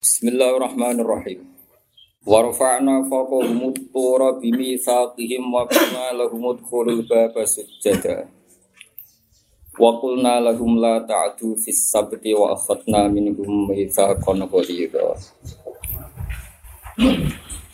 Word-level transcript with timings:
Bismillahirrahmanirrahim. 0.00 1.44
Wa 2.24 2.40
rafa'na 2.40 3.04
fawqahum 3.04 3.68
at-tura 3.68 4.40
bi 4.40 4.48
mitsaqihim 4.48 5.52
wa 5.52 5.68
qulna 5.68 6.16
lahum 6.16 6.56
udkhulul 6.56 7.04
baba 7.04 7.44
sujada. 7.44 8.24
Wa 9.76 10.00
qulna 10.00 10.40
lahum 10.40 10.80
la 10.80 11.04
ta'du 11.04 11.52
fis 11.60 11.92
sabti 11.92 12.32
wa 12.32 12.56
akhadna 12.56 13.12
minhum 13.12 13.68
mitsaqan 13.68 14.40
ghalidha. 14.48 15.20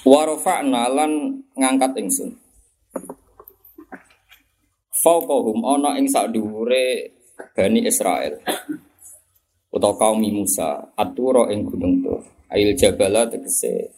Wa 0.02 0.26
rafa'na 0.26 0.90
lan 0.90 1.46
ngangkat 1.54 1.94
ingsun. 1.94 2.34
Fawqahum 4.98 5.62
ana 5.62 5.94
ing 5.94 6.10
sak 6.10 6.34
dhuwure 6.34 7.06
Bani 7.54 7.86
Israel 7.86 8.42
atau 9.76 9.92
kaum 10.00 10.24
Musa 10.24 10.92
aturo 10.96 11.52
ing 11.52 11.68
gunung 11.68 12.00
tur. 12.00 12.20
Ail 12.48 12.72
jabala 12.72 13.28
tegese 13.28 13.92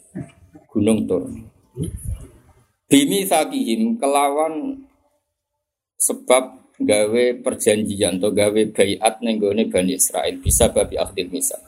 gunung 0.67 1.07
tur. 1.07 1.31
Bimi 2.89 3.23
sakihim 3.23 4.01
kelawan 4.01 4.75
sebab 6.01 6.59
gawe 6.79 7.25
perjanjian 7.43 8.23
atau 8.23 8.31
gawe 8.31 8.61
bayat 8.71 9.19
nenggone 9.19 9.67
Bani 9.67 9.99
Israel 9.99 10.39
bisa 10.39 10.71
babi 10.71 10.95
akhdil 10.95 11.27
misa 11.27 11.59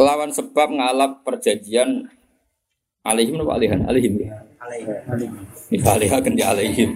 kelawan 0.00 0.34
sebab 0.34 0.68
ngalap 0.72 1.20
perjanjian 1.22 2.08
alaihim 3.04 3.36
nopo 3.36 3.52
alihan? 3.52 3.84
Alaihim. 3.84 4.16
Alaihim. 4.56 4.88
Alaihim. 5.84 6.40
Alaihim. 6.40 6.90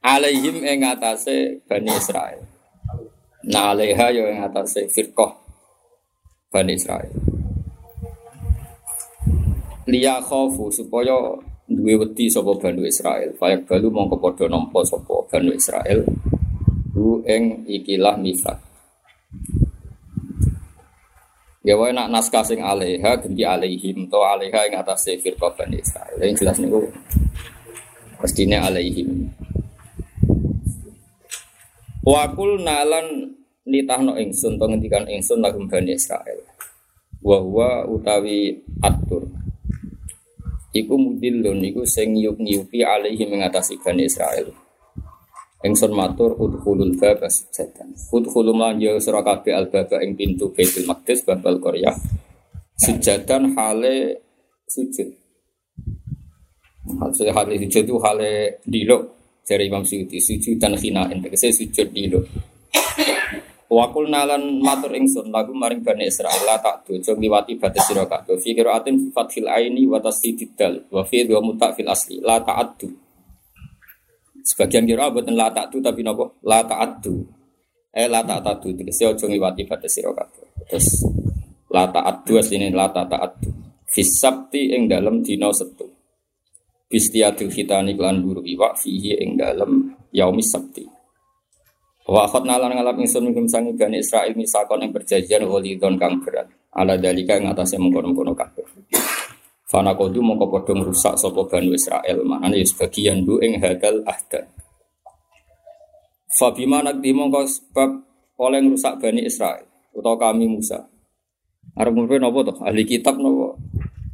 Alaihim 0.00 0.56
ing 0.64 0.80
atase 0.86 1.60
Bani 1.68 1.90
Israel 1.92 2.49
Nah 3.48 3.72
alaiha 3.72 4.12
ya 4.12 4.22
yang 4.28 4.44
atas 4.44 4.76
firqah 4.92 5.32
Bani 6.52 6.76
Israel. 6.76 7.08
Liya 9.88 10.20
khofu 10.20 10.68
supaya 10.68 11.16
duwe 11.64 11.94
wedi 12.04 12.28
sapa 12.28 12.52
Bani 12.60 12.84
Israel. 12.84 13.32
Fayak 13.40 13.64
balu 13.64 13.88
mongko 13.88 14.20
padha 14.20 14.44
nampa 14.44 14.84
sapa 14.84 15.24
Bani 15.32 15.56
Israel. 15.56 16.04
Hu 16.92 17.24
ing 17.24 17.64
ikilah 17.64 18.20
misak. 18.20 18.60
Ya 21.64 21.76
wae 21.80 21.96
nak 21.96 22.12
naskah 22.12 22.44
sing 22.44 22.60
alaiha 22.60 23.20
ganti 23.20 23.44
alaihim 23.44 24.08
to 24.08 24.20
alaiha 24.20 24.68
ing 24.68 24.76
atas 24.76 25.08
firqah 25.16 25.48
Bani 25.56 25.80
Israel. 25.80 26.16
Yang 26.20 26.44
jelas 26.44 26.56
niku 26.60 26.92
mestine 28.20 28.60
alaihim. 28.60 29.32
Wakul 32.00 32.64
nalan 32.64 33.36
nitahno 33.68 34.16
ingsun 34.16 34.56
to 34.56 34.64
ngendikan 34.64 35.04
ingsun 35.04 35.44
lagum 35.44 35.68
Bani 35.68 35.92
Israel. 35.92 36.40
Wa 37.20 37.84
utawi 37.84 38.56
atur. 38.80 39.28
Iku 40.72 40.94
mudillun 40.96 41.60
iku 41.60 41.84
sing 41.84 42.16
nyuk-nyupi 42.16 42.80
alaihi 42.80 43.28
mengatasi 43.28 43.76
Bani 43.84 44.08
Israel. 44.08 44.48
Ingsun 45.60 45.92
matur 45.92 46.40
udkhulul 46.40 46.96
baba 46.96 47.28
sujadan. 47.28 47.92
Udkhulu 48.08 48.56
man 48.56 48.80
ya 48.80 48.96
al 48.96 49.66
baba 49.68 50.00
ing 50.00 50.16
pintu 50.16 50.48
Baitul 50.56 50.88
Maqdis 50.88 51.20
babal 51.20 51.60
Korea. 51.60 51.92
Sujadan 52.80 53.52
hale 53.52 54.24
sujud. 54.64 55.12
Hale 56.96 57.54
sujud 57.60 57.84
itu 57.84 57.96
hale 58.00 58.64
dilok 58.64 59.19
dari 59.50 59.66
Imam 59.66 59.82
Suyuti. 59.82 60.22
Sujud 60.22 60.62
dan 60.62 60.78
khina 60.78 61.10
tegese 61.10 61.50
sujud 61.50 61.90
dilok. 61.90 62.24
Wakul 63.70 64.10
nalan 64.10 64.58
matur 64.58 64.90
ingsun 64.90 65.30
lagu 65.30 65.54
maring 65.54 65.86
Bani 65.86 66.10
Israel 66.10 66.42
la 66.42 66.58
tak 66.58 66.90
dojo 66.90 67.14
ngliwati 67.14 67.54
batas 67.54 67.86
sira 67.86 68.02
kabeh 68.02 68.34
fi 68.34 68.50
qiraatin 68.50 69.14
fathil 69.14 69.46
aini 69.46 69.86
wa 69.86 70.02
tasdidid 70.02 70.58
dal 70.58 70.74
wa 70.90 71.06
fi 71.06 71.22
muta 71.38 71.70
fil 71.70 71.86
asli 71.86 72.18
la 72.18 72.42
ta'addu 72.42 72.90
sebagian 74.42 74.90
kira 74.90 75.14
boten 75.14 75.38
la 75.38 75.54
ta'addu 75.54 75.78
tapi 75.78 76.02
napa 76.02 76.26
la 76.42 76.66
ta'addu 76.66 77.14
eh 77.94 78.10
la 78.10 78.26
ta'addu 78.26 78.74
tegese 78.74 79.06
aja 79.06 79.30
ngliwati 79.30 79.62
batas 79.62 79.94
sira 79.94 80.10
kabeh 80.18 80.66
terus 80.66 81.06
la 81.70 81.86
ta'addu 81.86 82.42
asline 82.42 82.74
la 82.74 82.90
ta'addu 82.90 83.54
fi 83.86 84.02
sabti 84.02 84.74
ing 84.74 84.90
dalem 84.90 85.22
dina 85.22 85.46
setu 85.54 85.86
bistiatil 86.90 87.48
khitani 87.48 87.94
lan 87.94 88.20
buru 88.20 88.42
iwak 88.42 88.74
fihi 88.74 89.14
ing 89.22 89.38
dalem 89.38 89.94
yaumis 90.10 90.50
sabti 90.50 90.82
Wa 92.10 92.26
akhadna 92.26 92.58
lan 92.58 92.74
ngalap 92.74 92.98
ingsun 92.98 93.30
sangi 93.46 93.70
Bani 93.78 94.02
Israil 94.02 94.34
misakon 94.34 94.82
yang 94.82 94.90
perjanjian 94.90 95.46
walidon 95.46 95.94
kang 95.94 96.18
berat. 96.18 96.50
Ala 96.74 96.98
dalika 96.98 97.38
ing 97.38 97.46
atase 97.46 97.78
mengkono-kono 97.78 98.34
kabeh. 98.34 98.66
Fana 99.70 99.94
kodu 99.94 100.18
mongko 100.18 100.50
padha 100.50 100.74
ngrusak 100.74 101.14
sapa 101.14 101.46
Bani 101.46 101.70
Israil, 101.70 102.26
maknane 102.26 102.58
ya 102.58 102.66
sebagian 102.66 103.22
bu 103.22 103.38
ing 103.38 103.62
hadal 103.62 104.02
ahda. 104.02 104.42
Fa 106.34 106.50
bima 106.50 106.82
nakdi 106.82 107.14
mongko 107.14 107.46
sebab 107.46 107.90
oleh 108.42 108.58
ngrusak 108.58 108.98
Bani 108.98 109.22
Israil 109.22 109.62
utawa 109.94 110.18
kami 110.18 110.50
Musa. 110.50 110.82
Arep 111.78 111.94
ngombe 111.94 112.18
napa 112.18 112.42
to? 112.50 112.54
Ahli 112.66 112.82
kitab 112.90 113.22
napa? 113.22 113.54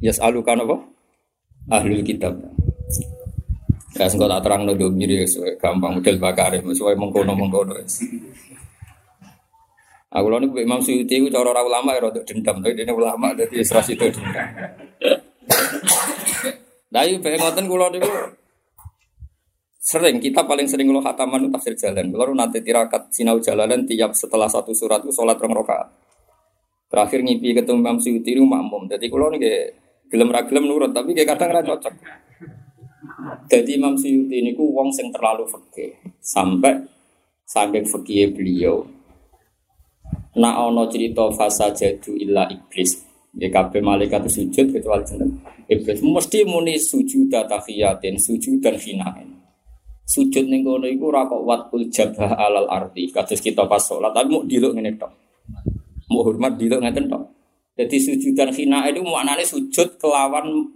Yas 0.05 0.21
alukan 0.21 0.69
apa? 0.69 0.77
Ahli 1.73 2.05
kitab. 2.05 2.56
Ya 3.97 4.07
sing 4.13 4.21
tak 4.21 4.45
terang 4.45 4.69
ndo 4.69 4.77
miri 4.93 5.25
gampang 5.57 5.99
model 5.99 6.17
bakare 6.21 6.61
sesuai 6.61 7.01
mengkono 7.01 7.33
mengkono. 7.33 7.73
Aku 10.17 10.27
lalu 10.33 10.53
Imam 10.65 10.81
Suyuti 10.81 11.17
itu 11.21 11.29
cara 11.29 11.53
orang 11.53 11.67
ulama 11.67 11.93
ya 11.93 12.09
rada 12.09 12.21
dendam, 12.25 12.57
tapi 12.61 12.73
dia 12.73 12.89
ulama 12.89 13.37
jadi 13.37 13.57
serasi 13.61 13.97
itu 13.97 14.13
dendam. 14.13 14.49
Dari 16.93 17.21
pengen 17.21 17.41
ngoten 17.45 17.65
kulo 17.69 17.93
niku 17.93 18.09
sering 19.77 20.17
kita 20.19 20.49
paling 20.49 20.65
sering 20.65 20.89
lo 20.89 21.01
khataman 21.01 21.53
tafsir 21.53 21.77
jalan. 21.77 22.13
Kalau 22.13 22.33
nanti 22.33 22.65
tirakat 22.65 23.13
sinau 23.13 23.41
jalanan 23.41 23.85
tiap 23.85 24.13
setelah 24.17 24.49
satu 24.49 24.73
surat 24.73 25.05
itu 25.05 25.13
sholat 25.13 25.37
rong 25.37 25.53
rakaat. 25.53 25.89
Terakhir 26.87 27.21
ngipi 27.25 27.53
ketemu 27.53 27.81
Imam 27.81 27.99
Suyuti 28.01 28.37
itu 28.37 28.45
makmum. 28.45 28.89
Jadi 28.89 29.09
kulo 29.09 29.33
nih 29.33 29.41
gelem 30.07 30.31
ra 30.31 30.47
gelem 30.47 30.65
nurut, 30.71 30.93
tapi 30.95 31.13
kayak 31.13 31.35
kadang 31.37 31.51
ra 31.51 31.61
cocok. 31.61 31.93
Jadi 33.49 33.81
Imam 33.81 33.97
Suyuti 33.97 34.45
ini 34.45 34.53
ku 34.53 34.77
wong 34.77 34.93
sing 34.93 35.09
terlalu 35.09 35.49
fakih 35.49 35.97
sampai 36.21 36.85
saking 37.49 37.89
fakih 37.89 38.37
beliau. 38.37 38.85
Nak 40.37 40.55
ono 40.61 40.85
cerita 40.93 41.25
fasa 41.33 41.73
jadu 41.73 42.13
illa 42.13 42.45
iblis. 42.53 43.01
Ya 43.37 43.53
kabeh 43.53 43.85
malaikat 43.85 44.29
sujud 44.29 44.73
kecuali 44.73 45.05
jeneng 45.05 45.33
iblis. 45.69 46.01
Mesti 46.05 46.45
muni 46.45 46.77
sujud 46.77 47.33
tahiyatin, 47.33 48.21
sujud 48.21 48.61
dan 48.61 48.77
hinain. 48.77 49.29
Sujud 50.07 50.47
ning 50.47 50.63
kono 50.63 50.87
iku 50.87 51.11
ora 51.11 51.25
kok 51.25 51.43
watul 51.45 51.89
jabah 51.89 52.37
alal 52.37 52.69
ardi. 52.69 53.09
Kados 53.09 53.41
kita 53.41 53.65
pas 53.65 53.81
salat, 53.81 54.13
tapi 54.13 54.29
mau 54.29 54.45
diluk 54.45 54.77
ngene 54.77 54.95
tok. 54.97 55.13
Mau 56.13 56.23
hormat 56.23 56.55
diluk 56.55 56.85
ngeten 56.85 57.09
tok. 57.09 57.23
Jadi 57.77 57.97
sujud 58.01 58.33
dan 58.33 58.49
hina 58.57 58.89
itu 58.89 59.05
maknanya 59.05 59.45
sujud 59.45 60.01
kelawan 60.01 60.76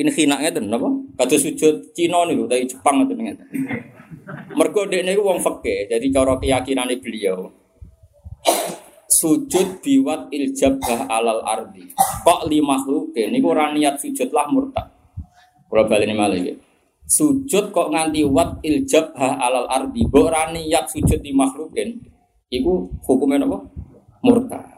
inhina 0.00 0.40
ngeten 0.40 0.72
napa? 0.72 0.88
Kados 1.20 1.44
sujud 1.44 1.92
Cina 1.92 2.24
niku 2.24 2.48
dari 2.48 2.64
Jepang 2.64 3.04
ngeten 3.04 3.20
ngeten. 3.20 3.46
Mergo 4.56 4.88
dekne 4.88 5.12
iku 5.12 5.28
wong 5.28 5.44
fikih, 5.44 5.92
jadi 5.92 6.06
cara 6.08 6.40
keyakinane 6.40 6.96
beliau 7.04 7.60
sujud 9.20 9.84
biwat 9.84 10.32
iljabah 10.32 11.04
alal 11.12 11.44
ardi. 11.44 11.92
Kok 12.24 12.48
li 12.48 12.64
makhluk 12.64 13.12
niku 13.12 13.52
ora 13.52 13.68
niat 13.76 14.00
sujud 14.00 14.32
lah 14.32 14.48
murtad. 14.48 14.88
Kula 15.68 15.84
baleni 15.84 16.16
malih 16.16 16.38
iki. 16.40 16.54
Sujud 17.10 17.74
kok 17.74 17.90
nganti 17.90 18.22
wat 18.24 18.62
iljabah 18.62 19.42
alal 19.42 19.66
ardi, 19.66 20.06
mbok 20.06 20.30
ora 20.30 20.48
niat 20.54 20.86
sujud 20.88 21.18
di 21.18 21.34
makhlukin, 21.34 21.98
iku 22.48 22.86
hukumnya 23.02 23.42
apa? 23.42 23.58
Murtad. 24.22 24.69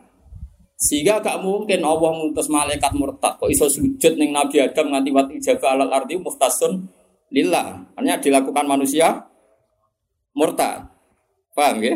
Sehingga 0.82 1.22
gak 1.22 1.38
mungkin 1.46 1.78
Allah 1.86 2.10
ngutus 2.10 2.50
malaikat 2.50 2.90
murtad 2.98 3.38
kok 3.38 3.46
iso 3.46 3.70
sujud 3.70 4.18
ning 4.18 4.34
Nabi 4.34 4.58
Adam 4.58 4.90
nganti 4.90 5.14
wat 5.14 5.30
iljabah 5.30 5.78
alal 5.78 5.94
ardi 5.94 6.18
muhtasun 6.18 6.90
lillah. 7.30 7.86
Hanya 7.94 8.18
dilakukan 8.18 8.66
manusia 8.66 9.30
murtad. 10.34 10.90
Paham 11.54 11.78
ya? 11.86 11.94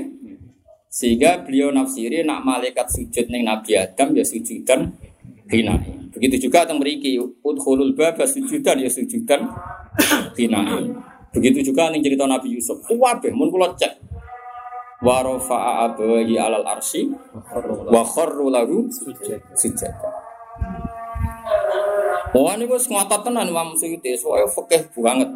Sehingga 0.87 1.43
beliau 1.43 1.75
nafsiri 1.75 2.23
nak 2.23 2.47
malaikat 2.47 2.87
sujud 2.87 3.27
neng 3.27 3.43
Nabi 3.43 3.75
Adam 3.75 4.15
ya 4.15 4.23
sujudan 4.23 4.95
hinai. 5.51 6.15
Begitu 6.15 6.47
juga 6.47 6.63
teng 6.63 6.79
mriki 6.79 7.19
udkhulul 7.19 7.91
baba 7.99 8.23
sujudan 8.23 8.79
ya 8.79 8.87
sujudan 8.87 9.51
hinai. 10.39 10.95
Begitu 11.35 11.75
juga 11.75 11.91
ning 11.91 12.07
cerita 12.07 12.23
Nabi 12.31 12.55
Yusuf. 12.55 12.87
Kuwabe 12.87 13.35
mun 13.35 13.51
kula 13.51 13.75
cek. 13.75 14.06
Wa 15.05 15.21
rafa'a 15.21 15.93
abawahi 15.93 16.41
alal 16.41 16.65
arsy 16.65 17.13
wa 17.93 18.03
kharru 18.05 18.49
lahu 18.49 18.89
sujud. 18.89 19.93
Wah 22.37 22.53
ini 22.53 22.69
gue 22.69 22.77
ngotot 22.77 23.21
tenan 23.25 23.49
Imam 23.49 23.73
Suyuti, 23.73 24.13
soalnya 24.13 24.45
fakih 24.51 24.85
banget. 25.01 25.31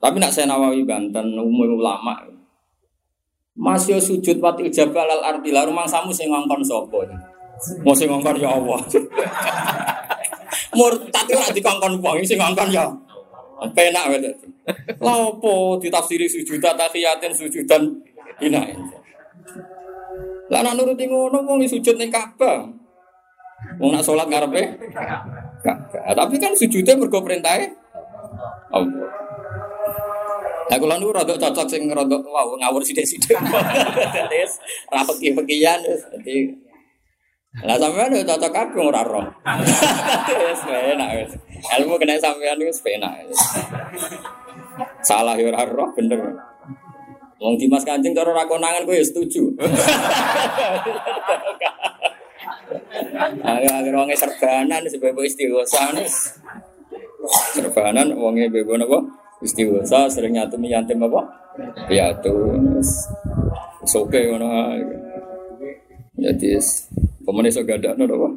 Tapi 0.00 0.16
nak 0.16 0.32
saya 0.32 0.48
Nawawi 0.48 0.88
Banten, 0.88 1.36
umum 1.36 1.76
ulama, 1.76 2.16
masih 3.56 3.96
sujud 3.96 4.36
wati 4.40 4.68
jabal 4.68 5.08
al 5.08 5.36
ardi 5.36 5.48
lah 5.48 5.64
rumah 5.64 5.88
samu 5.88 6.12
sing 6.12 6.28
ngongkon 6.28 6.60
sopo 6.60 7.00
Mau 7.80 7.96
sing 7.96 8.12
ngongkon 8.12 8.36
ya 8.36 8.52
Allah. 8.52 8.76
Murtad 10.76 11.26
ora 11.32 11.48
dikongkon 11.48 11.92
wong 12.04 12.20
sing 12.20 12.36
ngongkon 12.36 12.68
ya. 12.68 12.84
Penak 13.72 14.12
wae. 14.12 14.28
Lah 15.00 15.32
opo 15.32 15.80
ditafsiri 15.80 16.28
sujudan 16.28 16.76
tahiyatin 16.76 17.32
sujudan 17.32 17.88
hinain. 18.42 18.78
Lah 20.46 20.60
nak 20.62 20.78
nuruti 20.78 21.10
ngono 21.10 21.42
wong 21.42 21.66
sujud 21.66 21.98
ning 21.98 22.10
Ka'bah. 22.10 22.66
Wong 23.82 23.90
nak 23.90 24.06
salat 24.06 24.30
ngarepe 24.30 24.62
Ka'bah. 25.62 26.14
Tapi 26.14 26.34
kan 26.38 26.54
sujudnya 26.54 26.94
mergo 26.94 27.18
perintahe 27.22 27.66
Allah. 28.70 29.10
Lah 30.66 30.76
kula 30.82 30.98
niku 30.98 31.14
rada 31.14 31.34
cocok 31.38 31.66
sing 31.70 31.86
rada 31.86 32.18
wow 32.26 32.50
ngawur 32.58 32.82
sithik-sithik. 32.82 33.38
Wis 34.30 34.52
ra 34.90 35.02
peki-pekian 35.06 35.78
wis 35.86 36.02
dadi 36.10 36.50
lah 37.64 37.80
sampean 37.80 38.12
yo 38.12 38.20
cocok 38.26 38.50
kabeh 38.52 38.82
ora 38.82 39.00
roh. 39.06 39.26
Wis 40.26 40.60
enak 40.66 41.10
wis. 41.22 41.32
Ilmu 41.80 41.94
kena 42.02 42.18
sampean 42.18 42.58
wis 42.62 42.82
penak. 42.82 43.30
Salah 45.06 45.38
yo 45.38 45.54
ora 45.54 45.62
roh 45.64 45.90
bener. 45.94 46.34
Wong 47.36 47.60
Dimas 47.60 47.84
Kanjeng 47.84 48.16
cara 48.16 48.32
ra 48.32 48.48
konangan 48.48 48.88
kowe 48.88 48.96
setuju. 48.96 49.52
Ayo 53.46 53.68
agar 53.70 53.94
wonge 53.94 54.16
serbanan 54.16 54.82
sebab 54.88 55.18
istighosa 55.22 55.94
Serbanan 57.54 58.16
wonge 58.16 58.48
bebo 58.48 58.74
napa? 58.80 59.04
Istighosa 59.44 60.08
sering 60.08 60.34
nyatu 60.34 60.56
yatim 60.64 61.04
apa? 61.04 61.20
Piatu. 61.84 62.56
Soke 63.84 64.32
ngono. 64.32 64.74
Jadi 66.16 66.56
Pemenang 67.26 67.50
so 67.50 67.66
gak 67.66 67.82
ada 67.82 67.98
apa? 67.98 68.28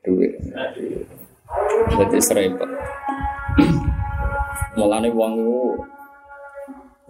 Duit. 0.00 0.32
Jadi 1.92 2.16
serempet. 2.16 2.70
Mulane 4.72 5.12
wong 5.12 5.36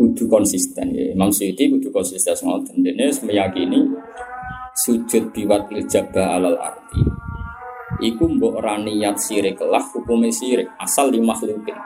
kudu 0.01 0.25
konsisten 0.33 0.97
ya. 0.97 1.13
Imam 1.13 1.29
Suyuti 1.29 1.69
kudu 1.69 1.93
konsisten 1.93 2.33
ngoten. 2.41 2.81
Dene 2.81 3.13
meyakini 3.21 3.85
sujud 4.73 5.29
biwat 5.37 5.69
jabah 5.85 6.41
alal 6.41 6.57
arti. 6.57 7.05
Iku 8.01 8.25
mbok 8.25 8.65
ora 8.65 8.81
niat 8.81 9.21
sirik 9.21 9.61
lah 9.61 9.85
hukume 9.93 10.33
sirik 10.33 10.73
asal 10.81 11.13
di 11.13 11.21
makhlukin. 11.21 11.77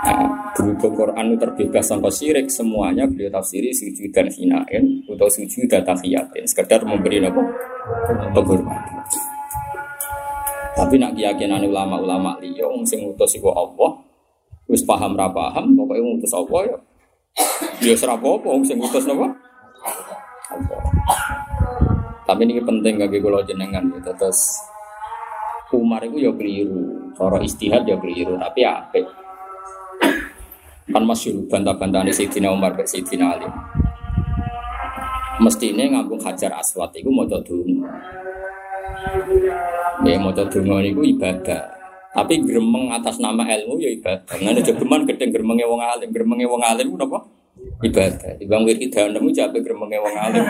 Nah, 0.00 0.54
berhubung 0.56 0.96
Quran 0.96 1.34
itu 1.34 1.36
terbebas 1.44 1.84
tanpa 1.92 2.08
syirik 2.08 2.48
semuanya 2.48 3.04
beliau 3.04 3.28
tafsiri 3.28 3.68
sujud 3.68 4.08
dan 4.08 4.32
hinain 4.32 5.04
atau 5.04 5.28
sujud 5.28 5.68
dan 5.68 5.84
tahiyatin 5.84 6.48
sekedar 6.48 6.80
memberi 6.88 7.20
apa 7.20 7.42
penghormatan 8.32 9.04
tapi 10.72 10.96
nak 10.96 11.12
keyakinan 11.12 11.68
ulama-ulama 11.68 12.40
liya 12.40 12.64
sing 12.88 13.04
ngutus 13.04 13.36
iku 13.36 13.52
Allah 13.52 14.09
wis 14.70 14.86
paham 14.86 15.18
ra 15.18 15.26
paham 15.26 15.74
pokoke 15.74 15.98
ngutus 15.98 16.32
Allah 16.32 16.60
ya 16.70 16.78
ya 17.82 17.94
ora 18.06 18.14
apa-apa 18.14 18.48
sing 18.62 18.78
ngutus 18.78 19.04
napa 19.04 19.34
Allah 20.54 21.20
tapi 22.24 22.46
ini 22.46 22.62
penting 22.62 23.02
bagi 23.02 23.18
kula 23.18 23.42
jenengan 23.42 23.90
gitu 23.90 24.14
terus 24.14 24.62
Umar 25.74 26.02
itu 26.06 26.22
ya 26.22 26.30
keliru 26.34 27.10
cara 27.18 27.42
istihad 27.42 27.82
ya 27.86 27.98
keliru 27.98 28.38
tapi 28.38 28.62
apik 28.62 29.06
Kan 30.90 31.06
masyur 31.06 31.46
bantah-bantah 31.46 32.02
ini 32.02 32.10
Sayyidina 32.10 32.50
Umar 32.50 32.74
ke 32.74 32.82
Sayyidina 32.82 33.38
Ali. 33.38 33.46
Mesti 35.38 35.70
ini 35.70 35.94
ngambung 35.94 36.18
hajar 36.18 36.50
aswat 36.58 36.90
itu 36.98 37.06
mau 37.14 37.22
dulu. 37.22 37.86
Ya 40.02 40.18
mau 40.18 40.34
dulu 40.34 40.82
itu 40.82 41.02
ibadah. 41.14 41.79
Tapi 42.10 42.42
gremeng 42.42 42.90
atas 42.90 43.22
nama 43.22 43.46
ilmu 43.46 43.78
ya 43.78 43.90
ibadah. 43.94 44.34
Nggak 44.34 44.66
ada 44.66 44.72
geman 44.74 45.00
gedeng 45.06 45.30
gremengnya 45.30 45.66
wong 45.70 45.78
alim, 45.78 46.08
gremengnya 46.10 46.50
wong 46.50 46.62
alim 46.62 46.86
itu 46.90 47.04
apa? 47.06 47.18
Ibadah. 47.86 48.32
Di 48.34 48.44
bang 48.50 48.62
wiridan 48.66 49.14
nemu 49.14 49.30
jabe 49.30 49.58
gremengnya 49.62 50.02
wong 50.02 50.16
alim. 50.18 50.44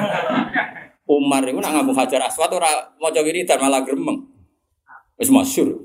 Umar 1.11 1.43
itu 1.45 1.61
nak 1.61 1.73
ngambung 1.77 1.99
hajar 2.01 2.23
aswat 2.25 2.49
ora 2.55 2.71
mau 2.97 3.13
wiridan 3.13 3.61
malah 3.61 3.85
gremeng. 3.85 4.25
Wis 5.21 5.29
masyur. 5.29 5.85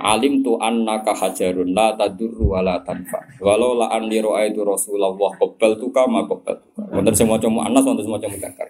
Alim 0.00 0.40
tu 0.40 0.56
annaka 0.56 1.12
hajarun 1.12 1.76
la 1.76 1.92
tadurru 1.92 2.56
wa 2.56 2.64
la 2.64 2.80
tanfa. 2.80 3.20
Walau 3.44 3.76
la 3.76 3.92
an 3.92 4.08
itu 4.08 4.64
Rasulullah 4.64 5.12
qabal 5.12 5.76
tu 5.76 5.92
kama 5.92 6.24
qabal. 6.24 6.56
Wonten 6.88 7.12
sing 7.12 7.28
maca 7.28 7.44
muannas 7.52 7.84
wonten 7.84 8.08
sing 8.08 8.12
maca 8.16 8.26
mudzakkar. 8.32 8.68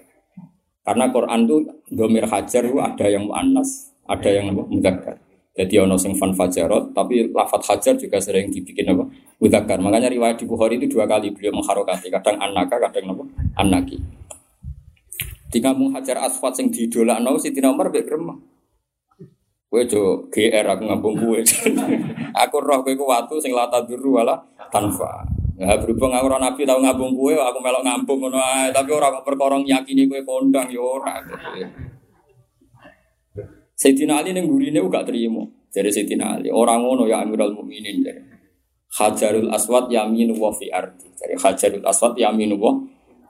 Karena 0.82 1.06
Quran 1.14 1.46
tu 1.46 1.62
domir 1.94 2.26
hajar 2.26 2.66
itu 2.66 2.82
ada 2.82 3.06
yang 3.06 3.30
muannas, 3.30 3.94
ada 4.10 4.26
yang 4.26 4.50
mudzakkar. 4.50 5.22
Jadi 5.52 5.74
ono 5.76 6.00
sing 6.00 6.16
fan 6.16 6.32
fajarot, 6.32 6.96
tapi 6.96 7.28
lafat 7.28 7.60
hajar 7.68 7.94
juga 8.00 8.16
sering 8.16 8.48
dibikin 8.48 8.88
apa? 8.88 9.04
Mudzakkar. 9.36 9.84
Makanya 9.84 10.08
riwayat 10.08 10.40
di 10.40 10.48
Bukhari 10.48 10.80
itu 10.80 10.96
dua 10.96 11.04
kali 11.04 11.28
beliau 11.28 11.52
mengharokati, 11.52 12.08
kadang 12.08 12.40
anaka, 12.40 12.80
kadang 12.80 13.12
apa? 13.12 13.24
Anaki. 13.60 14.00
Di 15.52 15.60
kampung 15.60 15.92
hajar 15.92 16.24
asfat 16.24 16.56
sing 16.56 16.72
didolakno 16.72 17.36
Siti 17.36 17.60
Umar 17.60 17.92
mek 17.92 18.08
gremeng. 18.08 18.40
Kowe 19.68 19.84
jo 19.84 20.28
GR 20.32 20.64
aku 20.64 20.82
ngambung 20.88 21.16
kowe. 21.20 21.40
aku 22.44 22.56
roh 22.60 22.80
kowe 22.80 22.92
ku 22.96 23.04
watu 23.04 23.36
sing 23.36 23.52
lata 23.52 23.84
duru 23.84 24.16
wala 24.16 24.36
tanfa. 24.72 25.28
Ya 25.60 25.76
berhubung 25.76 26.12
aku 26.12 26.32
ora 26.32 26.40
nabi 26.40 26.64
tau 26.64 26.80
ngambung 26.80 27.12
kowe, 27.12 27.32
aku 27.36 27.60
melok 27.60 27.84
ngambung 27.84 28.24
ngono 28.24 28.40
tapi 28.72 28.90
ora 28.92 29.12
kok 29.12 29.24
perkara 29.28 29.60
yakini 29.60 30.08
kowe 30.08 30.20
kondang 30.24 30.68
ya 30.72 30.80
ora. 30.80 31.20
Sayyidina 33.82 34.22
Ali 34.22 34.30
ning 34.30 34.46
gurine 34.46 34.78
gak 34.86 35.10
terima. 35.10 35.42
Jadi 35.74 35.90
Sayyidina 35.90 36.38
Ali, 36.38 36.54
orang 36.54 36.86
ngono 36.86 37.10
ya 37.10 37.26
Amirul 37.26 37.58
Mukminin 37.58 37.98
jadi. 37.98 38.22
Hajarul 38.92 39.50
Aswad 39.50 39.90
yaminu 39.90 40.38
wa 40.38 40.54
fi 40.54 40.70
ardi. 40.70 41.10
Jadi 41.18 41.34
Hajarul 41.34 41.82
Aswad 41.82 42.14
yaminu 42.14 42.54
wa 42.62 42.78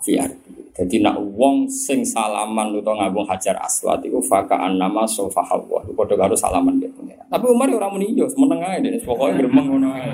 fi 0.05 0.21
ardi. 0.21 0.53
Jadi 0.73 1.05
nak 1.05 1.21
wong 1.37 1.69
sing 1.69 2.05
salaman 2.05 2.73
utawa 2.73 3.05
ngabung 3.05 3.29
hajar 3.29 3.53
aswad 3.61 4.01
itu 4.09 4.17
fakaan 4.25 4.81
nama 4.81 5.05
sofa 5.05 5.45
hawa. 5.45 5.85
Padha 5.93 6.17
karo 6.17 6.33
salaman 6.33 6.81
dia 6.81 6.89
Tapi 7.29 7.45
Umar 7.45 7.69
ora 7.69 7.93
muni 7.93 8.17
yo, 8.17 8.25
meneng 8.41 8.65
ae 8.65 8.81
dene 8.81 8.97
pokoke 9.05 9.37
gremeng 9.37 9.69
ngono 9.69 9.93
ae. 9.93 10.09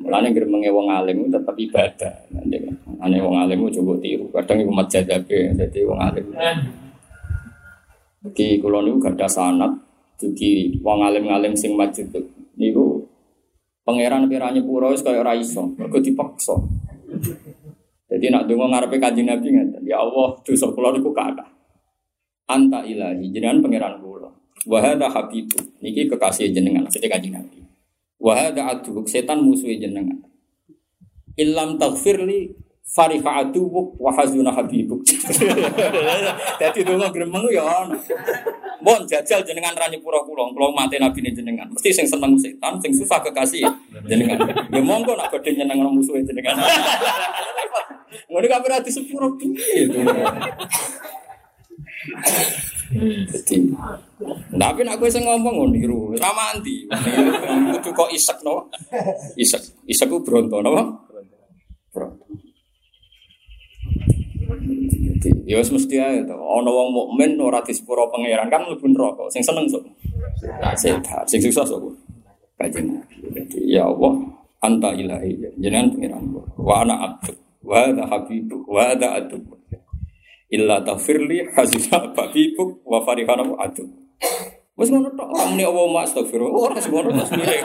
Mulane 0.00 0.32
gremenge 0.32 0.72
wong 0.72 0.88
alim 0.88 1.28
tetep 1.28 1.52
ibadah. 1.60 2.24
Ane 3.04 3.16
wong 3.20 3.36
alim 3.36 3.68
coba 3.68 4.00
tiru, 4.00 4.32
kadang 4.32 4.64
iku 4.64 4.72
majadabe 4.72 5.52
dadi 5.52 5.80
wong 5.84 6.00
alim. 6.00 6.26
Di 8.32 8.56
kula 8.58 8.82
niku 8.82 8.98
gadah 9.02 9.30
sanad 9.30 9.72
dugi 10.16 10.80
wong 10.80 11.04
alim-alim 11.04 11.52
sing 11.52 11.76
majud 11.76 12.08
niku 12.56 13.04
pangeran 13.84 14.26
pirane 14.26 14.64
pura 14.64 14.88
wis 14.90 15.04
kaya 15.04 15.20
ora 15.20 15.36
iso, 15.36 15.68
mergo 15.76 16.00
dipaksa. 16.00 16.56
Jadi 18.06 18.26
nak 18.32 18.48
dongo 18.48 18.70
ngarepe 18.72 18.96
kanjeng 18.96 19.28
Nabi 19.28 19.52
ya 19.84 20.00
Allah 20.00 20.40
dosa 20.40 20.66
kula 20.72 20.96
niku 20.96 21.12
kata. 21.12 21.44
Anta 22.48 22.82
ilahi 22.86 23.30
jenengan 23.30 23.60
pangeran 23.60 24.00
kula. 24.00 24.30
Wa 24.66 24.78
hadza 24.82 25.06
habibu 25.12 25.58
niki 25.84 26.10
kekasih 26.10 26.50
jenengan 26.50 26.88
maksudnya 26.88 27.12
kanjeng 27.12 27.34
Nabi. 27.36 27.60
Wa 28.18 28.32
hadza 28.34 28.80
setan 29.06 29.44
musuh 29.44 29.68
jenengan. 29.70 30.22
Illam 31.36 31.76
taghfirli 31.76 32.65
fariha 32.86 33.42
aduwuk 33.42 33.98
wa 33.98 34.14
hazuna 34.14 34.54
habibuk. 34.54 35.02
Dadi 36.60 36.80
donga 36.86 37.10
gremeng 37.10 37.50
ya. 37.50 37.82
Mon 38.80 39.02
jajal 39.04 39.42
jenengan 39.42 39.74
rani 39.74 39.98
pura 39.98 40.22
kula, 40.22 40.46
kula 40.54 40.70
mate 40.70 41.02
nabi 41.02 41.20
jenengan. 41.26 41.66
Mesti 41.74 41.90
sing 41.90 42.06
seneng 42.06 42.38
setan, 42.38 42.78
sing 42.78 42.94
susah 42.94 43.18
kekasih 43.26 43.66
jenengan. 44.06 44.38
Ya 44.70 44.80
monggo 44.80 45.18
nak 45.18 45.34
badhe 45.34 45.50
nyeneng 45.52 45.82
musuh 45.90 46.14
jenengan. 46.22 46.54
Ngono 48.30 48.46
kabeh 48.48 48.70
ati 48.70 48.90
sepuro 48.90 49.34
piye 49.34 49.90
to. 49.90 49.98
Jadi, 53.26 53.56
tapi 54.54 54.80
nak 54.86 54.96
gue 55.02 55.10
ngomong 55.10 55.54
ngono 55.58 55.72
niru, 55.74 56.00
ramanti. 56.14 56.86
Kudu 57.76 57.90
kok 57.92 58.10
isek 58.14 58.40
no, 58.46 58.70
isek, 59.34 59.62
isek 59.90 60.06
ku 60.06 60.22
bronto 60.22 60.62
no, 60.62 60.70
bronto. 61.90 62.26
Ya 65.46 65.62
mesti 65.62 65.96
aja 65.98 66.22
tuh. 66.26 66.38
Ono 66.38 66.70
wong 66.70 66.88
mukmin 66.90 67.38
ora 67.38 67.62
disepuro 67.62 68.10
pangeran 68.10 68.50
kan 68.50 68.66
mlebu 68.66 68.86
neraka. 68.90 69.26
Sing 69.30 69.42
seneng 69.42 69.66
sok. 69.70 69.82
Tak 70.42 70.74
sehat, 70.78 71.24
sing 71.26 71.40
susah 71.42 71.64
sok. 71.66 71.90
Jadi, 72.56 72.88
ya 73.68 73.84
Allah, 73.84 74.16
anta 74.64 74.90
ilahi. 74.96 75.38
Jenengan 75.60 75.92
pangeran. 75.92 76.24
Wa 76.56 76.82
ana 76.82 76.94
abdu 77.10 77.46
wa 77.66 77.82
ada 77.82 78.06
habibu 78.06 78.62
wa 78.70 78.94
ada 78.94 79.18
adu 79.18 79.42
illa 80.54 80.78
tafirli 80.86 81.42
hasisa 81.50 82.14
babiku 82.14 82.78
wa 82.86 83.02
farihana 83.02 83.42
adu 83.58 83.90
Wes 84.76 84.92
ngono 84.92 85.08
tok 85.16 85.32
orang 85.32 85.56
ini 85.56 85.64
Allah 85.64 85.84
ma 85.88 86.04
astagfirullah 86.04 86.68
ora 86.68 86.76
semono 86.76 87.08
tas 87.16 87.32
mire. 87.32 87.64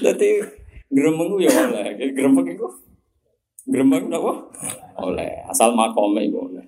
Dadi 0.00 0.40
gremeng 0.88 1.36
ya 1.36 1.52
oleh, 1.52 2.00
gremeng 2.16 2.48
iku 2.48 2.64
gremeng 3.68 4.08
napa? 4.08 4.48
Oleh, 5.00 5.44
asal 5.48 5.76
makome 5.76 6.24
iku 6.28 6.48
oleh. 6.52 6.64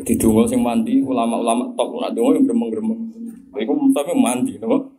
Jadi 0.00 0.12
dungo 0.16 0.46
sing 0.46 0.62
mandi 0.62 1.02
ulama-ulama 1.02 1.74
top 1.74 1.98
nak 1.98 2.14
dungo 2.14 2.38
yang 2.38 2.44
gremeng-gremeng. 2.46 3.00
Iku 3.50 3.72
tapi 3.92 4.14
mandi, 4.14 4.56
no? 4.62 4.96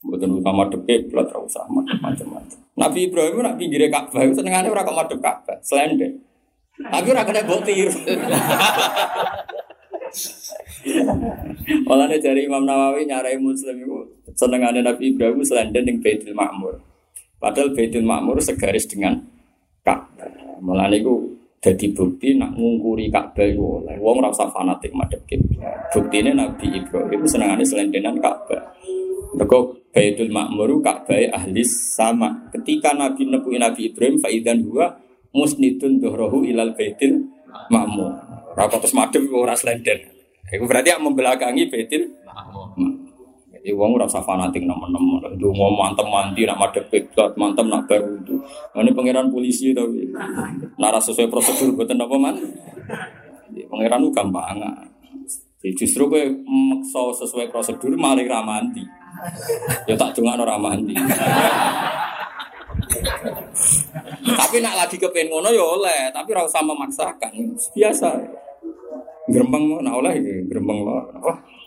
Bukan 0.00 0.40
utama 0.40 0.64
depe, 0.68 1.12
belat 1.12 1.28
usah 1.36 1.68
macam-macam. 1.68 2.56
Nabi 2.72 3.12
Ibrahim 3.12 3.44
nak 3.44 3.60
pinggir 3.60 3.84
Ka'bah, 3.92 4.24
senengannya 4.32 4.72
orang 4.72 4.88
kok 4.88 4.96
madep 4.96 5.18
Ka'bah, 5.20 5.60
selendek. 5.60 6.16
Tapi 6.80 7.06
orang 7.12 7.26
kena 7.28 7.44
tiru. 7.60 7.92
Malah 11.84 12.08
dari 12.08 12.48
Imam 12.48 12.64
Nawawi 12.64 13.04
nyarai 13.04 13.36
Muslim 13.36 13.84
itu 13.84 13.96
senengannya 14.32 14.80
Nabi 14.80 15.12
Ibrahim 15.12 15.44
selendek 15.44 15.84
yang 15.84 16.00
Baitul 16.00 16.32
Makmur. 16.32 16.80
Padahal 17.40 17.72
Baitul 17.72 18.04
Makmur 18.04 18.36
segaris 18.44 18.84
dengan 18.84 19.16
Ka'bah. 19.80 20.60
Malah 20.60 20.92
itu 20.92 21.40
jadi 21.60 21.88
bukti 21.96 22.36
nak 22.36 22.52
ngungkuri 22.52 23.08
Ka'bah 23.08 23.48
itu 23.48 23.80
oleh. 23.80 23.96
Wong 23.96 24.20
rasa 24.20 24.44
fanatik 24.52 24.92
madep 24.92 25.24
kiblat. 25.24 25.88
ini 26.12 26.36
Nabi 26.36 26.84
Ibrahim 26.84 27.24
senengannya 27.24 27.64
selendenan 27.64 28.20
Ka'bah. 28.20 28.76
Mereka 29.32 29.58
Baitul 29.88 30.28
Makmur 30.28 30.84
Ka'bah 30.84 31.16
ahli 31.32 31.64
sama. 31.64 32.52
Ketika 32.52 32.92
Nabi 32.92 33.24
nepuin 33.24 33.64
Nabi 33.64 33.88
Ibrahim 33.88 34.20
faidan 34.20 34.60
dua 34.60 35.00
musnidun 35.32 35.96
dohrohu 35.96 36.44
ilal 36.44 36.76
Baitul 36.76 37.24
Makmur. 37.72 38.12
Rapa 38.52 38.76
terus 38.84 38.92
madem 38.92 39.32
ora 39.32 39.56
slender. 39.56 39.96
Itu 40.50 40.66
berarti 40.68 40.92
yang 40.92 41.08
membelakangi 41.08 41.72
Baitul. 41.72 42.19
Jadi 43.60 43.76
wong 43.76 44.00
rasa 44.00 44.24
fanatik 44.24 44.64
nemen-nemen. 44.64 45.36
Mau 45.36 45.68
mantem 45.76 46.08
mandi 46.08 46.48
nak 46.48 46.56
madep 46.56 46.88
kiblat, 46.88 47.36
mantem 47.36 47.68
nak 47.68 47.84
baru 47.84 48.16
itu. 48.16 48.40
Ini 48.72 48.90
pangeran 48.96 49.28
polisi 49.28 49.76
tapi 49.76 50.08
nara 50.80 50.96
sesuai 50.96 51.28
prosedur 51.28 51.76
buatan 51.76 52.00
apa 52.00 52.16
man? 52.16 52.40
Pangeran 53.68 54.00
itu 54.00 54.10
gampang. 54.16 54.64
Justru 55.76 56.08
gue 56.08 56.24
maksa 56.48 57.20
sesuai 57.20 57.52
prosedur 57.52 57.92
malah 58.00 58.24
ramanti. 58.24 58.80
Ya 59.84 59.92
tak 59.92 60.16
dengar 60.16 60.40
orang 60.40 60.60
mandi. 60.64 60.96
tapi 64.40 64.56
nak 64.64 64.74
lagi 64.80 64.96
kepen 64.96 65.28
ngono 65.28 65.52
ya 65.52 65.60
oleh, 65.60 66.08
tapi 66.08 66.32
ora 66.32 66.48
usah 66.48 66.64
memaksakan. 66.64 67.32
Biasa. 67.76 68.08
Grembeng 69.28 69.84
nak 69.84 70.00
oleh 70.00 70.16
iki, 70.16 70.48
grembeng 70.48 70.80
apa? 70.88 71.59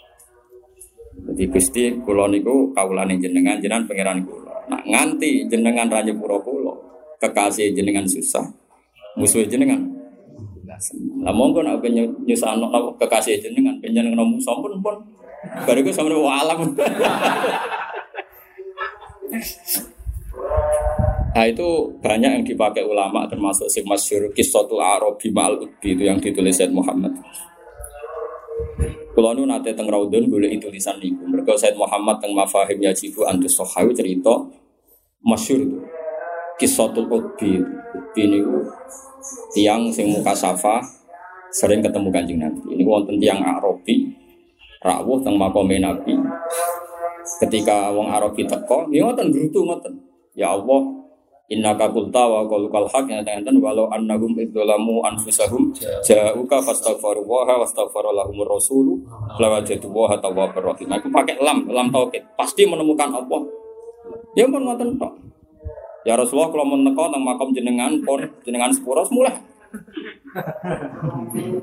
Jadi 1.33 1.49
Gusti 1.49 1.83
kula 2.05 2.29
niku 2.29 2.69
kawulane 2.77 3.17
jenengan 3.17 3.57
jenengan 3.57 3.89
pangeran 3.89 4.21
kula. 4.21 4.53
Nak 4.69 4.85
nganti 4.85 5.49
jenengan 5.49 5.89
raja 5.89 6.13
pura 6.13 6.37
kula, 6.37 6.73
kekasih 7.17 7.73
jenengan 7.73 8.05
susah, 8.05 8.45
musuh 9.17 9.41
jenengan. 9.49 9.81
Lah 11.25 11.33
monggo 11.33 11.65
nak 11.65 11.81
nyusahno 12.25 12.69
kekasih 13.01 13.41
jenengan 13.41 13.77
panjenengan 13.81 14.25
musuh 14.25 14.57
pun 14.61 14.77
pun 14.81 14.97
Baru 15.43 15.83
gue 15.83 15.91
sama 15.91 16.13
alam. 16.13 16.59
Nah 21.33 21.49
itu 21.49 21.65
banyak 21.97 22.29
yang 22.29 22.45
dipakai 22.45 22.85
ulama 22.85 23.25
termasuk 23.25 23.65
si 23.65 23.81
masyur 23.81 24.29
kisotul 24.37 24.77
Arabi 24.77 25.33
ma'al 25.33 25.65
itu 25.81 25.97
yang 26.05 26.21
ditulis 26.21 26.61
Said 26.61 26.69
Muhammad. 26.69 27.09
Kalau 29.13 29.37
nu 29.37 29.45
nate 29.45 29.77
teng 29.77 29.85
raudun 29.85 30.25
boleh 30.25 30.49
itu 30.49 30.65
tulisan 30.65 30.97
niku. 30.97 31.29
Mereka 31.29 31.53
Said 31.53 31.77
Muhammad 31.77 32.17
teng 32.17 32.33
mafahim 32.33 32.81
yajibu 32.81 33.21
antus 33.29 33.53
sohawi 33.53 33.93
cerita 33.93 34.33
masyur 35.21 35.61
itu 35.61 35.77
kisotul 36.57 37.05
Arabi. 37.05 37.61
Ubi 37.93 38.23
niku 38.25 38.57
tiang 39.53 39.93
sing 39.93 40.09
muka 40.09 40.33
safa 40.33 40.81
sering 41.53 41.85
ketemu 41.85 42.09
kanjeng 42.09 42.39
Nabi. 42.41 42.73
Ini 42.73 42.83
wonten 42.83 43.21
tiang 43.21 43.39
Arabi 43.45 44.09
rawuh 44.81 45.21
teng 45.21 45.37
makome 45.37 45.77
Nabi. 45.77 46.17
Ketika 47.39 47.93
wong 47.95 48.11
Arabi 48.11 48.43
teko, 48.43 48.91
ya 48.91 49.07
ngoten 49.07 49.31
grutu 49.31 49.63
ngoten. 49.63 49.95
Ya 50.35 50.51
Allah, 50.51 50.81
innaka 51.53 51.85
qulta 51.93 52.25
wa 52.25 52.41
qaulukal 52.49 52.89
haq 52.89 53.05
ya 53.05 53.21
tangan 53.21 53.53
walau 53.61 53.85
annahum 53.93 54.33
idzalamu 54.35 55.05
anfusahum 55.05 55.69
ja'uka 56.01 56.57
fastaghfiru 56.65 57.21
wa 57.21 57.45
wastaghfara 57.61 58.09
lahumur 58.09 58.49
rasul 58.57 58.97
lawajadu 59.37 59.87
wa 59.93 60.17
tawwabur 60.17 60.73
rahim. 60.73 60.89
Aku 60.89 61.13
pakai 61.13 61.37
lam, 61.37 61.69
lam 61.69 61.93
tauhid. 61.93 62.25
Pasti 62.33 62.65
menemukan 62.65 63.13
Allah. 63.13 63.41
Ya 64.33 64.49
pun 64.49 64.65
ngoten 64.65 64.97
tok. 64.97 65.13
Ya 66.03 66.19
Rasulullah 66.19 66.51
kalau 66.51 66.67
mau 66.67 66.75
neko 66.75 67.07
nang 67.07 67.23
makam 67.23 67.55
jenengan 67.55 67.95
pun 68.03 68.19
jenengan 68.43 68.73
sepuro 68.75 69.07
mulai. 69.07 69.31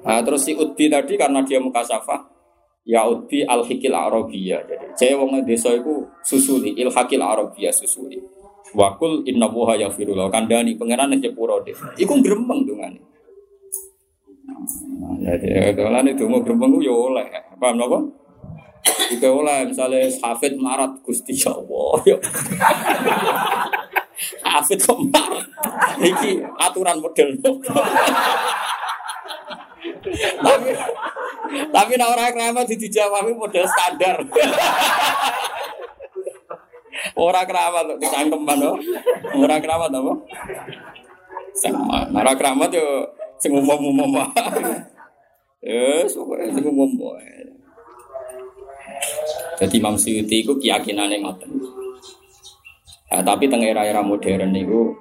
Nah, 0.06 0.20
terus 0.24 0.48
si 0.48 0.56
Udbi 0.56 0.88
tadi 0.88 1.18
karena 1.20 1.44
dia 1.44 1.60
muka 1.60 1.84
syafa, 1.84 2.16
Yaudi 2.88 3.44
al 3.44 3.60
hikil 3.66 3.92
Arabia. 3.92 4.64
Jadi 4.64 4.86
saya 4.96 5.14
wong 5.20 5.44
desa 5.44 5.76
itu 5.76 6.08
susuli 6.24 6.72
il 6.78 6.88
hakil 6.88 7.20
Arabia 7.20 7.68
susuli. 7.68 8.39
Wakul 8.70 9.26
inna 9.26 9.50
buha 9.50 9.74
ya 9.74 9.90
firullah 9.90 10.30
kandani 10.30 10.78
pangeran 10.78 11.10
yang 11.14 11.30
jepuro 11.30 11.62
deh. 11.66 11.74
Iku 11.98 12.22
gremeng 12.22 12.66
dengan 12.66 12.92
Nah, 15.00 15.36
jadi 15.38 15.72
kalau 15.78 16.02
itu 16.02 16.24
mau 16.26 16.42
gremeng 16.42 16.82
yo 16.82 17.12
oleh, 17.12 17.28
paham 17.60 17.80
apa? 17.80 17.98
Jika 19.12 19.28
oleh 19.30 19.68
misalnya 19.68 20.08
hafid 20.22 20.56
marat 20.58 20.90
gusti 21.04 21.36
ya 21.36 21.52
Allah. 21.58 22.00
Hafid 24.42 24.80
kok 24.80 24.98
marat? 25.12 25.46
Iki 26.00 26.40
aturan 26.58 26.98
model. 26.98 27.28
Tapi 30.40 30.70
tapi 31.70 31.92
nak 31.98 32.14
orang 32.14 32.32
keramat 32.32 32.64
di 32.70 32.76
dijawab 32.78 33.26
model 33.36 33.64
standar. 33.66 34.16
orang 37.16 37.46
keramat 37.48 37.82
tuh 37.88 37.98
dicangkem 38.00 38.40
mana? 38.44 38.70
Orang 39.36 39.60
keramat 39.60 39.90
apa? 39.92 40.12
Sama. 41.56 42.08
Orang 42.12 42.36
keramat 42.36 42.70
yo 42.72 42.86
sing 43.40 43.56
umum-umum 43.56 44.20
Ya, 45.60 46.08
pokoknya 46.08 46.56
sing 46.56 46.64
umum 46.64 46.88
Jadi 49.60 49.76
Imam 49.76 49.96
Suyuti 49.96 50.40
itu 50.40 50.56
keyakinannya 50.56 51.20
ngoten. 51.20 51.52
Nah, 53.10 53.20
tapi 53.20 53.44
tengah 53.44 53.68
era-era 53.68 54.00
modern 54.00 54.56
itu 54.56 54.96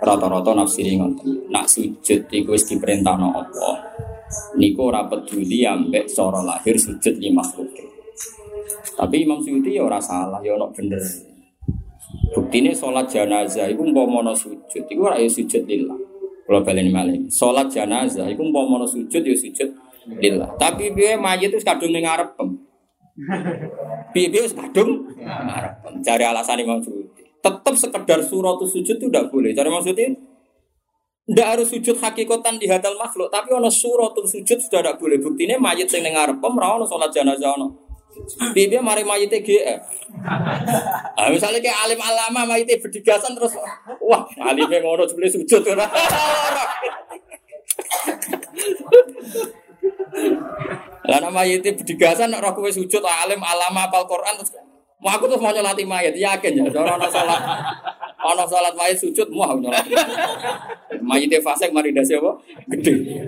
rata-rata 0.00 0.56
nafsiri 0.56 0.96
ngoten. 0.96 1.52
Nak 1.52 1.68
sujud 1.68 2.28
iku 2.28 2.56
wis 2.56 2.64
diperintahno 2.68 3.28
Allah. 3.36 3.76
Niku 4.56 4.88
ora 4.88 5.04
peduli 5.04 5.68
ambek 5.68 6.08
cara 6.08 6.40
lahir 6.40 6.76
sujud 6.80 7.20
li 7.20 7.28
makhluk. 7.32 7.95
Tapi 8.96 9.28
Imam 9.28 9.38
Suyuti 9.44 9.76
ya 9.76 9.84
ora 9.84 10.00
salah, 10.00 10.40
ya 10.40 10.56
ono 10.56 10.72
bener. 10.72 10.98
Buktine 12.32 12.72
sholat 12.72 13.06
jenazah 13.08 13.68
iku 13.68 13.86
umpama 13.86 14.32
sujud, 14.32 14.84
iku 14.88 15.00
ora 15.06 15.20
ya 15.20 15.28
sujud 15.28 15.62
lillah. 15.68 15.98
Kalau 16.46 16.60
balen 16.62 16.88
malih. 16.88 17.28
Sholat 17.28 17.68
jenazah 17.68 18.26
iku 18.30 18.46
umpama 18.46 18.82
sujud 18.88 19.22
ya 19.22 19.36
sujud 19.36 19.68
lillah. 20.18 20.48
Tapi 20.56 20.92
piye 20.96 21.14
mayit 21.20 21.52
itu 21.52 21.60
kadung 21.62 21.92
ning 21.92 22.04
ngarep. 22.08 22.34
Piye-piye 24.12 24.48
kadung 24.52 25.08
ngarep. 25.20 25.72
Cari 26.04 26.24
alasan 26.24 26.60
Imam 26.60 26.80
Suyuti 26.80 27.16
tetap 27.46 27.74
sekedar 27.78 28.20
surat 28.26 28.58
sujud 28.58 28.96
itu 28.98 29.06
tidak 29.06 29.30
boleh. 29.30 29.54
Cara 29.54 29.70
maksudnya 29.70 30.10
tidak 31.26 31.46
harus 31.46 31.66
sujud 31.70 31.96
hakikatan 31.98 32.54
di 32.58 32.66
hadal 32.70 32.94
makhluk, 32.98 33.30
tapi 33.30 33.54
ono 33.54 33.70
surat 33.70 34.14
sujud 34.14 34.58
sudah 34.58 34.80
tidak 34.82 34.96
boleh. 34.98 35.18
Buktinya 35.22 35.58
mayat 35.58 35.90
yang 35.90 36.10
dengar 36.10 36.30
pem 36.38 36.54
ono 36.54 36.84
sholat 36.86 37.10
jenazah 37.14 37.54
ono. 37.54 37.85
Dia 38.56 38.80
mari 38.82 39.02
mayat 39.04 39.32
GF. 39.32 39.80
Nah, 41.16 41.28
misalnya 41.34 41.60
kayak 41.62 41.78
alim 41.86 42.00
alama 42.00 42.48
mayat 42.48 42.68
berdigasan 42.80 43.36
terus, 43.36 43.54
wah 44.02 44.26
alimnya 44.42 44.80
ngono 44.82 45.06
boleh 45.06 45.30
sujud. 45.30 45.62
Lah 51.06 51.18
nama 51.22 51.30
mayit 51.30 51.62
berdigasan 51.62 52.32
nek 52.32 52.42
roh 52.42 52.52
kowe 52.56 52.70
sujud 52.72 53.04
alim 53.04 53.38
alama 53.38 53.86
apal 53.86 54.08
Quran 54.08 54.34
terus 54.40 54.52
Mau 54.96 55.12
aku 55.12 55.28
tuh 55.28 55.36
mau 55.36 55.52
nyolati 55.52 55.84
mayat, 55.84 56.16
yakin 56.16 56.56
ya. 56.56 56.64
Orang 56.72 56.96
orang 56.96 57.12
sholat, 57.12 57.40
orang 58.16 58.48
sholat 58.48 58.72
mayat 58.72 58.96
sujud, 58.96 59.28
mau 59.28 59.52
aku 59.52 59.68
nyolati. 59.68 59.92
Mayatnya 61.04 61.44
fasek 61.44 61.68
mari 61.68 61.92
dasi 61.92 62.16
apa? 62.16 62.32
Gede. 62.72 63.20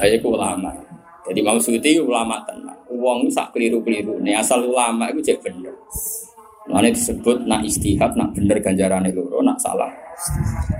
Ayo 0.00 0.16
ulama. 0.24 0.72
Jadi 1.26 1.40
mau 1.42 1.58
suci 1.58 1.98
ulama 1.98 2.38
tenang. 2.46 2.78
Uang 2.94 3.26
sak 3.28 3.50
keliru 3.50 3.82
keliru. 3.82 4.22
Nih 4.22 4.38
asal 4.38 4.62
ulama 4.62 5.10
itu 5.10 5.32
cek 5.32 5.42
bener. 5.42 5.74
Mana 6.66 6.90
disebut 6.90 7.46
nak 7.46 7.62
istihad, 7.62 8.18
nak 8.18 8.34
bener 8.34 8.58
ganjaran 8.58 9.06
itu, 9.06 9.22
nak 9.22 9.54
salah 9.62 9.86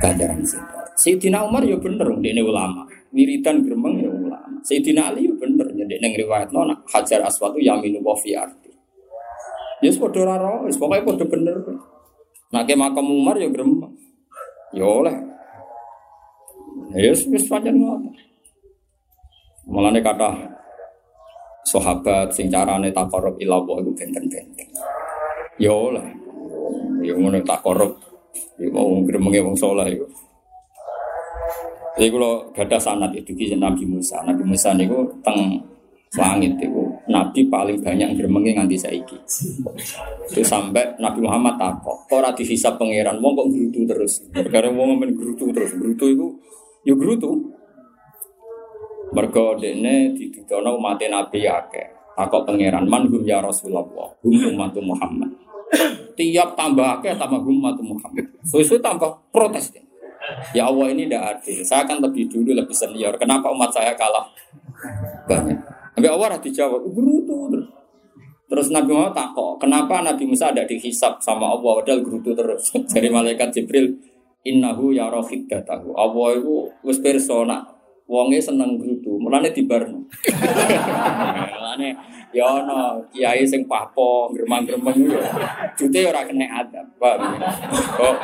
ganjaran 0.02 0.42
sih. 0.42 0.58
Sayyidina 0.98 1.46
Umar 1.46 1.62
ya 1.62 1.78
bener, 1.78 2.10
dia 2.18 2.42
ulama. 2.42 2.82
Wiridan 3.14 3.62
geremeng 3.62 4.02
ya 4.02 4.10
ulama. 4.10 4.58
Sayyidina 4.66 5.14
Ali 5.14 5.30
ya 5.30 5.34
bener, 5.38 5.70
jadi 5.70 5.94
neng 6.02 6.18
riwayat 6.18 6.50
nona 6.50 6.74
hajar 6.90 7.22
aswatu 7.22 7.62
yaminu 7.62 8.02
wa 8.02 8.18
fi 8.18 8.34
arti. 8.34 8.74
Ya 9.78 9.92
sepodo 9.94 10.26
raro, 10.26 10.66
pokoknya 10.66 11.06
podo 11.06 11.24
bener. 11.30 11.54
Nak 12.50 12.66
makam 12.74 13.06
Umar 13.06 13.38
ya 13.38 13.46
geremeng. 13.46 13.94
Ya 14.74 14.82
oleh. 14.82 15.14
Ya 16.98 17.14
pancen 17.46 17.78
ngono. 17.78 18.10
Mulane 19.66 19.98
kata 19.98 20.30
sahabat 21.66 22.30
sing 22.30 22.46
carane 22.46 22.94
takarrub 22.94 23.34
ila 23.42 23.58
Allah 23.58 23.76
iku 23.82 23.92
benten-benten. 23.98 24.66
Ya 25.58 25.74
lah. 25.74 26.06
Ya 27.02 27.14
ngono 27.18 27.42
takarrub. 27.42 27.98
Ya 28.56 28.70
mau 28.70 28.88
gremenge 29.02 29.42
wong 29.42 29.58
saleh 29.58 29.98
iku. 29.98 30.06
Jadi 31.96 32.12
kalau 32.12 32.52
gada 32.52 32.76
sanat 32.76 33.10
itu 33.16 33.32
kisah 33.32 33.56
Nabi 33.56 33.88
Musa, 33.88 34.20
Nabi 34.20 34.44
Musa 34.44 34.76
niku 34.76 35.00
teng 35.24 35.64
langit 36.12 36.52
itu 36.60 36.92
Nabi 37.08 37.48
paling 37.48 37.80
banyak 37.80 38.20
gremengi 38.20 38.52
nganti 38.52 38.76
saiki. 38.76 39.16
Itu 40.28 40.44
sampai 40.44 41.00
Nabi 41.00 41.24
Muhammad 41.24 41.56
takok, 41.56 42.04
ora 42.12 42.36
dihisab 42.36 42.76
pangeran, 42.76 43.16
wong 43.24 43.32
kok 43.32 43.48
gerutu 43.48 43.80
terus. 43.88 44.12
Perkara 44.28 44.68
wong 44.68 45.00
men 45.00 45.16
gerutu 45.16 45.48
terus, 45.56 45.72
gerutu 45.72 46.04
itu 46.12 46.26
yo 46.84 46.94
gerutu. 47.00 47.55
Mergo 49.14 49.54
dene 49.58 50.14
ditudono 50.16 50.74
umat 50.78 50.98
Nabi 51.06 51.46
akeh. 51.46 51.86
Takok 52.16 52.48
pangeran, 52.48 52.88
man 52.88 53.04
hum 53.12 53.28
ya 53.28 53.44
Rasulullah, 53.44 53.84
hum 54.24 54.56
umat 54.56 54.72
Muhammad. 54.80 55.28
Tiap 56.16 56.56
tambah 56.56 56.98
akeh 56.98 57.12
tambah 57.14 57.44
umat 57.44 57.76
Muhammad. 57.84 58.24
Suwe-suwe 58.48 58.80
tambah 58.80 59.12
protes. 59.28 59.76
Ya 60.56 60.66
Allah 60.66 60.90
ini 60.90 61.06
tidak 61.06 61.38
adil. 61.38 61.62
Saya 61.62 61.86
akan 61.86 62.02
lebih 62.08 62.26
dulu 62.26 62.50
lebih 62.56 62.74
senior. 62.74 63.14
Kenapa 63.20 63.52
umat 63.52 63.70
saya 63.70 63.94
kalah 63.94 64.26
banyak? 65.28 65.58
Nabi 65.96 66.08
Allah 66.12 66.36
dijawab, 66.40 66.82
gerutu 66.92 67.48
terus. 67.52 67.68
Terus 68.46 68.68
Nabi 68.70 68.94
Muhammad 68.94 69.16
takok, 69.16 69.58
kenapa 69.58 70.06
Nabi 70.06 70.22
Musa 70.22 70.54
ada 70.54 70.62
dihisap 70.62 71.18
sama 71.18 71.50
Allah 71.50 71.82
padahal 71.82 72.00
gerutu 72.04 72.30
terus. 72.30 72.70
Dari 72.92 73.10
malaikat 73.10 73.50
Jibril, 73.50 73.90
innahu 74.46 74.94
ya 74.94 75.10
rohid 75.10 75.50
datahu. 75.50 75.96
Allah 75.98 76.38
itu 76.38 76.70
wis 76.86 77.02
persona. 77.02 77.75
Wonge 78.06 78.38
seneng 78.38 78.78
gerutu, 78.78 79.18
mulane 79.18 79.50
dibarno. 79.50 79.98
mulane 81.58 81.90
ya 82.30 82.46
ono 82.46 83.02
kiai 83.10 83.42
sing 83.42 83.66
papo 83.66 84.30
gremeng-gremeng 84.30 85.10
yo. 85.10 85.18
Jute 85.74 86.06
ora 86.06 86.22
kena 86.22 86.46
adab, 86.62 86.86
Pak. 87.02 87.18
Kok 87.98 88.16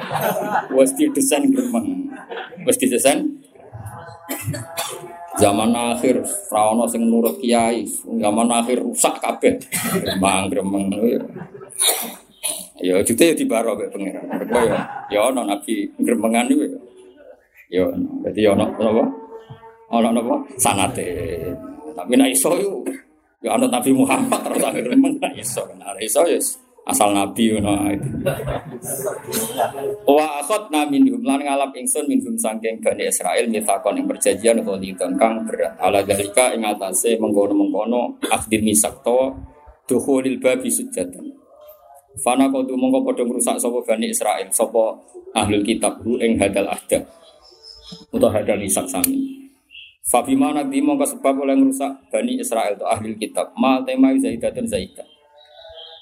wis 0.78 0.94
didesain 0.94 1.50
gremeng. 1.50 2.06
Wis 2.62 2.78
didesain 2.78 3.26
Zaman 5.32 5.74
akhir 5.74 6.22
rawono 6.52 6.86
sing 6.86 7.08
nurut 7.08 7.40
kiai, 7.42 7.82
zaman 8.22 8.48
akhir 8.54 8.86
rusak 8.86 9.18
kabeh. 9.18 9.58
Gremeng-gremeng 9.98 10.94
Ya 12.82 12.98
jute 13.02 13.30
ya 13.30 13.34
dibaro 13.38 13.78
mek 13.78 13.94
pangeran. 13.94 14.26
Ya 14.50 14.82
ya 15.06 15.20
ono 15.30 15.46
nabi 15.46 15.86
gremengan 16.02 16.50
iku 16.50 16.66
ya. 16.66 16.78
Ya 17.70 17.84
dadi 18.26 18.42
ono 18.50 18.66
napa? 18.74 19.21
Ono 19.92 20.08
napa? 20.08 20.36
Sanate. 20.56 21.06
Tapi 21.92 22.12
nek 22.16 22.32
iso 22.32 22.56
yo 22.56 22.80
ya 23.44 23.58
ono 23.58 23.68
Nabi 23.68 23.90
Muhammad 23.92 24.40
terus 24.40 24.64
akhir 24.64 24.88
men 24.96 25.20
iso. 25.36 25.62
Nek 25.76 26.00
iso 26.00 26.24
ya 26.24 26.40
asal 26.82 27.14
nabi 27.14 27.54
ngono 27.54 27.94
itu. 27.94 28.08
Wa 30.02 30.42
akhadna 30.42 30.82
minhum 30.90 31.22
lan 31.22 31.38
ngalap 31.38 31.70
ingsun 31.78 32.10
minhum 32.10 32.34
saking 32.34 32.82
Bani 32.82 33.06
Israil 33.06 33.46
mitsakon 33.46 34.02
ing 34.02 34.06
perjanjian 34.10 34.58
qalidon 34.66 35.14
kang 35.14 35.46
berat. 35.46 35.78
Ala 35.78 36.02
dalika 36.02 36.50
ing 36.50 36.66
atase 36.66 37.14
mengkono-mengkono 37.22 38.18
akhdil 38.26 38.66
misak 38.66 38.98
to 39.06 39.30
dukhulil 39.86 40.42
babi 40.42 40.66
sujatan. 40.66 41.22
Fana 42.20 42.50
kodu 42.52 42.76
mongko 42.76 43.08
padha 43.08 43.24
ngrusak 43.24 43.56
sapa 43.56 43.78
Bani 43.88 44.12
Israil, 44.12 44.50
sapa 44.52 44.92
ahlul 45.32 45.64
kitab 45.64 46.02
hu 46.04 46.20
ing 46.20 46.36
hadal 46.36 46.68
ahda. 46.68 47.00
Utawa 48.12 48.42
hadal 48.42 48.60
misak 48.60 48.84
sami. 48.90 49.41
Fabima 50.02 50.50
nanti 50.50 50.82
mongko 50.82 51.06
sebab 51.06 51.46
oleh 51.46 51.54
ngrusak 51.54 52.10
Bani 52.10 52.42
Israel 52.42 52.74
itu 52.74 52.82
ahli 52.82 53.14
kitab. 53.14 53.54
Mal 53.54 53.86
tema 53.86 54.10
zaidatun 54.18 54.66
zaidah. 54.66 55.06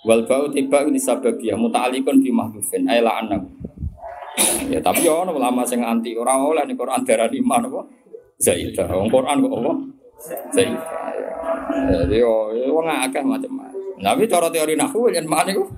Wal 0.08 0.24
bau 0.24 0.48
tiba 0.48 0.80
ini 0.88 0.96
sababiyah 0.96 1.60
muta'alikun 1.60 2.24
bi 2.24 2.32
mahdufin 2.32 2.88
ayla 2.88 3.20
anak. 3.20 3.44
Ya 4.72 4.80
tapi 4.80 5.04
ya 5.04 5.20
ono 5.20 5.36
ulama 5.36 5.60
sing 5.68 5.84
anti 5.84 6.16
ora 6.16 6.40
oleh 6.40 6.64
ning 6.64 6.80
Quran 6.80 7.04
darani 7.04 7.36
iman 7.44 7.68
apa? 7.68 7.80
Zaidah. 8.40 8.88
Wong 8.88 9.12
Quran 9.12 9.44
kok 9.44 9.52
apa? 9.52 9.72
Zaidah. 10.56 10.84
Jadi 12.00 12.16
yo 12.24 12.48
wong 12.72 12.88
akeh 12.88 13.20
macam-macam. 13.20 14.00
Tapi 14.00 14.24
cara 14.24 14.48
teori 14.48 14.80
nahwu 14.80 15.12
yen 15.12 15.28
mana 15.28 15.52
iku 15.52 15.68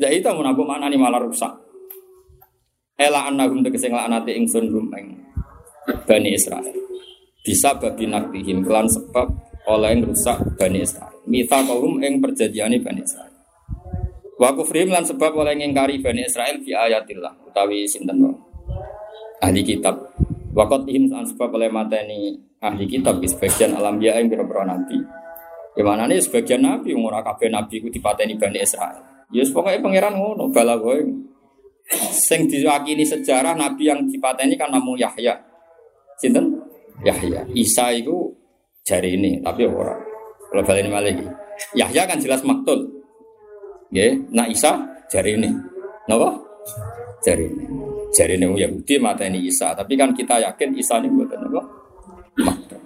Zaidah 0.00 0.32
mun 0.32 0.48
aku 0.48 0.64
maknani 0.64 0.96
malah 0.96 1.20
rusak. 1.20 1.52
Ela 2.96 3.28
annahum 3.28 3.60
tegese 3.60 3.92
nglaknati 3.92 4.32
ingsun 4.32 4.72
rumeng 4.72 5.12
Bani 6.08 6.32
Israel. 6.32 6.85
Bisa 7.46 7.78
babi 7.78 8.10
naktihim 8.10 8.66
kelan 8.66 8.90
sebab 8.90 9.30
oleh 9.70 10.02
rusak 10.02 10.58
Bani 10.58 10.82
Israel. 10.82 11.14
Mita 11.30 11.62
kaum 11.62 12.02
ing 12.02 12.18
perjanjiane 12.18 12.82
Bani 12.82 13.06
Israel. 13.06 13.30
Wa 14.34 14.50
lan 14.50 15.04
sebab 15.06 15.32
oleh 15.38 15.54
ngingkari 15.54 16.02
Bani 16.02 16.26
Israel 16.26 16.58
fi 16.58 16.74
ayatillah 16.74 17.46
utawi 17.46 17.86
sinten. 17.86 18.18
Ahli 19.38 19.62
kitab. 19.62 19.94
Wakot 20.58 20.90
ihim 20.90 21.06
lan 21.06 21.22
sebab 21.22 21.54
oleh 21.54 21.70
mateni 21.70 22.34
ahli 22.58 22.88
kitab 22.88 23.20
di 23.20 23.28
sebagian 23.28 23.76
alam 23.76 24.00
ya 24.02 24.18
yang 24.18 24.26
biro 24.26 24.44
nabi. 24.66 24.98
Gimana 25.76 26.08
nih 26.08 26.18
sebagian 26.24 26.64
nabi 26.64 26.96
umur 26.96 27.20
kabeh 27.20 27.52
nabi 27.52 27.78
ku 27.78 27.92
dipateni 27.92 28.34
Bani 28.40 28.58
Israel. 28.58 29.28
Ya 29.30 29.42
pokoknya 29.46 29.82
pangeran 29.82 30.14
ngono 30.18 30.50
bala 30.50 30.80
kowe. 30.80 30.98
Sing 32.10 32.50
diwakili 32.50 33.06
sejarah 33.06 33.54
nabi 33.54 33.86
yang 33.86 34.02
dipateni 34.10 34.58
kan 34.58 34.74
namung 34.74 34.98
Yahya. 34.98 35.38
Sinten? 36.16 36.45
Yahya. 37.06 37.46
Isa 37.54 37.94
itu 37.94 38.34
jari 38.82 39.14
ini 39.14 39.38
tapi 39.38 39.62
ora. 39.66 39.94
Kalau 40.50 40.62
balik 40.66 40.82
ini 40.86 40.90
lagi. 40.90 41.26
Yahya 41.78 42.02
kan 42.10 42.18
jelas 42.18 42.42
maktul. 42.42 42.82
Ya, 43.94 44.10
nak 44.34 44.50
Isa 44.50 44.82
jari 45.06 45.38
ini. 45.38 45.50
Napa? 46.10 46.34
Jari 47.22 47.46
ini. 47.46 47.64
Jari 48.10 48.34
ini 48.38 48.46
Yahudi 48.58 48.94
mata 48.98 49.22
ini 49.22 49.46
Isa. 49.46 49.70
Tapi 49.74 49.94
kan 49.94 50.10
kita 50.10 50.42
yakin 50.42 50.74
Isa 50.74 50.98
ini 50.98 51.08
buatan 51.10 51.46
apa? 51.46 51.62
Makta. 52.42 52.78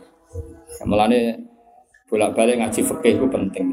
Mulane 0.85 1.37
bolak-balik 2.09 2.61
ngaji 2.61 2.81
fikih 2.85 3.13
itu 3.21 3.27
penting. 3.29 3.67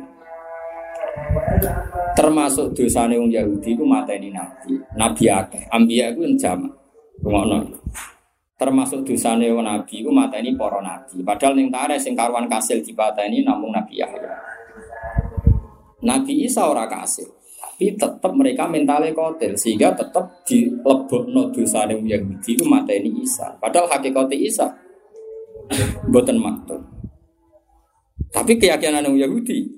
Termasuk 2.18 2.74
dosa 2.74 3.06
wong 3.06 3.30
Yahudi 3.30 3.78
itu 3.78 3.86
mata 3.86 4.16
ini 4.16 4.34
nabi. 4.34 4.74
Nabi 4.98 5.24
akeh. 5.30 5.64
Itu 5.70 6.22
yang 6.24 6.36
jamak. 6.40 6.74
Ngono. 7.22 7.60
Termasuk 8.58 9.06
dosa 9.06 9.38
wong 9.38 9.62
nabi 9.62 10.02
itu 10.02 10.10
mata 10.10 10.42
ini 10.42 10.58
para 10.58 10.82
nabi. 10.82 11.22
Padahal 11.22 11.54
yang 11.54 11.70
tarik 11.70 12.02
sing 12.02 12.18
karuan 12.18 12.50
kasil 12.50 12.82
di 12.82 12.90
ini 13.30 13.46
namun 13.46 13.70
Nabi 13.70 14.02
Yahya. 14.02 14.34
Nabi 16.02 16.50
Isa 16.50 16.66
ora 16.66 16.90
kasih. 16.90 17.30
Tapi 17.78 17.94
tetap 17.94 18.34
mereka 18.34 18.66
mentalnya 18.66 19.14
kotel 19.14 19.54
sehingga 19.54 19.94
tetap 19.94 20.42
di 20.50 20.66
lebok 20.66 21.30
no 21.30 21.54
dosa 21.54 21.86
yang 21.86 22.02
Yahudi 22.02 22.58
mata 22.66 22.90
ini 22.90 23.22
Isa. 23.22 23.54
Padahal 23.62 23.86
hakikatnya 23.94 24.34
Isa 24.42 24.66
buatan 26.10 26.42
maktub. 26.42 26.82
Tapi 28.34 28.58
keyakinan 28.58 29.06
yang 29.06 29.30
Yahudi? 29.30 29.70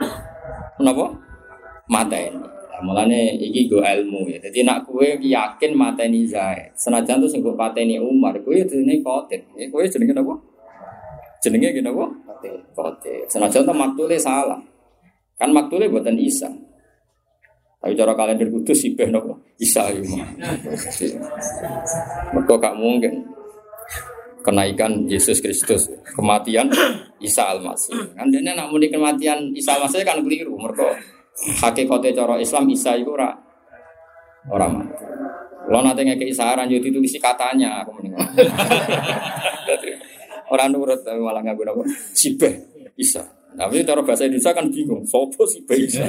Mata 1.92 2.16
ini. 2.16 2.51
Mulane 2.82 3.38
iki 3.38 3.70
go 3.70 3.80
ilmu 3.80 4.28
ya. 4.28 4.38
Jadi 4.42 4.66
nak 4.66 4.84
kue 4.84 5.16
yakin 5.16 5.72
mata 5.72 6.02
ini 6.04 6.26
Zaid. 6.26 6.74
Senajan 6.74 7.22
tuh 7.22 7.30
singgung 7.30 7.56
mata 7.56 7.78
ini 7.78 7.96
Umar, 8.02 8.34
kue 8.42 8.60
jenenge 8.66 9.00
kotel. 9.00 9.40
Ya, 9.54 9.70
kue 9.70 9.86
jenenge 9.86 10.12
apa? 10.18 10.34
Jenenge 11.40 11.72
gini 11.72 11.88
apa? 11.88 12.04
Kotel. 12.74 13.24
Senajan 13.30 13.62
tuh 13.62 13.74
maktulnya 13.74 14.18
salah. 14.18 14.60
Kan 15.38 15.54
maktulnya 15.54 15.90
buatan 15.90 16.18
Isa. 16.18 16.50
Tapi 17.82 17.98
cara 17.98 18.14
kalender 18.14 18.46
kudus 18.46 18.78
sih 18.78 18.94
nopo 19.10 19.42
Isa 19.58 19.90
itu. 19.90 20.06
Mereka 22.30 22.54
gak 22.62 22.78
mungkin 22.78 23.26
kenaikan 24.46 25.10
Yesus 25.10 25.42
Kristus, 25.42 25.90
kematian 26.14 26.70
Isa 27.18 27.42
Al-Masih. 27.50 28.14
Kan 28.14 28.30
dia 28.30 28.38
nak 28.42 28.70
muni 28.70 28.86
kematian 28.86 29.50
Isa 29.50 29.74
Al-Masih 29.74 30.06
kan 30.06 30.22
keliru. 30.22 30.54
Mereka 30.54 30.94
hakikatnya 31.34 32.12
cara 32.12 32.34
Islam 32.38 32.68
Isa 32.70 32.96
itu 32.96 33.10
ora 33.12 33.34
orang 34.50 34.82
mati. 34.82 35.04
Kalau 35.62 35.80
nanti 35.80 36.02
ngeke 36.04 36.26
isaran 36.28 36.68
jadi 36.68 36.88
tulis 36.90 37.16
katanya 37.22 37.86
aku 37.86 37.96
mending. 37.96 38.12
orang 40.52 40.68
nurut 40.74 41.00
tapi 41.00 41.22
malah 41.22 41.40
nggak 41.40 41.56
guna 41.56 41.72
Sibeh 42.12 42.52
Isa. 42.98 43.24
Tapi 43.52 43.84
cara 43.84 44.00
bahasa 44.00 44.24
Indonesia 44.24 44.56
kan 44.56 44.66
bingung, 44.72 45.04
sopo 45.04 45.44
sih 45.44 45.60
bisa. 45.68 46.08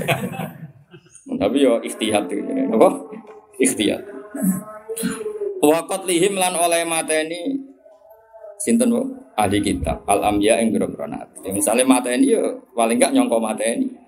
Tapi 1.28 1.56
yo 1.60 1.80
ikhtiyat 1.84 2.32
itu, 2.32 2.40
apa? 2.72 2.90
Ikhtiyat. 3.60 4.00
Wakot 5.64 6.08
lihim 6.08 6.40
lan 6.40 6.56
oleh 6.56 6.88
mateni 6.88 7.56
sinten 8.60 8.92
ahli 9.36 9.60
kitab 9.60 10.08
al 10.08 10.24
amya 10.24 10.60
yang 10.60 10.72
biro-biro 10.72 11.08
Ya, 11.44 11.52
misalnya 11.52 11.84
mateni 11.84 12.32
yo 12.32 12.64
paling 12.76 13.00
enggak 13.00 13.16
nyongko 13.16 13.40
mateni. 13.40 14.03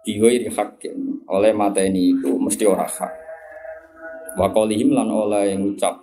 Diwiri 0.00 0.48
hakim 0.48 1.28
oleh 1.28 1.52
mateni 1.52 2.16
itu 2.16 2.32
mesti 2.40 2.64
ora 2.64 2.88
hak. 2.88 3.12
Wakolihim 4.40 4.96
lan 4.96 5.12
oleh 5.12 5.52
ucap 5.60 6.00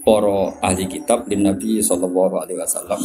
para 0.00 0.54
ahli 0.64 0.88
kitab 0.88 1.28
din 1.28 1.44
Nabi 1.44 1.84
sallallahu 1.84 2.40
alaihi 2.40 2.56
wasallam. 2.56 2.96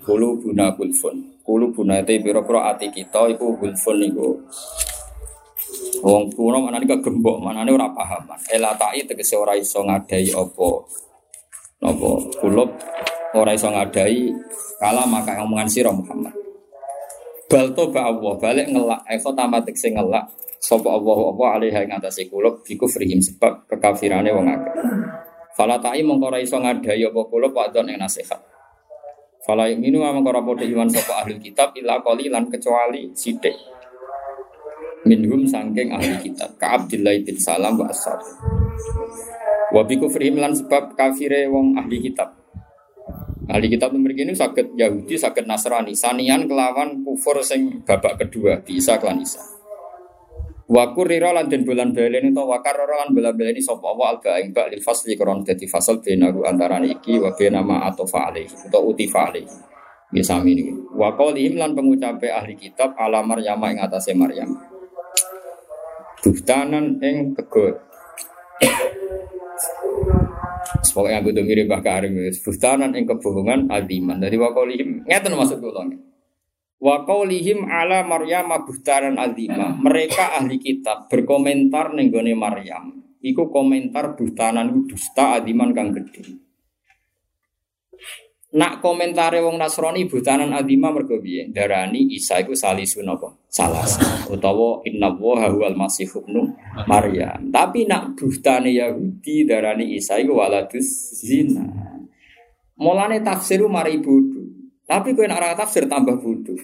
Kulo 0.00 0.40
buna 0.40 0.72
kulfun 0.72 1.44
kulo 1.44 1.68
buna 1.76 2.00
te 2.00 2.16
pira-pira 2.24 2.72
ati 2.72 2.88
kita 2.88 3.28
iku 3.36 3.60
kulfun 3.60 4.00
niku. 4.00 4.40
Wong 6.00 6.32
kuno 6.32 6.64
manane 6.64 6.88
kegembok 6.88 7.36
manane 7.36 7.68
ora 7.76 7.92
paham. 7.92 8.32
Elatai 8.48 9.04
tegese 9.04 9.36
ora 9.36 9.52
iso 9.52 9.84
ngadai 9.84 10.32
apa. 10.32 10.70
Napa? 11.84 12.10
Kulub 12.40 12.70
ora 13.36 13.52
iso 13.52 13.68
ngadai 13.68 14.32
kala 14.80 15.04
maka 15.04 15.36
omongan 15.44 15.68
sira 15.68 15.92
Muhammad 15.92 16.39
bal 17.50 17.74
toba 17.74 18.06
Allah 18.06 18.38
balik 18.38 18.70
ngelak 18.70 19.02
eko 19.10 19.34
tamat 19.34 19.66
tegese 19.66 19.90
ngelak 19.90 20.30
sapa 20.62 20.86
Allah 20.86 21.18
apa 21.34 21.44
alih 21.58 21.74
ing 21.74 21.90
atase 21.90 22.30
kulub 22.30 22.62
biku 22.62 22.86
frihim 22.86 23.18
sebab 23.18 23.66
kekafirane 23.66 24.30
wong 24.30 24.46
akeh 24.46 24.74
Fala 25.60 25.76
ta'i 25.76 26.00
mongko 26.00 26.32
ora 26.32 26.40
iso 26.40 26.56
ngadai 26.56 27.04
apa 27.04 27.20
kula 27.28 27.52
padon 27.52 27.92
ing 27.92 28.00
nasihat. 28.00 28.40
Fala 29.44 29.68
minu 29.76 30.00
mongko 30.00 30.32
ora 30.32 30.40
padha 30.40 30.64
iman 30.64 30.88
sapa 30.88 31.20
ahli 31.20 31.36
kitab 31.36 31.76
illa 31.76 32.00
lan 32.00 32.48
kecuali 32.48 33.12
sithik. 33.12 33.52
Minhum 35.04 35.44
sangking 35.44 35.92
ahli 35.92 36.16
kitab 36.24 36.56
ka 36.56 36.80
Abdullah 36.80 37.12
bin 37.20 37.36
Salam 37.36 37.76
wa 37.76 37.92
ashab. 37.92 38.24
Wa 39.68 39.84
bi 39.84 40.00
kufrihim 40.00 40.40
lan 40.40 40.56
sebab 40.56 40.96
kafire 40.96 41.44
wong 41.52 41.76
ahli 41.76 42.08
kitab. 42.08 42.39
Ahli 43.50 43.66
kitab 43.66 43.90
nomor 43.90 44.14
ini 44.14 44.30
sakit 44.30 44.78
Yahudi, 44.78 45.18
sakit 45.18 45.42
Nasrani, 45.42 45.90
sanian 45.90 46.46
kelawan 46.46 47.02
kufur 47.02 47.42
sing 47.42 47.82
babak 47.82 48.22
kedua, 48.22 48.62
bisa 48.62 48.94
kelan 49.02 49.18
Isa. 49.18 49.42
Wakur 50.70 51.10
rira 51.10 51.34
lan 51.34 51.50
den 51.50 51.66
bulan 51.66 51.90
baleni 51.90 52.30
to 52.30 52.46
wakar 52.46 52.78
rira 52.78 53.02
lan 53.02 53.10
bulan 53.10 53.34
baleni 53.34 53.58
sapa 53.58 53.90
wa 53.90 54.14
alba 54.14 54.38
ing 54.38 54.54
bak 54.54 54.70
lil 54.70 54.78
fasli 54.78 55.18
kron 55.18 55.42
dadi 55.42 55.66
fasal 55.66 55.98
benaru 55.98 56.46
antara 56.46 56.78
iki 56.78 57.18
wa 57.18 57.34
bena 57.34 57.58
ma 57.58 57.90
atofa 57.90 58.30
alaihi 58.30 58.70
utawa 58.70 58.86
utifa 58.86 59.34
alaihi. 59.34 59.50
Ya 60.14 60.22
niki. 60.42 60.70
Wa 60.94 61.18
qaulihim 61.18 61.58
lan 61.58 61.74
pengucape 61.74 62.30
ahli 62.30 62.54
kitab 62.54 62.94
ala 62.94 63.18
Maryam 63.26 63.58
ing 63.66 63.82
atase 63.82 64.14
Maryam. 64.14 64.54
Buhtanan 66.22 67.02
ing 67.02 67.34
kegot. 67.34 67.82
Pokoknya 70.94 71.18
aku 71.22 71.34
tuh 71.34 71.44
mirip 71.44 71.66
Mbah 71.66 71.82
Karim 71.82 72.14
Buhtanan 72.16 72.94
ing 72.94 73.04
kebohongan 73.06 73.70
adiman. 73.70 74.22
Jadi 74.22 74.36
wa 74.38 74.50
qaulihim 74.54 75.04
ngeten 75.06 75.34
maksud 75.34 75.58
kula. 75.58 75.86
Wa 76.80 77.04
qaulihim 77.04 77.68
ala 77.68 78.00
Maryam 78.08 78.48
buhtanan 78.64 79.20
azima. 79.20 79.76
Mereka 79.76 80.40
ahli 80.40 80.56
kitab 80.56 81.12
berkomentar 81.12 81.92
ning 81.92 82.08
gone 82.08 82.32
Maryam. 82.32 83.04
Iku 83.20 83.52
komentar 83.52 84.16
buhtanan 84.16 84.88
dusta 84.88 85.36
adiman 85.36 85.76
kang 85.76 85.92
gedhe. 85.92 86.49
Nak 88.50 88.82
komentare 88.82 89.38
wong 89.38 89.62
Nasrani 89.62 90.10
buhtanan 90.10 90.50
adima 90.50 90.90
mergo 90.90 91.22
piye? 91.22 91.54
Darani 91.54 92.10
Isa 92.10 92.42
iku 92.42 92.58
salisun 92.58 93.06
apa? 93.06 93.30
Salas. 93.46 93.94
Utawa 94.26 94.82
inna 94.82 95.14
wa 95.14 95.46
huwal 95.46 95.78
masih 95.78 96.10
ibnu 96.10 96.50
Maryam. 96.90 97.46
Tapi 97.54 97.86
nak 97.86 98.18
buhtane 98.18 98.74
Yahudi 98.74 99.46
darani 99.46 99.94
Isa 99.94 100.18
iku 100.18 100.34
waladus 100.42 101.14
zina. 101.22 101.62
Mulane 102.74 103.22
tafsiru 103.22 103.70
mari 103.70 104.02
bodho. 104.02 104.42
Tapi 104.82 105.14
kau 105.14 105.22
nak 105.22 105.54
tafsir 105.54 105.86
tambah 105.86 106.18
bodoh. 106.18 106.58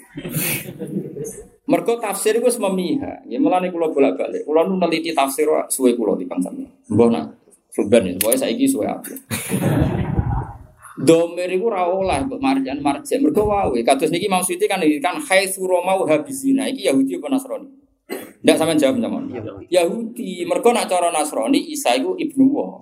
Mergo 1.71 2.03
tafsir 2.03 2.35
itu 2.43 2.51
memihak. 2.59 3.23
Ya 3.31 3.39
nih 3.39 3.71
kulo 3.71 3.95
bolak 3.95 4.19
balik. 4.19 4.43
Kulo 4.43 4.67
nu 4.67 4.75
neliti 4.83 5.15
tafsir 5.15 5.47
suwe 5.71 5.95
kulo 5.95 6.19
di. 6.19 6.27
Mbah 6.27 7.09
nak. 7.15 7.27
Nih. 7.79 8.19
Pokoknya 8.19 8.51
saya 8.51 8.67
suwe 8.67 8.91
Domer 10.97 11.53
itu 11.53 11.69
rawol 11.69 12.09
untuk 12.09 12.41
marjan 12.41 12.81
marjan. 12.81 13.21
Mergo 13.21 13.45
wawe. 13.53 13.77
Kados 13.85 14.09
niki 14.09 14.33
mau 14.33 14.41
suci 14.41 14.65
kan 14.65 14.81
kan 14.81 15.21
Hai 15.21 15.45
suromau 15.45 16.09
habisina. 16.09 16.65
Iki 16.73 16.89
Yahudi 16.89 17.21
apa 17.21 17.29
Nasrani? 17.29 17.69
Tidak 18.09 18.57
sama 18.57 18.73
jawab 18.73 19.05
sama. 19.05 19.21
Yahudi. 19.69 20.49
Mergo 20.49 20.73
nak 20.73 20.89
cara 20.89 21.13
Nasrani 21.13 21.61
Isa 21.69 21.93
itu 22.01 22.17
ibnu 22.17 22.49
Wah. 22.49 22.81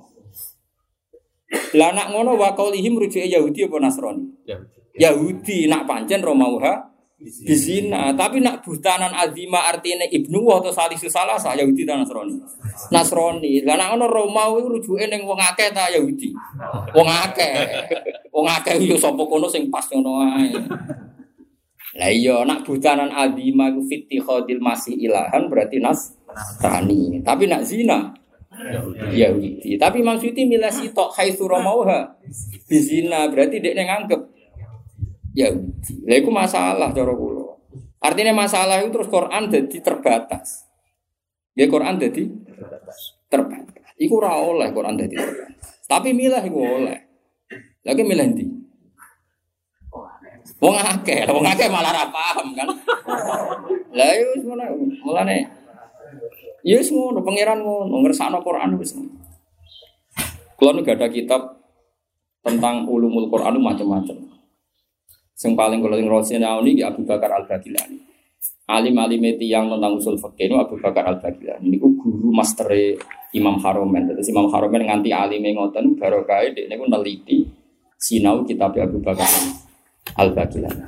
Lah 1.75 1.91
nak 1.91 2.15
ngono 2.15 2.39
wa 2.39 2.55
qaulihim 2.55 2.95
rujuke 2.95 3.27
Yahudi 3.27 3.67
apa 3.67 3.77
Nasrani? 3.83 4.25
Yahudi. 4.47 4.79
Yahudi 4.95 5.59
nak 5.67 5.91
pancen 5.91 6.23
Romauha 6.23 6.94
Bisina, 7.25 8.13
tapi 8.13 8.45
nak 8.45 8.61
butanan 8.61 9.09
azima 9.17 9.65
artinya 9.73 10.05
ibnu 10.05 10.45
atau 10.53 10.69
salisu 10.69 11.09
salah 11.09 11.41
sah 11.41 11.57
Yahudi 11.57 11.89
dan 11.89 12.05
Nasrani. 12.05 12.37
Nasrani, 12.93 13.65
lah 13.65 13.81
nak 13.81 13.97
ono 13.97 14.05
Romawi 14.13 14.61
rujuke 14.69 15.09
ning 15.09 15.25
wong 15.25 15.41
akeh 15.41 15.73
ta 15.73 15.89
Yahudi. 15.89 16.37
Wong 16.93 17.09
akeh. 17.09 17.55
Wong 18.29 18.45
akeh 18.45 18.77
yo 18.85 19.01
sapa 19.01 19.25
kono 19.25 19.49
sing 19.49 19.73
pas 19.73 19.89
ngono 19.89 20.21
ae. 20.21 20.53
Lah 21.97 22.11
iya 22.13 22.45
nak 22.45 22.61
butanan 22.69 23.09
azima 23.09 23.73
ku 23.73 23.81
fiti 23.89 24.21
khodil 24.21 24.61
masih 24.61 24.93
ilahan 24.93 25.49
berarti 25.49 25.81
Nasrani. 25.81 27.25
Tapi 27.25 27.49
nak 27.49 27.65
zina 27.65 28.13
Yahudi. 29.17 29.81
Tapi 29.81 30.05
maksudnya 30.05 30.45
milah 30.45 30.69
sitok 30.69 31.09
haitsu 31.17 31.49
Romauha. 31.49 32.21
Bizina 32.69 33.33
berarti 33.33 33.65
dia 33.65 33.73
nganggep 33.73 34.34
Yahudi. 35.35 36.07
Lah 36.07 36.17
itu 36.17 36.31
masalah 36.31 36.89
cara 36.95 37.13
kula. 37.13 37.59
Artinya 37.99 38.33
masalah 38.33 38.79
itu 38.81 38.95
terus 38.95 39.11
Quran 39.11 39.51
jadi 39.51 39.77
terbatas. 39.83 40.71
Ya 41.59 41.67
Quran 41.67 41.99
jadi 41.99 42.23
terbatas. 42.47 43.19
Terbatas. 43.27 43.83
Iku 43.99 44.23
ora 44.23 44.39
oleh 44.39 44.71
Quran 44.71 44.95
jadi 44.95 45.15
terbatas. 45.19 45.85
Tapi 45.91 46.15
milah 46.15 46.43
iku 46.47 46.59
oleh. 46.63 46.99
Lagi 47.85 48.03
milah 48.07 48.27
ndi? 48.31 48.47
Wong 50.63 50.77
akeh, 50.77 51.29
wong 51.29 51.45
akeh 51.45 51.69
malah 51.69 51.93
ra 51.93 52.07
paham 52.09 52.57
kan. 52.57 52.69
Lah 53.93 54.09
yo 54.17 54.25
wis 54.33 54.43
ngono, 54.49 54.65
mulane 55.05 55.45
Ya 56.65 56.81
wis 56.81 56.89
ngono, 56.89 57.21
pangeran 57.21 57.61
ngono, 57.61 58.01
ngersakno 58.01 58.41
Quran 58.41 58.81
wis. 58.81 58.97
Kulo 60.57 60.81
gak 60.81 60.97
ada 60.97 61.13
kitab 61.13 61.61
tentang 62.41 62.89
ulumul 62.89 63.29
Quran 63.29 63.61
macam-macam. 63.61 64.17
Yang 65.35 65.55
paling 65.59 65.81
kalau 65.83 65.97
yang 65.99 66.09
Rasulullah 66.09 66.63
ini 66.63 66.81
Abu 66.87 67.03
Bakar 67.03 67.31
Al 67.35 67.45
Bagilani. 67.51 67.99
Alim 68.65 68.97
alim 68.97 69.21
yang 69.43 69.69
tentang 69.69 69.93
usul 69.99 70.17
fakir 70.17 70.49
itu 70.49 70.57
Abu 70.57 70.79
Bakar 70.79 71.05
Al 71.11 71.19
Bagilani. 71.19 71.75
Ini 71.75 71.77
guru 71.83 72.31
master 72.31 72.71
Imam 73.35 73.59
Haromen. 73.59 74.15
Jadi 74.15 74.31
Imam 74.31 74.47
Haromen 74.49 74.87
nganti 74.87 75.11
alim 75.11 75.43
ngoten 75.43 75.99
barokai 75.99 76.55
dia 76.55 76.71
ini 76.71 76.79
neliti 76.87 77.45
sinau 77.99 78.47
kitab 78.47 78.79
Abu 78.79 79.03
Bakar 79.03 79.27
Al 80.17 80.31
Bagilani. 80.33 80.87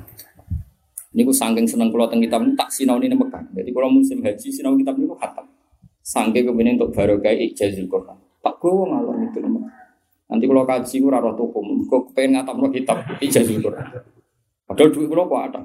Ini 1.17 1.25
aku 1.25 1.33
sangking 1.33 1.65
seneng 1.65 1.89
kalau 1.91 2.07
tentang 2.07 2.23
kitab 2.29 2.41
ini 2.45 2.53
tak 2.55 2.69
sinau 2.69 3.01
ini 3.01 3.17
Mekah. 3.17 3.41
Jadi 3.57 3.71
kalau 3.73 3.89
musim 3.89 4.21
haji 4.21 4.49
sinau 4.53 4.77
kitab 4.77 4.95
ini 5.01 5.09
khatam. 5.17 5.49
Sangking 6.07 6.45
kemudian 6.47 6.77
untuk 6.79 6.95
barokai 6.95 7.51
ijazil 7.51 7.89
Quran. 7.91 8.15
Tak 8.45 8.55
gue 8.63 8.73
ngalor 8.73 9.17
itu 9.27 9.41
Nanti 10.27 10.45
kalau 10.45 10.63
kaji 10.67 10.95
gue 11.03 11.11
raro 11.11 11.33
toko, 11.39 11.63
gue 11.63 12.01
pengen 12.13 12.39
ngatam 12.39 12.63
kitab 12.69 13.01
ijazil 13.19 13.59
Quran. 13.65 14.16
Padahal 14.67 14.91
duit 14.91 15.07
kalau 15.07 15.31
kok 15.31 15.43
ada. 15.51 15.63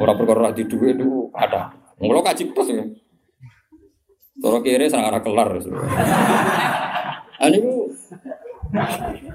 Orang 0.00 0.16
perkara 0.16 0.50
di 0.56 0.64
duit 0.64 0.96
itu 0.96 1.30
ada. 1.36 1.70
Kalau 1.96 2.24
kaji 2.24 2.44
terus 2.50 2.68
ya. 2.72 2.84
Toro 4.36 4.60
kiri 4.60 4.88
sangat 4.88 5.16
arah 5.16 5.22
kelar. 5.24 5.48
Ini 7.36 7.56
bu, 7.60 7.88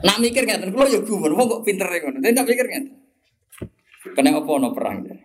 nak 0.01 0.17
mikir 0.21 0.45
nggak? 0.45 0.73
Kalau 0.73 0.89
ya 0.89 0.99
gue 1.01 1.29
mau 1.33 1.45
kok 1.45 1.63
pinter 1.65 1.89
ya? 1.89 2.09
Tapi 2.09 2.33
nak 2.33 2.45
mikir 2.49 2.65
nggak? 2.65 2.85
Kena 4.17 4.33
apa 4.33 4.51
no 4.57 4.69
perang 4.73 5.05
ya? 5.05 5.15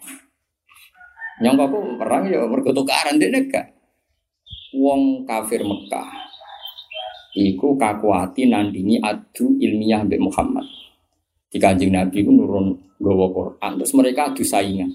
Nyongko 1.37 1.64
aku 1.69 1.79
perang 2.01 2.25
ya 2.29 2.45
bergotokaran 2.49 3.21
deh 3.21 3.29
gak. 3.53 3.77
Wong 4.77 5.29
kafir 5.29 5.64
Mekah. 5.64 6.09
Iku 7.37 7.77
kakuati 7.77 8.49
nandingi 8.49 8.97
adu 9.01 9.57
ilmiah 9.61 10.01
Mbak 10.05 10.21
Muhammad. 10.21 10.64
Di 11.46 11.59
kanjeng 11.62 11.94
Nabi 11.94 12.26
itu 12.26 12.30
nurun 12.30 12.74
gawa 12.98 13.26
Quran. 13.30 13.70
Terus 13.80 13.92
mereka 13.94 14.32
adu 14.32 14.42
saingan. 14.42 14.90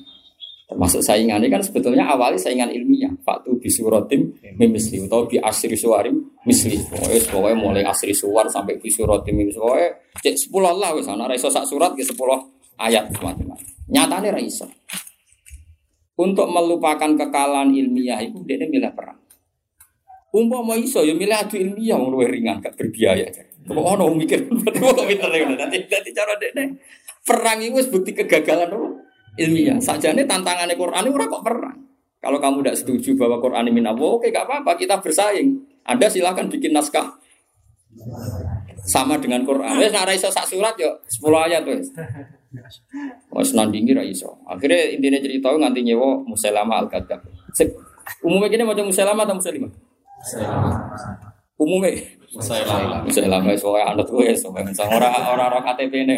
Termasuk 0.71 1.03
saingan 1.03 1.43
ini 1.43 1.51
kan 1.51 1.59
sebetulnya 1.59 2.07
awalnya 2.07 2.39
saingan 2.39 2.71
ilmiah. 2.71 3.11
Faktu 3.27 3.59
bisuratim 3.59 4.31
mimisli 4.55 5.03
atau 5.03 5.27
bi 5.27 5.35
asri 5.35 5.75
suwarim 5.75 6.15
misli. 6.47 6.79
Pokoknya, 6.79 7.19
pokoknya 7.27 7.57
mulai 7.59 7.83
asri 7.83 8.15
suwar 8.15 8.47
sampai 8.47 8.79
bisuratim 8.79 9.35
mimisli. 9.35 9.59
Pokoknya 9.59 9.91
cek 10.23 10.35
sepuluh 10.39 10.71
lah 10.71 10.95
wis 10.95 11.11
ana 11.11 11.27
iso 11.35 11.51
sak 11.51 11.67
surat 11.67 11.91
ke 11.91 12.07
sepuluh 12.07 12.39
ayat 12.79 13.11
macam-macam. 13.11 13.59
Nyatane 13.91 14.31
ra 14.31 14.39
iso. 14.39 14.63
Untuk 16.15 16.47
melupakan 16.47 17.19
kekalahan 17.19 17.75
ilmiah 17.75 18.23
itu 18.23 18.39
dia 18.47 18.63
milih 18.63 18.95
perang. 18.95 19.19
Umpama 20.31 20.79
iso 20.79 21.03
ya 21.03 21.11
milih 21.11 21.35
adu 21.35 21.59
ilmiah 21.59 21.99
yang 21.99 22.15
ringan 22.15 22.63
gak 22.63 22.79
berbiaya. 22.79 23.27
Kok 23.61 23.85
ono 23.97 24.09
mikir 24.17 24.49
berarti 24.49 24.79
kok 24.81 25.05
pinter 25.05 25.29
ya 25.29 25.45
nanti 25.45 25.77
nanti 25.85 26.09
cara 26.11 26.33
dekne 26.37 26.81
Perang 27.21 27.61
itu 27.61 27.77
bukti 27.93 28.17
kegagalan 28.17 28.65
dulu 28.73 28.97
ilmiah. 29.37 29.77
Sajane 29.77 30.25
tantangannya 30.25 30.73
Quran 30.73 31.05
itu 31.05 31.17
kok 31.17 31.43
perang. 31.45 31.77
Kalau 32.21 32.37
kamu 32.37 32.61
tidak 32.61 32.77
setuju 32.81 33.17
bahwa 33.17 33.41
Quran 33.41 33.69
ini 33.69 33.81
oke 33.85 34.29
gak 34.29 34.45
apa-apa 34.45 34.77
kita 34.77 34.97
bersaing. 35.01 35.57
Anda 35.85 36.05
silahkan 36.05 36.45
bikin 36.49 36.73
naskah 36.73 37.17
sama 38.85 39.17
dengan 39.17 39.41
Quran. 39.45 39.77
Wes 39.77 39.93
nek 39.93 40.09
iso 40.13 40.29
sak 40.29 40.45
surat 40.45 40.73
yo 40.77 40.89
10 41.05 41.45
ayat 41.49 41.63
wes. 41.65 41.89
Wes 43.33 43.49
nandingi 43.57 43.93
ra 43.97 44.05
iso. 44.05 44.37
Akhirnya 44.45 44.93
intinya 44.93 45.17
cerita 45.21 45.49
nganti 45.49 45.81
nyewa 45.81 46.21
Musailama 46.25 46.85
al-Kadzab. 46.85 47.21
Umumnya 48.25 48.49
gini 48.53 48.63
macam 48.65 48.89
Musailama 48.89 49.25
atau 49.25 49.37
Musailimah? 49.37 49.71
Umumnya 51.57 51.91
Musailama 52.31 53.51
wis 53.51 53.63
wae 53.63 53.83
anut 53.83 54.07
wes 54.15 54.39
ora 54.47 55.09
ora 55.27 55.43
ora 55.51 55.59
KTP 55.59 55.93
ne. 56.07 56.15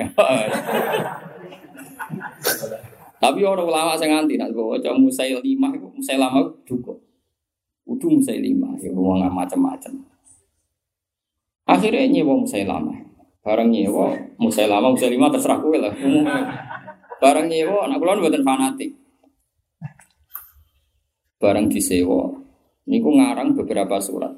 Tapi 3.17 3.39
orang 3.41 3.65
ulama 3.65 3.95
sing 3.95 4.11
nganti 4.11 4.35
nak 4.35 4.51
baca 4.53 4.93
Musailimah 4.93 5.71
iku 5.73 5.87
Musailama 5.95 6.43
cukup. 6.67 6.99
Udu 7.87 8.19
Musailimah 8.19 8.77
ya 8.83 8.91
wong 8.93 9.25
macam-macam. 9.25 9.93
Akhirnya 11.63 12.03
nyewa 12.11 12.43
Musailamah. 12.43 12.97
Barang 13.43 13.71
nyewa 13.71 14.11
Musailamah, 14.39 14.91
Musailimah 14.91 15.31
terserah 15.31 15.59
kowe 15.59 15.75
lah. 15.75 15.91
Barang 17.23 17.47
nyewa, 17.47 17.87
anak 17.87 17.99
kula 18.03 18.19
mboten 18.19 18.43
fanatik. 18.43 18.91
Barang 21.39 21.71
disewa. 21.71 22.27
Niku 22.83 23.15
ngarang 23.15 23.55
beberapa 23.55 23.95
surat. 24.03 24.35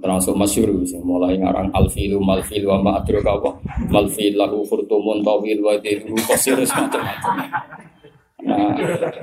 Termasuk 0.00 0.34
masyur 0.36 0.72
mulai 1.04 1.36
ngarang 1.36 1.68
alfilu 1.76 2.16
malfilu 2.16 2.72
wa 2.72 2.78
ma 2.80 2.90
adraka 2.96 3.36
apa 3.36 3.50
malfil 3.92 4.32
lahu 4.40 4.64
khurtumun 4.64 5.20
tawil 5.20 5.60
wa 5.60 5.76
dilu 5.76 6.16
qasir 6.24 6.56
macam-macam 6.56 7.50
Nah, 8.40 8.72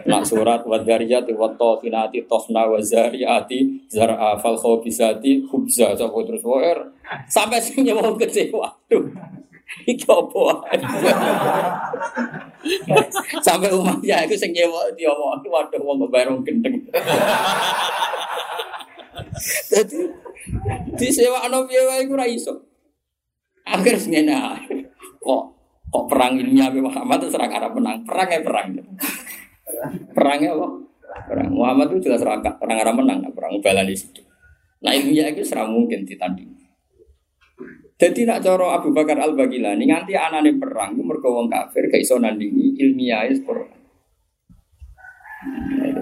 nak 0.06 0.22
surat 0.22 0.62
wa 0.62 0.78
dzariyati 0.78 1.34
wa 1.34 1.50
tafinati 1.58 2.22
tofna 2.30 2.70
wa 2.70 2.78
zariyati 2.78 3.90
zar'a 3.90 4.38
fal 4.38 4.54
khabisati 4.54 5.42
khubza 5.50 5.98
sapa 5.98 6.22
terus 6.22 6.46
wae 6.46 6.70
sampai 7.26 7.58
sing 7.58 7.82
nyewa 7.82 8.14
kecewa. 8.14 8.70
Aduh. 8.70 9.10
Iki 9.90 10.06
apa? 10.06 10.64
sampai 13.42 13.74
umatnya 13.74 14.22
itu 14.30 14.38
sing 14.38 14.54
nyewa 14.54 14.86
diomong 14.94 15.42
waduh 15.50 15.82
wong 15.82 16.06
bayar 16.14 16.30
gendeng. 16.46 16.78
Jadi 19.74 20.02
di 20.98 21.08
sewa 21.14 21.46
ano 21.46 21.68
piye 21.68 21.82
wae 21.84 22.04
iku 22.06 22.14
ora 22.16 22.28
iso. 22.28 22.54
Akhir 23.68 24.00
ngene 24.00 24.36
kok 25.20 25.44
kok 25.88 26.06
perang 26.08 26.40
ilmiah 26.40 26.72
Muhammad 26.72 27.24
terus 27.24 27.36
serang 27.36 27.52
Arab 27.52 27.76
menang. 27.76 28.04
Perang 28.08 28.28
ya 28.32 28.40
perang. 28.44 28.68
Perangnya 30.16 30.50
apa? 30.56 30.68
Perang 31.28 31.50
Muhammad 31.52 31.88
itu 31.92 32.08
jelas 32.08 32.24
serang 32.24 32.40
perang 32.44 32.78
Arab 32.80 32.96
menang, 33.04 33.28
perang 33.36 33.60
bala 33.60 33.84
di 33.84 33.96
situ. 33.96 34.24
Nah 34.84 34.94
ilmiah 34.96 35.32
itu 35.32 35.44
serang 35.44 35.74
mungkin 35.74 36.08
ditanding. 36.08 36.58
Jadi 37.98 38.30
nak 38.30 38.46
coro 38.46 38.70
Abu 38.70 38.94
Bakar 38.94 39.18
Al 39.18 39.34
Bagilani 39.34 39.90
nganti 39.90 40.14
anane 40.14 40.54
perang 40.54 40.94
itu 40.94 41.02
mergo 41.02 41.34
wong 41.34 41.50
kafir 41.50 41.90
gak 41.90 41.98
iso 41.98 42.22
nandingi 42.22 42.78
ilmiah 42.78 43.26
Quran. 43.42 43.74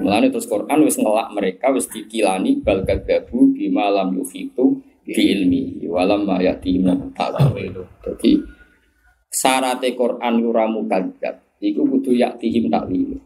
Mulane 0.05 0.29
terus 0.29 0.45
Quran 0.45 0.85
wis 0.85 1.01
ngelak 1.01 1.33
mereka 1.33 1.73
wis 1.73 1.89
dikilani 1.89 2.61
bal 2.61 2.85
kadzabu 2.85 3.49
bima 3.57 3.89
lam 3.89 4.13
yufitu 4.13 4.77
bi 5.01 5.17
ilmi 5.17 5.81
walam 5.89 6.29
ma 6.29 6.37
yati 6.37 6.77
min 6.77 7.09
Jadi 8.05 8.37
syaratnya 9.33 9.97
Quran 9.97 10.33
ora 10.45 10.69
mukadzab 10.69 11.57
iku 11.57 11.89
kudu 11.89 12.13
yaktihim 12.21 12.69
takwil. 12.69 13.17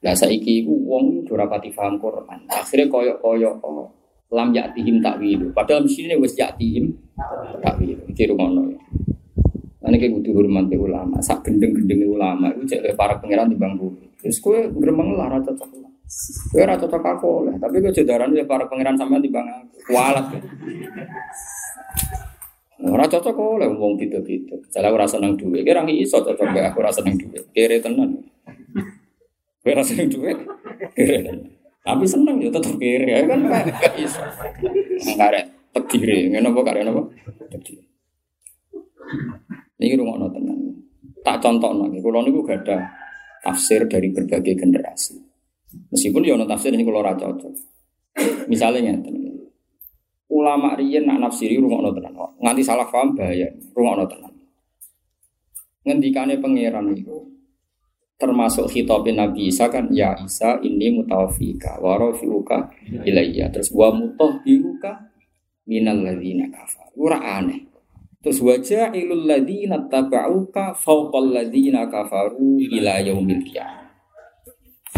Lah 0.00 0.16
saiki 0.16 0.64
iku 0.64 0.72
wong 0.72 1.28
ora 1.28 1.44
pati 1.44 1.76
paham 1.76 2.00
Quran. 2.00 2.48
Akhire 2.48 2.88
koyok-koyok 2.88 3.60
oh, 3.68 3.92
lam 4.32 4.48
yaktihim 4.56 5.04
takwil. 5.04 5.52
Padahal 5.52 5.84
mesti 5.84 6.08
wis 6.16 6.40
yaktihim 6.40 6.88
takwil. 7.60 8.00
Iki 8.08 8.32
rumono 8.32 8.72
ya. 8.72 8.80
Ini 9.88 9.96
kayak 9.96 10.12
butuh 10.20 10.32
hormat 10.36 10.68
ulama, 10.76 11.16
sak 11.24 11.48
gendeng-gendeng 11.48 12.04
ulama 12.12 12.52
itu 12.52 12.76
cek 12.76 12.92
para 12.92 13.16
pangeran 13.16 13.48
di 13.48 13.56
bangku. 13.56 13.88
Terus 14.20 14.36
kue 14.36 14.68
beremang 14.68 15.16
lah 15.16 15.32
rata 15.32 15.48
cocok 15.56 15.80
lah. 15.80 15.92
Kue 16.52 16.60
rata 16.60 16.84
cocok 16.84 17.02
aku 17.16 17.48
lah, 17.48 17.56
tapi 17.56 17.80
kue 17.80 17.88
jodaran 17.96 18.28
ya 18.36 18.44
para 18.44 18.68
pangeran 18.68 19.00
sama 19.00 19.16
di 19.16 19.32
bang 19.32 19.48
kualat. 19.88 20.28
Ora 22.84 23.08
cocok 23.08 23.32
oleh 23.32 23.68
wong 23.72 23.96
gitu-gitu. 23.96 24.60
Salah 24.68 24.92
ora 24.92 25.08
seneng 25.08 25.40
duit, 25.40 25.64
kira 25.64 25.80
ngi 25.80 26.04
iso 26.04 26.20
cocok 26.20 26.48
be 26.52 26.60
aku 26.60 26.84
ora 26.84 26.92
seneng 26.92 27.16
duit. 27.16 27.48
Kere 27.56 27.80
tenan. 27.80 28.28
Kue 29.64 29.72
ora 29.72 29.80
seneng 29.80 30.12
duit, 30.12 30.36
kere 30.92 31.16
tenan. 31.24 31.48
Tapi 31.80 32.04
seneng 32.04 32.36
ya 32.44 32.52
tetep 32.52 32.76
kere 32.76 33.08
ya 33.08 33.24
kan 33.24 33.40
gak 33.40 33.96
iso. 33.96 34.20
Ngaret 35.16 35.72
tegire, 35.72 36.28
ngene 36.28 36.52
apa 36.52 36.60
kare 36.60 36.80
napa? 36.84 37.08
Tegire. 37.56 37.88
Ini 39.78 39.94
rumah 39.94 40.26
tenang. 40.30 40.58
Tak 41.22 41.38
contoh 41.38 41.70
lagi. 41.70 42.02
Kalau 42.02 42.20
niku 42.26 42.42
gak 42.42 42.66
ada 42.66 42.90
tafsir 43.46 43.86
dari 43.86 44.10
berbagai 44.10 44.58
generasi. 44.58 45.14
Meskipun 45.94 46.26
ya 46.26 46.34
tafsir 46.48 46.74
ini 46.74 46.82
kalau 46.82 47.04
raja 47.04 47.30
cocok. 47.30 47.54
Misalnya 48.50 48.98
tenang. 48.98 49.38
Ulama 50.28 50.74
riyen 50.74 51.06
nak 51.06 51.30
nafsiri 51.30 51.56
rumah 51.62 51.88
tenang. 51.94 52.14
Nganti 52.42 52.62
salah 52.66 52.90
paham 52.90 53.14
bahaya. 53.14 53.46
Rumah 53.72 54.02
tenang. 54.10 54.34
Ngendikane 55.86 56.36
pangeran 56.42 56.90
itu 56.92 57.38
termasuk 58.18 58.66
khitabin 58.66 59.14
Nabi 59.14 59.46
Isa 59.46 59.70
kan 59.70 59.86
ya 59.94 60.10
Isa 60.18 60.58
ini 60.58 60.90
mutawafika 60.90 61.78
wa 61.78 61.94
rafiuka 61.94 62.66
ilayya 63.06 63.46
terus 63.54 63.70
wa 63.70 63.94
mutahhiruka 63.94 65.14
minal 65.70 66.02
ladzina 66.02 66.50
kafar. 66.50 66.90
Ora 66.98 67.22
aneh. 67.22 67.67
Terus 68.18 68.38
wajah 68.42 68.90
ilul 68.98 69.30
ladina 69.30 69.78
tabauka 69.86 70.74
fauqal 70.74 71.30
ladina 71.30 71.86
kafaru 71.86 72.58
ila 72.58 72.98
yaumil 72.98 73.46
qiyamah. 73.46 73.88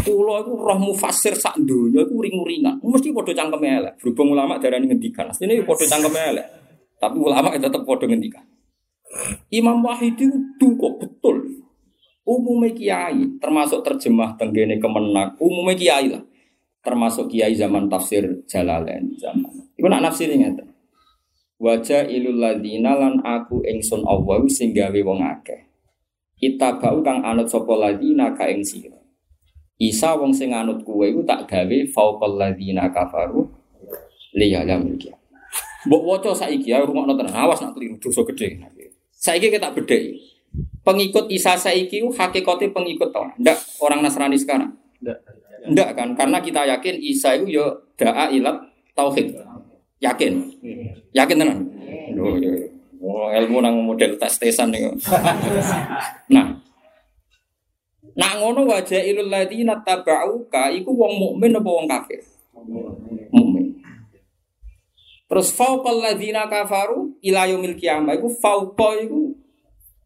Kulo 0.01 0.41
iku 0.41 0.57
roh 0.57 0.79
mufasir 0.81 1.37
sak 1.37 1.61
donya 1.61 2.01
iku 2.01 2.17
ring-ringan. 2.17 2.81
Mesti 2.81 3.13
padha 3.13 3.37
cangkeme 3.37 3.67
elek. 3.69 3.93
Berhubung 4.01 4.33
ulama 4.33 4.57
darani 4.57 4.89
ngendikan. 4.89 5.29
Asline 5.29 5.61
padha 5.61 5.85
cangkeme 5.85 6.19
elek. 6.33 6.47
Tapi 6.97 7.17
ulama 7.21 7.53
tetap 7.53 7.85
padha 7.85 8.09
ngendikan. 8.09 8.41
Imam 9.53 9.83
Wahid 9.85 10.17
itu 10.17 10.73
betul. 10.97 11.61
Umumnya 12.21 12.71
kiai, 12.71 13.37
termasuk 13.41 13.81
terjemah 13.81 14.37
tenggene 14.37 14.77
kemenak, 14.77 15.35
umumnya 15.41 15.73
kiai 15.75 16.07
lah. 16.13 16.23
Termasuk 16.81 17.27
kiai 17.27 17.53
zaman 17.57 17.89
tafsir 17.91 18.45
Jalalain 18.47 19.11
zaman. 19.19 19.51
Iku 19.75 19.85
nak 19.89 20.05
nafsirnya 20.05 20.49
ngeten. 20.49 20.70
Wajah 21.61 22.09
ilul 22.09 22.41
ladina 22.41 22.97
lan 22.97 23.21
aku 23.21 23.61
ingsun 23.61 24.01
Allah 24.09 24.41
sing 24.49 24.73
gawe 24.73 24.97
wong 25.05 25.21
akeh. 25.21 25.69
bau 26.57 27.05
kang 27.05 27.21
anut 27.21 27.45
sapa 27.45 27.69
ladina 27.77 28.33
ka 28.33 28.49
ing 28.49 28.65
sira. 28.65 28.97
Isa 29.77 30.17
wong 30.17 30.33
sing 30.33 30.57
anut 30.57 30.81
kuwe 30.81 31.13
iku 31.13 31.21
tak 31.21 31.45
gawe 31.45 31.77
fauqal 31.93 32.41
ladina 32.41 32.89
kafaru 32.89 33.45
liyalamil 34.33 34.97
qiyamah. 34.97 35.21
Mbok 35.85 36.01
waca 36.01 36.33
saiki 36.33 36.73
ya 36.73 36.81
rungokno 36.81 37.13
tenan 37.13 37.37
awas 37.37 37.61
nak 37.61 37.77
keliru 37.77 37.93
dosa 38.01 38.25
gedhe. 38.25 38.57
Saiki 39.13 39.53
kita 39.53 39.69
bedheki. 39.69 40.17
Pengikut 40.81 41.29
Isa 41.29 41.53
saiki 41.53 42.01
hakikate 42.09 42.73
pengikut 42.73 43.13
to. 43.13 43.21
Ndak 43.37 43.57
orang 43.77 44.01
Nasrani 44.01 44.33
sekarang. 44.33 44.73
Ndak. 44.97 45.17
Ndak 45.69 45.89
kan 45.93 46.09
karena 46.17 46.41
kita 46.41 46.65
yakin 46.65 46.97
Isa 46.97 47.37
itu 47.37 47.61
yo 47.61 47.65
da'a 48.01 48.33
ilat 48.33 48.57
tauhid. 48.97 49.50
Yakin? 50.01 50.33
Yakin 51.13 51.37
tenan? 51.37 51.59
Oh, 53.01 53.29
ilmu 53.33 53.61
nang 53.61 53.81
model 53.81 54.17
tes 54.17 54.37
tesan 54.37 54.69
nih. 54.69 54.85
nah, 56.33 56.53
nak 58.13 58.33
ngono 58.37 58.69
wajah 58.69 59.01
ilul 59.01 59.29
ladina 59.29 59.81
tabauka 59.81 60.69
iku 60.69 60.93
wong 60.93 61.13
mukmin 61.17 61.57
apa 61.57 61.69
wong 61.69 61.87
kafir? 61.89 62.21
Mukmin. 63.33 63.81
Terus 65.25 65.49
fauqal 65.49 65.97
ladina 65.97 66.45
kafaru 66.45 67.17
ila 67.25 67.49
yaumil 67.49 67.73
qiyamah 67.73 68.21
iku 68.21 68.29
fauqa 68.29 69.01
iku 69.01 69.33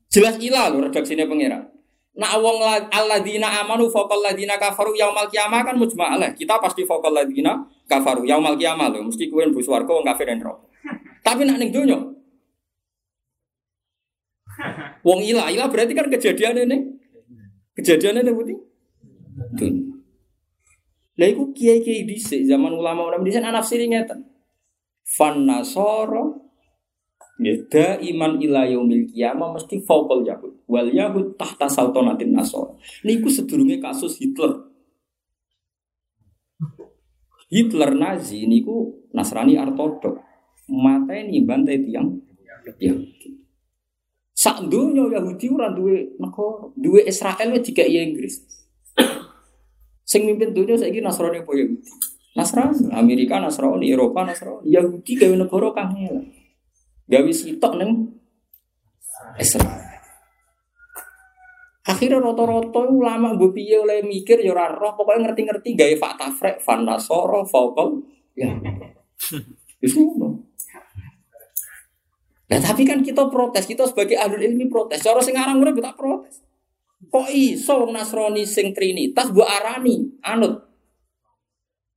jelas 0.08 0.39
ila 0.39 0.71
lho 0.71 0.88
redaksine 0.88 1.27
pangeran. 1.27 1.74
Nak 2.15 2.32
wong 2.39 2.63
alladzina 2.91 3.60
amanu 3.60 3.91
faqal 3.91 4.23
ladzina 4.23 4.56
kafaru 4.56 4.95
yaumal 4.95 5.28
kiamah 5.28 5.67
kan 5.67 5.75
mujma'alah. 5.75 6.32
Kita 6.32 6.63
pasti 6.63 6.88
faqal 6.88 7.12
ladzina 7.12 7.60
kafaru 7.86 8.23
yaumal 8.23 8.56
kiamah 8.56 8.88
lho. 8.91 9.04
Mesti 9.04 9.28
kuwi 9.28 9.51
mlebu 9.51 9.60
swarga 9.60 9.91
wong 9.91 10.08
kafir 10.08 10.32
neraka. 10.32 10.63
Tapi 11.25 11.43
nak 11.43 11.58
ning 11.60 11.73
donya 11.73 11.99
Wong 15.06 15.19
ilah, 15.21 15.51
ilah 15.51 15.67
berarti 15.67 15.93
kan 15.93 16.08
kejadian 16.08 16.65
ini. 16.65 16.78
Kejadian 17.75 18.23
ini. 18.23 18.32
Dunia. 19.54 19.86
Lah 21.15 21.28
iku 21.32 21.56
kiai-kiai 21.56 22.04
dhisik 22.04 22.43
zaman 22.43 22.75
ulama-ulama 22.75 23.23
dhisik 23.23 23.39
ana 23.39 23.60
nafsiri 23.60 23.88
ngeten. 23.88 24.28
Fan 25.06 25.47
nasara 25.47 26.35
Ya 27.36 28.00
iman 28.00 28.39
ila 28.39 28.63
yaumil 28.63 29.12
qiyamah 29.12 29.60
mesti 29.60 29.84
fauqal 29.84 30.24
yahud. 30.24 30.56
Wal 30.71 30.88
yahud 30.88 31.36
tahta 31.36 31.67
saltanatin 31.67 32.32
nasor. 32.32 32.80
Niku 33.04 33.28
sedurunge 33.28 33.84
kasus 33.84 34.15
Hitler. 34.24 34.71
Hitler 37.52 37.91
Nazi 37.91 38.48
niku 38.48 39.06
Nasrani 39.12 39.60
ortodok. 39.60 40.24
mata 40.65 41.13
ini 41.13 41.45
bantai 41.45 41.78
tiang 41.86 42.10
Yahudi. 42.82 43.38
Sak 44.34 44.65
dunia 44.65 45.06
Yahudi 45.13 45.45
ora 45.54 45.69
duwe 45.69 46.17
negara, 46.17 46.74
duwe 46.74 47.06
Israel 47.06 47.54
wis 47.54 47.63
dikai 47.69 47.93
Inggris. 47.93 48.41
Sing 50.10 50.26
mimpin 50.26 50.58
dunia 50.58 50.74
saiki 50.74 51.06
Nasrani 51.06 51.45
apa 51.45 51.52
Yahudi? 51.54 51.86
Nasrani, 52.36 52.91
Amerika 52.91 53.39
Nasrani, 53.39 53.88
Eropa 53.93 54.28
Nasrani, 54.28 54.67
Yahudi 54.67 55.15
gawe 55.15 55.36
negara 55.39 55.69
kang 55.71 55.95
elek. 55.95 56.35
Gawe 57.05 57.31
sitok 57.31 57.73
neng 57.77 57.91
Israel. 59.37 59.85
Akhirnya 61.85 62.17
rata-rata 62.17 62.81
ulama 62.89 63.37
gue 63.37 63.53
piye 63.53 63.77
oleh 63.77 64.01
mikir 64.01 64.41
ya 64.41 64.57
ora 64.57 64.73
roh 64.73 64.97
pokoknya 64.97 65.29
ngerti-ngerti 65.29 65.77
gawe 65.77 65.95
fakta 66.01 66.33
frek 66.33 66.57
fan 66.57 66.81
nasoro 66.81 67.45
fokol 67.45 68.01
ya. 68.33 68.49
Itu 69.85 70.01
Nah, 72.45 72.61
tapi 72.61 72.85
kan 72.85 73.01
kita 73.01 73.25
protes, 73.33 73.65
kita 73.65 73.89
sebagai 73.89 74.21
ahli 74.21 74.45
ilmi 74.45 74.69
protes. 74.69 75.01
Cara 75.01 75.17
sing 75.17 75.33
aran 75.33 75.57
urip 75.57 75.81
tak 75.81 75.97
protes. 75.97 76.45
Kok 77.09 77.27
iso 77.33 77.85
wong 77.85 77.91
Nasrani 77.93 78.45
sing 78.45 78.71
Trinitas 78.71 79.33
mbok 79.33 79.49
arani 79.49 80.21
anut. 80.21 80.63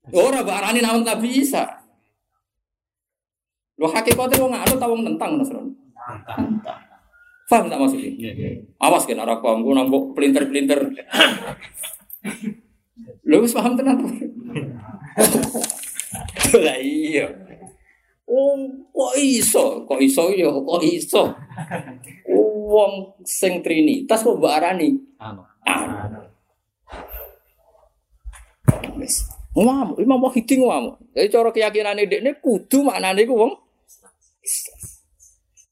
Ora 0.09 0.41
mbok 0.41 0.57
arani 0.57 0.81
namun 0.81 1.05
Nabi 1.05 1.45
Isa. 1.45 1.78
Lo 3.79 3.87
hakikate 3.87 4.35
wong 4.43 4.51
anut 4.51 4.77
ta 4.77 4.91
wong 4.91 5.07
tentang 5.07 5.39
Nasrani? 5.39 5.71
Tentang. 6.27 6.89
Paham 7.49 7.65
tak 7.73 7.81
maksudnya? 7.81 8.13
Iya, 8.13 8.33
iya. 8.37 8.51
Awas 8.77 9.09
kan 9.09 9.25
arah 9.25 9.41
paham, 9.41 9.65
gue 9.65 9.73
nambah 9.73 10.13
pelinter-pelinter. 10.13 10.93
Lu 13.25 13.41
wis 13.41 13.57
paham 13.57 13.73
tenan 13.73 14.05
Lah 16.53 16.77
iya. 16.77 17.25
Oh, 18.29 18.61
kok 18.93 19.15
iso? 19.17 19.89
Kok 19.89 20.01
iso 20.05 20.29
ya? 20.37 20.53
Kok 20.53 20.83
iso? 20.85 21.33
Wong 22.69 23.17
sing 23.25 23.65
trinitas 23.65 24.21
kok 24.21 24.37
mbok 24.37 24.53
arani? 24.53 24.93
Anu. 25.17 25.41
Wis. 29.01 29.25
Ngomong, 29.57 29.97
Imam 29.97 30.21
Wahidi 30.21 30.61
ngomong. 30.61 31.01
Jadi 31.17 31.33
cara 31.33 31.49
keyakinan 31.49 31.97
ini 31.97 32.37
kudu 32.45 32.85
maknane 32.85 33.25
ku 33.25 33.41
wong 33.41 33.68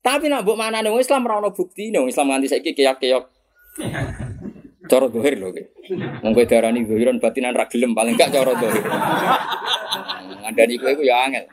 tapi 0.07 0.31
nak 0.31 0.47
mbok 0.47 0.55
manane 0.55 0.87
wong 0.87 1.03
Islam 1.03 1.27
ora 1.27 1.43
ono 1.43 1.51
bukti 1.51 1.91
wong 1.91 2.07
Islam 2.07 2.31
nganti 2.31 2.47
saiki 2.47 2.79
keyak-keyak. 2.79 3.27
Cara 4.87 5.11
dohir 5.11 5.35
lho 5.35 5.51
iki. 5.51 5.67
Wong 6.23 6.31
kowe 6.31 6.47
darani 6.47 6.87
dohiran 6.87 7.19
batinan 7.19 7.59
ra 7.59 7.67
gelem 7.67 7.91
paling 7.91 8.15
gak 8.15 8.31
cara 8.31 8.55
dohir. 8.55 8.87
Ngandani 10.47 10.75
kowe 10.79 10.91
iku 10.95 11.03
ya 11.03 11.27
angel. 11.27 11.51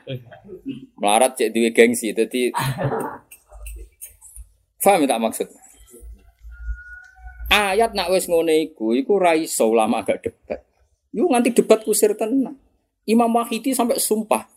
Melarat 1.01 1.33
cek 1.33 1.49
duwe 1.49 1.73
gengsi 1.73 2.13
dadi 2.13 2.53
Faham 4.77 5.09
tak 5.09 5.17
maksud? 5.17 5.47
Ayat 7.49 7.97
nak 7.97 8.13
wis 8.13 8.29
ngene 8.29 8.69
iku 8.69 8.93
iku 8.93 9.17
ra 9.17 9.33
iso 9.33 9.65
ulama 9.73 10.05
gak 10.05 10.29
debat. 10.29 10.61
Yo 11.09 11.25
nganti 11.25 11.57
debat 11.57 11.81
kusir 11.81 12.13
tenan. 12.13 12.53
Imam 13.09 13.33
Wahidi 13.33 13.73
sampai 13.73 13.97
sumpah 13.97 14.52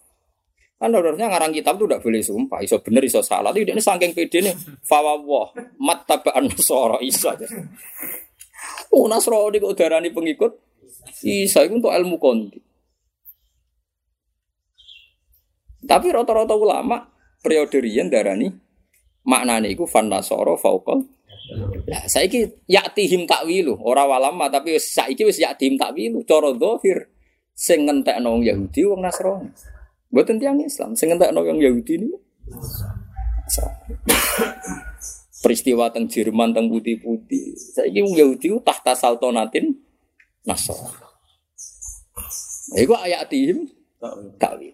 Kan 0.76 0.92
harusnya 0.92 1.32
ngarang 1.32 1.56
kitab 1.56 1.80
itu 1.80 1.88
tidak 1.88 2.04
boleh 2.04 2.20
sumpah, 2.20 2.60
iso 2.60 2.76
bener 2.84 3.00
iso 3.08 3.24
salah. 3.24 3.48
Tapi 3.48 3.64
ini 3.64 3.80
saking 3.80 4.12
pede 4.12 4.44
nih, 4.44 4.54
fawwah, 4.84 5.56
mat 5.80 6.04
tabaan 6.04 6.52
nasoro 6.52 7.00
iso 7.00 7.32
aja. 7.32 7.48
Oh 8.92 9.08
nasrani 9.08 9.56
kok 9.56 9.72
darani 9.72 10.12
pengikut, 10.12 10.52
isa 11.24 11.64
itu 11.64 11.80
untuk 11.80 11.96
ilmu 11.96 12.20
kondi. 12.20 12.60
Tapi 15.86 16.06
rata-rata 16.12 16.52
ulama 16.52 17.08
periode 17.40 17.80
rian 17.80 18.12
darani 18.12 18.52
maknane 19.24 19.72
iku 19.72 19.88
fan 19.88 20.12
nasoro 20.12 20.60
faukol. 20.60 21.08
Lah 21.88 22.04
saiki 22.04 22.68
yaktihim 22.68 23.24
takwilu, 23.24 23.80
ora 23.80 24.04
walama 24.04 24.52
tapi 24.52 24.76
saiki 24.76 25.24
wis 25.24 25.40
yaktihim 25.40 25.80
takwilu 25.80 26.20
cara 26.28 26.52
zahir 26.52 27.08
sing 27.56 27.88
ngentekno 27.88 28.44
Yahudi 28.44 28.84
wong 28.84 29.00
Nasrani. 29.00 29.48
Buatan 30.16 30.40
tiang 30.40 30.56
Islam, 30.64 30.96
sengentak 30.96 31.28
no 31.36 31.44
yang 31.44 31.60
Yahudi 31.60 32.00
ini. 32.00 32.08
Peristiwa 35.44 35.92
teng 35.92 36.08
Jerman 36.08 36.56
teng 36.56 36.72
putih-putih. 36.72 37.52
Saya 37.52 37.92
ingin 37.92 38.16
Yahudi 38.16 38.48
tahta 38.64 38.96
saltonatin 38.96 39.76
Nasr. 40.48 40.72
Iku 42.80 42.96
ayat 42.96 43.28
tim 43.28 43.68
takwil. 44.40 44.72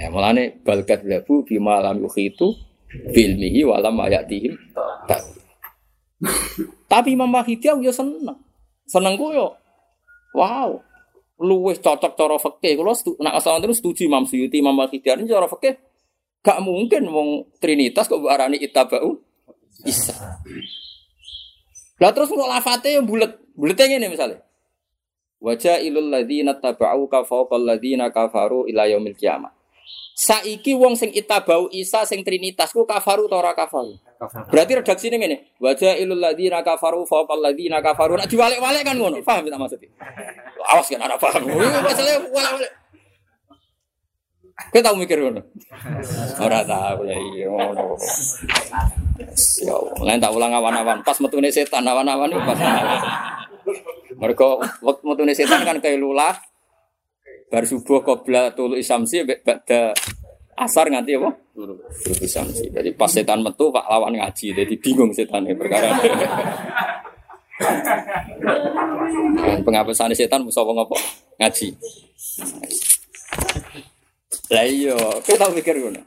Ya 0.00 0.08
mulane 0.08 0.56
balkat 0.64 1.04
labu 1.04 1.44
bima 1.44 1.84
lam 1.84 2.00
yukhitu 2.00 2.56
filmihi 2.88 3.68
walam 3.68 4.00
ayatihim 4.00 4.56
takwil. 5.04 5.44
Tapi 6.88 7.12
Imam 7.12 7.28
Mahdi 7.28 7.60
ya 7.60 7.92
seneng. 7.92 8.40
Seneng 8.88 9.20
yo. 9.20 9.60
Wow 10.32 10.93
luwes 11.38 11.82
cocok 11.82 12.12
cara 12.14 12.36
fikih. 12.38 12.78
Kalau 12.78 12.94
nak 13.22 13.34
asal 13.38 13.58
terus 13.58 13.78
setuju 13.82 14.06
Imam 14.06 14.24
Suyuti, 14.28 14.62
Imam 14.62 14.76
Al-Ghidar 14.78 15.18
ini 15.18 15.30
cara 15.30 15.50
fikih 15.50 15.74
gak 16.44 16.60
mungkin 16.60 17.08
wong 17.08 17.28
Trinitas 17.56 18.04
kok 18.06 18.20
arani 18.28 18.60
itabau 18.60 19.18
Isa. 19.82 20.14
Lah 21.98 22.10
terus 22.12 22.30
kok 22.30 22.50
lafate 22.50 22.94
yang 22.94 23.06
bulet. 23.08 23.34
Buletnya 23.54 23.98
ini 23.98 24.10
misalnya. 24.10 24.42
Wajah 25.38 25.78
ilul 25.82 26.10
ladina 26.10 26.56
tabau 26.56 27.06
fawqal 27.06 27.62
ladina 27.62 28.10
kafaru 28.10 28.66
ila 28.70 28.88
yaumil. 28.88 29.14
Saiki 30.14 30.78
wong 30.78 30.94
sing 30.94 31.10
itabau 31.10 31.66
Isa 31.74 32.06
sing 32.06 32.22
Trinitas 32.22 32.70
ku 32.70 32.86
kafaru 32.86 33.26
ta 33.26 33.42
ora 33.42 33.50
kafaru? 33.50 33.98
Berarti 34.46 34.72
redaksi 34.78 35.10
ini 35.10 35.16
ngene. 35.18 35.36
Wajah 35.58 35.98
ilul 35.98 36.22
ladina 36.22 36.62
kafaru 36.62 37.02
fawqal 37.02 37.42
ladina 37.42 37.82
kafaru. 37.82 38.14
Nak 38.14 38.30
diwalek-walek 38.30 38.86
kan 38.86 38.94
ngono. 38.94 39.18
Paham 39.26 39.50
tak 39.50 39.58
maksudnya? 39.58 39.90
Awas 40.70 40.86
kan 40.86 41.02
anak 41.02 41.18
paham. 41.18 41.42
Masalahnya 41.50 42.30
walek-walek. 42.30 42.72
Kita 44.70 44.86
tahu 44.86 45.02
mikir 45.02 45.18
ngono. 45.18 45.42
Ora 46.38 46.62
tahu 46.62 47.10
ya 47.10 47.18
iya 47.18 47.46
ngono. 47.50 47.98
Ya 49.66 49.74
lain 49.98 50.22
tak 50.22 50.30
ulang 50.30 50.54
awan-awan. 50.54 51.02
Pas 51.02 51.18
metune 51.18 51.50
setan 51.50 51.82
awan-awan 51.82 52.30
pas. 52.38 52.58
Mereka 54.14 54.46
waktu 54.78 55.02
metune 55.02 55.34
setan 55.34 55.66
kan 55.66 55.82
kayak 55.82 55.98
lulah. 55.98 56.38
Bar 57.52 57.64
subuh 57.68 58.00
qabla 58.02 58.56
tulu 58.56 58.74
isamsi 58.74 59.22
ba'da 59.22 59.92
asar 60.58 60.90
nganti 60.90 61.14
apa? 61.18 61.30
Tulu 61.54 61.74
isamsi. 62.24 62.70
Jadi 62.72 62.90
pas 62.94 63.10
setan 63.10 63.42
metu 63.44 63.70
Pak 63.70 63.86
lawan 63.86 64.16
ngaji, 64.18 64.54
jadi 64.54 64.74
bingung 64.80 65.12
setan 65.14 65.46
perkara. 65.54 65.94
Dan 69.44 69.60
penghapusan 69.62 70.14
setan 70.16 70.42
musuh 70.42 70.66
apa? 70.66 70.96
Ngaji. 71.38 71.68
Lah 74.50 74.66
iya, 74.66 74.98
kita 75.22 75.50
mikir 75.54 75.78
ngono. 75.78 76.02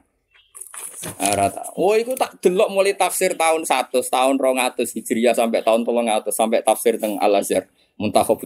Ora 1.21 1.47
ta. 1.53 1.63
Oh, 1.77 1.93
iku 1.93 2.17
tak 2.17 2.41
delok 2.41 2.73
mulai 2.73 2.97
tafsir 2.97 3.37
tahun 3.37 3.63
100, 3.63 3.93
tahun 4.01 4.35
200 4.35 4.81
Hijriah 4.97 5.37
sampai 5.37 5.61
tahun 5.61 5.85
300 5.85 6.27
sampai 6.33 6.59
tafsir 6.65 6.97
teng 6.97 7.21
Al-Azhar. 7.21 7.69
Muntakhab 7.97 8.37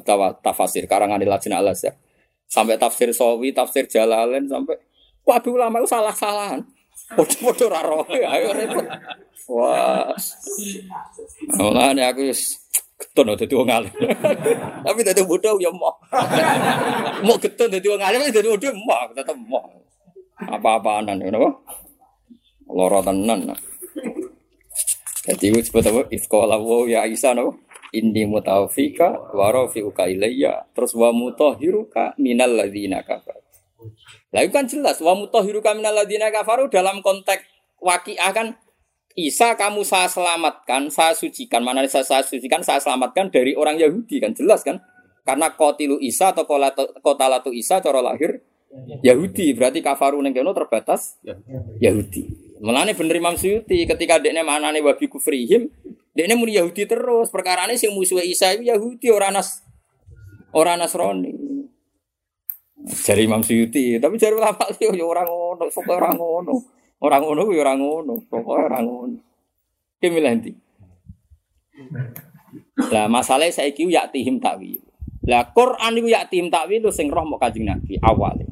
tafsir 0.43 0.87
karangan 0.87 1.19
Lajnah 1.19 1.59
Al-Azhar 1.59 1.95
sampai 2.51 2.75
tafsir 2.75 3.15
sawi, 3.15 3.55
tafsir 3.55 3.87
jalalain 3.87 4.43
sampai 4.43 4.75
waduh 5.23 5.55
ulama 5.55 5.79
itu 5.79 5.87
salah-salahan. 5.87 6.59
Podo-podo 7.15 7.71
raro, 7.71 8.03
ayo 8.11 8.51
repot. 8.51 8.83
Wah, 9.51 10.11
malah 11.59 11.91
nih 11.95 12.07
aku 12.07 12.31
keton 12.99 13.33
udah 13.35 13.47
tuh 13.47 13.63
ngalim. 13.67 13.91
Tapi 14.85 14.99
tadi 15.03 15.21
bodoh 15.25 15.59
ya 15.59 15.71
mau, 15.73 15.91
mau 17.25 17.35
keton 17.35 17.67
udah 17.67 17.81
tuh 17.83 17.99
ngalim, 17.99 18.19
tadi 18.31 18.47
bodoh 18.47 18.71
mau, 18.87 19.07
tetap 19.11 19.35
mau. 19.35 19.67
Apa-apaanan, 20.41 21.19
you 21.19 21.31
know? 21.33 21.51
Loro 22.71 23.03
tenan. 23.03 23.51
Jadi 25.21 25.53
itu 25.53 25.59
sebut 25.69 25.85
apa? 25.85 26.57
Wow 26.57 26.89
ya 26.89 27.05
Aisyah? 27.05 27.37
Inni 27.91 28.23
mutawfika 28.23 29.35
wa 29.35 29.51
rafi'uka 29.51 30.07
ilayya. 30.07 30.63
Terus 30.71 30.95
wa 30.95 31.11
mutahhiruka 31.11 32.15
minal 32.15 32.55
ladzina 32.55 33.03
kafar. 33.03 33.39
Lah 34.31 34.41
itu 34.47 34.53
kan 34.55 34.63
jelas 34.63 35.03
wa 35.03 35.11
mutahhiruka 35.11 35.75
minal 35.75 35.91
ladzina 35.91 36.31
kafaru 36.31 36.71
dalam 36.71 37.03
konteks 37.03 37.43
waqiah 37.83 38.31
kan 38.31 38.55
Isa 39.11 39.59
kamu 39.59 39.83
saya 39.83 40.07
selamatkan, 40.07 40.87
saya 40.87 41.11
sucikan. 41.11 41.59
Mana 41.67 41.83
saya, 41.91 42.07
saya 42.07 42.23
sucikan, 42.23 42.63
saya 42.63 42.79
selamatkan 42.79 43.27
dari 43.27 43.51
orang 43.59 43.75
Yahudi 43.75 44.23
kan 44.23 44.31
jelas 44.31 44.63
kan? 44.63 44.79
Karena 45.27 45.51
kotilu 45.51 45.99
Isa 45.99 46.31
atau 46.31 46.47
kota 47.03 47.27
latu 47.27 47.51
Isa 47.51 47.83
cara 47.83 47.99
lahir 47.99 48.39
Yahudi 49.03 49.51
berarti 49.51 49.83
kafaru 49.83 50.23
neng 50.23 50.33
terbatas 50.33 51.19
Yahudi. 51.83 52.55
Melane 52.63 52.95
bener 52.95 53.19
Imam 53.19 53.35
Suyuti 53.35 53.83
ketika 53.83 54.21
dekne 54.21 54.45
manane 54.45 54.79
wabi 54.79 55.09
kufrihim 55.11 55.67
dia 56.11 56.27
muni 56.35 56.59
Yahudi 56.59 56.83
terus. 56.87 57.31
Perkara 57.31 57.67
ini 57.67 57.79
sing 57.79 57.95
musuh 57.95 58.19
Isa 58.19 58.51
itu 58.51 58.67
Yahudi 58.67 59.07
orang 59.11 59.39
nas 59.39 59.63
orang 60.51 60.83
Nasrani. 60.83 61.31
Jadi 62.81 63.29
Imam 63.29 63.45
Suyuti, 63.45 64.01
tapi 64.01 64.17
jari 64.17 64.33
ulama 64.33 64.65
itu 64.73 64.89
ya 64.89 65.05
orang 65.05 65.29
ngono, 65.29 65.69
sok 65.69 65.85
orang 65.85 66.17
ngono. 66.17 66.53
Orang 67.01 67.21
ngono 67.25 67.41
ya 67.53 67.61
ora 67.61 67.73
ngono, 67.77 68.13
pokoke 68.25 68.61
ora 68.69 68.79
ngono. 68.81 69.17
Ki 70.01 70.09
milih 70.09 70.33
ndi? 70.41 70.51
Lah 72.89 73.05
masalahnya 73.05 73.53
saiki 73.53 73.85
ya 73.85 74.09
tihim 74.09 74.41
takwil. 74.41 74.81
Lah 75.29 75.53
Quran 75.53 75.93
iku 75.97 76.07
ya 76.09 76.25
tihim 76.25 76.49
takwil 76.49 76.89
sing 76.89 77.13
roh 77.13 77.25
mau 77.25 77.37
Kanjeng 77.37 77.69
Nabi 77.69 78.01
awale. 78.01 78.49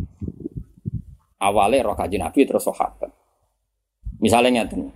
Awale 1.42 1.78
roh 1.82 1.98
Kanjeng 1.98 2.22
Nabi 2.22 2.46
terus 2.46 2.70
sahabat. 2.70 3.10
Misalnya 4.22 4.62
ngeten. 4.62 4.94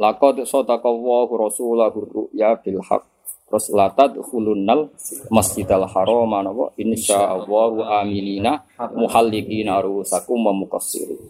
Laqad 0.00 0.44
sadaqallahu 0.48 1.32
rasulahu 1.36 1.98
ru'ya 2.08 2.56
bil 2.60 2.80
haqq. 2.80 3.04
Terus 3.52 3.68
latad 3.76 4.16
khulunnal 4.16 4.88
masjidal 5.28 5.84
haram 5.84 6.32
napa 6.32 6.72
insyaallahu 6.80 7.84
aminina 7.84 8.64
muhallikina 8.96 9.84
rusakum 9.84 10.40
wa 10.40 10.56
muqassirin. 10.56 11.20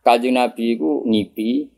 Kanjeng 0.00 0.40
Nabi 0.40 0.72
iku 0.72 1.04
ngipi 1.04 1.68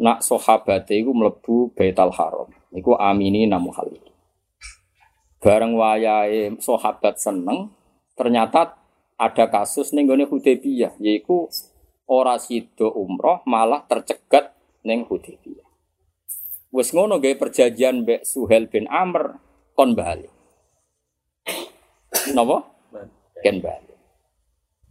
nak 0.00 0.24
sahabate 0.24 0.96
iku 0.96 1.12
mlebu 1.12 1.76
Baitul 1.76 2.16
Haram. 2.16 2.48
Iku 2.72 2.96
aminina 2.96 3.60
muhallik. 3.60 4.00
Bareng 5.38 5.76
wayahe 5.78 6.56
sahabat 6.58 7.20
seneng, 7.20 7.70
ternyata 8.16 8.74
ada 9.20 9.46
kasus 9.52 9.94
ning 9.94 10.10
gone 10.10 10.26
Hudaybiyah, 10.26 10.98
yaiku 10.98 11.46
ora 12.10 12.40
sida 12.40 12.88
umroh 12.90 13.44
malah 13.46 13.86
tercegat 13.86 14.57
ning 14.84 15.06
Hudaybiyah. 15.06 15.68
Wes 16.68 16.92
ngono 16.92 17.16
gawe 17.16 17.34
perjanjian 17.40 18.04
mbek 18.04 18.28
Suhel 18.28 18.68
bin 18.68 18.84
Amr 18.92 19.40
kon 19.72 19.96
bali. 19.96 20.28
Napa? 22.36 22.58
Ken 23.40 23.64
bali. 23.64 23.94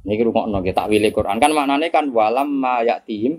Niki 0.08 0.24
rungokno 0.24 0.64
nggih 0.64 0.74
takwile 0.74 1.12
Quran 1.12 1.38
kan 1.38 1.52
maknane 1.52 1.92
kan 1.92 2.10
walam 2.10 2.50
ma 2.50 2.82
yatihim 2.82 3.38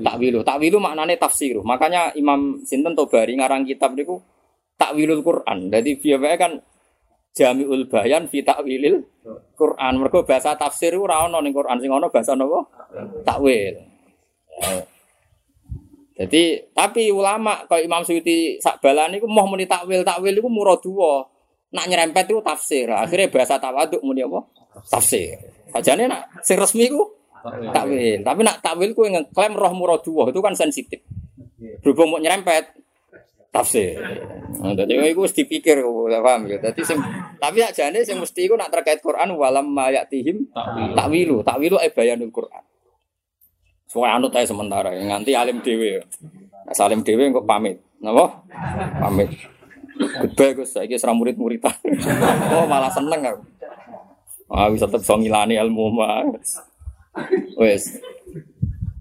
takwilu. 0.00 0.40
Takwilu 0.46 0.78
maknane 0.80 1.18
tafsir. 1.18 1.60
Makanya 1.60 2.14
Imam 2.16 2.62
Sinten 2.64 2.94
Tobari 2.96 3.34
ngarang 3.36 3.66
kitab 3.68 3.92
niku 3.92 4.22
takwilul 4.78 5.20
Quran. 5.20 5.68
Jadi 5.68 5.98
biasanya 5.98 6.38
kan 6.38 6.52
Jamiul 7.34 7.90
Bayan 7.90 8.30
fi 8.30 8.46
takwilil 8.46 9.02
Quran. 9.58 9.92
Mergo 9.98 10.22
bahasa 10.22 10.54
tafsir 10.54 10.94
ora 10.94 11.26
ono 11.26 11.42
ning 11.42 11.50
Quran 11.50 11.82
sing 11.82 11.90
ono 11.90 12.08
bahasa 12.08 12.38
napa? 12.38 12.62
Takwil. 13.26 13.74
Jadi 16.14 16.62
tapi 16.70 17.10
ulama 17.10 17.66
kalau 17.66 17.82
Imam 17.82 18.06
Suyuti 18.06 18.62
sakbalan 18.62 19.18
itu 19.18 19.26
mau 19.26 19.50
muni 19.50 19.66
takwil 19.66 20.06
takwil 20.06 20.34
itu 20.38 20.46
murah 20.46 20.78
dua. 20.78 21.26
Nak 21.74 21.90
nyerempet 21.90 22.30
itu 22.30 22.38
tafsir. 22.38 22.86
Akhirnya 22.86 23.26
bahasa 23.34 23.58
tawaduk 23.58 23.98
muni 24.06 24.22
apa? 24.22 24.46
Tafsir. 24.86 25.34
Sajane 25.74 26.06
nak 26.06 26.30
sing 26.46 26.54
resmi 26.54 26.86
ku 26.86 27.02
takwil. 27.74 28.22
Tapi 28.22 28.40
nak 28.46 28.62
takwil 28.62 28.94
ku 28.94 29.10
yang 29.10 29.26
klaim 29.34 29.58
roh 29.58 29.74
murah 29.74 29.98
dua 29.98 30.30
itu 30.30 30.38
kan 30.38 30.54
sensitif. 30.54 31.02
Berhubung 31.82 32.14
mau 32.14 32.22
nyerempet 32.22 32.78
tafsir. 33.54 33.94
Nah, 34.58 34.74
jadi 34.74 35.14
itu 35.14 35.22
mesti 35.22 35.46
dipikir, 35.46 35.78
paham 35.82 36.50
ya. 36.50 36.58
Jadi 36.58 36.82
sing, 36.82 36.98
tapi 37.38 37.62
ajane 37.62 38.02
sing 38.02 38.18
mesti 38.18 38.50
itu 38.50 38.58
nak 38.58 38.74
terkait 38.74 38.98
Quran 38.98 39.38
walam 39.38 39.70
mayatihim 39.70 40.50
takwilu, 40.98 41.46
takwilu 41.46 41.78
e 41.78 41.88
bayanul 41.94 42.34
Quran. 42.34 42.62
Soalnya 43.88 44.18
anut 44.18 44.32
aja 44.34 44.50
sementara, 44.50 44.90
nganti 44.90 45.32
alim 45.36 45.60
dewe. 45.60 46.02
Nah, 46.64 46.74
salim 46.74 47.04
dewe 47.04 47.30
kok 47.30 47.46
pamit, 47.46 47.78
napa? 48.00 48.42
Pamit. 49.00 49.30
Goodbye 49.94 50.58
Gus, 50.58 50.74
saiki 50.74 50.98
serang 50.98 51.22
murid-muridan. 51.22 51.70
oh, 52.54 52.66
malah 52.66 52.90
seneng 52.90 53.22
aku. 53.22 53.42
Ah, 54.50 54.68
bisa 54.68 54.90
tetep 54.90 55.06
so 55.06 55.14
ngilani 55.14 55.54
ilmu 55.54 55.94
mas. 55.94 56.58
Wes. 57.54 58.02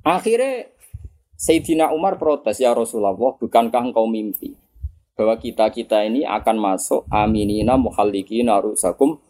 Akhirnya 0.06 0.70
Sayyidina 1.34 1.90
Umar 1.92 2.22
protes 2.22 2.62
ya 2.62 2.72
Rasulullah, 2.72 3.18
bukankah 3.18 3.90
engkau 3.90 4.06
mimpi 4.06 4.63
bahwa 5.14 5.38
kita 5.38 5.70
kita 5.70 6.02
ini 6.10 6.26
akan 6.26 6.58
masuk 6.58 7.06
aminina 7.14 7.78
muhallikina 7.78 8.58
rusakum 8.58 9.22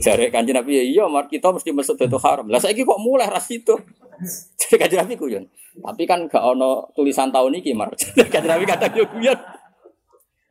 Jare 0.00 0.28
kanjeng 0.32 0.56
Nabi 0.56 0.72
ya 0.80 0.84
iya 0.84 1.02
Umar 1.06 1.28
kita 1.30 1.52
mesti 1.52 1.70
masuk 1.72 2.00
Baitul 2.00 2.20
Haram. 2.20 2.46
Lah 2.48 2.60
saiki 2.60 2.84
kok 2.84 3.00
mulai 3.00 3.28
ras 3.28 3.48
itu. 3.52 3.76
Jadi 4.60 4.74
kanjeng 4.76 5.00
Nabi 5.04 5.14
guyon. 5.16 5.44
Tapi 5.76 6.02
kan 6.08 6.24
gak 6.28 6.40
ono 6.40 6.88
tulisan 6.96 7.28
tahun 7.28 7.60
ini 7.60 7.76
Mar. 7.76 7.92
Jadi 8.00 8.28
kanjeng 8.28 8.52
Nabi 8.52 8.64
kata 8.64 8.92
yo 8.96 9.04
guyon. 9.08 9.38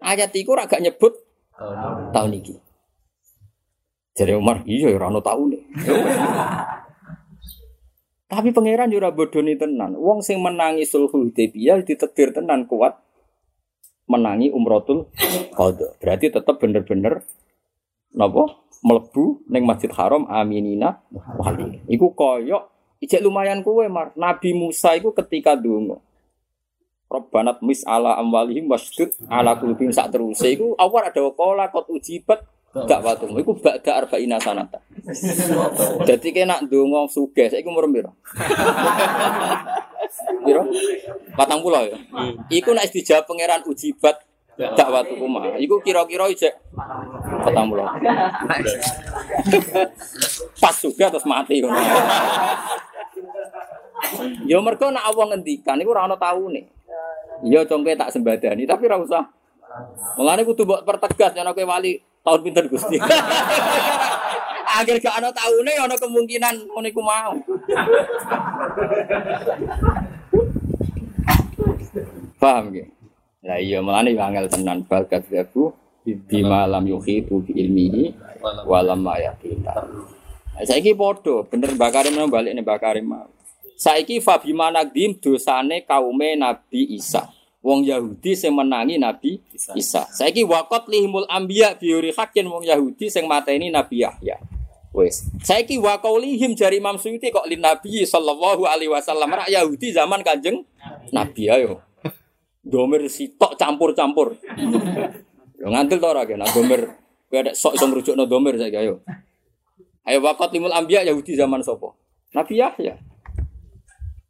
Ayat 0.01 0.33
iku 0.37 0.53
ora 0.53 0.69
nyebut 0.69 1.13
tahun 2.13 2.31
ini. 2.37 2.55
Jadi 4.15 4.31
Umar 4.37 4.63
iya 4.65 4.93
ora 4.93 5.09
ono 5.09 5.21
tahun 5.21 5.49
Tapi 8.31 8.49
pangeran 8.49 8.89
yo 8.89 8.97
ora 9.01 9.13
bodoni 9.13 9.53
tenan. 9.57 9.93
Wong 9.97 10.25
sing 10.25 10.41
menangi 10.41 10.85
sulh 10.85 11.09
Hudaybiyah 11.09 11.85
ditetir 11.85 12.33
tenan 12.33 12.65
kuat 12.65 13.04
menangi 14.05 14.53
umrotul 14.53 15.09
qadha. 15.53 15.97
Berarti 16.01 16.29
tetap 16.29 16.61
bener-bener 16.61 17.25
napa 18.13 18.61
mlebu 18.85 19.45
ning 19.49 19.65
Masjid 19.65 19.89
Haram 19.93 20.29
aminina 20.29 21.01
wali. 21.37 21.81
Iku 21.89 22.13
koyok 22.13 22.63
ijek 23.01 23.21
lumayan 23.21 23.65
kuwe 23.65 23.89
Mar. 23.89 24.13
Nabi 24.13 24.53
Musa 24.53 24.93
iku 24.93 25.13
ketika 25.13 25.57
donga 25.57 26.01
Robbanat 27.05 27.61
mis 27.61 27.85
ala 27.85 28.17
amwalihim 28.17 28.65
wasdud 28.65 29.13
ala 29.29 29.53
kulubim 29.61 29.93
sak 29.93 30.09
teruse 30.09 30.57
iku 30.57 30.73
awal 30.81 31.05
ada 31.05 31.21
kola 31.37 31.69
kot 31.69 31.85
ujibat 31.93 32.41
dakwatu 32.83 33.31
iku 33.39 33.55
ba'da 33.55 34.03
arba'ina 34.03 34.35
sanata. 34.43 34.83
Dadi 36.07 36.35
kena 36.35 36.59
ndonga 36.59 37.07
sugih 37.07 37.47
saiki 37.47 37.71
umur 37.71 37.87
piro? 37.87 38.11
Piro? 40.43 40.67
40 40.67 41.87
ya. 41.87 41.95
Iku 42.51 42.75
nek 42.75 42.91
dijawab 42.91 43.31
pangeran 43.31 43.63
ujibat 43.63 44.19
dakwatu 44.59 45.15
kuma. 45.15 45.55
Iku 45.55 45.79
kira-kira 45.79 46.27
ijek 46.27 46.51
40. 46.75 47.47
Pas 50.63 50.75
juga 50.83 51.07
terus 51.07 51.23
mati 51.23 51.63
ngono. 51.63 51.79
Ya 54.43 54.59
mergo 54.59 54.91
nek 54.91 55.07
Allah 55.07 55.25
ngendikan 55.31 55.79
iku 55.79 55.95
ora 55.95 56.11
ana 56.11 56.19
taune. 56.19 56.67
Ya 57.47 57.63
congke 57.63 57.95
tak 57.95 58.11
sembadani 58.11 58.67
tapi 58.67 58.83
ora 58.91 58.99
usah. 58.99 59.31
Mulane 60.19 60.43
kudu 60.43 60.67
mbok 60.67 60.83
pertegas 60.87 61.35
yen 61.35 61.51
kowe 61.51 61.67
wali 61.67 61.99
tahun 62.25 62.39
pinter 62.41 62.65
Gusti. 62.65 62.97
Akhir 64.75 64.97
gak 64.99 65.21
ana 65.21 65.29
taune 65.31 65.71
ana 65.77 65.95
kemungkinan 65.95 66.67
ngono 66.67 66.87
iku 66.89 67.01
mau. 67.05 67.37
Paham 72.41 72.73
ge? 72.73 72.91
Lah 73.45 73.61
iya 73.61 73.79
mulane 73.79 74.17
angel 74.17 74.49
tenan 74.49 74.83
bal 74.83 75.05
kadzabu 75.05 75.71
bima 76.03 76.65
lam 76.65 76.83
yuhitu 76.89 77.45
bi 77.45 77.55
ilmihi 77.61 78.17
walam 78.65 79.05
ayatina. 79.05 79.85
Saiki 80.65 80.97
padha 80.97 81.45
bener 81.45 81.77
Mbak 81.77 81.91
Karim 81.93 82.25
balik 82.27 82.51
nih 82.57 82.63
Mbak 82.65 82.79
Karim 82.81 83.05
mau. 83.05 83.29
Saiki 83.77 84.17
fabima 84.19 84.73
nagdim 84.73 85.15
dosane 85.21 85.85
kaume 85.85 86.35
Nabi 86.35 86.95
Isa. 86.97 87.31
Wong 87.65 87.81
Yahudi 87.81 88.37
sing 88.37 88.53
menangi 88.53 89.01
Nabi 89.01 89.41
Isa. 89.73 90.05
Saiki 90.13 90.45
wakot 90.45 90.85
lihimul 90.85 91.25
ambiya 91.25 91.73
biuri 91.73 92.13
hakin 92.13 92.45
wong 92.45 92.61
Yahudi 92.61 93.09
sing 93.09 93.25
mateni 93.25 93.73
Nabi 93.73 94.05
Yahya. 94.05 94.37
Wes. 94.93 95.25
Saiki 95.41 95.81
waqaulihim 95.81 96.53
jari 96.53 96.77
Imam 96.77 97.01
Suyuti 97.01 97.33
kok 97.33 97.49
lin 97.49 97.65
Nabi 97.65 98.05
sallallahu 98.05 98.69
alaihi 98.69 98.93
wasallam 98.93 99.33
rak 99.33 99.49
Yahudi 99.49 99.89
zaman 99.97 100.21
Kanjeng 100.21 100.61
Nabi 101.09 101.49
ayo. 101.49 101.81
Domir 102.61 103.01
sitok 103.09 103.57
campur-campur. 103.57 104.37
Yo 105.57 105.65
ngantil 105.65 105.97
to 105.97 106.05
ora 106.05 106.21
kena 106.21 106.45
domir. 106.53 106.85
Kowe 107.33 107.41
ada 107.41 107.57
sok 107.57 107.81
iso 107.81 107.89
ngrujukno 107.89 108.29
domir 108.29 108.61
saiki 108.61 108.77
ayo. 108.77 109.01
Ayo 110.05 110.21
wakot 110.21 110.53
limul 110.53 110.69
ambiya 110.69 111.01
Yahudi 111.01 111.33
zaman 111.33 111.65
sapa? 111.65 111.97
Nabi 112.29 112.61
Yahya. 112.61 113.01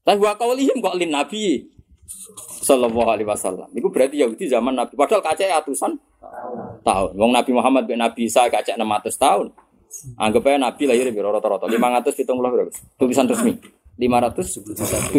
Tapi 0.07 0.19
wa 0.23 0.39
qaulihim 0.39 0.79
kok 0.79 0.95
lin 0.95 1.11
nabi 1.11 1.74
sallallahu 2.61 3.09
alaihi 3.09 3.27
wasallam. 3.27 3.69
Iku 3.73 3.89
berarti 3.89 4.21
Yahudi 4.21 4.49
zaman 4.49 4.73
Nabi. 4.73 4.93
Padahal 4.97 5.21
kacek 5.21 5.49
atusan 5.51 5.97
tahun. 6.81 7.11
Wong 7.17 7.31
Nabi 7.33 7.51
Muhammad 7.53 7.83
bin 7.85 8.01
Nabi 8.01 8.29
Isa 8.29 8.45
kacek 8.49 8.77
600 8.77 9.15
tahun. 9.17 9.47
Anggap 10.19 10.43
aja 10.51 10.57
Nabi 10.59 10.83
lahir 10.91 11.07
di 11.07 11.19
rata-rata 11.23 11.65
570 11.71 12.27
berapa? 12.27 12.71
Tulisan 12.99 13.25
resmi 13.31 13.55
571. 13.95 15.15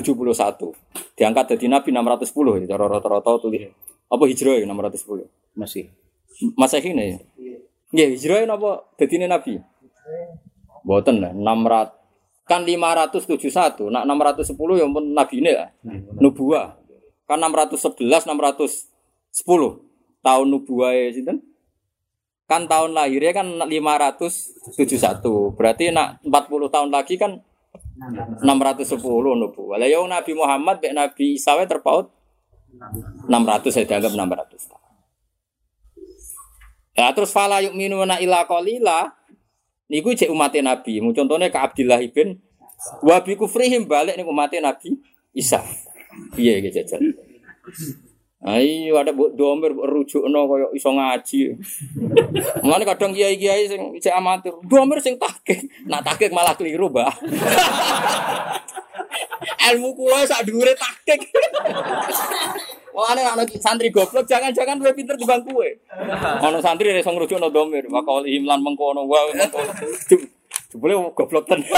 Diangkat 1.17 1.45
jadi 1.57 1.67
Nabi 1.73 1.89
610 1.97 2.69
ya 2.69 2.77
rata-rata 2.77 3.31
tulis. 3.41 3.73
Apa 4.07 4.25
hijrah 4.29 4.61
ya 4.61 4.67
610? 4.69 5.27
Masih. 5.57 5.89
Masa 6.55 6.77
ini. 6.79 7.17
Nggih, 7.91 8.09
hijrah 8.21 8.45
napa 8.45 8.85
dadine 9.01 9.25
Nabi? 9.25 9.57
Mboten 10.85 11.19
lah 11.19 11.33
600 11.33 12.06
kan 12.47 12.63
571 12.63 13.91
nak 13.91 14.07
610 14.07 14.55
yang 14.79 14.91
pun 14.95 15.05
nabi 15.11 15.43
ini 15.43 15.51
lah 15.51 15.71
nubuah. 16.23 16.79
Kan 17.27 17.43
611 17.43 18.07
610 18.07 18.87
tahun 20.23 20.47
nubuah 20.47 20.91
ya 20.95 21.11
sinten? 21.11 21.43
Kan 22.47 22.71
tahun 22.71 22.95
lahirnya 22.95 23.35
kan 23.35 23.47
571 23.67 24.79
berarti 25.59 25.91
nak 25.91 26.23
40 26.23 26.71
tahun 26.71 26.91
lagi 26.95 27.19
kan 27.19 27.43
610 27.99 29.03
nubu. 29.43 29.75
Lah 29.75 29.89
yo 29.91 30.07
Nabi 30.07 30.33
Muhammad 30.39 30.79
mek 30.79 30.95
Nabi 30.95 31.35
Isa 31.35 31.59
terpaut 31.67 32.15
600 33.27 33.75
saya 33.75 33.85
dianggap 33.89 34.15
600 34.15 34.71
tahun. 34.71 34.85
Nah, 36.97 37.13
terus 37.13 37.29
fala 37.29 37.61
yuk 37.61 37.77
minuna 37.77 38.17
ila 38.17 38.49
qalila 38.49 39.13
niku 39.91 40.15
cek 40.15 40.31
umatnya 40.31 40.75
Nabi. 40.75 40.99
Contohnya 41.15 41.51
ke 41.51 41.59
Abdullah 41.59 42.01
ibn 42.03 42.39
wa 43.03 43.17
bi 43.25 43.35
kufrihim 43.35 43.89
balik 43.89 44.19
nih 44.19 44.27
umatnya 44.27 44.73
Nabi 44.73 44.97
Isa. 45.33 45.63
Iya 46.37 46.65
gitu 46.65 46.81
jajal. 46.83 47.03
Ayo 48.47 48.95
ada 48.95 49.11
buat 49.11 49.35
domir 49.35 49.75
rujuk 49.75 50.23
no 50.31 50.47
koyo 50.47 50.71
iso 50.71 50.95
ngaji. 50.95 51.57
Mulane 52.63 52.85
kadang 52.87 53.11
kiai-kiai 53.11 53.67
sing 53.67 53.81
cek 53.99 54.15
amatir, 54.15 54.55
domir 54.63 55.03
sing 55.03 55.19
takik, 55.19 55.67
nak 55.89 56.07
takik 56.07 56.31
malah 56.31 56.55
keliru, 56.55 56.87
Mbah. 56.87 57.11
Ilmu 59.73 59.99
kula 59.99 60.23
sak 60.29 60.47
dhuwure 60.47 60.79
takik. 60.79 61.27
Mulane 62.97 63.29
ana 63.29 63.45
santri 63.61 63.93
goblok 63.93 64.25
jangan-jangan 64.25 64.81
luwih 64.81 64.97
pinter 64.97 65.21
dibanding 65.21 65.53
kowe. 65.53 65.69
Ana 66.41 66.57
santri 66.65 66.97
iso 66.97 67.13
ngrujukno 67.13 67.53
domir, 67.53 67.85
wakal 67.93 68.25
imlan 68.25 68.65
mengkono 68.65 69.05
wae. 69.05 69.37
Jebule 70.73 70.97
goblok 71.13 71.45
tenan. 71.45 71.69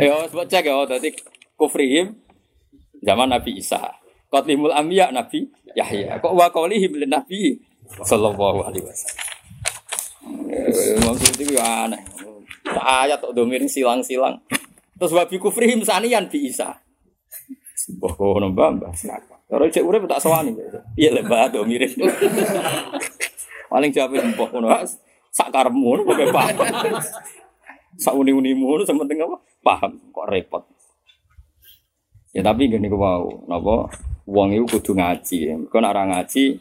Ya, 0.00 0.16
sebut 0.32 0.48
cek 0.48 0.64
ya, 0.64 0.84
tadi 0.88 1.12
kufrihim 1.60 2.16
zaman 3.04 3.28
Nabi 3.28 3.60
Isa. 3.60 4.00
Qatlimul 4.32 4.72
Ambiya 4.72 5.12
Nabi 5.12 5.44
Yahya. 5.76 6.16
Kok 6.24 6.32
wa 6.32 6.48
qaulihim 6.48 6.96
lin 6.96 7.12
Nabi 7.12 7.60
sallallahu 8.00 8.64
alaihi 8.64 8.84
wasallam. 8.88 9.20
Maksud 11.04 11.36
itu 11.36 11.54
aneh. 11.60 12.00
Ayat 12.66 13.22
tok 13.22 13.30
domir 13.30 13.62
silang-silang. 13.70 14.42
Terus 14.96 15.12
wabi 15.12 15.36
kufrihim 15.36 15.84
sanian 15.84 16.28
bi 16.28 16.48
Isa. 16.48 16.72
Wah, 18.00 18.12
kok 18.16 18.40
ono 18.40 18.50
mbah 18.50 18.92
Kalau 19.46 19.66
cek 19.70 19.84
urip 19.84 20.08
tak 20.10 20.18
sawani. 20.18 20.56
Iya 20.98 21.14
le 21.14 21.22
mbah 21.22 21.52
domir. 21.52 21.86
Paling 23.70 23.90
jawab 23.92 24.18
mbah 24.18 24.48
ngono. 24.50 24.68
Sak 25.30 25.52
karepmu 25.52 26.02
kok 26.02 26.32
paham. 26.32 26.56
Sak 27.96 28.16
uni-unimu 28.16 28.82
sementing 28.82 29.20
apa? 29.22 29.36
Paham 29.60 29.92
kok 30.10 30.26
repot. 30.32 30.64
Ya 32.36 32.44
tapi 32.44 32.68
gini 32.68 32.92
ku 32.92 33.00
mau, 33.00 33.48
napa 33.48 33.88
wong 34.28 34.48
iku 34.52 34.76
kudu 34.76 34.92
ngaji. 34.96 35.68
Kau 35.72 35.80
nak 35.80 35.96
ngaji 35.96 36.60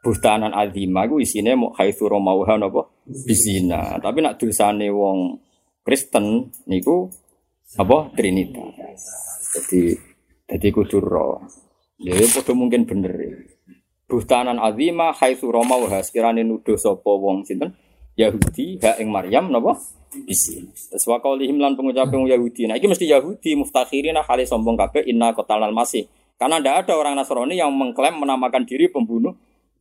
buhtanan 0.00 0.52
azima 0.52 1.04
iku 1.04 1.20
isine 1.20 1.56
mau 1.56 1.72
haitsu 1.76 2.08
romauha 2.08 2.56
napa 2.56 2.88
bizina. 3.04 4.00
Tapi 4.00 4.24
nak 4.24 4.40
tulisane 4.40 4.88
wong 4.88 5.40
Kristen 5.84 6.48
niku 6.64 7.12
apa 7.80 8.12
trinitas. 8.14 9.00
Jadi 9.54 9.96
jadi 10.44 10.68
kudu 10.70 10.98
ro. 11.00 11.42
Ya 11.98 12.14
padha 12.30 12.52
mungkin 12.52 12.84
bener. 12.84 13.48
Buhtanan 14.04 14.60
azima 14.60 15.16
haitsu 15.16 15.48
romauha 15.48 16.04
sekirane 16.04 16.44
nuduh 16.44 16.76
sapa 16.76 17.08
wong 17.08 17.48
sinten 17.48 17.72
Yahudi 18.14 18.78
ha 18.84 19.00
ing 19.00 19.10
Maryam 19.10 19.50
napa 19.50 19.74
isi. 20.28 20.62
Terus 20.70 21.04
wa 21.10 21.18
qaulihim 21.18 21.58
lan 21.58 21.74
pengucapan 21.74 22.28
Yahudi. 22.28 22.70
Nah 22.70 22.78
iki 22.78 22.86
mesti 22.86 23.10
Yahudi 23.10 23.58
muftakhirina 23.58 24.22
kali 24.22 24.46
sombong 24.46 24.78
kabeh 24.78 25.02
inna 25.08 25.34
qatalal 25.34 25.74
masih. 25.74 26.06
Karena 26.38 26.58
tidak 26.58 26.86
ada 26.86 26.92
orang 26.98 27.14
Nasrani 27.14 27.54
yang 27.54 27.70
mengklaim 27.70 28.18
menamakan 28.18 28.66
diri 28.66 28.90
pembunuh 28.90 29.34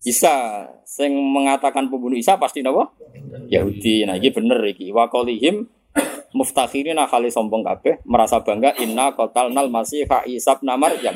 Isa. 0.05 0.65
Sing 0.85 1.13
mengatakan 1.13 1.89
pembunuh 1.89 2.17
Isa 2.17 2.37
pasti 2.37 2.65
napa? 2.65 2.93
Yahudi. 3.49 4.05
Nah 4.09 4.17
iki 4.17 4.33
bener 4.33 4.61
iki. 4.65 4.89
Wa 4.89 5.09
qaulihim 5.09 5.69
muftakhirina 6.33 7.05
kali 7.05 7.29
sombong 7.29 7.61
kabeh 7.61 8.01
merasa 8.03 8.41
bangga 8.41 8.73
inna 8.81 9.13
qatalnal 9.13 9.69
masih 9.69 10.09
ha 10.09 10.25
Isa 10.25 10.57
bin 10.57 10.73
Maryam. 10.73 11.15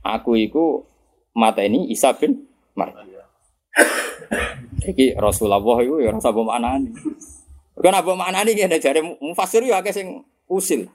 Aku 0.00 0.34
iku 0.34 0.88
mata 1.36 1.60
ini 1.60 1.92
Isa 1.92 2.16
bin. 2.16 2.48
Iki 4.80 5.20
Rasulullah 5.20 5.60
itu 5.84 6.00
ya 6.00 6.10
rasa 6.10 6.32
maknani. 6.32 6.90
Kan 7.80 7.94
apa 7.96 8.10
ngene 8.12 8.76
jare 8.80 9.00
mufasir 9.20 9.60
yo 9.64 9.76
akeh 9.76 9.92
sing 9.92 10.24
usil. 10.48 10.88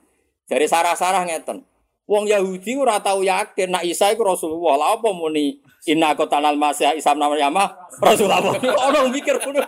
Jare 0.46 0.66
sarah-sarah 0.66 1.26
ngeten. 1.26 1.62
Wong 2.06 2.30
Yahudi 2.30 2.78
ora 2.78 3.02
tau 3.02 3.22
yakin 3.22 3.74
nek 3.74 3.86
Isa 3.86 4.10
iku 4.14 4.26
Rasulullah. 4.26 4.78
Lah 4.78 4.88
apa 4.98 5.10
muni 5.10 5.58
inna 5.86 6.14
qatalal 6.14 6.58
masih 6.58 6.94
Isa 6.98 7.14
bin 7.14 7.22
Maryam 7.22 7.54
Rasulullah. 8.02 8.42
Ono 8.90 9.10
mikir 9.10 9.38
ngono. 9.38 9.62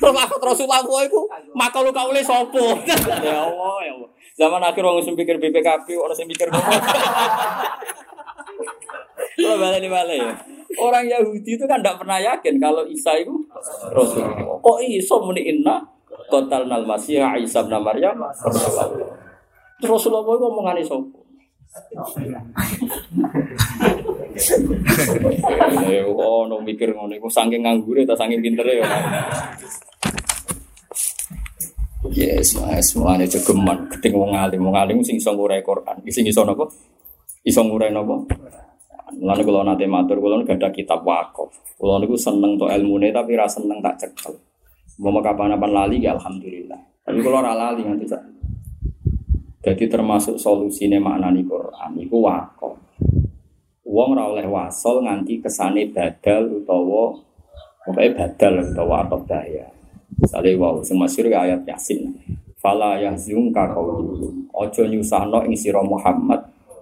Terus 0.00 0.16
aku 0.16 0.34
Rasulullah 0.42 0.82
iku 1.04 1.20
makal 1.54 1.84
kaule 1.92 2.22
sapa? 2.24 2.58
Ya 3.26 3.44
Allah 3.44 3.76
ya 3.84 3.92
Allah. 3.96 4.08
Zaman 4.36 4.62
akhir 4.64 4.82
wong 4.82 5.04
sing 5.04 5.16
pikir 5.16 5.36
BPKP 5.36 5.86
ora 6.00 6.14
sing 6.16 6.26
mikir 6.26 6.48
ngono. 6.48 6.64
Kalau 9.40 9.56
balik 9.56 9.88
balik 9.88 10.20
ya. 10.20 10.34
Orang 10.78 11.08
Yahudi 11.08 11.58
itu 11.58 11.64
kan 11.66 11.82
tidak 11.82 11.98
pernah 11.98 12.20
yakin 12.20 12.60
kalau 12.62 12.86
Isa 12.86 13.18
itu 13.18 13.34
Rasulullah. 13.90 14.62
Kok 14.62 14.78
iso 14.86 15.18
muni 15.24 15.42
inna 15.48 15.82
total 16.30 16.70
nal 16.70 16.86
masih 16.86 17.18
Isa 17.40 17.66
bin 17.66 17.74
Maryam 17.80 18.20
Rasulullah. 18.20 18.86
Rasulullah 19.80 20.22
itu 20.22 20.44
ngomongane 20.44 20.82
sapa? 20.84 21.18
Oh 26.14 26.46
no 26.46 26.62
mikir 26.62 26.94
ngono 26.94 27.14
iku 27.16 27.28
saking 27.30 27.66
nganggure 27.66 28.06
ta 28.06 28.14
saking 28.14 28.40
pintere 28.40 28.80
ya. 28.80 28.86
Yes, 32.10 32.58
mas, 32.58 32.90
semuanya 32.90 33.28
jogeman, 33.28 33.86
keting 33.86 34.16
wong 34.16 34.34
alim, 34.34 34.66
wong 34.66 34.74
alim 34.74 34.98
sing 35.04 35.20
iso 35.20 35.30
ngurai 35.30 35.62
Quran, 35.62 36.02
sing 36.10 36.26
iso 36.26 36.42
napa? 36.42 36.66
Iso 37.46 37.62
ngurai 37.62 37.92
napa? 37.92 38.24
Lalu 39.20 39.42
kalau 39.46 39.62
nanti 39.62 39.84
matur, 39.86 40.18
kalau 40.18 40.42
nggak 40.42 40.58
ada 40.58 40.74
kitab 40.74 41.06
wakaf. 41.06 41.50
Kalau 41.78 42.00
niku 42.02 42.16
seneng 42.18 42.58
to 42.58 42.66
ilmu 42.66 42.98
tapi 43.14 43.38
rasa 43.38 43.62
seneng 43.62 43.78
tak 43.78 44.00
cekel. 44.00 44.32
Mau 45.00 45.16
kapan-kapan 45.22 45.70
lali 45.70 45.96
ya 46.02 46.12
alhamdulillah. 46.18 46.80
Tapi 47.06 47.18
kalau 47.24 47.40
ora 47.40 47.56
lali 47.56 47.82
nanti 47.86 48.04
tak. 48.04 48.20
Jadi 49.60 49.84
termasuk 49.88 50.40
solusinya 50.40 51.00
makna 51.00 51.32
nih 51.32 51.44
Quran 51.44 51.90
itu 52.00 52.16
wakaf. 52.16 52.74
Uang 53.90 54.14
ora 54.14 54.30
oleh 54.30 54.46
wasol 54.46 55.02
nganti 55.02 55.42
kesane 55.42 55.90
badal 55.90 56.62
utawa 56.62 57.10
pokoknya 57.82 58.14
badal 58.14 58.62
utawa 58.62 59.02
atau 59.02 59.18
daya. 59.26 59.66
Misalnya 60.14 60.54
wow, 60.62 60.78
semasir 60.78 61.26
ayat 61.26 61.66
Yasin. 61.66 62.14
Fala 62.62 63.02
yahzunka 63.02 63.74
qauluhum. 63.74 64.46
Ojo 64.54 64.82
nyusahno 64.86 65.42
ing 65.42 65.58
sira 65.58 65.82
Muhammad 65.82 66.38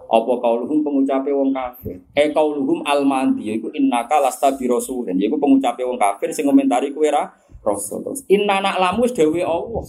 apa 0.09 0.33
kauluhum 0.41 0.81
pengucape 0.81 1.29
wong 1.29 1.53
kafir 1.53 2.01
eh 2.17 2.33
kauluhum 2.33 2.81
almandi 2.81 3.53
yaiku 3.53 3.69
innaka 3.77 4.17
lasta 4.17 4.49
bi 4.57 4.65
rasulin 4.65 5.21
yaiku 5.21 5.37
pengucape 5.37 5.85
wong 5.85 6.01
kafir 6.01 6.33
sing 6.33 6.49
komentari 6.49 6.97
kowe 6.97 7.05
ra 7.13 7.29
rasul 7.61 8.01
inna 8.33 8.65
nak 8.65 8.81
lamu 8.81 9.05
dewe 9.05 9.45
Allah 9.45 9.85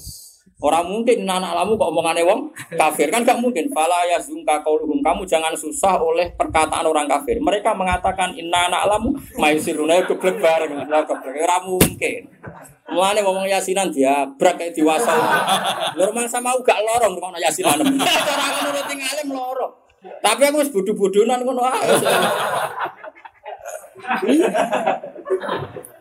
Orang 0.60 0.92
mungkin 0.92 1.24
anak 1.24 1.56
lamu 1.56 1.80
kok 1.80 1.88
omongane 1.88 2.20
wong 2.20 2.52
kafir 2.76 3.08
kan 3.08 3.24
gak 3.24 3.40
mungkin. 3.40 3.72
Fala 3.72 4.04
yazunka 4.12 4.60
kauluhum 4.60 5.00
kamu 5.00 5.24
jangan 5.24 5.56
susah 5.56 5.96
oleh 5.96 6.36
perkataan 6.36 6.84
orang 6.84 7.08
kafir. 7.08 7.40
Mereka 7.40 7.72
mengatakan 7.72 8.36
inna 8.36 8.68
anak 8.68 8.84
lamu 8.92 9.16
maisiruna 9.40 10.04
geblek 10.04 10.36
bareng. 10.44 10.84
Ora 10.92 11.58
mungkin. 11.64 12.28
Mulane 12.92 13.24
ngomong 13.24 13.48
yasinan 13.48 13.88
dia 13.88 14.28
brak 14.36 14.60
kayak 14.60 14.76
diwasa. 14.76 15.16
Normal 15.96 16.28
sama 16.28 16.52
gak 16.60 16.84
lorong 16.84 17.16
ngomong 17.16 17.40
yasinan. 17.40 17.80
Cara 18.28 18.46
ngono 18.60 18.82
tinggalin 18.84 19.28
lorong. 19.32 19.74
Tapi 20.20 20.42
aku 20.44 20.60
wis 20.60 20.72
bodoh-bodohan 20.76 21.40
ngono. 21.40 21.64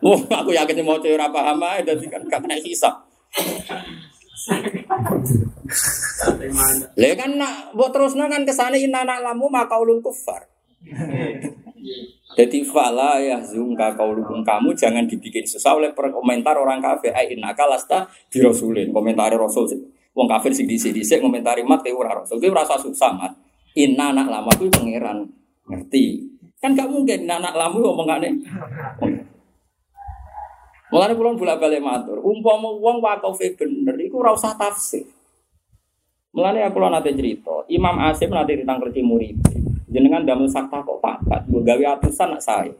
Oh, 0.03 0.19
aku 0.43 0.51
yakin 0.51 0.83
mau 0.83 0.99
ora 0.99 1.31
paham 1.31 1.63
ae 1.63 1.79
dadi 1.87 2.11
kan 2.11 2.27
gak 2.27 2.43
kena 2.43 2.59
hisab. 2.59 3.07
Lha 6.95 7.11
kan 7.19 7.31
nak 7.35 7.75
mbok 7.75 7.89
terusno 7.91 8.25
kan 8.31 8.47
kesane 8.47 8.79
inna 8.79 9.03
lamu 9.03 9.51
maka 9.51 9.75
ulul 9.75 9.99
kufar. 9.99 10.47
Jadi 12.39 12.63
fala 12.63 13.19
ya 13.19 13.43
zungka 13.43 13.99
kaulukum 13.99 14.45
kamu 14.47 14.71
jangan 14.71 15.03
dibikin 15.03 15.43
susah 15.43 15.75
oleh 15.75 15.91
komentar 15.91 16.55
orang 16.55 16.79
kafir. 16.79 17.11
Ai 17.11 17.35
innaka 17.35 17.67
lasta 17.67 18.07
di 18.31 18.39
rasulin. 18.39 18.95
Komentari 18.95 19.35
rasul. 19.35 19.67
Wong 20.15 20.27
kafir 20.29 20.55
sing 20.55 20.63
dhisik-dhisik 20.69 21.19
komentari 21.19 21.67
mat 21.67 21.83
ora 21.91 22.23
rasul. 22.23 22.39
Kuwi 22.39 22.55
rasa 22.55 22.79
susah 22.79 23.11
mat. 23.11 23.33
Inna 23.75 24.15
anak 24.15 24.27
lama 24.31 24.51
itu 24.55 24.71
pangeran 24.71 25.27
ngerti. 25.67 26.25
Kan 26.59 26.75
gak 26.75 26.87
mungkin 26.91 27.27
anak 27.27 27.55
lama 27.55 27.75
ngomongane. 27.75 28.29
Mulane 30.89 31.13
kula 31.13 31.37
bolak 31.37 31.57
balik 31.61 31.85
matur, 31.85 32.17
umpama 32.25 32.73
wong 32.73 32.97
wakofe 32.97 33.53
bener 33.53 33.93
iku 34.01 34.25
ora 34.25 34.33
usah 34.33 34.57
tafsir. 34.57 35.05
Mulane 36.33 36.65
aku 36.65 36.81
nate 36.81 37.13
cerita, 37.13 37.65
Imam 37.69 37.97
Asim 38.01 38.33
nate 38.33 38.57
ditangkreti 38.57 39.05
murid. 39.05 39.37
Jenengan 39.89 40.21
damel 40.21 40.49
sakta 40.49 40.85
kok 40.85 41.01
papat, 41.01 41.49
gue 41.49 41.65
gawe 41.65 41.97
atusan 41.97 42.37
nak 42.37 42.41
saya. 42.45 42.73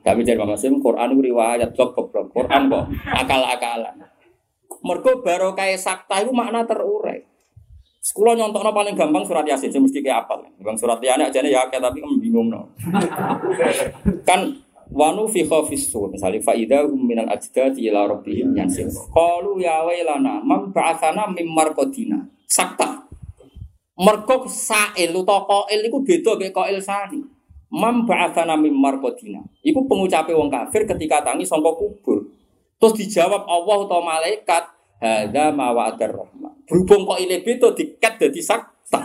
Tapi 0.00 0.24
jadi 0.24 0.40
Mama 0.40 0.56
Sim, 0.56 0.80
Quran 0.80 1.20
riwayat 1.20 1.76
blok 1.76 2.08
blok 2.08 2.32
Quran 2.32 2.72
kok 2.72 2.84
akal-akalan. 3.12 4.08
Mergo 4.84 5.20
barokah 5.20 5.68
sakta 5.76 6.24
itu 6.24 6.32
makna 6.32 6.64
terurai. 6.64 7.24
Sekolah 8.04 8.36
nyontokno 8.36 8.68
paling 8.76 8.92
gampang 8.92 9.24
surat 9.24 9.48
Yasin, 9.48 9.72
mesti 9.80 10.04
kayak 10.04 10.28
apa? 10.28 10.44
Bang 10.60 10.76
surat 10.76 11.00
Yasin 11.00 11.24
aja 11.24 11.40
ya 11.40 11.64
tapi 11.72 12.04
kan 12.04 12.12
bingung 12.20 12.52
no. 12.52 12.68
kan 14.28 14.44
wanu 14.90 15.24
fi 15.30 15.46
khafis 15.46 15.88
sur 15.88 16.10
misalnya 16.12 16.42
faida 16.42 16.84
minal 16.90 17.30
ajdadi 17.30 17.88
ila 17.88 18.10
rabbihim 18.10 18.52
yansil. 18.56 18.88
Qalu 19.12 19.62
ya 19.62 19.84
wailana 19.84 20.44
mam 20.44 20.72
ba'athana 20.74 21.30
mim 21.32 21.48
marqadina. 21.48 22.20
Sakta. 22.44 23.06
Mergo 23.94 24.50
sa'il 24.50 25.14
utawa 25.14 25.46
qail 25.46 25.86
iku 25.86 26.02
beda 26.02 26.34
kayak 26.36 26.52
qail 26.52 26.78
sani. 26.82 27.20
Mam 27.70 28.04
ba'athana 28.04 28.58
mim 28.58 28.74
marqadina. 28.74 29.40
Iku 29.62 29.86
pengucape 29.86 30.34
wong 30.34 30.50
kafir 30.50 30.84
ketika 30.84 31.22
tangi 31.22 31.46
sangka 31.46 31.72
kubur. 31.74 32.26
Terus 32.80 32.94
dijawab 33.00 33.46
Allah 33.46 33.78
atau 33.86 34.02
malaikat, 34.02 34.64
Hada 35.04 35.52
mawadar 35.52 36.16
rahman. 36.16 36.54
Berhubung 36.64 37.04
kok 37.04 37.20
ini 37.20 37.44
beda 37.44 37.76
diket 37.76 38.16
jadi 38.16 38.40
sakta. 38.40 39.04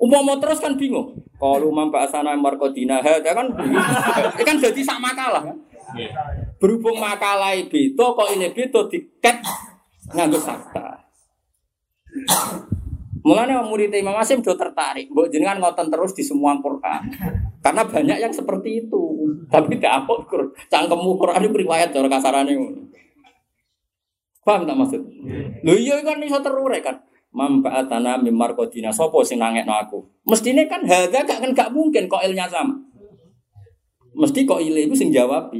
Umpama 0.00 0.40
terus 0.40 0.64
kan 0.64 0.80
bingung. 0.80 1.12
Kalau 1.36 1.68
mampa 1.68 2.08
asana 2.08 2.32
markodina 2.32 3.04
hada 3.04 3.36
kan 3.36 3.52
ini 3.52 4.42
kan 4.48 4.56
jadi 4.56 4.80
sak 4.80 4.96
makalah 4.96 5.44
kan. 5.44 5.56
Berhubung 6.56 6.96
makalah 6.96 7.52
beda 7.68 8.06
kok 8.16 8.28
ini 8.32 8.48
beda 8.48 8.88
diket 8.88 9.36
nganggo 10.16 10.40
sakta. 10.40 11.04
Mulanya 13.20 13.60
murid 13.60 13.92
Imam 13.92 14.16
Asim 14.16 14.40
do 14.40 14.56
tertarik, 14.56 15.12
mbok 15.12 15.28
jenengan 15.28 15.60
ngoten 15.60 15.92
terus 15.92 16.16
di 16.16 16.24
semua 16.24 16.56
Quran. 16.56 17.04
Karena 17.60 17.84
banyak 17.84 18.16
yang 18.16 18.32
seperti 18.32 18.88
itu. 18.88 19.02
Tapi 19.52 19.76
tidak 19.76 20.08
apa 20.08 20.24
cangkemmu 20.72 21.20
Quran 21.20 21.44
itu 21.44 21.56
riwayat 21.60 21.92
cara 21.92 22.08
kasarane 22.08 22.56
ngono. 22.56 22.88
Paham 24.40 24.64
tak 24.64 24.72
maksud? 24.72 25.02
Lho 25.60 25.74
iya 25.76 26.00
kan 26.00 26.16
iso 26.24 26.40
terure 26.40 26.80
kan. 26.80 26.96
Mambaatana 27.30 28.18
mimar 28.18 28.58
kodina 28.58 28.90
sopo 28.90 29.22
sing 29.22 29.38
nangekno 29.38 29.70
aku. 29.70 30.02
Mestine 30.26 30.66
kan 30.66 30.82
harga 30.82 31.22
gak 31.22 31.38
kan 31.38 31.50
gak 31.54 31.70
mungkin 31.70 32.10
kok 32.10 32.22
ilnya 32.26 32.50
sama. 32.50 32.74
Mesti 34.18 34.42
kok 34.42 34.58
ile 34.58 34.90
itu 34.90 34.98
sing 34.98 35.14
jawab 35.14 35.54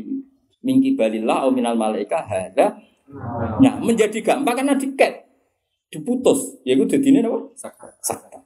mingki 0.66 0.98
balillah 0.98 1.46
au 1.46 1.54
minal 1.54 1.78
malaika 1.78 2.26
hada. 2.26 2.74
Nah, 3.62 3.74
menjadi 3.82 4.18
gampang 4.22 4.62
karena 4.62 4.74
diket 4.74 5.30
diputus. 5.90 6.58
Ya 6.66 6.74
iku 6.74 6.86
dadine 6.90 7.22
apa? 7.22 7.38
Sakta. 8.02 8.38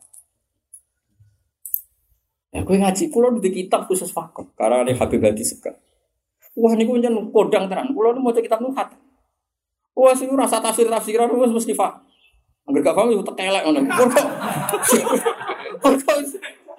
Ya 2.54 2.62
kowe 2.62 2.78
ngaji 2.78 3.10
kula 3.10 3.34
di 3.40 3.50
kitab 3.50 3.90
khusus 3.90 4.14
fakir. 4.14 4.46
Karena 4.54 4.86
ada 4.86 4.92
Habib 4.94 5.20
Hadi 5.24 5.42
Sekar. 5.42 5.74
Wah 6.54 6.72
niku 6.78 6.94
pancen 6.94 7.18
kodang 7.34 7.66
tenan. 7.66 7.90
Kula 7.90 8.14
nu 8.14 8.22
maca 8.22 8.38
kitab 8.38 8.62
nu 8.62 8.70
khatam. 8.70 9.00
Wah, 9.94 10.10
sih 10.10 10.26
rasa 10.26 10.58
tafsir 10.58 10.90
tafsiran 10.90 11.30
wis 11.34 11.54
mesti 11.54 11.74
pak. 11.74 12.02
Angger 12.64 12.80
gak 12.80 12.96
paham 12.96 13.12
itu 13.12 13.24
tekelek 13.24 13.62
ngono. 13.68 13.80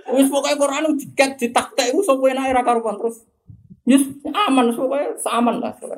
Wis 0.06 0.30
pokoke 0.30 0.54
Quran 0.58 0.94
diket 0.98 1.32
ditaktek 1.38 1.94
iku 1.94 2.02
sapa 2.06 2.26
enake 2.30 2.54
ra 2.54 2.62
karuan 2.66 2.98
terus. 2.98 3.26
Yus 3.86 4.06
aman 4.34 4.74
pokoke 4.74 5.18
aman 5.30 5.56
lah 5.62 5.74
pokoke. 5.78 5.98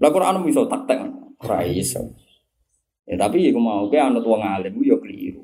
Lah 0.00 0.10
Quran 0.10 0.42
bisa 0.46 0.66
taktek 0.70 0.98
ora 1.42 1.66
iso. 1.66 2.14
Ya 3.10 3.18
tapi 3.18 3.50
iku 3.50 3.58
mau 3.58 3.90
ke 3.90 3.98
anut 3.98 4.22
wong 4.22 4.42
alim 4.42 4.78
yo 4.86 5.02
keliru. 5.02 5.42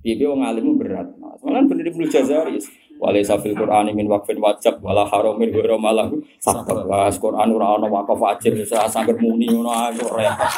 Piye 0.00 0.24
wong 0.24 0.40
alim 0.40 0.80
berat. 0.80 1.12
Malah 1.20 1.68
bener 1.68 1.84
Ibnu 1.92 2.08
Jazari. 2.08 2.56
Wale 2.98 3.22
safil 3.22 3.54
Qur'ani 3.54 3.94
min 3.94 4.10
waqfin 4.10 4.42
wajib 4.42 4.82
wala 4.82 5.06
haramin 5.06 5.54
wa 5.54 5.78
malahu 5.78 6.18
sakta. 6.42 6.74
Was 6.82 7.14
Qur'an 7.22 7.46
ora 7.54 7.78
ana 7.78 7.86
waqaf 7.86 8.18
wajib 8.18 8.58
bisa 8.58 8.90
sampe 8.90 9.14
muni 9.14 9.46
ngono 9.46 9.70
ae 9.70 9.94
repot. 9.94 10.52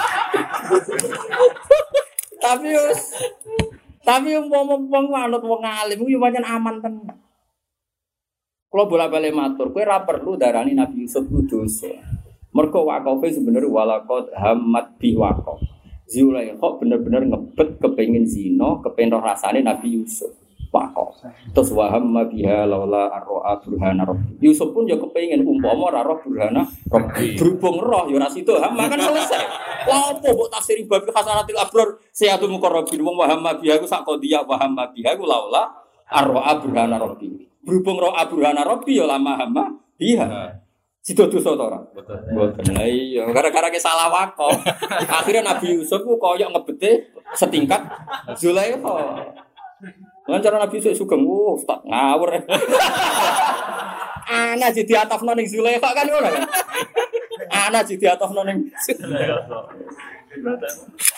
Tapi 2.41 2.68
wis 2.72 3.01
tapi 4.01 4.32
umpama 4.32 4.80
wong 4.80 5.07
manut 5.12 5.45
wong 5.45 5.61
alim 5.61 6.01
yo 6.09 6.16
pancen 6.16 6.41
aman 6.41 6.80
tenan. 6.80 7.18
Kalau 8.70 8.86
bola 8.86 9.11
balik 9.11 9.34
matur, 9.34 9.74
kue 9.74 9.82
ra 9.82 10.07
perlu 10.07 10.38
darani 10.38 10.78
Nabi 10.78 11.05
Yusuf 11.05 11.26
dosa. 11.51 11.91
Mergo 12.55 12.86
wakofe 12.86 13.28
sebenarnya 13.34 13.68
walakot 13.68 14.30
hamad 14.32 14.97
bi 14.97 15.12
wakof. 15.12 15.61
Zulaikha 16.07 16.78
bener-bener 16.78 17.22
ngebet 17.28 17.82
kepengin 17.82 18.26
zino, 18.26 18.78
kepengin 18.82 19.18
roh 19.18 19.22
rasane 19.22 19.61
Nabi 19.62 19.99
Yusuf. 19.99 20.39
Wako. 20.71 21.18
Terus 21.51 21.75
waham 21.75 22.14
biha 22.31 22.62
laula 22.62 23.11
arroa 23.11 23.59
burhana 23.59 24.07
rabbi. 24.07 24.39
Yusuf 24.39 24.71
pun 24.71 24.87
ya 24.87 24.95
kepengin 24.95 25.43
umpama 25.43 25.91
ora 25.91 26.07
roh 26.07 26.23
burhana 26.23 26.62
rabbi. 26.87 27.35
Berhubung 27.35 27.83
roh 27.83 28.07
ya 28.07 28.23
ora 28.23 28.31
sido 28.31 28.55
ham 28.55 28.79
kan 28.79 28.95
selesai. 28.95 29.43
Wah 29.91 30.14
apa 30.14 30.31
mbok 30.31 30.47
tafsiri 30.47 30.87
bab 30.87 31.03
hasanatil 31.11 31.59
abror 31.59 31.99
sayatu 32.14 32.47
muqarrabin 32.47 33.03
wong 33.03 33.18
waham 33.18 33.43
biha 33.59 33.83
ku 33.83 33.87
sak 33.91 34.07
qodiya 34.07 34.47
waham 34.47 34.79
biha 34.95 35.18
ku 35.18 35.27
laula 35.27 35.75
arroa 36.07 36.55
burhana 36.62 37.03
rabbi. 37.03 37.51
Berhubung 37.66 37.99
roh 37.99 38.14
burhana 38.31 38.62
rabbi 38.62 38.95
ya 38.95 39.11
lama 39.11 39.43
hamma 39.43 39.75
biha. 39.99 40.55
Sido 41.03 41.27
dosa 41.27 41.57
to 41.57 41.64
ora? 41.66 41.81
Betul. 41.97 42.77
Lah 42.77 42.85
iya, 42.85 43.25
gara-gara 43.33 43.73
ke 43.73 43.81
salah 43.81 44.12
wako. 44.12 44.53
Akhirnya 45.09 45.41
Nabi 45.41 45.81
Yusuf 45.81 46.05
ku 46.05 46.21
koyok 46.21 46.53
ngebete 46.53 47.11
setingkat 47.35 47.81
Zulaikha. 48.37 49.18
Lan 50.29 50.43
cara 50.45 50.57
Nabi 50.61 50.77
Yusuf 50.77 50.93
sugeng, 50.97 51.25
"Oh, 51.25 51.57
tak 51.64 51.81
ngawur." 51.87 52.31
Ana 54.31 54.71
jadi 54.71 55.03
atafno 55.03 55.35
ning 55.35 55.43
Zulaikha 55.49 55.91
kan 55.91 56.07
ngono 56.07 56.29
kan. 56.31 56.45
Ana 57.51 57.83
jadi 57.83 58.14
atafno 58.14 58.47
ning 58.47 58.62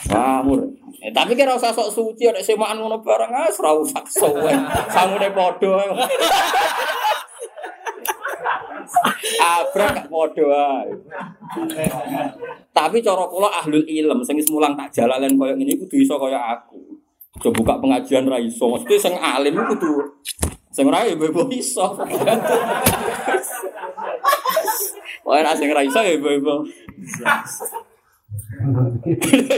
Ngawur. 0.09 0.61
Eh, 1.03 1.12
tapi 1.12 1.36
kira 1.36 1.53
usah 1.53 1.74
sok 1.74 1.92
suci 1.92 2.30
ada 2.30 2.40
semaan 2.40 2.80
ngono 2.80 3.05
barang 3.05 3.28
ah 3.28 3.50
ora 3.53 3.70
usah 3.76 4.00
kesuwen. 4.00 4.59
Sangune 4.88 5.28
padha. 5.34 5.76
Abrak 9.42 9.90
gak 9.98 10.07
podo 10.09 10.46
Tapi 12.72 12.96
cara 13.05 13.24
kula 13.28 13.48
ahlul 13.50 13.84
ilm 13.84 14.18
sing 14.24 14.40
mulang 14.48 14.72
tak 14.72 14.88
jalalan 14.94 15.36
koyo 15.36 15.53
ngene 15.57 15.76
kudu 15.76 16.00
iso 16.00 16.16
koyo 16.16 16.38
aku. 16.38 16.91
Coba 17.43 17.59
buka 17.59 17.74
pengajian 17.82 18.30
ra 18.30 18.38
iso. 18.38 18.70
Mesti 18.70 18.95
sing 19.03 19.18
alim 19.18 19.59
kudu 19.59 20.22
sing 20.70 20.86
ora 20.86 21.03
ya 21.03 21.18
ibu 21.18 21.26
iso. 21.51 21.82
Wah, 25.26 25.43
ora 25.43 25.51
sing 25.59 25.66
ra 25.74 25.82
iso 25.82 25.99
ya 25.99 26.14
ibu 26.14 26.30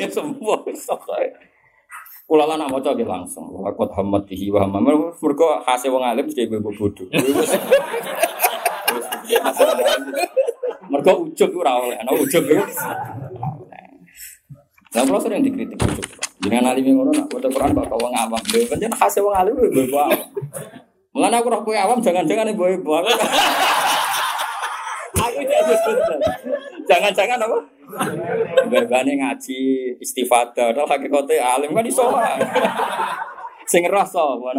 Ya 0.01 0.09
semua 0.09 0.65
iso 0.73 0.97
kae. 0.97 1.29
Kula 2.25 2.49
lan 2.49 2.65
maca 2.73 2.97
nggih 2.97 3.05
langsung. 3.05 3.53
Waqat 3.53 4.01
hamatihi 4.01 4.49
wa 4.49 4.65
hamam. 4.65 5.13
Mergo 5.21 5.61
khase 5.61 5.93
wong 5.93 6.01
alim 6.01 6.25
mesti 6.25 6.49
ibu 6.49 6.65
bodho. 6.65 7.05
Mergo 10.89 11.29
ujug 11.29 11.53
ora 11.61 11.85
oleh, 11.85 12.01
ana 12.01 12.17
ujug. 12.17 12.49
Lah 12.49 12.65
kula 15.05 15.21
sering 15.21 15.45
dikritik 15.45 15.77
ujug. 15.85 16.24
Jenengan 16.45 16.77
alim 16.77 16.85
ngono 16.93 17.09
nak 17.09 17.25
maca 17.33 17.49
Quran 17.49 17.73
kok 17.73 17.97
wong 17.97 18.13
awam. 18.13 18.43
Lho 18.53 18.69
pancen 18.69 18.93
khase 18.93 19.25
wong 19.25 19.33
alim 19.33 19.57
lho 19.57 19.65
ibu 19.73 19.97
awam. 19.97 20.21
Mulane 21.17 21.41
aku 21.41 21.49
kowe 21.49 21.73
awam 21.73 22.05
jangan-jangan 22.05 22.53
ibu-ibu 22.53 22.91
aku. 22.93 23.09
Aku 25.25 25.41
jangan-jangan 26.85 27.39
apa? 27.41 27.59
Berbane 28.69 29.13
ngaji 29.17 29.59
istifadah, 30.03 30.75
atau 30.75 30.85
hakikate 30.85 31.41
alim 31.41 31.73
kan 31.73 31.87
iso. 31.87 32.05
Sing 33.71 33.89
roh 33.89 34.05
sapa, 34.05 34.53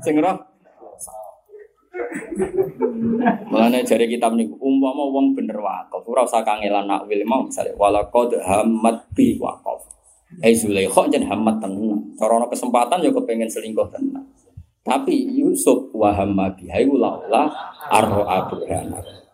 Sing 0.00 0.16
Mulane 3.50 3.84
jari 3.84 4.06
kitab 4.08 4.38
niku 4.38 4.56
umpama 4.62 5.04
wong 5.10 5.36
bener 5.36 5.58
wakaf, 5.60 6.00
ora 6.06 6.24
usah 6.24 6.40
kangelan 6.46 6.88
nak 6.88 7.04
wil 7.04 7.20
mau 7.28 7.44
misale 7.44 7.74
walaqad 7.76 8.40
hammat 8.40 9.04
bi 9.12 9.36
wakaf. 9.36 9.95
Eh 10.42 10.54
Zulaikha 10.54 11.06
jen 11.08 11.24
hammat 11.26 11.62
tenan. 11.62 12.12
Cara 12.18 12.42
ana 12.42 12.46
kesempatan 12.50 12.98
ya 13.02 13.10
kepengen 13.14 13.48
selingkuh 13.48 13.88
tenan. 13.94 14.26
Tapi 14.86 15.34
Yusuf 15.42 15.90
wa 15.94 16.14
hamma 16.14 16.54
biha 16.54 16.82
laula 16.86 17.50
arro 17.90 18.22
abrahana. 18.26 19.26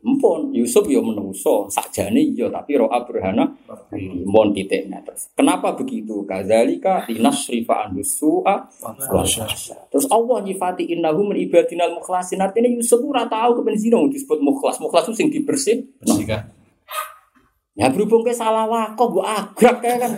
Empun 0.00 0.56
Yusuf 0.56 0.88
ya 0.88 0.98
menungso 1.04 1.68
sakjane 1.68 2.32
ya 2.32 2.48
tapi 2.48 2.80
ro'a 2.80 3.04
burhana 3.04 3.44
mon 4.24 4.48
titiknya 4.50 5.04
terus. 5.04 5.28
Kenapa 5.36 5.76
begitu? 5.76 6.24
Kadzalika 6.24 7.04
linasrifa 7.04 7.84
an 7.84 8.00
su'a 8.00 8.64
Terus 9.92 10.08
Allah 10.08 10.40
nyifati 10.40 10.88
innahu 10.88 11.28
min 11.28 11.44
ibadinal 11.44 11.92
mukhlasin. 12.00 12.40
Artinya 12.40 12.72
Yusuf 12.72 13.04
ora 13.04 13.28
tahu 13.28 13.60
kepen 13.60 13.76
zina 13.76 14.00
disebut 14.08 14.40
mukhlas. 14.40 14.80
Mukhlas 14.80 15.04
itu 15.04 15.14
sing 15.20 15.28
dibersih. 15.28 15.84
Ya 17.80 17.88
berhubung 17.88 18.20
ke 18.20 18.28
salah 18.28 18.68
wako 18.68 19.16
bu 19.16 19.20
agak 19.24 19.80
kayak 19.80 20.04
kan. 20.04 20.12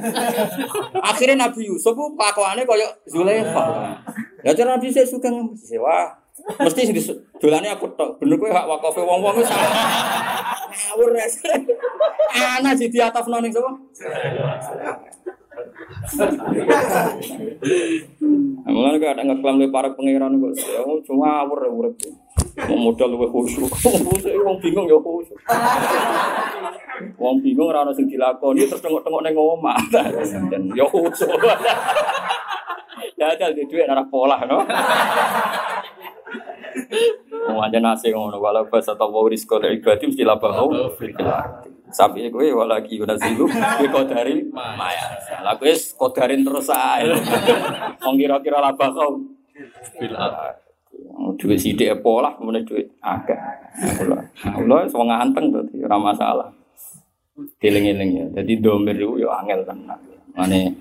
Akhirnya 1.14 1.46
Nabi 1.46 1.70
Yusuf 1.70 1.94
bu 1.94 2.10
kelakuannya 2.18 2.66
kayak 2.66 2.90
Zulaikha. 3.06 3.94
Ya 4.42 4.50
cara 4.50 4.74
Nabi 4.74 4.90
saya 4.90 5.06
suka 5.06 5.30
sewa 5.54 6.18
Mesti 6.32 6.88
sing 6.90 6.96
dolane 7.38 7.70
aku 7.70 7.86
tok. 7.94 8.18
Bener 8.18 8.34
kowe 8.40 8.50
hak 8.50 8.66
wakofe 8.66 9.04
wong-wong 9.04 9.36
wis 9.38 9.50
ngawur 9.52 11.12
ya. 11.14 11.26
Ana 12.58 12.74
di 12.74 12.98
atas 12.98 13.26
ning 13.30 13.52
sapa? 13.52 13.70
Mulane 18.72 18.96
kok 18.96 19.12
ada 19.12 19.22
ngeklam 19.28 19.60
le 19.60 19.68
para 19.68 19.92
pangeran 19.92 20.40
kok 20.40 20.56
oh, 20.88 20.98
cuma 21.04 21.44
ngawur 21.44 21.58
ya 21.60 21.70
urip. 21.70 21.94
Mau 22.52 22.92
modal 22.92 23.08
luwih 23.16 23.28
khusyuk. 23.32 23.72
Wong 24.44 24.56
bingung 24.60 24.84
ya 24.84 24.98
khusyuk. 25.00 25.38
Wong 27.16 27.36
bingung 27.40 27.72
ora 27.72 27.80
ono 27.80 27.92
sing 27.96 28.04
dilakoni 28.04 28.68
terus 28.68 28.84
tengok-tengok 28.84 29.24
ning 29.24 29.32
omah. 29.32 29.80
Dan 29.88 30.68
ya 30.76 30.84
khusyuk. 30.84 31.32
Ya 33.16 33.32
ada 33.32 33.48
duit 33.54 33.88
arah 33.88 34.04
pola 34.04 34.36
no. 34.44 34.60
Mau 37.48 37.60
aja 37.64 37.78
nasi 37.80 38.12
ngono 38.12 38.38
walau 38.38 38.68
pas 38.68 38.84
atau 38.84 39.08
mau 39.08 39.26
risko 39.28 39.58
dari 39.58 39.80
ibadi 39.80 40.08
mesti 40.08 40.24
labah 40.24 40.62
Sapi 41.92 42.24
gue 42.32 42.56
walaki 42.56 42.96
guna 42.96 43.12
silu 43.20 43.44
gue 43.48 43.88
kodarin 43.92 44.48
maya. 44.52 45.12
Lah 45.44 45.56
gue 45.60 45.72
kodarin 45.96 46.40
terus 46.40 46.72
aja. 46.72 47.12
Mau 48.00 48.16
kira-kira 48.16 48.60
labah 48.60 48.88
kau. 48.92 49.20
Duit 51.38 51.58
sidik 51.58 51.90
pola 52.04 52.36
kemudian 52.36 52.62
duit 52.62 52.86
agak. 53.02 53.38
Allah 54.44 54.86
semua 54.86 55.06
nganteng 55.16 55.50
tuh, 55.50 55.64
ora 55.82 55.96
masalah. 55.98 56.48
Tiling-iling 57.58 58.10
ya. 58.12 58.26
Jadi 58.42 58.60
domir 58.60 58.94
itu 59.00 59.24
ya 59.24 59.32
angel 59.40 59.64
kan. 59.64 59.78
Mane 60.36 60.76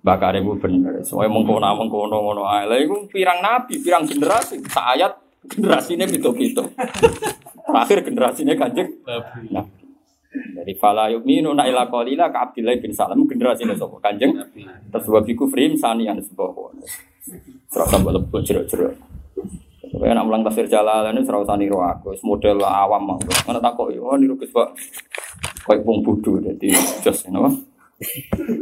bakar 0.00 0.38
ibu 0.38 0.54
bener. 0.56 1.02
Soalnya 1.02 1.34
mengkono 1.34 1.66
mengkono 1.74 2.16
ngono 2.22 2.42
ae. 2.46 2.70
Lah 2.70 2.78
iku 2.78 3.10
pirang 3.10 3.42
nabi, 3.42 3.82
pirang 3.82 4.06
generasi. 4.06 4.62
Sayat 4.70 5.18
generasinya 5.50 6.06
gitu-gitu. 6.06 6.62
Terakhir 7.66 8.06
generasinya 8.06 8.54
kanjeng 8.54 8.88
nabi. 9.50 9.76
Dari 10.28 10.76
fala 10.76 11.08
yu'minu 11.10 11.56
na 11.56 11.66
ila 11.66 11.88
qalila 11.88 12.28
ka 12.30 12.52
Abdillah 12.52 12.78
bin 12.78 12.92
Salam 12.94 13.26
generasinya 13.26 13.74
sapa 13.74 13.98
kanjeng. 13.98 14.38
Terus 14.92 15.06
wa 15.10 15.20
bi 15.24 15.32
kufrim 15.34 15.74
sanian 15.74 16.20
sebuah. 16.22 16.78
Terus 17.68 17.88
tambah 17.90 18.12
lebih 18.14 18.40
jeruk-jeruk. 18.44 18.94
Supaya 19.88 20.12
nak 20.12 20.28
mulang 20.28 20.44
tafsir 20.44 20.68
ini 20.68 21.20
serau 21.24 21.44
sani 21.48 21.68
roh 21.68 21.80
aku, 21.80 22.12
model 22.24 22.60
awam 22.64 23.14
mau. 23.14 23.18
Mana 23.48 23.60
takut, 23.60 23.92
oh 23.96 24.16
niru 24.20 24.36
kesbak, 24.36 24.76
kayak 25.64 25.80
pung 25.84 26.04
budu, 26.04 26.44
jadi 26.44 26.68
just, 27.00 27.24
you 27.24 27.32
know. 27.32 27.48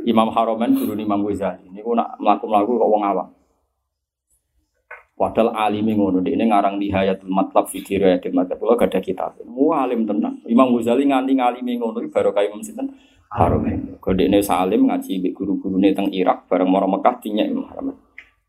Imam 0.09 0.33
Haromen 0.33 0.72
guru 0.72 0.97
Imam 0.97 1.20
Ghazali. 1.20 1.68
Ini 1.68 1.85
nak 1.85 2.16
melaku 2.16 2.45
melaku 2.49 2.70
kok 2.81 2.89
wong 2.89 3.03
awam. 3.05 3.29
Padahal 5.16 5.53
alim 5.53 5.89
ngono, 5.93 6.24
ini 6.24 6.45
ngarang 6.45 6.77
nihayatul 6.81 7.29
matlab 7.29 7.68
fi 7.68 7.85
dirayatil 7.85 8.33
matlab. 8.33 8.57
Kula 8.61 8.77
gak 8.81 8.97
ada 8.97 9.01
kitab. 9.05 9.37
Wah 9.45 9.85
alim 9.85 10.09
tenan. 10.09 10.41
Imam 10.49 10.72
Ghazali 10.72 11.05
nganti 11.09 11.37
ngalimi 11.37 11.77
ngono 11.77 12.01
iki 12.01 12.09
baru 12.12 12.33
kayak 12.33 12.49
Imam 12.53 12.64
Sinten 12.64 12.97
Haromen. 13.29 14.01
Kodene 14.01 14.41
salim 14.41 14.89
ngaji 14.89 15.20
mbek 15.20 15.33
guru-gurune 15.37 15.93
teng 15.93 16.09
Irak 16.12 16.49
bareng 16.49 16.68
mara 16.68 16.89
Mekah 16.89 17.20
dinyek 17.20 17.49
Imam 17.53 17.68
Haromen. 17.68 17.97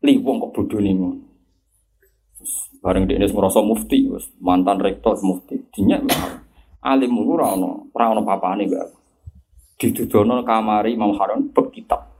Li 0.04 0.16
wong 0.20 0.36
kok 0.40 0.52
bodone 0.56 0.90
ngono. 0.96 1.27
Bareng 2.78 3.10
dia 3.10 3.18
merasa 3.34 3.58
mufti, 3.58 4.06
mantan 4.38 4.78
rektor 4.78 5.18
mufti, 5.22 5.58
Haromen. 5.74 6.06
Alim 6.78 7.10
ora 7.26 7.58
ono, 7.58 7.90
ora 7.90 8.14
ono 8.14 8.22
papane 8.22 8.64
mbak 8.70 8.98
ditudono 9.78 10.42
kamari 10.42 10.98
Imam 10.98 11.14
Harun 11.14 11.54
bek 11.54 11.70
kitab. 11.70 12.10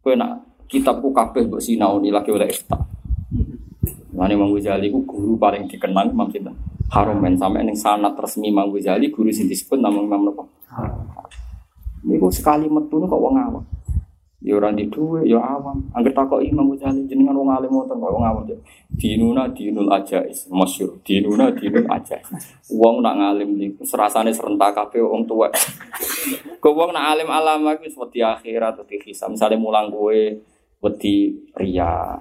Kowe 0.00 0.16
nak 0.16 0.64
kitabku 0.66 1.12
kabeh 1.12 1.44
mbok 1.44 1.60
sinaoni 1.60 2.08
lagi 2.08 2.32
oleh 2.32 2.48
ifta. 2.48 2.80
Lan 4.16 4.32
Imam 4.32 4.48
Ghazali 4.56 4.88
ku 4.88 5.04
guru 5.04 5.36
paling 5.36 5.68
dikenal 5.68 6.08
Imam 6.08 6.32
Sinten. 6.32 6.56
Harun 6.88 7.20
men 7.20 7.36
sampe 7.36 7.60
ning 7.60 7.76
sanad 7.76 8.16
resmi 8.16 8.48
Imam 8.48 8.72
Ghazali 8.72 9.12
guru 9.12 9.28
sing 9.28 9.48
disebut 9.48 9.76
nama 9.76 10.00
Imam 10.00 10.32
napa? 10.32 10.48
Niku 12.04 12.32
sekali 12.32 12.68
metu 12.72 13.04
kok 13.04 13.20
wong 13.20 13.36
awam. 13.36 13.64
Ya 14.44 14.60
ora 14.60 14.68
di 14.76 14.84
duwe, 14.92 15.24
ya 15.24 15.40
awam. 15.40 15.88
Angger 15.96 16.12
takok 16.12 16.44
Imam 16.44 16.68
Ghazali 16.76 17.08
jenengan 17.08 17.32
wong 17.32 17.48
alim 17.48 17.72
ngoten 17.72 17.96
kok 17.96 18.12
wong 18.12 18.28
awam. 18.28 18.44
Dinuna 18.92 19.48
dinul 19.48 19.88
ajais, 19.88 20.52
masyhur. 20.52 21.00
Dinuna 21.00 21.48
dinul 21.56 21.88
ajais. 21.88 22.28
Wong 22.68 23.00
nak 23.00 23.16
ngalim 23.16 23.56
niku 23.56 23.88
serasane 23.88 24.36
serentak 24.36 24.76
kabeh 24.76 25.00
wong 25.00 25.24
tuwa. 25.24 25.48
Kok 26.62 26.76
wong 26.76 26.92
nak 26.92 27.16
alim 27.16 27.32
alama 27.32 27.72
iku 27.72 27.88
wis 27.88 27.96
wedi 27.96 28.20
akhirat 28.20 28.76
wedi 28.84 29.00
hisab. 29.08 29.32
Misale 29.32 29.56
mulang 29.56 29.88
kowe 29.88 30.12
wedi 30.84 31.14
riya. 31.56 32.20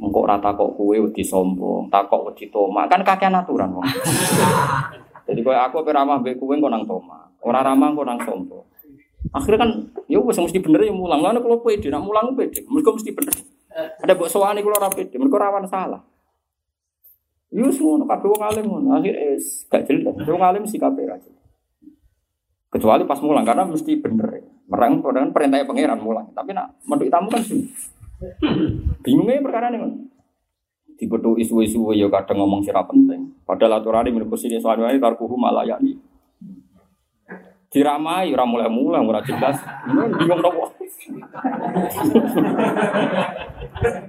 Engko 0.00 0.24
ora 0.24 0.40
takok 0.40 0.80
kowe 0.80 0.96
wedi 0.96 1.20
sombong, 1.20 1.92
takok 1.92 2.32
wedi 2.32 2.48
toma. 2.48 2.88
Kan 2.88 3.04
kakean 3.04 3.36
aturan 3.36 3.68
wong. 3.68 3.84
Jadi 5.28 5.40
kowe 5.44 5.52
aku 5.52 5.84
ramah 5.92 6.24
mbek 6.24 6.40
kowe 6.40 6.56
kok 6.56 6.72
nang 6.72 6.88
toma. 6.88 7.28
Ora 7.44 7.60
ramah 7.60 7.92
kok 7.92 8.08
nang 8.08 8.20
sombong. 8.24 8.73
Akhirnya 9.32 9.60
kan, 9.64 9.70
ya 10.10 10.20
wes 10.20 10.36
mesti 10.36 10.60
bener 10.60 10.84
ya 10.84 10.92
mulang. 10.92 11.24
Lalu 11.24 11.40
kalau 11.40 11.58
pede, 11.64 11.88
nak 11.88 12.04
mulang 12.04 12.36
pede, 12.36 12.60
mereka 12.68 12.92
mesti 12.92 13.10
bener. 13.14 13.34
Ada 14.04 14.12
buat 14.18 14.28
soal 14.28 14.58
kalau 14.58 14.76
orang 14.76 14.92
pede, 14.92 15.16
mereka 15.16 15.40
rawan 15.40 15.64
salah. 15.64 16.02
Yus 17.54 17.78
ngono, 17.78 18.04
kabeh 18.04 18.28
wong 18.34 18.42
alim 18.42 18.64
ngono. 18.66 18.88
Akhirnya 18.98 19.38
gak 19.70 19.82
jelas. 19.86 20.14
Wong 20.26 20.42
alim 20.42 20.66
sih 20.66 20.76
kabeh 20.76 21.06
aja. 21.06 21.30
Kecuali 22.66 23.06
pas 23.06 23.22
mulang 23.22 23.46
karena 23.46 23.62
mesti 23.62 23.94
bener. 24.02 24.42
Merang 24.66 24.98
dengan 24.98 25.30
perintahnya 25.30 25.62
pangeran 25.62 26.02
mulang. 26.02 26.34
Tapi 26.34 26.50
nak 26.50 26.82
menurut 26.82 27.06
tamu 27.14 27.30
kan 27.30 27.38
sih. 27.46 27.70
Bingungnya 29.06 29.38
perkara 29.38 29.70
ini 29.70 29.78
kan. 29.78 29.92
Tiba-tiba 30.98 31.38
isu-isu 31.38 31.94
ya 31.94 32.10
kadang 32.10 32.42
ngomong 32.42 32.66
sira 32.66 32.82
penting. 32.82 33.38
Padahal 33.46 33.78
aturan 33.78 34.06
ini 34.10 34.18
menurut 34.18 34.34
sini 34.34 34.58
soalnya 34.58 34.90
tarkuhu 34.98 35.38
malah 35.38 35.62
yani 35.62 35.94
diramai 37.74 38.30
ora 38.30 38.46
mulai-mulai 38.46 39.02
ora 39.02 39.20
jelas 39.26 39.58
bingung 40.14 40.38
nopo 40.38 40.70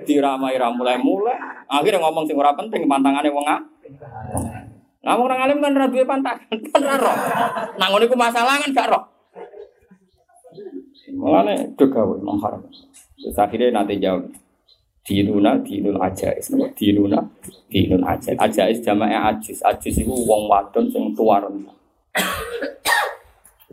diramai 0.05 0.53
ora 0.53 0.69
mulai-mulai 0.69 1.65
akhirnya 1.65 1.97
ngomong 2.05 2.29
sing 2.29 2.37
ora 2.37 2.53
penting 2.53 2.85
pantangane 2.85 3.33
wong 3.33 3.47
ah 3.49 3.61
Nah, 5.05 5.21
orang 5.21 5.37
alim 5.37 5.61
kan 5.61 5.77
ora 5.77 5.85
pantangan, 5.85 6.49
kan 6.49 6.81
ora 6.81 6.97
roh. 6.97 7.17
Iku 7.77 8.17
masalah 8.17 8.57
kan 8.57 8.73
gak 8.73 8.89
roh. 8.89 9.05
Mulane 11.13 11.77
degawe 11.77 12.17
nang 12.25 12.41
haram. 12.41 12.65
Terus 13.13 13.37
akhirnya 13.37 13.69
nanti 13.69 14.01
jawab. 14.01 14.33
Dinuna 15.05 15.61
dinul 15.61 16.01
ajais, 16.01 16.49
dinuna 16.73 17.21
dinul 17.69 18.01
ajais. 18.01 18.33
Ajais 18.41 18.81
jamaah 18.81 19.29
ajis. 19.29 19.61
Ajis 19.61 20.01
itu 20.01 20.09
wong 20.09 20.49
wadon 20.49 20.89
sing 20.89 21.13
rendah. 21.13 21.75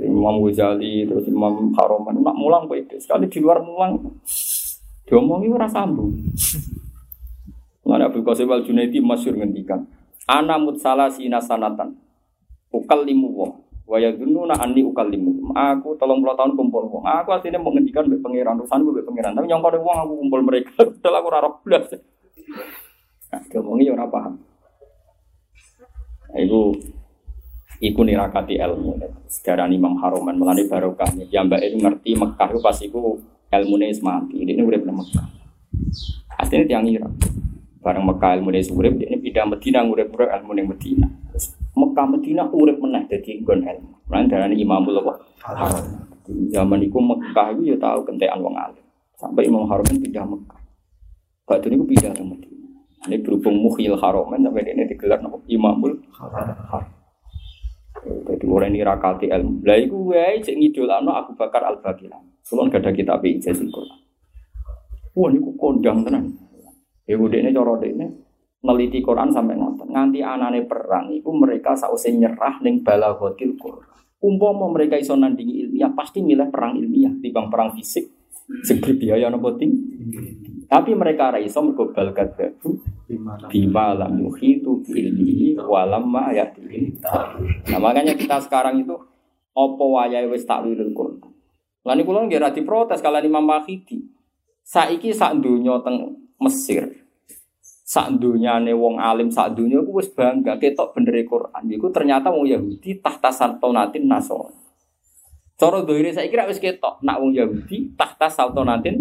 Imam 0.01 0.41
Ghazali 0.49 1.05
terus 1.05 1.29
Imam 1.29 1.69
Haroman 1.77 2.17
nak 2.25 2.37
mulang 2.37 2.65
itu 2.73 2.97
sekali 2.97 3.29
di 3.29 3.39
luar 3.45 3.61
mulang 3.61 4.01
diomongi 5.05 5.53
ora 5.53 5.69
sambung. 5.69 6.17
Mana 7.85 8.09
Abu 8.09 8.25
Qasim 8.25 8.49
Al 8.49 8.65
Junaidi 8.65 9.03
masyhur 9.03 9.37
ngendikan, 9.37 9.85
ana 10.25 10.57
mutsalasina 10.57 11.43
sanatan. 11.45 11.99
Ukallimu 12.73 13.29
wa 13.37 13.49
wa 13.85 13.99
yadununa 14.01 14.57
anni 14.57 14.81
ukallimu. 14.81 15.53
Aku 15.53 16.01
30 16.01 16.39
tahun 16.39 16.53
kumpul 16.57 16.89
wong. 16.89 17.05
Aku 17.05 17.37
asline 17.37 17.61
mau 17.61 17.75
ngendikan 17.75 18.09
mbek 18.09 18.25
pangeran, 18.25 18.57
urusan 18.57 18.81
mbek 18.81 19.05
pangeran. 19.05 19.37
Tapi 19.37 19.45
nyongkone 19.45 19.79
wong 19.83 19.97
aku 20.09 20.13
kumpul 20.25 20.41
mereka. 20.41 20.73
Padahal 21.05 21.21
aku 21.21 21.27
ora 21.29 21.45
roh 21.45 21.55
blas. 21.61 21.93
Nah, 23.29 23.43
diomongi 23.53 23.93
ora 23.93 24.09
paham. 24.09 24.41
Nah, 26.33 26.39
itu 26.41 26.81
iku 27.83 28.07
nirakati 28.07 28.63
ilmu. 28.63 29.03
Sekarang 29.27 29.75
Imam 29.75 29.99
Haroman 29.99 30.39
melani 30.39 30.71
barokahnya. 30.71 31.27
Yang 31.35 31.45
mbak 31.51 31.61
itu 31.67 31.77
ngerti 31.83 32.11
Mekah 32.15 32.49
itu 32.55 32.61
pas 32.63 32.79
iku 32.79 33.19
ilmu 33.51 33.75
nih 33.83 33.99
mati. 33.99 34.37
Ini 34.47 34.63
udah 34.63 34.79
pernah 34.79 34.97
Mekah. 35.03 35.27
Aslinya 36.39 36.65
tiang 36.71 36.87
Irak. 36.87 37.13
Bareng 37.83 38.07
Mekah 38.07 38.39
ilmu 38.39 38.55
nih 38.55 38.71
urip 38.71 38.95
ini 39.03 39.17
pindah 39.19 39.45
Medina 39.51 39.83
urip 39.83 40.15
urip 40.15 40.31
ilmu 40.31 40.51
nih 40.55 40.65
Medina. 40.71 41.09
Mekah 41.75 42.07
Medina 42.07 42.43
urip 42.47 42.79
meneh 42.79 43.03
jadi 43.11 43.43
gon 43.43 43.67
ilmu. 43.67 43.91
Lain 44.07 44.31
darah 44.31 44.47
Imam 44.47 44.87
Allah 44.87 45.19
Haram 45.43 45.83
zaman 46.55 46.79
itu 46.87 46.99
Mekah 47.03 47.47
itu 47.59 47.75
ya 47.75 47.77
tahu 47.83 48.07
kentean 48.07 48.39
wong 48.39 48.55
alim. 48.55 48.85
Sampai 49.19 49.51
Imam 49.51 49.67
Haroman 49.67 49.99
pindah 49.99 50.23
Mekah. 50.23 50.61
Batu 51.43 51.67
ini 51.67 51.83
pindah 51.83 52.15
ke 52.15 52.23
Medina. 52.23 52.71
Ini 53.11 53.19
berhubung 53.19 53.59
mukhil 53.59 53.99
Haroman 53.99 54.39
sampai 54.47 54.71
ini 54.71 54.87
digelar 54.87 55.19
Imamul 55.51 55.99
Haram 56.15 57.02
jadi 58.03 58.45
mulai 58.49 58.73
ini 58.73 58.81
rakati 58.83 59.31
ilmu. 59.31 59.63
Lah 59.63 59.79
iku 59.79 60.11
wae 60.11 60.41
cek 60.43 60.57
ngidolakno 60.59 61.13
Abu 61.13 61.33
Bakar 61.39 61.63
Al 61.63 61.79
Baqir. 61.79 62.11
Kulon 62.43 62.73
gak 62.73 62.83
ada 62.83 62.91
kitab 62.91 63.23
ijazah 63.23 63.69
Quran. 63.69 64.01
Wah 65.15 65.29
niku 65.31 65.55
kondang 65.55 66.03
tenan. 66.03 66.35
Ya 67.07 67.19
ini 67.19 67.53
cara 67.53 67.75
ini 67.85 68.07
neliti 68.63 68.99
Quran 69.05 69.31
sampai 69.31 69.55
nonton. 69.55 69.93
Nganti 69.93 70.25
anane 70.25 70.65
perang 70.65 71.13
iku 71.13 71.31
mereka 71.37 71.77
sause 71.77 72.11
nyerah 72.11 72.59
ning 72.65 72.81
balaghatil 72.81 73.55
Quran. 73.61 73.87
Umpama 74.23 74.71
mereka 74.71 74.99
iso 74.99 75.19
nandingi 75.19 75.67
ilmiah 75.67 75.91
pasti 75.93 76.23
milih 76.23 76.47
perang 76.49 76.79
ilmiah 76.79 77.11
dibanding 77.11 77.51
perang 77.51 77.71
fisik 77.75 78.07
sing 78.63 78.79
berbiaya 78.79 79.27
nopo 79.31 79.51
Tapi 80.71 80.91
mereka 80.95 81.35
ra 81.35 81.39
iso 81.43 81.59
mergo 81.59 81.91
balgat 81.91 82.39
bima 83.49 83.93
lam 83.93 84.13
yuhitu 84.21 84.81
bihi 84.85 85.59
walam 85.59 86.09
ma 86.09 86.33
yatihi. 86.33 86.97
Nah 87.69 87.79
makanya 87.83 88.17
kita 88.17 88.41
sekarang 88.41 88.81
itu 88.81 88.97
opo 89.53 89.85
wayahe 89.99 90.29
wis 90.29 90.49
takwilul 90.49 90.93
Quran. 90.97 91.33
Lah 91.83 91.99
niku 91.99 92.15
kula 92.15 92.31
nggih 92.31 92.41
diprotes 92.55 93.03
kalian 93.03 93.27
Imam 93.27 93.43
Mahidi. 93.43 94.07
Saiki 94.63 95.11
sak 95.11 95.43
donya 95.43 95.83
teng 95.83 96.15
Mesir. 96.39 96.87
Sak 97.83 98.17
donyane 98.23 98.73
wong 98.73 99.03
alim 99.03 99.29
sak 99.29 99.59
donya 99.59 99.83
ku 99.83 99.99
wis 99.99 100.09
bangga 100.15 100.57
ketok 100.63 100.95
bener 100.95 101.19
Quran. 101.27 101.63
Iku 101.67 101.91
ternyata 101.91 102.31
wong 102.31 102.47
Yahudi 102.47 103.03
tahta 103.03 103.35
saltonatin 103.35 104.07
nasor. 104.07 104.62
Cara 105.61 105.85
dohire 105.85 106.11
saya 106.11 106.27
kira 106.27 106.49
wis 106.49 106.59
ketok 106.59 106.99
nak 107.05 107.23
wong 107.23 107.37
Yahudi 107.37 107.95
tahta 107.95 108.27
saltonatin. 108.27 108.99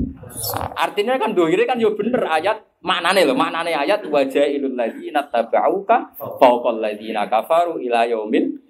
Artinya 0.78 1.18
kan 1.18 1.34
dohire 1.34 1.66
kan 1.66 1.80
yo 1.82 1.96
bener 1.98 2.22
ayat 2.28 2.62
maknane 2.86 3.26
lho, 3.26 3.34
maknane 3.34 3.74
ayat 3.74 4.06
wajailul 4.06 4.78
ladzina 4.78 5.26
tabauka 5.26 6.14
fawqal 6.18 6.78
ladzina 6.78 7.26
kafaru 7.26 7.82
ila 7.82 8.06
yaumil 8.06 8.62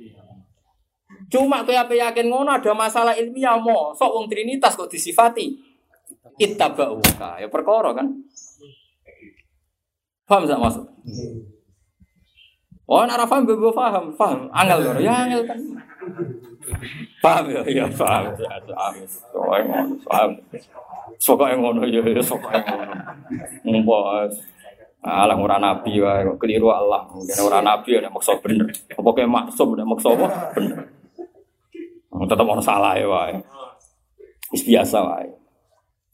Cuma 1.31 1.63
kowe 1.63 1.71
apa 1.71 1.95
yakin 1.95 2.27
ngono 2.27 2.51
ada 2.51 2.75
masalah 2.75 3.15
ilmiah 3.15 3.55
mo, 3.55 3.95
sok 3.95 4.11
wong 4.19 4.25
trinitas 4.27 4.75
kok 4.75 4.91
disifati 4.91 5.55
ittabauka. 6.35 7.39
Ya 7.39 7.47
perkara 7.47 7.95
kan. 7.95 8.11
Paham 10.27 10.43
sak 10.43 10.59
maksud? 10.59 10.83
Oh, 12.83 13.07
ora 13.07 13.23
paham 13.23 13.47
bebo 13.47 13.71
paham, 13.71 14.11
paham. 14.19 14.51
Angel 14.51 14.99
ya 14.99 15.23
angel 15.23 15.47
kan. 15.47 15.59
Paham 17.21 17.45
ya, 17.49 17.61
ya 17.65 17.85
paham. 17.89 18.33
Ya. 18.37 18.49
Soale 19.05 19.61
ngono, 19.65 19.93
paham. 20.05 20.31
Sokoke 21.17 21.55
ngono 21.57 21.81
ya, 21.85 22.01
ya 22.01 22.23
sokoke 22.23 22.59
ngono. 22.61 22.95
Ngompo. 23.65 23.95
Alah 25.01 25.33
ora 25.33 25.57
nabi 25.57 25.97
wae 25.97 26.21
keliru 26.37 26.69
Allah. 26.69 27.09
Mungkin 27.09 27.33
ora 27.41 27.59
nabi 27.65 27.97
nek 27.97 28.13
maksa 28.13 28.37
bener. 28.37 28.69
Apa 28.93 29.09
kayak 29.17 29.33
maksum 29.33 29.73
nek 29.73 29.87
maksa 29.89 30.13
apa 30.13 30.27
bener. 30.53 30.79
Tetep 32.11 32.45
ono 32.45 32.61
salah 32.61 32.93
ya 32.93 33.09
wae. 33.09 33.41
Wis 34.53 34.61
biasa 34.61 35.01
wae. 35.01 35.29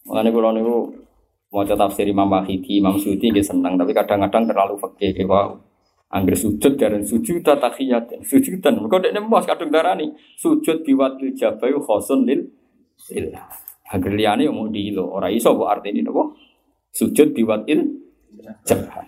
Mulane 0.07 0.31
kula 0.31 0.55
niku 0.55 0.87
maca 1.51 1.75
tafsir 1.75 2.07
Imam 2.07 2.31
Mahidi, 2.31 2.79
Imam 2.79 2.95
Suyuti 2.95 3.27
nggih 3.27 3.43
seneng, 3.43 3.75
tapi 3.75 3.91
kadang-kadang 3.91 4.47
terlalu 4.47 4.79
fakih 4.79 5.11
ke 5.11 5.27
wow. 5.27 5.51
Angger 6.07 6.39
sujud 6.39 6.79
dan 6.79 7.03
sujud 7.03 7.43
tahiyat, 7.43 8.23
sujudan. 8.23 8.79
Mergo 8.79 9.03
dekne 9.03 9.19
mos 9.19 9.43
kadung 9.43 9.67
darani 9.67 10.15
sujud 10.39 10.79
biwatil 10.87 11.35
jabai 11.35 11.75
khosun 11.75 12.23
lil 12.23 12.47
lillah. 13.11 13.43
Angger 13.91 14.15
liyane 14.15 14.47
yo 14.47 14.55
mau 14.55 14.71
dilo, 14.71 15.03
ora 15.03 15.27
iso 15.27 15.51
kok 15.51 15.67
artine 15.67 15.99
napa? 16.03 16.31
Sujud 16.95 17.35
biwatil 17.35 17.83
jabah. 18.63 19.03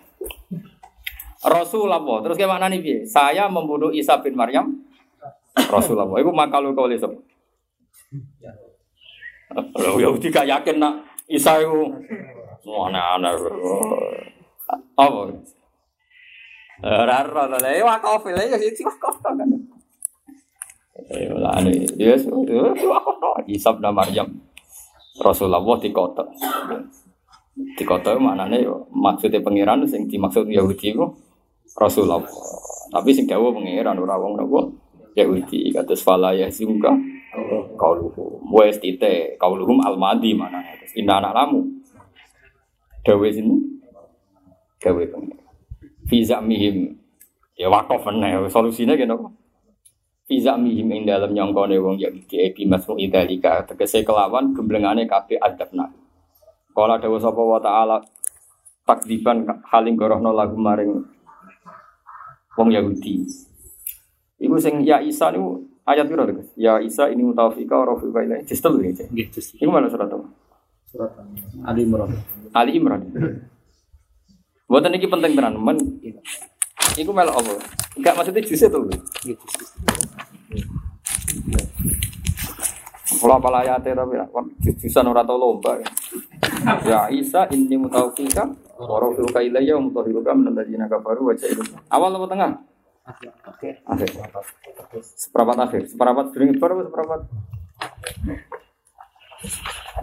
Rasulullah, 1.39 2.03
terus 2.19 2.35
kayak 2.35 2.51
mana 2.51 2.67
nih 2.67 2.83
piye? 2.83 2.97
Saya 3.07 3.47
membunuh 3.47 3.95
Isa 3.95 4.19
bin 4.19 4.35
Maryam. 4.35 4.75
Rasulullah, 5.55 6.07
itu 6.19 6.31
makalu 6.35 6.75
lihat. 6.75 7.15
Lo 9.55 9.97
Yahudi 9.97 10.27
gak 10.29 10.45
yakin 10.45 10.77
nak 10.77 10.99
Isa 11.31 11.63
itu 11.63 11.89
mana-mana. 12.67 13.33
Apa? 14.99 15.31
Raro 16.79 17.43
lah, 17.51 17.59
ya 17.59 17.83
wakaf 17.83 18.23
lah, 18.31 18.45
ya 18.45 18.55
itu 18.55 18.87
wakaf 18.87 19.15
kan. 19.19 19.35
Eh, 21.09 21.27
ini, 21.27 21.83
dia 21.99 22.15
sudah 22.15 22.71
wakaf 22.71 23.15
no. 23.19 23.29
Isa 23.47 23.75
bin 23.75 23.87
Maryam. 23.91 24.27
Rasulullah 25.19 25.59
di 25.83 25.91
kota. 25.91 26.23
Di 27.55 27.83
kota 27.83 28.15
mana 28.15 28.47
nih? 28.47 28.63
Maksudnya 28.95 29.43
pangeran, 29.43 29.83
sing 29.83 30.07
dimaksud 30.07 30.47
Yahudi 30.47 30.95
itu 30.95 31.03
Rasulullah. 31.75 32.23
Tapi 32.89 33.11
sing 33.11 33.27
dawa 33.27 33.51
pangeran 33.51 33.99
ora 33.99 34.15
wong 34.15 34.39
nopo 34.39 34.59
Yahudi 35.19 35.73
kados 35.75 35.99
fala 35.99 36.31
ya 36.31 36.47
sungka 36.47 36.95
kauluhum 37.75 38.41
wa 38.45 38.63
istite 38.65 39.35
kauluhum 39.37 39.81
almadi 39.83 40.33
mana 40.33 40.63
inna 40.95 41.21
anak 41.21 41.33
lamu 41.35 41.61
dawe 43.05 43.27
sini 43.29 43.55
dawe 44.81 45.03
pangeran 45.09 45.48
Fiza 46.09 46.41
mihim 46.41 46.97
ya 47.53 47.69
wakaf 47.69 48.09
nih 48.09 48.49
solusinya 48.49 48.97
gitu 48.97 49.29
Fiza 50.25 50.57
mihim 50.57 50.89
ing 50.89 51.01
dalam 51.05 51.33
nyongkone 51.33 51.77
wong 51.77 52.01
Yahudi 52.01 52.49
ebi 52.49 52.65
masmu 52.65 52.97
idalika 52.97 53.65
tegese 53.69 54.01
kelawan 54.01 54.57
gemblengane 54.57 55.05
kabeh 55.05 55.37
adab 55.37 55.69
nak 55.73 55.93
Kala 56.73 57.01
dawa 57.01 57.17
sapa 57.17 57.41
wa 57.41 57.59
taala 57.61 57.97
takdiban 58.85 59.45
haling 59.69 59.93
gorohno 59.97 60.33
lagu 60.33 60.57
maring 60.57 61.05
wong 62.57 62.69
Yahudi. 62.73 63.25
Iku 64.39 64.55
sing 64.57 64.87
ya 64.87 65.03
Isa 65.03 65.29
niku 65.35 65.67
ayat 65.83 66.07
piro 66.07 66.23
to, 66.23 66.45
Ya 66.55 66.79
Isa 66.79 67.11
ini 67.11 67.25
mutawafika 67.25 67.75
wa 67.83 67.95
rafiqa 67.95 68.19
ilaihi. 68.23 68.47
Distel 68.47 68.79
iki. 68.79 69.05
Nggih. 69.11 69.27
Iku 69.59 69.69
mana 69.69 69.91
surat 69.91 70.07
apa? 70.07 70.25
Surat 70.87 71.11
Ali 71.67 71.83
Imran. 71.83 72.09
Ali 72.55 72.71
Imran. 72.79 73.01
Buatan 74.69 74.93
iki 74.93 75.09
penting 75.09 75.33
tenan, 75.33 75.57
men. 75.57 75.77
Iku 76.93 77.09
melok 77.09 77.41
apa? 77.41 77.57
Enggak 77.97 78.13
maksudnya 78.21 78.45
jus 78.45 78.61
itu. 78.61 78.79
Kalau 83.19 83.35
apa 83.41 83.65
ayatnya 83.65 84.05
tapi 84.05 84.15
jujusan 84.61 85.09
ora 85.09 85.25
tau 85.25 85.41
lomba. 85.41 85.81
Ya 86.85 87.09
Isa 87.09 87.49
ini 87.49 87.81
mutawafika 87.81 88.45
wa 88.77 89.01
rafiqa 89.01 89.41
ilaihi 89.41 89.73
wa 89.73 89.89
mutahhiruka 89.89 90.37
min 90.37 90.53
alladziina 90.53 90.85
kafaru 90.85 91.27
wa 91.27 91.33
ja'ilu. 91.33 91.65
Awal 91.89 92.15
apa 92.15 92.27
tengah? 92.29 92.51
Oke. 93.49 93.69
Akhir. 93.89 94.09
Seperempat 95.01 95.57
akhir. 95.65 95.81
Seperempat 95.89 96.25
sering 96.29 96.53
baru 96.61 96.85
seperempat. 96.85 97.25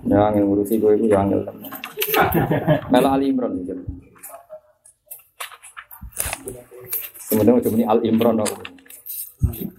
Ya, 0.07 0.33
yang 0.35 0.49
ngurusi 0.51 0.81
gue 0.81 0.93
itu 0.99 1.07
yang 1.09 1.31
angel. 1.31 1.47
Mela 2.91 3.15
Ali 3.15 3.31
Imran 3.31 3.55
gitu. 3.63 3.79
Kemudian 7.27 7.59
udah 7.59 7.91
Al 7.91 8.01
Imran 8.07 8.39
dong. 8.39 8.53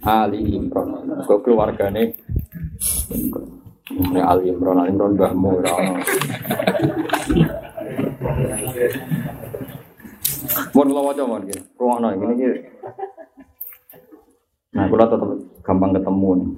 Ali 0.04 0.40
Imran. 0.54 0.88
Kau 1.24 1.40
keluargane. 1.40 2.12
Ini 3.88 4.20
Al 4.20 4.44
Imran, 4.44 4.84
Al 4.84 4.88
Imran 4.92 5.16
mbahmu 5.16 5.48
ora 5.58 5.70
ono. 5.80 5.92
Mun 10.76 10.86
kula 10.92 11.02
waca 11.08 11.22
mon 11.24 11.42
iki. 11.48 11.58
Ruangno 11.80 12.08
ini 12.12 12.24
iki. 12.36 12.50
Nah, 14.76 14.84
kula 14.92 15.08
tetep 15.08 15.30
gampang 15.64 15.96
ketemu 15.96 16.30
nih. 16.36 16.50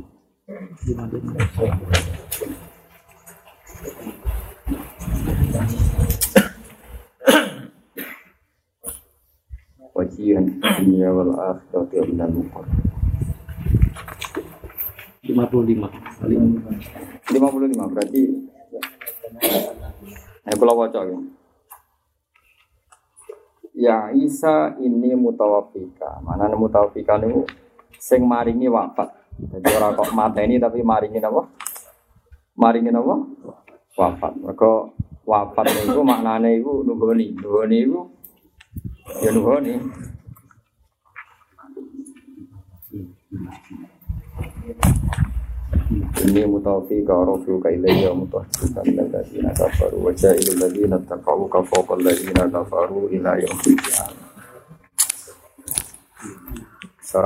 Wajihan 10.21 10.53
dunia 10.61 11.09
wal 11.17 11.33
akhirati 11.33 11.97
wa 11.97 12.05
minal 12.05 12.33
muqar. 12.37 12.65
55. 15.25 16.21
Ali 16.21 16.37
Imran. 16.37 16.77
55 17.25 17.89
berarti 17.89 18.23
Nah, 20.45 20.53
kula 20.61 20.77
waca 20.77 21.01
ya. 21.09 21.19
Ya 23.73 23.97
Isa 24.13 24.77
ini 24.77 25.17
mutawafika. 25.17 26.21
Mana 26.21 26.53
mutawafika 26.53 27.17
niku 27.17 27.49
sing 27.97 28.21
maringi 28.29 28.69
wafat. 28.69 29.09
Jadi 29.41 29.73
ora 29.73 29.97
kok 29.97 30.13
mateni 30.13 30.61
tapi 30.61 30.85
maringi 30.85 31.17
napa? 31.17 31.49
Maringi 32.61 32.93
napa? 32.93 33.25
Wafat. 33.97 34.37
Mergo 34.37 34.93
wafat 35.25 35.65
niku 35.81 36.05
maknane 36.05 36.61
iku 36.61 36.85
nuhoni. 36.85 37.33
Nuhoni 37.41 37.89
iku 37.89 38.20
ya 39.19 39.31
nuhoni. 39.35 39.75
Ini 46.21 46.47
mutawafika 46.47 47.13
rafiuka 47.27 47.69
ilayya 47.75 48.15
mutahhiruka 48.15 48.81
min 48.87 48.99
alladziina 49.03 49.51
kafaru 49.57 49.99
wa 50.07 50.13
ja'ilu 50.15 50.51
alladziina 50.55 50.99
taqawuka 51.03 51.59
fawqa 51.67 51.99
alladziina 51.99 52.47
kafaru 52.47 53.11
ila 53.11 53.35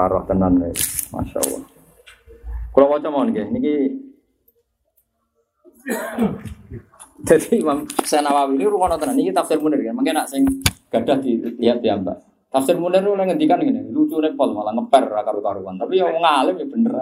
roh 0.09 0.24
tenan. 0.24 0.57
Kalau 2.72 2.89
mohon 3.12 3.28
Jadi 7.28 7.61
Imam 7.61 7.85
rumah 8.68 8.89
tafsir 9.32 9.61
kan. 9.61 9.97
Mungkin 9.97 10.14
nak 10.16 10.28
sing 10.28 10.45
gadah 10.95 11.18
dilihat 11.18 11.82
ya 11.82 11.99
Mbak. 11.99 12.18
Tafsir 12.55 12.78
Munir 12.78 13.03
oleh 13.03 13.26
ngendikan 13.26 13.59
ngene, 13.59 13.90
lucu 13.90 14.22
pol 14.38 14.55
malah 14.55 14.70
ngeper 14.78 15.11
ra 15.11 15.26
karu-karuan. 15.26 15.74
Tapi 15.74 15.99
yang 15.99 16.14
ngalim 16.22 16.55
ya 16.55 16.66
bener. 16.70 16.95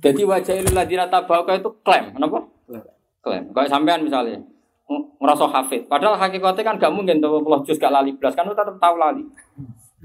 Jadi 0.00 0.24
wajah 0.24 0.54
ilah 0.56 0.72
ladina 0.72 1.04
tabauka 1.04 1.52
itu 1.52 1.68
klaim, 1.84 2.16
kenapa? 2.16 2.40
Klaim. 3.20 3.44
Kayak 3.52 3.68
sampean 3.68 4.00
misalnya, 4.00 4.40
ngerasa 5.20 5.44
hafid. 5.52 5.84
Padahal 5.84 6.16
hakikatnya 6.16 6.64
kan 6.64 6.80
gak 6.80 6.94
mungkin 6.96 7.20
tuh 7.20 7.44
puluh 7.44 7.60
juz 7.60 7.76
gak 7.76 7.92
lali 7.92 8.16
belas 8.16 8.32
kan 8.32 8.48
lu 8.48 8.56
tetap 8.56 8.80
tahu 8.80 8.96
lali. 8.96 9.20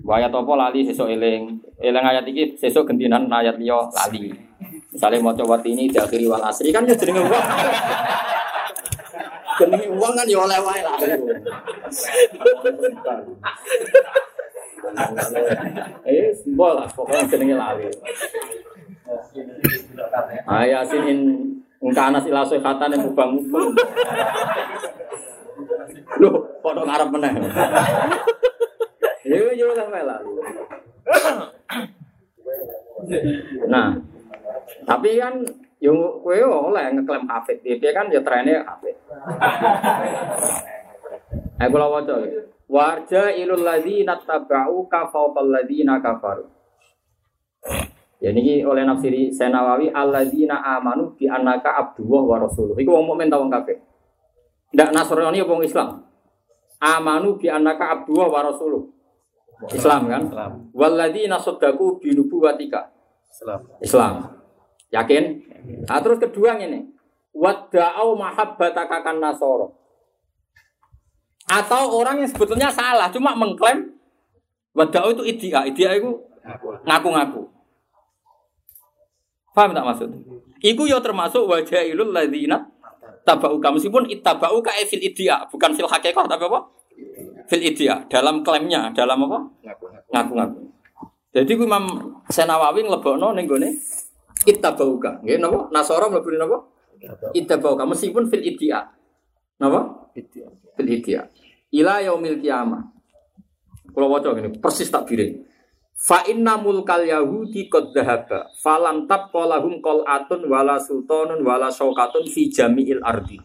Ayat 0.04 0.30
apa 0.30 0.54
lali 0.60 0.84
sesuk 0.84 1.08
eling. 1.08 1.64
Eling 1.80 2.04
ayat 2.04 2.28
iki 2.28 2.60
sesuk 2.60 2.84
gentinan 2.84 3.32
ayat 3.32 3.56
liya 3.56 3.80
lali. 3.96 4.36
Misalnya 4.92 5.24
mau 5.24 5.32
coba 5.32 5.62
ini 5.64 5.88
diakhiri 5.88 6.28
wal 6.28 6.44
asri 6.44 6.74
kan 6.76 6.84
ya 6.84 6.98
jenenge 6.98 7.22
jenenge 9.58 9.88
uang 9.92 10.14
kan 10.16 10.28
ya 10.30 10.40
oleh 10.46 10.60
wae 10.62 10.82
lali. 10.86 11.10
Eh, 16.08 16.32
simbol 16.38 16.72
lah 16.78 16.88
pokoknya 16.94 17.26
jenenge 17.28 17.56
lali. 17.58 17.86
Ayasin 20.48 21.04
in 21.10 21.20
ungkana 21.82 22.22
sila 22.22 22.46
sehatan 22.46 22.94
yang 22.94 23.02
mubang 23.06 23.38
mubang. 23.38 23.70
Loh, 26.18 26.36
foto 26.64 26.82
ngarep 26.86 27.10
meneh. 27.14 27.34
Iya, 29.28 29.52
iya 29.54 29.66
sampai 29.76 30.08
lalu. 30.08 30.32
Nah, 33.68 33.96
tapi 34.88 35.10
kan 35.20 35.36
yang 35.78 35.98
kue 36.26 36.42
oleh 36.42 36.86
ngeklaim 36.98 37.30
hafid, 37.30 37.62
dia 37.62 37.92
kan 37.94 38.10
ya 38.10 38.22
trennya 38.26 38.66
hafid. 38.66 38.98
Aku 41.58 41.76
lawan 41.78 42.06
waca. 42.06 42.16
Warja 42.68 43.32
ilul 43.32 43.64
ladzina 43.64 44.20
tabau 44.22 44.86
kafauqal 44.86 45.50
ladzina 45.50 45.98
kafaru. 46.04 46.46
Ya 48.18 48.34
ini 48.34 48.66
oleh 48.66 48.82
nafsiri 48.84 49.30
Senawawi 49.30 49.94
alladzina 49.94 50.62
amanu 50.78 51.14
bi 51.14 51.30
annaka 51.30 51.78
abdullah 51.78 52.24
wa 52.26 52.38
rasuluh. 52.42 52.76
Iku 52.78 52.90
wong 52.90 53.14
mukmin 53.14 53.30
ta 53.30 53.38
wong 53.38 53.50
kafir. 53.54 53.78
Ndak 54.74 54.90
Nasrani 54.94 55.40
wong 55.46 55.62
Islam? 55.64 56.02
Amanu 56.82 57.38
bi 57.38 57.50
annaka 57.50 58.02
abdullah 58.02 58.28
wa 58.30 58.42
rasuluh. 58.46 58.84
Islam 59.74 60.02
kan? 60.06 60.22
Islam. 60.30 60.52
Walladzina 60.74 61.38
sadaqu 61.42 61.98
bi 62.02 62.14
nubuwatika. 62.14 62.94
Islam. 63.32 63.62
Islam. 63.82 64.14
Yakin? 64.92 65.24
Nah, 65.88 66.00
terus 66.00 66.20
kedua 66.22 66.56
ini. 66.60 66.88
Wadda'au 67.38 68.18
mahabbataka 68.18 69.04
kan 69.04 69.18
nasoro. 69.22 69.78
Atau 71.48 71.96
orang 71.96 72.24
yang 72.24 72.30
sebetulnya 72.30 72.68
salah, 72.74 73.08
cuma 73.14 73.38
mengklaim 73.38 73.94
wadda'au 74.76 75.16
itu 75.16 75.24
idia. 75.24 75.64
Idia 75.68 75.96
itu 75.96 76.12
ngaku-ngaku. 76.88 77.46
Paham 79.54 79.74
tak 79.74 79.86
maksud? 79.86 80.10
Iku 80.62 80.86
ya 80.86 81.02
termasuk 81.02 81.50
wajailul 81.50 82.14
ladzina 82.14 82.62
tabauka 83.26 83.74
meskipun 83.74 84.08
ittabauka 84.08 84.72
e 84.78 84.86
fil 84.88 85.04
idia, 85.04 85.44
bukan 85.50 85.74
fil 85.76 85.90
hakikah 85.90 86.26
tapi 86.30 86.46
apa? 86.48 86.60
Fil 87.50 87.64
idia, 87.64 88.06
dalam 88.08 88.46
klaimnya, 88.46 88.94
dalam 88.96 89.28
apa? 89.28 89.40
Ngaku-ngaku. 90.14 90.62
Jadi 91.36 91.54
Imam 91.54 91.86
Senawawi 92.32 92.88
nglebokno 92.88 93.36
ning 93.36 93.46
gone 93.46 93.70
ittabauka. 94.46 95.24
Nggih 95.24 95.40
napa? 95.42 95.72
Nasara 95.74 96.12
mlebu 96.12 96.30
napa? 96.38 96.58
Ittabauka 97.34 97.88
meskipun 97.88 98.30
fil 98.30 98.44
idia. 98.44 98.86
Napa? 99.58 100.12
Fil 100.76 100.90
idia. 100.90 101.26
Ila 101.74 102.04
yaumil 102.04 102.38
kiamah. 102.44 102.84
Kalau 103.92 104.14
waca 104.14 104.30
ngene, 104.30 104.62
persis 104.62 104.94
tak 104.94 105.10
biring. 105.10 105.42
Fa 105.98 106.22
inna 106.30 106.62
mulkal 106.62 107.02
yahudi 107.02 107.66
qad 107.74 107.90
dhahaba 107.90 108.54
falam 108.62 109.10
tabqa 109.10 109.50
lahum 109.50 109.82
qal'atun 109.82 110.46
wala 110.46 110.78
sultanun 110.78 111.42
wala 111.42 111.74
syaukatun 111.74 112.30
fi 112.30 112.54
jami'il 112.54 113.02
ardi 113.02 113.42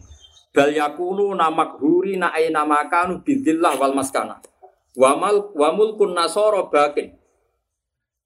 bal 0.53 0.69
yakunu 0.69 1.33
namakhuri 1.33 2.21
na 2.21 2.29
aina 2.29 2.61
makanu 2.61 3.25
bidzillah 3.25 3.73
wal 3.81 3.97
maskana 3.97 4.37
wa 4.93 5.17
mal 5.17 5.49
wa 5.57 5.73
mulkun 5.73 6.13
nasara 6.13 6.69
bakin 6.69 7.17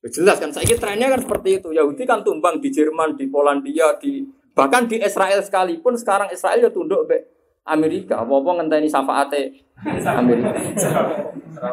jelas 0.10 0.38
kan 0.38 0.52
saya 0.54 0.76
trennya 0.78 1.12
kan 1.12 1.22
seperti 1.24 1.62
itu. 1.62 1.70
Yahudi 1.74 2.04
kan 2.04 2.22
tumbang 2.22 2.62
di 2.62 2.70
Jerman 2.70 3.18
di 3.18 3.26
Polandia 3.28 3.96
di 3.98 4.24
bahkan 4.54 4.86
di 4.86 4.98
Israel 5.02 5.42
sekalipun 5.42 5.94
sekarang 5.98 6.30
Israel 6.34 6.60
ya 6.60 6.72
tunduk 6.72 7.06
be 7.10 7.18
Amerika. 7.68 8.24
Apa-apa 8.24 8.64
ngenteni 8.64 8.88
syafaate 8.88 9.42
Amerika. 10.08 10.54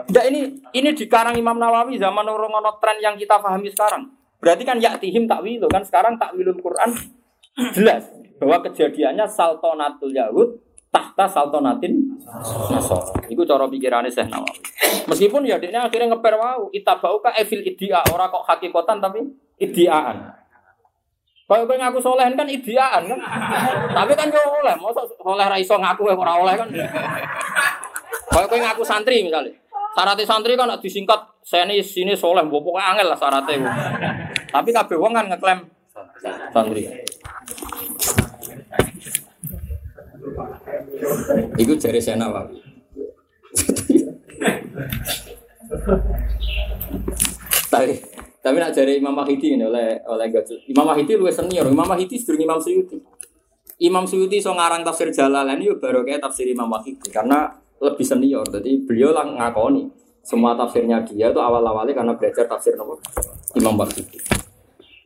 Enggak 0.08 0.24
ini 0.32 0.40
ini 0.74 0.90
dikarang 0.96 1.36
Imam 1.36 1.56
Nawawi 1.60 2.00
zaman 2.00 2.24
orang 2.24 2.50
ono 2.50 2.72
tren 2.80 2.98
yang 2.98 3.14
kita 3.14 3.38
pahami 3.38 3.70
sekarang. 3.70 4.08
Berarti 4.40 4.62
kan 4.64 4.76
yaktihim 4.76 5.24
takwilu 5.24 5.68
kan 5.72 5.84
sekarang 5.84 6.20
takwilul 6.20 6.60
Quran 6.60 6.92
jelas 7.76 8.10
bahwa 8.36 8.60
kejadiannya 8.66 9.24
saltonatul 9.24 10.12
Yahud 10.12 10.63
tahta 10.94 11.26
saltonatin 11.26 12.14
Nasor. 12.70 13.02
Itu 13.26 13.42
cara 13.42 13.66
pikirannya 13.66 14.06
Syekh 14.06 14.30
Nawawi. 14.30 14.62
Meskipun 15.10 15.42
ya 15.42 15.58
dia 15.58 15.74
akhirnya 15.82 16.14
ngeper 16.14 16.38
wau 16.38 16.70
itabauka 16.70 17.34
evil 17.34 17.66
idia 17.66 17.98
orang 18.14 18.30
kok 18.30 18.46
hakikatan 18.46 19.02
tapi 19.02 19.26
idiaan. 19.58 20.30
Kalau 21.44 21.68
kowe 21.68 21.76
ngaku 21.76 21.98
soleh 22.00 22.24
kan 22.32 22.48
idiaan 22.48 23.02
kan. 23.04 23.20
Tapi 23.92 24.12
kan 24.16 24.32
yo 24.32 24.40
oleh, 24.64 24.74
mosok 24.80 25.04
oleh 25.20 25.44
ra 25.44 25.58
iso 25.60 25.76
ngaku 25.76 26.14
ora 26.14 26.32
oleh 26.40 26.54
kan. 26.56 26.68
Kalau 28.30 28.46
kowe 28.48 28.58
ngaku 28.62 28.82
santri 28.86 29.26
misalnya. 29.26 29.52
Syaratnya 29.94 30.24
santri 30.26 30.56
kan 30.56 30.72
disingkat 30.80 31.20
seni 31.44 31.78
sini 31.84 32.16
soleh, 32.16 32.42
pokoknya 32.48 32.96
angel 32.96 33.06
lah 33.12 33.18
syaratnya. 33.18 33.70
Tapi 34.48 34.70
kabeh 34.72 34.96
wong 34.96 35.12
kan 35.12 35.28
ngeklaim 35.28 35.60
santri. 36.50 36.88
Iku 41.60 41.72
jari 41.76 42.00
saya 42.00 42.16
nawawi. 42.16 42.58
tapi 47.72 47.96
tapi 48.44 48.56
nak 48.60 48.72
jari 48.76 49.00
Imam 49.00 49.16
Mahidi 49.16 49.56
ini 49.56 49.64
oleh 49.64 50.00
oleh 50.04 50.26
Gajul. 50.28 50.60
Imam 50.68 50.84
Mahidi 50.84 51.16
luwes 51.16 51.36
senior. 51.36 51.66
Imam 51.68 51.88
Mahidi 51.88 52.20
sedurung 52.20 52.44
Imam 52.44 52.60
Suyuti. 52.60 53.00
Imam 53.82 54.04
Suyuti 54.06 54.38
so 54.38 54.54
ngarang 54.54 54.86
tafsir 54.86 55.10
Jalalain 55.10 55.58
itu 55.58 55.76
baru 55.80 56.06
kayak 56.06 56.22
tafsir 56.22 56.46
Imam 56.46 56.68
Mahidi 56.68 57.08
karena 57.10 57.50
lebih 57.80 58.06
senior. 58.06 58.46
Jadi 58.46 58.84
beliau 58.84 59.16
lah 59.16 59.26
ngakoni 59.26 59.88
semua 60.24 60.56
tafsirnya 60.56 61.04
dia 61.04 61.28
itu 61.28 61.40
awal-awalnya 61.40 61.92
karena 61.92 62.12
belajar 62.16 62.48
tafsir 62.48 62.76
nomor 62.76 63.00
Imam 63.56 63.74
Mahidi. 63.76 64.20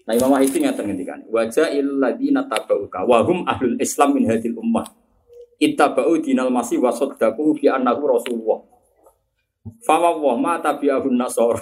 Nah 0.09 0.13
Imam 0.17 0.33
Mahidi 0.35 0.57
nggak 0.63 0.79
kan 1.05 1.21
wajah 1.29 1.69
illadina 1.69 2.45
tabauka 2.49 3.05
wahum 3.05 3.45
ahlul 3.45 3.77
Islam 3.77 4.17
min 4.17 4.25
hadil 4.25 4.57
ummah 4.57 4.87
ittabau 5.59 6.15
dinal 6.23 6.49
masih 6.49 6.79
wasoddaku 6.79 7.59
fi 7.59 7.69
annahu 7.71 8.07
rasulullah. 8.09 8.63
Fama 9.85 10.17
wa 10.17 10.35
ma 10.39 10.53
tabi'ahun 10.63 11.15
nasor. 11.19 11.61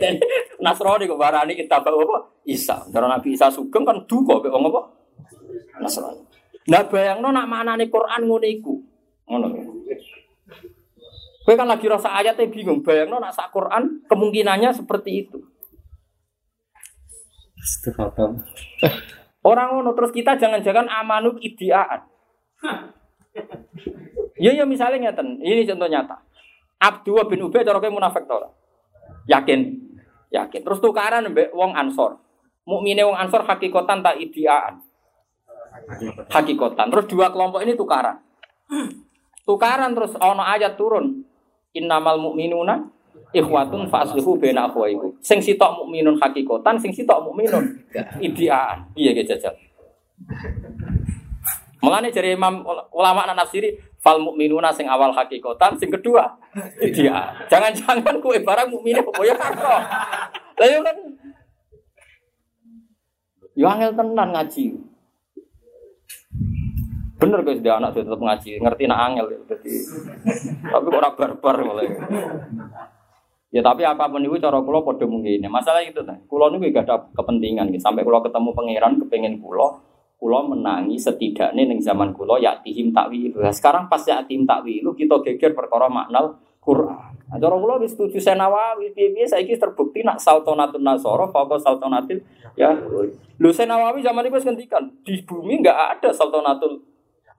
Dan 0.00 0.14
Nasrani 0.62 1.10
kok 1.10 1.18
barani 1.18 1.58
kita 1.58 1.82
bawa 1.82 2.06
apa? 2.06 2.18
Isa. 2.46 2.86
Karena 2.88 3.18
Nabi 3.18 3.34
Isa 3.34 3.50
sugeng 3.50 3.82
kan 3.82 3.98
duka 4.06 4.38
kok 4.38 4.54
apa? 4.54 4.80
Nasrani. 5.82 6.22
Nah 6.70 6.86
bayangno 6.86 7.28
nak 7.34 7.50
maknane 7.50 7.90
Quran 7.90 8.20
ngono 8.30 8.46
iku. 8.46 8.74
Ngono. 9.26 9.46
Kowe 11.44 11.52
kan 11.60 11.68
lagi 11.68 11.84
rasa 11.84 12.08
ayatnya 12.16 12.48
bingung, 12.48 12.80
bayangno 12.80 13.20
nak 13.20 13.36
sak 13.36 13.52
Quran 13.52 14.00
kemungkinannya 14.08 14.72
seperti 14.72 15.28
itu. 15.28 15.44
Orang 19.44 19.76
ngono 19.76 19.92
terus 19.92 20.10
kita 20.10 20.40
jangan-jangan 20.40 20.88
amanu 20.88 21.36
idiaan. 21.36 22.08
Ya 24.40 24.56
ya 24.56 24.64
misalnya 24.64 25.12
ngeten, 25.12 25.38
ini 25.44 25.68
contoh 25.68 25.84
nyata. 25.84 26.16
Abdullah 26.80 27.28
bin 27.28 27.44
Ubay 27.44 27.60
cara 27.60 27.78
munafik 27.92 28.24
to. 28.24 28.36
Yakin. 29.28 29.60
Yakin. 30.32 30.60
Terus 30.64 30.80
tukaran 30.80 31.28
mbek 31.28 31.52
wong 31.52 31.76
Ansor. 31.76 32.20
Mukmine 32.64 33.04
wong 33.04 33.16
Ansor 33.16 33.44
hakikatan 33.44 34.00
tak 34.00 34.16
idiaan. 34.16 34.80
Hakikatan. 36.32 36.88
Terus 36.88 37.06
dua 37.08 37.28
kelompok 37.28 37.60
ini 37.60 37.76
tukaran. 37.76 38.20
Tukaran 39.44 39.92
terus 39.92 40.16
ono 40.16 40.40
ayat 40.40 40.76
turun. 40.80 41.20
Innamal 41.74 42.22
mu'minuna 42.22 42.93
ikhwatun 43.34 43.90
faslihu 43.90 44.38
baina 44.38 44.70
akhwaikum. 44.70 45.10
Sing 45.18 45.42
sitok 45.42 45.82
mukminun 45.82 46.14
hakikatan, 46.16 46.78
sing 46.78 46.94
sitok 46.94 47.26
mukminun 47.26 47.64
idiaan. 48.26 48.86
Iya 48.94 49.10
ge 49.18 49.26
jajal. 49.26 49.54
Mulane 51.84 52.08
dari 52.08 52.32
Imam 52.32 52.64
ulama 52.94 53.28
nafsiri 53.28 53.76
fal 54.00 54.16
mukminuna 54.16 54.72
sing 54.72 54.88
awal 54.88 55.12
hakikatan, 55.12 55.76
sing 55.76 55.92
kedua 55.92 56.30
dia. 56.80 57.34
Jangan-jangan 57.50 58.22
kue 58.22 58.40
barang 58.40 58.72
mukmine 58.72 59.04
kok 59.04 59.20
ya 59.20 59.34
karo. 59.36 59.76
Lah 60.54 60.68
yo 60.70 60.80
kan 60.80 60.96
Yo 63.54 63.70
angel 63.70 63.94
tenan 63.94 64.34
ngaji. 64.34 64.64
Bener 67.22 67.40
guys 67.46 67.62
dia 67.62 67.78
anak 67.78 67.94
tetap 67.94 68.18
ngaji, 68.18 68.58
ngerti 68.58 68.84
nak 68.90 69.00
angel 69.06 69.26
jadi. 69.46 69.74
Tapi 70.74 70.86
kok 70.90 70.98
ora 70.98 71.10
barbar 71.14 71.56
mulai. 71.62 71.86
Ya 73.54 73.62
tapi 73.62 73.86
apa 73.86 74.10
pun 74.10 74.18
itu 74.18 74.34
cara 74.42 74.58
kula 74.58 74.82
padha 74.82 75.06
mungkin. 75.06 75.38
Masalah 75.46 75.86
itu 75.86 76.02
ta. 76.02 76.18
Kula 76.26 76.50
niku 76.50 76.74
gak 76.74 76.90
ada 76.90 77.06
kepentingan 77.14 77.70
gitu. 77.70 77.86
Sampai 77.86 78.02
kula 78.02 78.18
ketemu 78.18 78.50
pangeran 78.50 78.98
kepengin 78.98 79.38
kula 79.38 79.94
Kulo 80.24 80.40
menangi 80.46 80.96
setidaknya 80.96 81.68
ning 81.68 81.84
zaman 81.84 82.16
kulo 82.16 82.40
ya 82.40 82.56
tihim. 82.64 82.96
Nah, 82.96 83.52
sekarang 83.52 83.92
pas 83.92 84.00
ya 84.08 84.24
tihim 84.24 84.48
takwil 84.48 84.94
kita 84.96 85.20
geger 85.20 85.52
perkara 85.52 85.84
makna 85.90 86.24
Quran. 86.64 87.12
Nah, 87.28 87.36
cara 87.36 87.54
kulo 87.60 87.76
wis 87.82 87.92
setuju 87.92 88.16
Senawawi, 88.16 88.94
piye-piye 88.96 89.28
saiki 89.28 89.58
terbukti 89.60 90.00
nak 90.00 90.16
saltonatun 90.16 90.80
nasoro 90.80 91.28
fauqa 91.28 91.60
saltonatil 91.60 92.24
ya. 92.56 92.72
Lho 93.36 93.50
Senawawi 93.52 94.00
zaman 94.00 94.24
itu 94.24 94.40
ngendikan 94.48 94.88
di 95.04 95.20
bumi 95.28 95.60
enggak 95.60 96.00
ada 96.00 96.08
saltonatul 96.08 96.80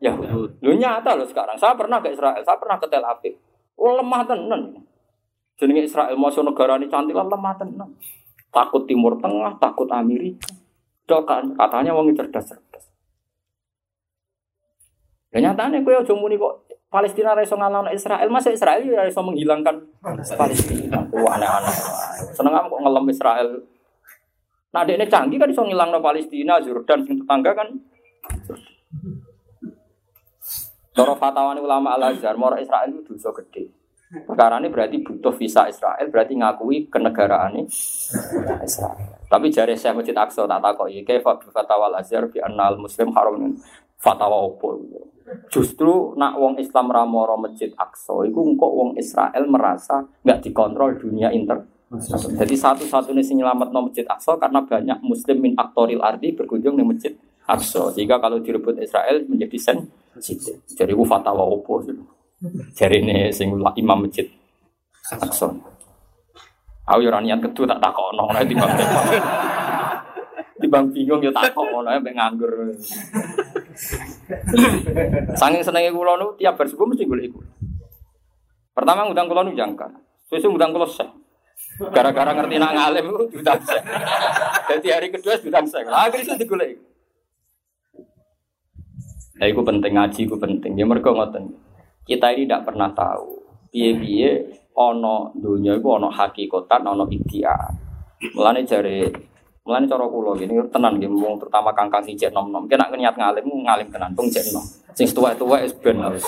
Yahud. 0.03 0.61
Lu 0.61 0.77
nyata 0.77 1.17
loh 1.17 1.25
sekarang. 1.25 1.57
Saya 1.57 1.73
pernah 1.73 2.03
ke 2.05 2.13
Israel, 2.13 2.43
saya 2.45 2.59
pernah 2.61 2.77
ke 2.77 2.85
Tel 2.85 3.01
Aviv. 3.01 3.33
Oh 3.81 3.97
lemah 3.97 4.29
tenan. 4.29 4.77
Jenenge 5.55 5.87
Israel 5.87 6.15
mau 6.19 6.27
negara 6.27 6.75
ini 6.75 6.91
cantik 6.91 7.15
lah 7.15 7.27
lemah 7.27 7.55
tenan. 7.55 7.89
Takut 8.51 8.83
Timur 8.87 9.15
Tengah, 9.19 9.55
takut 9.59 9.87
Amerika. 9.91 10.51
Dok 11.05 11.21
kan 11.23 11.43
katanya 11.55 11.95
wong 11.95 12.11
cerdas-cerdas. 12.11 12.85
Ya 15.35 15.39
nyatane 15.43 15.83
kowe 15.83 15.91
aja 15.91 16.15
muni 16.15 16.39
kok 16.39 16.65
Palestina 16.87 17.35
ra 17.35 17.43
iso 17.43 17.59
ngalahno 17.59 17.91
Israel, 17.91 18.31
masa 18.31 18.55
Israel 18.55 18.87
ya 18.87 19.03
iso 19.03 19.19
menghilangkan 19.19 19.75
Palestina. 20.39 21.03
Wah 21.11 21.35
aneh-aneh. 21.35 21.75
Seneng 22.31 22.55
kok 22.55 22.79
ngelem 22.79 23.05
Israel. 23.11 23.49
Nah, 24.75 24.83
ini 24.83 25.07
canggih 25.07 25.39
kan 25.39 25.47
iso 25.47 25.63
ngilangno 25.63 26.03
Palestina, 26.03 26.59
Jordan 26.59 27.07
sing 27.07 27.23
tetangga 27.23 27.55
kan. 27.55 27.67
Cara 30.95 31.13
fatwaan 31.15 31.59
ulama 31.59 31.95
Al 31.95 32.15
Azhar, 32.15 32.35
mau 32.39 32.51
Israel 32.55 32.91
itu 32.91 33.15
dosa 33.15 33.31
gede. 33.43 33.84
Perkara 34.23 34.63
ini 34.63 34.71
berarti 34.71 35.03
butuh 35.03 35.35
visa 35.35 35.67
Israel, 35.67 36.07
berarti 36.07 36.39
ngakui 36.39 36.87
kenegaraan 36.87 37.59
Israel. 38.63 39.19
Tapi 39.27 39.51
jari 39.51 39.75
saya 39.75 39.91
masjid 39.91 40.15
Aqsa 40.15 40.47
tak 40.47 40.63
takut 40.63 40.87
ya, 40.87 41.03
kayak 41.03 41.25
fatwa 41.25 41.91
Al 41.91 41.99
Azhar 41.99 42.31
bi 42.31 42.39
anal 42.39 42.79
Muslim 42.79 43.11
haram 43.11 43.59
fatwa 43.99 44.47
opo. 44.47 44.79
Justru 45.51 46.13
nak 46.15 46.37
wong 46.37 46.61
Islam 46.61 46.93
ramoro 46.93 47.35
masjid 47.35 47.73
Aqsa, 47.75 48.13
itu 48.23 48.39
kok 48.55 48.71
wong 48.71 48.95
Israel 48.95 49.43
merasa 49.49 50.05
nggak 50.23 50.39
dikontrol 50.45 50.95
dunia 50.95 51.33
inter. 51.33 51.65
Jadi 52.39 52.55
satu-satunya 52.55 53.21
sing 53.25 53.41
nyelamat 53.41 53.73
no 53.73 53.91
masjid 53.91 54.05
Aqsa 54.07 54.37
karena 54.39 54.63
banyak 54.63 54.99
Muslim 55.03 55.37
min 55.41 55.53
aktoril 55.57 55.99
ardi 55.99 56.31
berkunjung 56.31 56.77
di 56.77 56.85
masjid 56.85 57.13
Aqsa. 57.49 57.91
Jika 57.91 58.21
kalau 58.21 58.39
direbut 58.39 58.77
Israel 58.79 59.25
menjadi 59.27 59.57
sen 59.57 59.77
jadi 60.71 60.93
fatwa 61.03 61.43
opo 61.43 61.83
Jadi 62.75 62.99
ini 62.99 63.31
sing 63.31 63.55
imam 63.55 63.97
masjid 64.03 64.27
Aqsa. 65.13 65.47
Aku 66.85 67.01
yo 67.01 67.09
niat 67.09 67.41
kedu 67.41 67.65
tak 67.65 67.81
takono 67.81 68.29
ora 68.29 68.45
timbang 68.45 68.69
Timbang 70.61 70.85
bingung 70.93 71.21
yo 71.21 71.31
takono 71.33 71.85
ae 71.89 71.97
mbek 72.01 72.13
nganggur. 72.13 72.51
Saking 75.37 75.61
senenge 75.65 75.89
kula 75.93 76.17
nu 76.17 76.33
tiap 76.37 76.57
bar 76.57 76.67
subuh 76.69 76.85
mesti 76.85 77.09
golek 77.09 77.29
iku. 77.33 77.39
Pertama 78.73 79.05
ngundang 79.05 79.29
kula 79.29 79.41
nu 79.45 79.57
jangkar. 79.57 79.93
Sesuk 80.29 80.53
ngundang 80.53 80.73
kula 80.73 80.85
seh. 80.89 81.09
Gara-gara 81.79 82.35
ngerti 82.35 82.55
nak 82.59 82.73
ngalim 82.75 83.05
itu 83.13 83.23
diundang 83.33 83.61
seh. 83.63 83.81
Jadi 84.73 84.87
hari 84.91 85.07
kedua 85.09 85.37
diundang 85.41 85.65
seh. 85.69 85.81
Akhirnya 85.85 86.35
digolek. 86.37 86.77
Nah, 89.35 89.51
itu 89.51 89.59
penting 89.67 89.93
ngaji, 89.99 90.21
itu 90.31 90.35
penting. 90.39 90.79
Ya 90.79 90.87
mereka 90.87 91.11
ngoten. 91.11 91.51
Kita 92.05 92.31
ini 92.31 92.45
tidak 92.45 92.69
pernah 92.69 92.93
tahu. 92.93 93.41
Piye-piye 93.73 94.31
ono 94.77 95.33
dunia 95.33 95.75
itu 95.75 95.87
ono 95.89 96.07
hakikatan, 96.13 96.85
ono 96.85 97.09
ideal. 97.09 97.73
Mulane 98.37 98.61
jare 98.63 99.11
Mulane 99.65 99.89
cara 99.89 100.05
kula 100.05 100.37
gini 100.37 100.61
tenan 100.69 101.01
nggih 101.01 101.09
wong 101.09 101.41
terutama 101.41 101.73
kangkang 101.73 102.05
sing 102.05 102.13
cek 102.13 102.29
nom-nom. 102.29 102.69
Kena 102.69 102.85
niat 102.93 103.17
ngalim 103.17 103.65
ngalim 103.65 103.89
tenan 103.89 104.13
tung 104.13 104.29
cek 104.29 104.53
nom. 104.53 104.61
Sing 104.93 105.09
tuwa-tuwa 105.09 105.57
wis 105.57 105.73
ben 105.81 105.97
wis. 106.13 106.21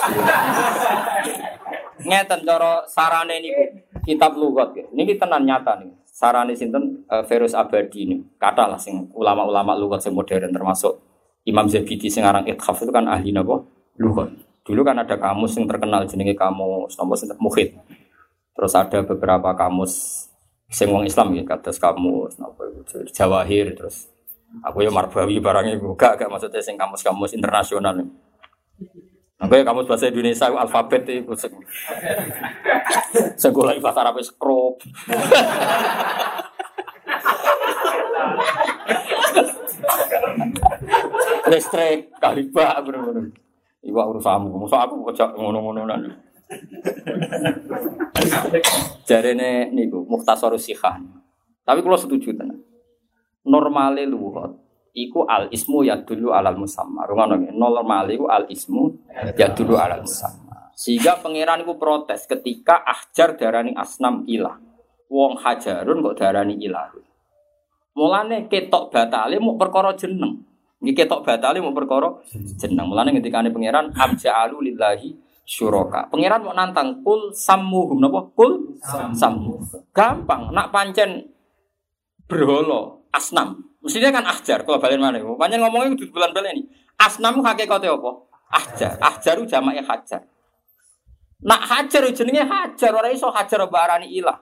Ngeten 2.02 2.42
cara 2.42 2.82
sarane 2.90 3.38
niku 3.38 3.62
kitab 4.02 4.34
lugat 4.34 4.74
ya. 4.74 4.82
Niki 4.90 5.14
tenan 5.14 5.46
nyata 5.46 5.78
nih. 5.78 5.86
Sarane 6.02 6.58
sinten 6.58 7.06
uh, 7.06 7.22
Ferus 7.22 7.54
Abadi 7.54 8.10
ini. 8.10 8.18
Kata 8.42 8.66
lah 8.66 8.78
sing 8.82 9.06
ulama-ulama 9.14 9.78
lugat 9.78 10.02
sing 10.02 10.18
modern 10.18 10.50
termasuk 10.50 10.98
Imam 11.46 11.70
Zabidi 11.70 12.10
sing 12.10 12.26
aran 12.26 12.42
itu 12.42 12.90
kan 12.90 13.06
ahli 13.06 13.30
napa? 13.30 13.62
Lugat. 14.02 14.34
Dulu 14.68 14.84
kan 14.84 15.00
ada 15.00 15.16
kamus 15.16 15.56
yang 15.56 15.64
terkenal 15.64 16.04
jenenge 16.04 16.36
kamus 16.36 16.92
nomor 17.00 17.16
Mukhid. 17.40 17.72
Terus 18.52 18.72
ada 18.76 19.00
beberapa 19.00 19.56
kamus 19.56 20.28
sing 20.68 20.92
wong 20.92 21.08
Islam 21.08 21.32
ya 21.32 21.48
kados 21.48 21.80
kamus 21.80 22.36
napa 22.36 22.68
Jawahir 23.16 23.72
terus 23.72 24.12
aku 24.60 24.84
ya 24.84 24.92
Marbawi 24.92 25.40
barangnya 25.40 25.80
gak 25.96 26.20
gak 26.20 26.28
maksudnya 26.28 26.60
sing 26.60 26.76
kamus-kamus 26.76 27.32
internasional. 27.32 27.96
Aku 29.40 29.52
ya 29.56 29.64
kamus 29.64 29.88
bahasa 29.88 30.12
Indonesia 30.12 30.52
alfabet 30.52 31.08
itu 31.08 31.32
sing 31.32 31.56
sekolah 33.40 33.72
bahasa 33.80 34.04
Arab 34.04 34.20
skrob. 34.20 34.76
Listrik 41.48 42.12
kalibak 42.20 42.76
bener-bener. 42.84 43.47
Iwa 43.88 44.04
urusanmu, 44.04 44.68
masa 44.68 44.84
aku 44.84 45.00
kocok 45.08 45.40
ngono-ngono 45.40 45.88
nanti. 45.88 46.12
Jarene 49.08 49.72
niku 49.72 50.04
Mukhtasar 50.04 50.52
Sikhah. 50.60 51.00
Tapi 51.64 51.80
kalau 51.80 51.96
setuju 51.96 52.36
tenan. 52.36 52.60
Normale 53.48 54.04
luhut 54.04 54.60
iku 54.92 55.24
al 55.24 55.48
ismu 55.48 55.84
ya 55.86 56.00
dulu 56.00 56.36
alal 56.36 56.56
musamma. 56.60 57.08
Rungono 57.08 57.40
nggih. 57.40 57.52
Normale 57.56 58.16
iku 58.16 58.26
al 58.28 58.44
ismu 58.48 58.92
ya 59.36 59.52
dulu 59.52 59.76
alal 59.80 60.04
musamma. 60.04 60.72
Sehingga 60.76 61.20
pangeran 61.20 61.64
iku 61.64 61.80
protes 61.80 62.28
ketika 62.28 62.84
ahjar 62.84 63.36
darani 63.36 63.72
asnam 63.76 64.24
ilah. 64.28 64.56
Wong 65.08 65.40
hajarun 65.40 66.04
kok 66.04 66.16
darani 66.20 66.60
ilah. 66.60 66.92
Mulane 67.96 68.46
ketok 68.46 68.92
batale 68.92 69.40
mau 69.40 69.56
perkara 69.56 69.96
jeneng. 69.96 70.47
Nggih 70.78 70.94
ketok 70.94 71.26
batale 71.26 71.58
mau 71.58 71.74
perkara 71.74 72.22
jeneng. 72.32 72.86
Mulane 72.86 73.10
ngendikane 73.10 73.50
pangeran 73.50 73.90
abja'alu 73.90 74.62
lillahi 74.70 75.10
syuroka. 75.42 76.06
Pangeran 76.06 76.46
mau 76.46 76.54
nantang 76.54 77.02
kul 77.02 77.34
sammuhum 77.34 77.98
napa? 77.98 78.30
Kul 78.30 78.78
sammu. 79.14 79.58
Gampang, 79.90 80.54
nak 80.54 80.70
pancen 80.70 81.26
berholo 82.30 83.10
asnam. 83.10 83.58
Mestinya 83.82 84.22
kan 84.22 84.24
ahjar 84.30 84.62
kalau 84.62 84.78
balen 84.78 85.02
mana? 85.02 85.18
Pancen 85.18 85.58
ngomongnya 85.58 85.98
kudu 85.98 86.14
bulan-bulan 86.14 86.54
ini. 86.54 86.62
Asnam 86.98 87.42
hakikate 87.42 87.90
apa? 87.90 88.10
Ahjar. 88.54 88.98
Ahjaru 89.02 89.46
jamaknya 89.50 89.82
hajar. 89.82 90.22
Nak 91.38 91.62
hajar 91.70 92.02
jenenge 92.10 92.42
hajar 92.42 92.90
ora 92.94 93.10
iso 93.14 93.30
hajar 93.30 93.66
barani 93.70 94.10
ilah. 94.10 94.38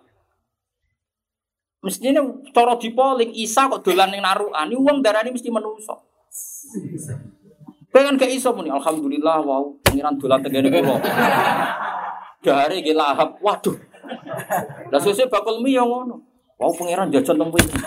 Mestinya 1.84 2.24
cara 2.50 2.74
dipoling 2.80 3.36
Isa 3.36 3.68
kok 3.68 3.84
dolan 3.84 4.10
ning 4.10 4.24
narukan, 4.24 4.66
ini 4.66 4.74
wong 4.74 5.04
darani 5.04 5.30
mesti 5.30 5.52
menungso. 5.52 6.15
Pengen 7.94 8.20
gak 8.20 8.28
iso 8.28 8.52
muni 8.52 8.68
alhamdulillah 8.68 9.40
wow 9.40 9.72
pengiran 9.86 10.14
dolan 10.20 10.40
tegene 10.44 10.68
kula. 10.68 10.96
Dari 12.44 12.84
ge 12.84 12.92
lahap. 12.92 13.40
Waduh. 13.40 13.76
Lah 14.92 15.00
sesuk 15.00 15.32
bakul 15.32 15.64
mi 15.64 15.72
yo 15.74 15.88
ngono. 15.88 16.20
Wow 16.60 16.72
pengiran 16.76 17.08
jajan 17.08 17.40
teng 17.40 17.50
iki. 17.56 17.78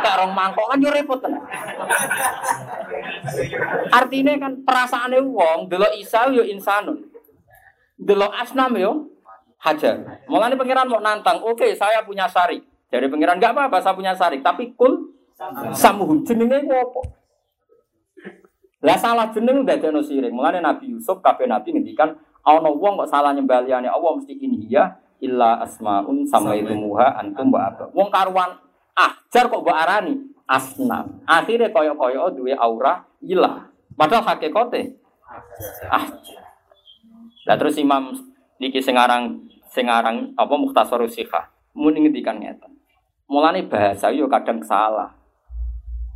Tak 0.00 0.14
rong 0.16 0.32
mangkok 0.32 0.66
kan 0.72 0.80
yo 0.80 0.88
repot 0.88 1.20
tenan. 1.20 1.44
Artinya 3.92 4.32
kan 4.40 4.52
perasaane 4.64 5.20
wong 5.20 5.68
delok 5.68 5.92
Isa 6.00 6.32
yo 6.32 6.40
insanun. 6.42 7.04
Delok 8.00 8.32
asnam 8.32 8.72
yo 8.80 9.12
hajar. 9.60 10.24
Mulane 10.24 10.56
pengiran 10.56 10.88
mau 10.88 11.04
nantang, 11.04 11.44
oke 11.44 11.76
saya 11.76 12.00
punya 12.00 12.24
sari. 12.24 12.64
Dari 12.88 13.06
pengiran 13.12 13.36
enggak 13.36 13.52
apa-apa 13.52 13.78
saya 13.84 13.94
punya 13.94 14.16
sari, 14.16 14.40
tapi 14.40 14.72
kul 14.74 15.19
samuhum 15.72 16.20
jenenge 16.22 16.68
apa? 16.68 17.00
Lah 18.80 18.96
salah 18.96 19.28
jeneng 19.32 19.64
udah 19.64 19.76
jono 19.76 20.00
siring. 20.00 20.32
Mulane 20.32 20.64
Nabi 20.64 20.96
Yusuf 20.96 21.20
kabeh 21.20 21.44
nabi 21.44 21.76
ngendikan 21.76 22.16
ana 22.40 22.70
wong 22.72 23.04
kok 23.04 23.12
salah 23.12 23.36
nyembaliane 23.36 23.88
Allah 23.88 24.16
mesti 24.16 24.32
ini 24.32 24.64
ya 24.72 24.88
illa 25.20 25.60
asmaun 25.60 26.24
samaitumuha 26.24 27.20
antum 27.20 27.52
wa 27.52 27.68
apa. 27.68 27.92
Wong 27.92 28.08
karuan 28.08 28.56
ahjar 28.96 29.52
kok 29.52 29.60
mbok 29.60 29.76
arani 29.76 30.16
asnam. 30.48 31.20
Akhirnya 31.28 31.68
koyo-koyo 31.68 32.32
duwe 32.32 32.56
aura 32.56 33.04
ilah. 33.20 33.68
Padahal 33.92 34.24
hakikate 34.24 34.96
ahjar. 35.92 36.44
Lah 37.44 37.56
terus 37.60 37.76
Imam 37.76 38.16
niki 38.56 38.80
sing 38.80 38.96
aran 38.96 39.44
sing 39.68 39.92
aran 39.92 40.32
apa 40.40 40.54
Mukhtasar 40.56 41.04
Sikhah 41.04 41.52
muni 41.76 42.08
ngendikan 42.08 42.40
ngeten. 42.40 42.80
Mulane 43.28 43.68
bahasa 43.68 44.08
yo 44.08 44.24
kadang 44.24 44.64
salah 44.64 45.19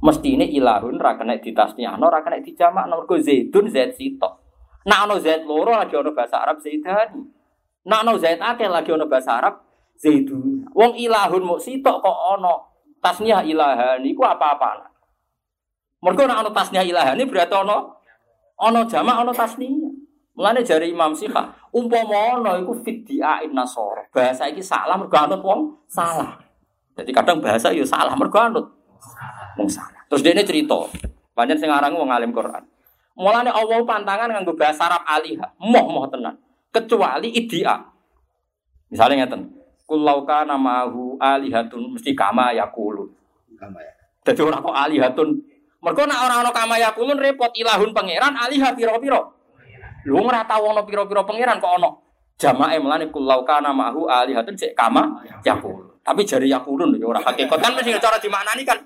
mesti 0.04 0.36
ini 0.36 0.52
ilahun 0.60 1.00
ra 1.00 1.16
kena 1.16 1.40
ditasniahno 1.40 2.04
ra 2.12 2.20
kena 2.20 2.44
dijamakno 2.44 3.00
mergo 3.00 3.16
zaidun 3.16 3.72
zaid 3.72 3.96
sitok 3.96 4.32
nak 4.84 5.08
ono 5.08 5.16
zaid 5.16 5.48
loro 5.48 5.72
lagi 5.72 5.96
ono 5.96 6.12
bahasa 6.12 6.44
Arab 6.44 6.60
zaidani 6.60 7.24
nak 7.88 8.04
ono 8.04 8.20
zaid 8.20 8.36
akeh 8.36 8.68
lagi 8.68 8.92
ono 8.92 9.08
bahasa 9.08 9.40
Arab 9.40 9.64
zaidun 9.96 10.68
wong 10.76 10.92
ilahun 11.00 11.40
mau 11.40 11.56
sitok 11.56 12.04
kok 12.04 12.18
ono 12.36 12.54
tasniah 13.00 13.40
ilahan 13.40 14.04
iku 14.04 14.24
apa-apa 14.24 14.94
Mergo 16.04 16.28
nek 16.28 16.36
ana 16.44 16.50
tasniah 16.52 16.84
ilahane 16.84 17.24
berarti 17.24 17.56
ana 17.56 17.80
ana 18.60 18.84
jamak 18.84 19.24
ana 19.24 19.32
tasniah. 19.32 19.88
Mulane 20.34 20.66
jari 20.66 20.90
Imam 20.90 21.14
Syifa, 21.14 21.46
umpama 21.72 22.36
ana 22.36 22.60
iku 22.60 22.76
fiddiain 22.84 23.54
nasara. 23.56 24.04
Bahasa 24.12 24.50
iki 24.50 24.60
salah 24.60 25.00
mergo 25.00 25.16
anut 25.16 25.40
wong 25.40 25.60
salah. 25.88 26.36
Jadi 26.98 27.10
kadang 27.14 27.40
bahasa 27.40 27.72
yo 27.72 27.86
salah 27.88 28.12
mergo 28.18 28.36
anut 28.36 28.66
wong 29.56 29.70
salah. 29.70 29.93
Terus 30.10 30.20
dia 30.20 30.32
ini 30.36 30.44
cerita, 30.44 30.88
panjang 31.32 31.58
sing 31.58 31.70
aran 31.72 31.94
wong 31.96 32.10
alim 32.12 32.30
Quran. 32.30 32.62
Mulane 33.14 33.50
Allah 33.50 33.78
pantangan 33.86 34.28
nganggo 34.30 34.58
bahasa 34.58 34.90
Arab 34.90 35.02
alihah, 35.06 35.54
moh-moh 35.62 36.10
tenan. 36.10 36.34
Kecuali 36.74 37.30
idia. 37.30 37.78
Misalnya 38.90 39.22
ngeten, 39.22 39.54
Kulau 39.84 40.24
kana 40.24 40.56
ma'ahu 40.56 41.20
alihatun 41.20 41.92
mesti 41.92 42.16
kama 42.16 42.56
yakulun. 42.56 43.12
Kama 43.60 43.78
ya. 43.84 43.92
Jadi 44.24 44.40
orang 44.40 44.64
kok 44.64 44.72
alihatun. 44.72 45.28
Mereka 45.84 46.08
nak 46.08 46.20
orang-orang 46.24 46.54
kama 46.56 46.74
yakulun 46.80 47.18
repot 47.20 47.52
ilahun 47.52 47.92
pangeran 47.92 48.32
alihah 48.32 48.72
piro-piro. 48.72 49.36
Lu 50.08 50.24
ora 50.24 50.40
tau 50.48 50.72
ana 50.72 50.80
pira-pira 50.88 51.28
pangeran 51.28 51.60
kok 51.60 51.76
ana. 51.76 51.92
Jamae 52.40 52.80
melane 52.80 53.12
kulau 53.12 53.44
kana 53.44 53.76
ma'ahu 53.76 54.08
alihatun 54.08 54.56
cek 54.56 54.72
kama 54.72 55.20
yakul. 55.44 55.93
Tapi 56.04 56.20
jari 56.28 56.52
yakulun 56.52 57.00
ya 57.00 57.08
ora 57.08 57.24
hakikat 57.24 57.56
kan 57.56 57.72
mesti 57.72 57.96
cara 57.96 58.20
dimaknani 58.20 58.60
kan. 58.60 58.76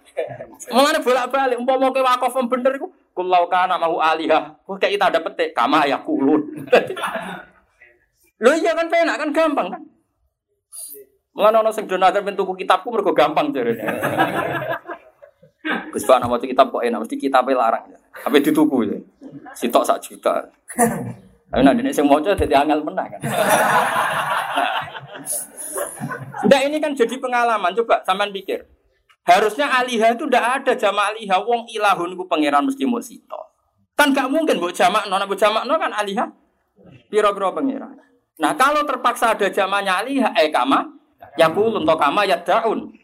Mulane 0.70 1.02
bolak-balik 1.02 1.58
umpama 1.58 1.90
kowe 1.90 2.02
wakaf 2.06 2.38
bener 2.46 2.78
iku 2.78 2.94
kulau 3.10 3.50
kana 3.50 3.74
ma'ahu 3.74 3.98
alihah. 3.98 4.54
Kok 4.62 4.78
kayak 4.78 4.94
kita 4.94 5.06
dapet 5.18 5.32
tek 5.34 5.50
kama 5.50 5.82
yakulun. 5.90 6.46
Lho 8.38 8.52
iya 8.54 8.70
kan 8.78 8.86
penak 8.86 9.18
kan 9.18 9.34
gampang 9.34 9.66
kan. 9.74 9.82
Mulane 11.34 11.58
ana 11.58 11.74
sing 11.74 11.90
donatur 11.90 12.22
ben 12.22 12.38
tuku 12.38 12.54
kitabku 12.54 12.86
mergo 12.94 13.10
gampang 13.10 13.50
jarene. 13.50 13.82
Gus 15.90 16.06
Pak 16.06 16.22
nama 16.22 16.38
kitab 16.38 16.70
kok 16.70 16.86
enak 16.86 17.02
mesti 17.02 17.18
kitabnya 17.18 17.58
larang 17.58 17.84
ya. 17.90 17.98
Tapi 18.22 18.38
dituku 18.46 18.86
ya. 18.86 18.94
Sitok 19.58 19.82
sak 19.82 19.98
juta. 20.06 20.38
Tapi 21.50 21.62
nanti 21.66 21.82
ini 21.82 21.90
mau 22.06 22.22
jadi 22.22 22.46
angel 22.62 22.86
menang 22.86 23.10
kan. 23.10 23.20
Nah 26.48 26.60
ini 26.64 26.78
kan 26.78 26.94
jadi 26.94 27.14
pengalaman. 27.18 27.74
Coba 27.74 28.02
sampean 28.06 28.30
pikir. 28.30 28.64
Harusnya 29.28 29.68
alihah 29.68 30.16
itu 30.16 30.24
tidak 30.24 30.64
ada 30.64 30.72
jama 30.72 31.12
alihah. 31.12 31.44
Wong 31.44 31.68
ilahun 31.68 32.16
ku 32.16 32.24
pangeran 32.24 32.64
mesti 32.64 32.88
mau 32.88 33.02
sito. 33.02 33.38
Kan 33.98 34.14
gak 34.14 34.30
mungkin 34.30 34.62
buat 34.62 34.72
jamak 34.72 35.10
nona 35.10 35.26
buat 35.26 35.36
jamak 35.36 35.66
nona 35.66 35.78
kan 35.78 35.92
alihah. 35.92 36.28
Piro-piro 37.10 37.52
pangeran. 37.52 37.98
Nah 38.38 38.54
kalau 38.54 38.86
terpaksa 38.86 39.34
ada 39.34 39.50
jamanya 39.50 39.98
alihah, 39.98 40.30
eh 40.38 40.54
kama, 40.54 40.86
yakulun 41.34 41.82
to 41.82 41.94
kama 41.98 42.22
ya 42.22 42.38
daun. 42.38 42.94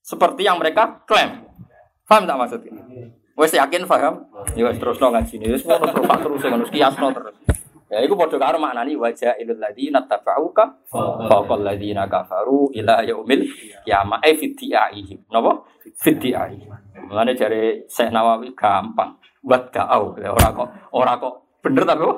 Seperti 0.00 0.48
yang 0.48 0.56
mereka 0.56 1.04
klaim. 1.04 1.44
Paham 2.08 2.24
tak 2.26 2.36
maksudnya? 2.40 2.72
Wes 3.36 3.52
yakin 3.54 3.86
paham? 3.86 4.26
Ya 4.56 4.72
terus 4.74 4.98
no 4.98 5.12
ngaji 5.12 5.34
ini. 5.38 5.46
Wes 5.54 5.62
terus 5.62 6.42
terus 6.42 6.70
kiasno 6.72 7.12
terus. 7.12 7.36
Ya 7.90 7.98
iku 8.06 8.14
padha 8.14 8.38
karo 8.38 8.62
maknani 8.62 8.94
wajah 8.94 9.34
ilal 9.42 9.58
ladina 9.58 10.06
tabauka 10.06 10.78
faqal 11.26 11.66
ladina 11.66 12.06
kafaru 12.06 12.70
ila 12.70 13.02
yaumil 13.02 13.42
kiamah 13.82 14.22
eh 14.22 14.38
fitiaihim. 14.38 15.26
Napa? 15.26 15.66
Fitiaihim. 15.98 16.70
Mulane 17.10 17.34
jare 17.34 17.90
Syekh 17.90 18.14
Nawawi 18.14 18.54
gampang. 18.54 19.18
Wada'au. 19.42 20.14
Ora 20.14 20.48
kok 20.54 20.68
ora 20.94 21.18
kok 21.18 21.58
bener 21.66 21.82
tapi 21.82 22.06
apa? 22.06 22.16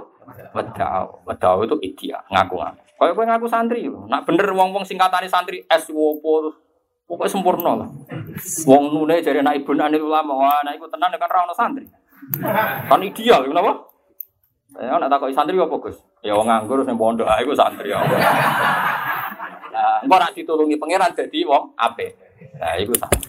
Wada'au. 0.53 1.24
Wada'au 1.24 1.65
itu 1.65 1.77
idia, 1.81 2.20
ngaku-ngaku. 2.28 2.82
Kayak 3.01 3.15
kowe 3.16 3.24
ngaku 3.24 3.47
santri. 3.49 3.89
Nak 3.89 4.28
bener 4.28 4.53
wong-wong 4.53 4.85
singkatane 4.85 5.27
santri 5.27 5.65
S 5.73 5.89
wopo 5.89 6.53
pokoknya 7.09 7.32
sempurna 7.32 7.73
lah. 7.81 7.89
Wong 8.69 8.93
nune 8.93 9.24
jadi 9.24 9.40
anak 9.40 9.65
ibu 9.65 9.73
anak 9.73 10.01
ulama, 10.01 10.36
wah 10.36 10.61
anak 10.61 10.77
ibu 10.77 10.85
tenan 10.93 11.16
kan 11.16 11.32
rawon 11.32 11.53
santri. 11.57 11.89
Kan 12.89 13.01
ideal, 13.01 13.49
kenapa? 13.49 13.91
Ya 14.81 14.97
nak 14.97 15.11
takoi 15.12 15.36
santri 15.36 15.61
apa 15.61 15.77
Gus? 15.77 16.01
Ya 16.24 16.32
wong 16.32 16.49
nganggur 16.49 16.81
sing 16.86 16.97
pondok 16.97 17.28
ae 17.28 17.44
iku 17.44 17.53
santri 17.53 17.93
ya. 17.93 18.01
Nah, 19.73 20.05
engko 20.05 20.16
nak 20.16 20.32
ditulungi 20.32 20.81
pangeran 20.81 21.12
dadi 21.12 21.44
wong 21.44 21.77
apik. 21.77 22.16
Nah, 22.57 22.73
iku 22.81 22.97
santri. 22.97 23.28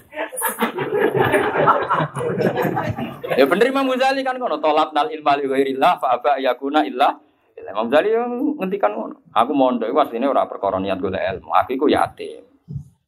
ya 3.40 3.44
bener 3.48 3.66
Imam 3.68 3.88
Ghazali 3.92 4.22
kan 4.24 4.40
ngono, 4.40 4.60
tolak 4.60 4.96
nal 4.96 5.12
ilma 5.12 5.36
li 5.36 5.48
ghairillah 5.48 6.00
fa 6.00 6.16
aba 6.16 6.40
yakuna 6.40 6.88
illa 6.88 7.12
Imam 7.60 7.92
Ghazali 7.92 8.16
yang 8.16 8.32
ngendikan 8.60 8.96
ngono. 8.96 9.20
Aku 9.36 9.52
mondok 9.52 9.92
iku 9.92 10.00
asline 10.00 10.28
ora 10.28 10.48
perkara 10.48 10.80
niat 10.80 11.00
golek 11.00 11.24
ilmu. 11.28 11.52
Aku 11.52 11.76
iku 11.76 11.86
yatim. 11.92 12.44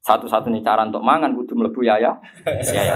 Satu-satunya 0.06 0.62
cara 0.62 0.86
untuk 0.86 1.02
mangan 1.02 1.34
kudu 1.34 1.56
mlebu 1.56 1.82
ya 1.88 1.98
ya. 1.98 2.14
Ya. 2.62 2.96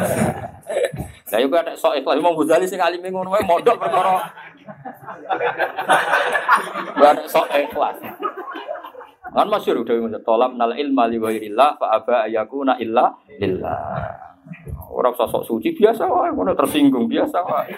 Lah 1.29 1.37
yo 1.41 1.47
ada 1.53 1.73
sok 1.77 1.95
ikhlas 1.95 2.19
Imam 2.19 2.35
Ghazali 2.35 2.67
sing 2.67 2.81
alim 2.83 3.01
ngono 3.07 3.31
wae 3.31 3.45
mondok 3.47 3.79
perkara 3.79 4.19
Ada 6.99 7.23
sok 7.27 7.47
ikhlas. 7.53 7.97
Kan 9.29 9.45
masyhur 9.45 9.85
udah 9.85 9.93
ngene 9.93 10.19
tolab 10.25 10.57
nal 10.57 10.73
ilma 10.73 11.05
li 11.05 11.21
ghairillah 11.21 11.77
fa 11.77 12.01
aba 12.01 12.25
ayakuna 12.25 12.81
illa 12.81 13.13
lillah. 13.37 14.09
Orang 14.89 15.13
sosok 15.13 15.45
suci 15.45 15.77
biasa 15.77 16.09
wae, 16.09 16.33
ngono 16.33 16.57
tersinggung 16.57 17.05
biasa 17.05 17.37
wae. 17.45 17.69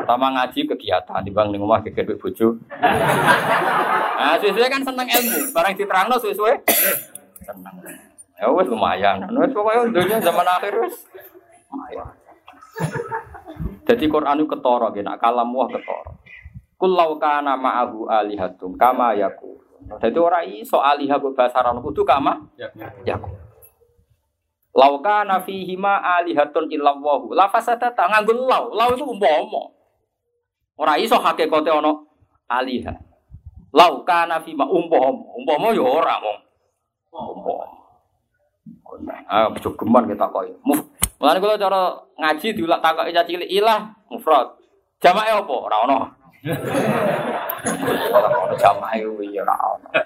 Pertama 0.00 0.32
ngaji 0.32 0.64
kegiatan 0.64 1.20
di 1.20 1.28
bang 1.28 1.52
ning 1.52 1.60
omah 1.60 1.84
geger 1.84 2.16
bojo. 2.16 2.56
Nah, 4.16 4.40
sesuai 4.40 4.72
kan 4.72 4.80
seneng 4.80 5.04
ilmu, 5.04 5.52
barang 5.52 5.76
diterangno 5.76 6.16
sesuai 6.16 6.54
seneng. 7.44 7.76
Ya 8.40 8.48
wes 8.48 8.68
lumayan. 8.72 9.28
Wes 9.28 9.52
pokoknya 9.52 9.92
dunia 9.92 10.16
zaman 10.24 10.48
akhir 10.48 10.72
wes 10.80 11.04
lumayan. 11.68 12.08
Jadi 13.86 14.04
Quran 14.10 14.42
itu 14.42 14.50
ketara 14.50 14.90
gitu, 14.90 15.06
nak 15.06 15.22
kalam 15.22 15.54
wah 15.54 15.70
ketara. 15.70 16.12
Kulau 16.76 17.16
kana 17.16 17.56
ma'ahu 17.56 18.10
alihatum 18.10 18.74
kama 18.76 19.16
yaku. 19.16 19.56
Jadi 20.02 20.18
orang 20.18 20.44
iso 20.50 20.82
alihah 20.82 21.22
bahasa 21.22 21.62
Arab 21.62 21.80
kudu 21.80 22.02
kama 22.02 22.50
yaku. 23.06 23.30
Lauka 24.76 25.24
nafihi 25.24 25.72
ma 25.80 26.04
alihatun 26.20 26.68
illallahu. 26.68 27.32
La 27.32 27.48
fasadata 27.48 28.12
nganggo 28.12 28.44
lau. 28.44 28.76
Lau 28.76 28.92
itu 28.92 29.08
umpama. 29.08 29.72
Ora 30.76 31.00
iso 31.00 31.16
hakikate 31.16 31.72
ana 31.72 31.96
alihah. 32.44 33.00
Lauka 33.72 34.28
nafi 34.28 34.52
ma 34.52 34.68
umpama. 34.68 35.32
Umpama 35.32 35.72
ya 35.72 35.80
ora 35.80 36.20
mong. 36.20 36.38
Umpama. 37.08 37.56
Ah, 39.32 39.48
jogeman 39.56 40.04
kita 40.12 40.28
koi. 40.28 40.52
Mulane 41.16 41.38
kula 41.40 41.56
cara 41.56 41.96
ngaji 42.20 42.48
diulak 42.52 42.80
takoki 42.84 43.16
caci 43.16 43.32
cilik 43.32 43.48
ilah 43.48 43.88
mufrad. 44.12 44.52
Jamake 45.00 45.32
apa? 45.32 45.54
Ora 45.54 45.76
ono. 45.88 45.98
Ora 48.16 48.28
ono 48.36 48.54
jamake 48.54 49.00
kuwi 49.04 49.32
ya 49.32 49.42
ora 49.44 49.56
ono. 49.56 49.88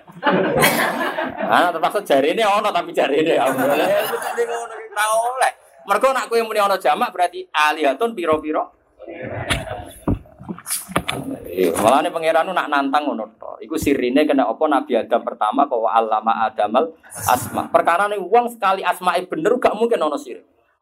Ah, 1.51 1.75
terpaksa 1.75 2.07
jarine 2.07 2.47
ono 2.47 2.71
tapi 2.71 2.95
jarine 2.95 3.35
ya. 3.35 3.43
Ora 3.51 3.75
oleh. 5.19 5.53
Mergo 5.91 6.15
nak 6.15 6.31
kowe 6.31 6.39
muni 6.47 6.63
ono 6.63 6.79
jamak 6.79 7.11
berarti 7.11 7.43
alihatun 7.51 8.15
piro-piro. 8.15 8.79
Malah 11.83 12.01
nih 12.07 12.13
pangeran 12.15 12.55
nak 12.55 12.71
nantang 12.71 13.11
ngono 13.11 13.27
to. 13.35 13.59
Iku 13.67 13.75
sirine 13.75 14.23
kena 14.23 14.47
apa 14.47 14.65
Nabi 14.71 14.95
Adam 14.95 15.27
pertama 15.27 15.67
kau 15.67 15.91
alama 15.91 16.47
Adamal 16.47 16.95
asma. 17.27 17.67
Perkara 17.67 18.07
nih 18.07 18.23
uang 18.23 18.47
sekali 18.55 18.87
asma 18.87 19.19
bener 19.27 19.59
gak 19.59 19.75
mungkin 19.75 19.99
ono 19.99 20.15
sir. 20.15 20.39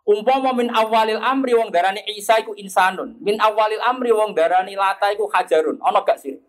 Umpama 0.09 0.57
min 0.57 0.73
awalil 0.73 1.21
amri 1.21 1.53
wong 1.53 1.69
darani 1.69 2.01
Isa 2.09 2.41
iku 2.41 2.57
insanun. 2.57 3.21
Min 3.21 3.37
awalil 3.37 3.85
amri 3.85 4.09
wong 4.09 4.33
darani 4.33 4.73
Lata 4.73 5.13
iku 5.13 5.29
hajarun. 5.29 5.77
Ono 5.85 6.01
gak 6.01 6.17
sir? 6.17 6.41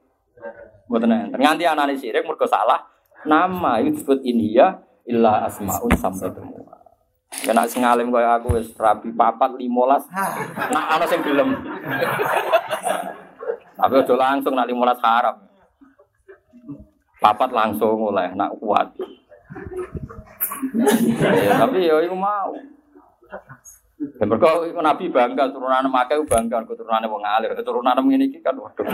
Mboten 0.87 1.11
enten. 1.11 1.37
Nganti 1.43 1.67
anane 1.67 1.99
sirik 1.99 2.23
mergo 2.23 2.47
salah 2.47 2.79
nama 3.27 3.83
itu 3.83 3.99
disebut 3.99 4.23
inhiya 4.23 4.79
illa 5.03 5.43
asmaun 5.43 5.91
sampai 5.99 6.31
Ya 7.45 7.53
nak 7.53 7.69
sing 7.69 7.85
alim 7.85 8.09
kaya 8.09 8.41
aku 8.41 8.57
wis 8.57 8.73
rabi 8.73 9.13
papat 9.13 9.53
15. 9.53 9.69
Nak 10.73 10.85
ana 10.97 11.05
sing 11.05 11.21
gelem. 11.21 11.53
Tapi 13.77 13.93
udah 14.01 14.17
langsung 14.17 14.57
nak 14.57 14.65
15 14.65 14.97
haram. 15.05 15.35
Papat 17.21 17.49
langsung 17.53 18.01
oleh 18.01 18.33
nak 18.33 18.57
kuat. 18.57 18.89
ya, 21.19 21.53
tapi 21.61 21.85
ya 21.85 22.01
itu 22.01 22.17
mau. 22.17 22.55
Dan 23.99 24.31
itu 24.31 24.79
Nabi 24.79 25.11
bangga 25.11 25.51
turunan 25.51 25.85
makai 25.91 26.23
bangga 26.23 26.63
keturunan 26.63 27.03
wong 27.03 27.23
alir 27.23 27.51
keturunan 27.51 27.99
ini 28.07 28.31
kan 28.39 28.55
waduh. 28.55 28.87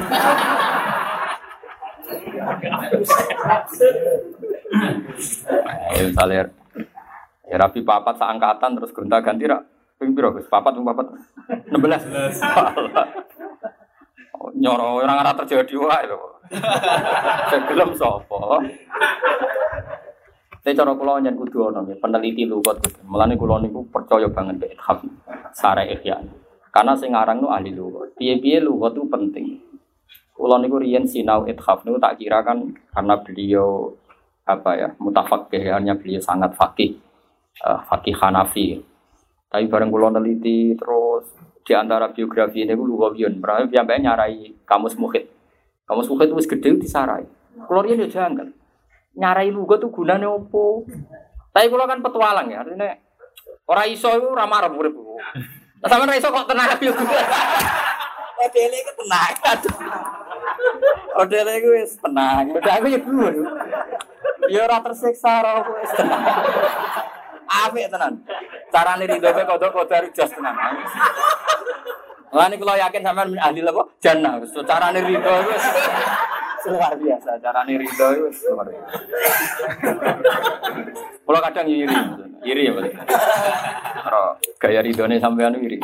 Ya 5.95 6.01
misalnya 6.09 6.49
ya 7.45 7.55
Rabi 7.61 7.79
papat 7.85 8.17
seangkatan 8.17 8.81
terus 8.81 8.93
gonta 8.93 9.21
ganti 9.21 9.45
rak 9.45 9.61
ping 10.01 10.17
piro 10.17 10.33
Gus? 10.33 10.49
Papat 10.49 10.73
ping 10.73 10.85
papat 10.85 11.05
16. 11.69 11.77
Nyoro 14.57 15.01
orang 15.01 15.21
arah 15.21 15.37
terjadi 15.37 15.73
wae 15.77 16.05
lho. 16.09 16.41
Segelem 17.53 17.93
sapa? 17.93 18.61
Tapi 20.65 20.73
cara 20.73 20.97
kula 20.97 21.21
nyen 21.21 21.37
kudu 21.37 21.69
ana 21.69 21.85
peneliti 21.85 22.49
lugat 22.49 22.81
Gus. 22.81 22.97
Mulane 23.05 23.37
kula 23.37 23.61
niku 23.61 23.85
percaya 23.85 24.25
banget 24.25 24.57
mek 24.57 24.73
ithaf 24.73 24.97
sare 25.53 25.85
ihya. 25.93 26.17
Karena 26.73 26.97
sing 26.97 27.13
aran 27.13 27.37
nu 27.37 27.53
ahli 27.53 27.69
lughat. 27.69 28.17
Piye-piye 28.17 28.65
lughat 28.65 28.97
itu 28.97 29.05
penting. 29.05 29.61
Kulo 30.33 30.57
niku 30.57 30.81
riyen 30.81 31.05
sinau 31.05 31.45
ithaf 31.45 31.85
niku 31.85 32.01
tak 32.01 32.17
kira 32.17 32.41
kan 32.41 32.65
karena 32.89 33.13
beliau 33.21 33.93
apa 34.49 34.73
ya 34.73 34.89
mutafakih 34.97 35.69
hanya 35.69 35.93
beliau 35.93 36.17
sangat 36.17 36.57
fakih 36.57 36.97
uh, 37.61 37.85
fakih 37.85 38.17
Hanafi. 38.17 38.81
Tapi 39.45 39.69
bareng 39.69 39.93
kulo 39.93 40.17
neliti 40.17 40.73
terus 40.73 41.29
di 41.61 41.77
antara 41.77 42.09
biografi 42.09 42.65
ini 42.65 42.73
gue 42.73 42.89
luwiyun, 42.89 43.37
berarti 43.37 43.73
sampai 43.73 44.01
nyarai 44.01 44.65
kamus 44.65 44.97
muhid. 44.97 45.29
Kamus 45.85 46.09
muhid 46.09 46.33
itu 46.33 46.57
gede 46.57 46.81
disarai. 46.81 47.25
Riyen 47.69 48.01
yo 48.01 48.09
janggal. 48.09 48.64
Nyarai 49.15 49.49
lugu 49.51 49.79
tuh 49.79 49.91
gunane 49.91 50.27
opo? 50.27 50.83
Tapi 51.55 51.71
kulo 51.71 51.87
kan 51.87 52.03
petualang 52.03 52.51
ya, 52.51 52.67
artinya 52.67 52.99
orang 53.63 53.87
iso 53.87 54.11
itu 54.11 54.27
ramah 54.27 54.67
ramah 54.67 54.75
urip. 54.75 54.91
Sama 55.85 56.03
ora 56.03 56.19
iso 56.19 56.27
kok 56.33 56.49
tenang 56.51 56.75
yo. 56.81 56.91
Odele 58.35 58.77
iku 58.81 58.91
tenang. 58.99 59.31
Iku 61.55 61.69
wis 61.79 61.95
tenang. 61.95 62.43
Udah 62.51 62.73
aku 62.75 62.87
ya 62.91 62.99
dulu. 62.99 63.47
Ya 64.51 64.67
ora 64.67 64.83
tersiksa 64.83 65.45
ora 65.45 65.63
aku 65.63 65.71
tenang. 65.95 66.23
Apik 67.45 67.87
tenan. 67.87 68.13
Carane 68.73 69.05
rido 69.07 69.29
pe 69.31 69.41
kodok 69.47 69.71
kodok 69.71 70.11
jas 70.11 70.33
tenan. 70.33 70.55
Lah 72.35 72.51
niku 72.51 72.67
yakin 72.67 72.99
sampean 72.99 73.37
ahli 73.39 73.63
apa? 73.63 73.83
Jannah. 74.03 74.43
Carane 74.43 74.99
rido 75.05 75.33
wis 75.47 75.63
luar 76.69 76.93
biasa. 76.97 77.37
Carane 77.41 77.73
rido 77.77 78.07
wis 78.25 78.39
luar 78.49 78.67
biasa. 78.69 78.97
Kalau 81.25 81.39
kadang 81.41 81.67
iri, 81.67 81.97
iri 82.45 82.69
ya 82.69 82.71
berarti. 82.73 82.97
Kalau 84.05 84.25
gaya 84.61 84.79
ridone 84.85 85.17
sampean 85.17 85.57
iri. 85.57 85.77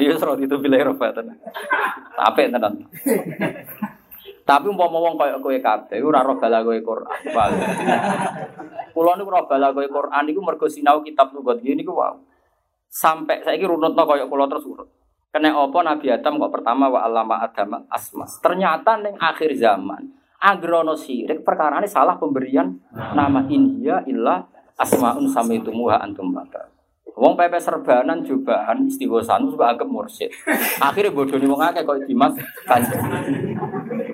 Iya 0.00 0.18
serot 0.18 0.42
itu 0.42 0.58
pilih 0.58 0.80
rofa 0.90 1.14
tenan. 1.14 1.38
Tapi 2.18 2.50
tenan. 2.50 2.74
Tapi 4.42 4.66
umpama 4.66 4.98
wong 4.98 5.14
kaya 5.14 5.38
kowe 5.38 5.54
kabeh 5.54 6.02
ora 6.02 6.26
roh 6.26 6.34
balagoe 6.34 6.82
Quran. 6.82 7.50
Kulo 8.90 9.10
niku 9.14 9.30
roh 9.30 9.46
balagoe 9.46 9.86
Quran 9.86 10.22
niku 10.26 10.42
mergo 10.42 10.66
sinau 10.66 10.98
kitab 11.06 11.30
lugat 11.30 11.62
gini 11.62 11.86
niku 11.86 11.94
wow. 11.94 12.18
Sampai 12.90 13.46
saiki 13.46 13.64
runutno 13.64 14.02
kaya 14.02 14.26
kula 14.26 14.50
terus 14.50 14.66
urut. 14.66 14.90
Kena 15.32 15.48
apa 15.56 15.78
Nabi 15.80 16.12
Adam 16.12 16.36
kok 16.36 16.52
pertama 16.52 16.92
wa 16.92 17.00
alama 17.08 17.40
Adam 17.40 17.88
asma. 17.88 18.28
Ternyata 18.28 19.00
ning 19.00 19.16
akhir 19.16 19.56
zaman 19.56 20.12
agrono 20.36 20.92
sirik 20.92 21.40
perkara 21.40 21.80
ini 21.80 21.88
salah 21.88 22.20
pemberian 22.20 22.76
nama 23.16 23.40
India 23.48 24.04
illa 24.04 24.44
asmaun 24.76 25.24
samaitumuha 25.32 26.04
antum 26.04 26.36
bata. 26.36 26.68
Wong 27.16 27.32
pepe 27.32 27.56
serbanan 27.56 28.20
jubahan 28.20 28.84
istighosan 28.84 29.48
juga 29.48 29.72
anggap 29.72 29.88
mursyid. 29.88 30.28
Akhirnya 30.84 31.16
bodoh 31.16 31.40
nih 31.40 31.48
wong 31.48 31.60
akeh 31.64 31.80
kok 31.80 32.04
Dimas 32.04 32.36
Kanjeng. 32.68 33.00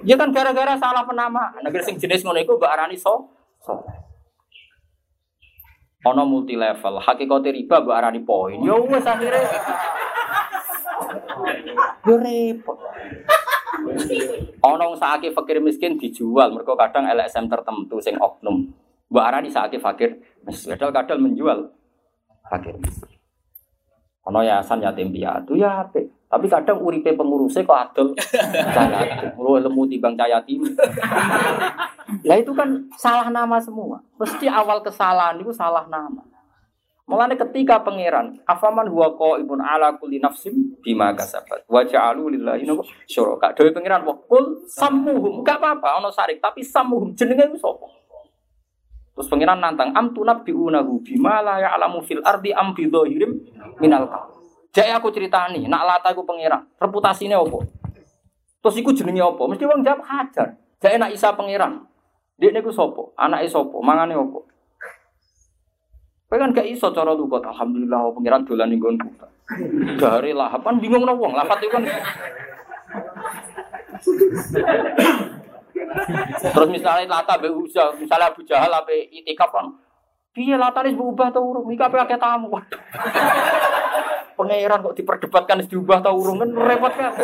Ya 0.07 0.15
kan 0.15 0.31
gara-gara 0.31 0.79
salah 0.79 1.03
penama. 1.03 1.51
Negeri 1.67 1.83
sing 1.83 1.99
jenis 1.99 2.23
ngono 2.23 2.39
iku 2.39 2.59
mbak 2.59 2.79
arani 2.79 2.95
so. 2.95 3.27
so. 3.59 3.75
Ono 6.07 6.23
multi 6.23 6.55
level, 6.55 7.03
hakikate 7.03 7.51
riba 7.51 7.83
mbak 7.83 7.97
arani 8.03 8.23
poin. 8.23 8.59
Yo 8.63 8.83
wis 8.87 9.07
akhirnya 9.07 9.47
Yo 12.07 12.15
repot. 12.19 12.79
Ono 14.65 14.83
wong 14.93 14.99
fakir 14.99 15.59
miskin 15.63 16.01
dijual 16.01 16.51
mergo 16.51 16.75
kadang 16.75 17.07
LSM 17.07 17.47
tertentu 17.47 18.01
sing 18.03 18.19
oknum. 18.19 18.69
Mbak 19.09 19.25
arani 19.25 19.49
sakake 19.49 19.79
fakir 19.81 20.11
miskin. 20.45 20.77
Kadang-kadang 20.77 21.19
menjual 21.23 21.59
fakir 22.49 22.75
miskin. 22.77 23.19
Ono 24.29 24.45
yayasan 24.45 24.85
yatim 24.85 25.09
piatu 25.09 25.57
ya 25.57 25.87
apik. 25.87 26.05
Tapi 26.29 26.45
kadang 26.45 26.85
uripe 26.85 27.17
pengurusnya 27.17 27.65
kok 27.65 27.81
adol 27.89 28.13
Lu 29.41 29.57
lemu 29.57 29.89
timbang 29.89 30.13
yatim. 30.13 30.61
Lah 32.29 32.37
itu 32.37 32.53
kan 32.53 32.69
salah 33.01 33.33
nama 33.33 33.57
semua. 33.57 33.97
Mesti 34.21 34.45
awal 34.45 34.85
kesalahan 34.85 35.41
itu 35.41 35.49
salah 35.49 35.89
nama. 35.89 36.21
Mulane 37.09 37.41
ketika 37.41 37.81
pangeran, 37.81 38.37
afaman 38.45 38.85
huwa 38.93 39.17
qaibun 39.17 39.65
ala 39.65 39.97
kulli 39.97 40.21
nafsim 40.21 40.77
bima 40.85 41.17
kasabat. 41.17 41.65
Wa 41.65 41.81
ja'alu 41.81 42.37
lillahi 42.37 42.69
syuraka. 43.09 43.57
Dewe 43.57 43.73
pangeran 43.73 44.05
wa 44.05 44.13
kul 44.29 44.69
sammuhum. 44.69 45.41
Enggak 45.41 45.57
apa-apa 45.57 46.05
ono 46.05 46.13
sarik, 46.13 46.37
tapi 46.37 46.61
sammuhum 46.61 47.17
jenenge 47.17 47.49
wis 47.57 47.65
sapa? 47.65 47.89
Terus 49.17 49.25
pangeran 49.33 49.57
nantang 49.57 49.97
am 49.97 50.13
tunabbiunahu 50.13 51.01
bima 51.01 51.41
la 51.41 51.57
ya'lamu 51.57 52.05
fil 52.05 52.21
ardi 52.21 52.53
am 52.53 52.77
bi 52.77 52.85
dhahirim 52.93 53.41
minal 53.81 54.05
qaul. 54.05 54.37
Jaya 54.77 55.01
aku 55.01 55.09
ceritani, 55.09 55.65
nak 55.65 55.89
lata 55.89 56.13
aku 56.13 56.29
pangeran, 56.29 56.61
reputasinya 56.77 57.41
apa? 57.41 57.65
Terus 58.61 58.85
iku 58.85 58.93
jenenge 58.93 59.25
apa? 59.25 59.49
Mesti 59.49 59.65
wong 59.65 59.81
jawab 59.81 60.05
hajar. 60.05 60.61
Jaya 60.77 61.01
nak 61.01 61.17
Isa 61.17 61.33
pangeran. 61.33 61.89
Dia 62.37 62.53
niku 62.53 62.69
sapa? 62.69 63.17
Anake 63.17 63.49
sapa? 63.49 63.81
Mangane 63.81 64.13
apa? 64.13 64.39
Kowe 66.29 66.37
kan 66.37 66.53
gak 66.53 66.69
iso 66.69 66.93
cara 66.93 67.17
lugat. 67.17 67.41
Alhamdulillah 67.41 68.13
pangeran 68.13 68.45
dolan 68.45 68.69
ning 68.69 68.77
nggonku. 68.85 69.09
Dari 69.97 70.37
lahap 70.37 70.61
kan 70.61 70.77
bingung 70.77 71.09
no 71.09 71.17
wong. 71.17 71.33
Lafat 71.33 71.65
itu 71.65 71.73
kan 71.73 71.89
Terus 76.39 76.69
misalnya 76.69 77.09
lata 77.09 77.41
be 77.41 77.49
uja, 77.49 77.97
misalnya 77.97 78.29
Abu 78.29 78.45
Jahal 78.45 78.69
apa 78.69 78.93
itikaf 78.93 79.49
kan. 79.49 79.73
Piye 80.37 80.55
latane 80.61 80.93
berubah 80.93 81.33
ta 81.33 81.41
urung? 81.41 81.67
Iki 81.73 81.81
ape 81.81 81.97
akeh 81.97 82.21
tamu. 82.21 82.53
Waduh. 82.53 82.81
Pangeran 84.37 84.85
kok 84.85 84.97
diperdebatkan 85.01 85.65
diubah 85.65 85.99
ta 86.05 86.13
urung 86.13 86.45
kan 86.45 86.51
repot 86.53 86.93
kan. 86.93 87.17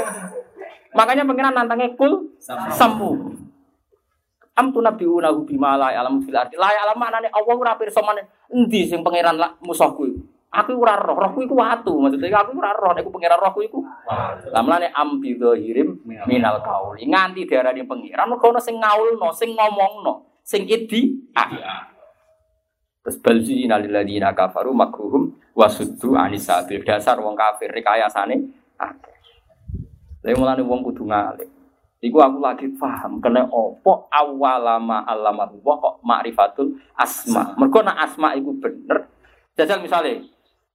Makanya 0.96 1.28
pangeran 1.28 1.54
nantangnya 1.54 1.92
kul 1.92 2.32
sampu. 2.72 3.36
Am 4.54 4.70
tu 4.70 4.78
nabi 4.78 5.02
unahu 5.02 5.42
bima 5.42 5.74
la 5.74 5.90
alam 5.90 6.22
fil 6.22 6.34
ardi. 6.34 6.54
La 6.54 6.70
alam 6.70 6.94
manane 6.94 7.26
Allah 7.30 7.54
ora 7.54 7.74
pirsa 7.74 8.02
maneh 8.02 8.22
endi 8.54 8.86
sing 8.86 9.02
pangeran 9.02 9.34
musuhku 9.66 10.02
iku. 10.06 10.22
Aku 10.54 10.78
ora 10.78 10.94
roh, 10.94 11.18
rohku 11.18 11.42
iku 11.42 11.58
watu. 11.58 11.98
Maksudnya 11.98 12.30
aku 12.38 12.54
ora 12.54 12.70
roh, 12.70 12.94
nek 12.94 13.10
pangeran 13.10 13.42
rohku 13.42 13.66
iku. 13.66 13.82
Lah 14.54 14.62
mlane 14.62 14.94
am 14.94 15.18
bi 15.18 15.34
dhahirim 15.34 16.06
minal 16.06 16.62
qauli. 16.62 17.02
Nganti 17.10 17.42
diarani 17.42 17.82
pangeran 17.82 18.30
mergo 18.30 18.54
ono 18.54 18.62
sing 18.62 18.78
ngaulno, 18.78 19.34
sing 19.34 19.50
ngomongno, 19.58 20.38
sing 20.46 20.62
idi. 20.70 21.34
Ah. 21.34 21.90
Terus 23.02 23.18
balzi 23.20 23.66
inaliladina 23.66 24.30
kafaru 24.30 24.70
makruhum 24.70 25.34
wasuddu 25.58 26.14
anis 26.14 26.46
sabil. 26.46 26.86
Dasar 26.86 27.18
wong 27.18 27.34
kafir 27.34 27.74
rekayasane 27.74 28.38
akeh. 28.78 29.16
Lha 30.22 30.38
mulane 30.38 30.62
wong 30.62 30.80
kudu 30.86 31.02
ngalih. 31.04 31.50
Iku 32.04 32.20
aku 32.20 32.36
lagi 32.36 32.68
paham 32.76 33.16
kena 33.16 33.48
opo 33.48 34.12
awalama 34.12 35.08
alama 35.08 35.48
wa 35.64 35.74
kok 35.80 36.04
ma'rifatul 36.04 36.76
asma. 37.00 37.56
Mergo 37.56 37.80
nak 37.80 37.96
asma 37.96 38.36
iku 38.36 38.52
bener. 38.60 39.08
Jajal 39.56 39.80
misalnya 39.80 40.20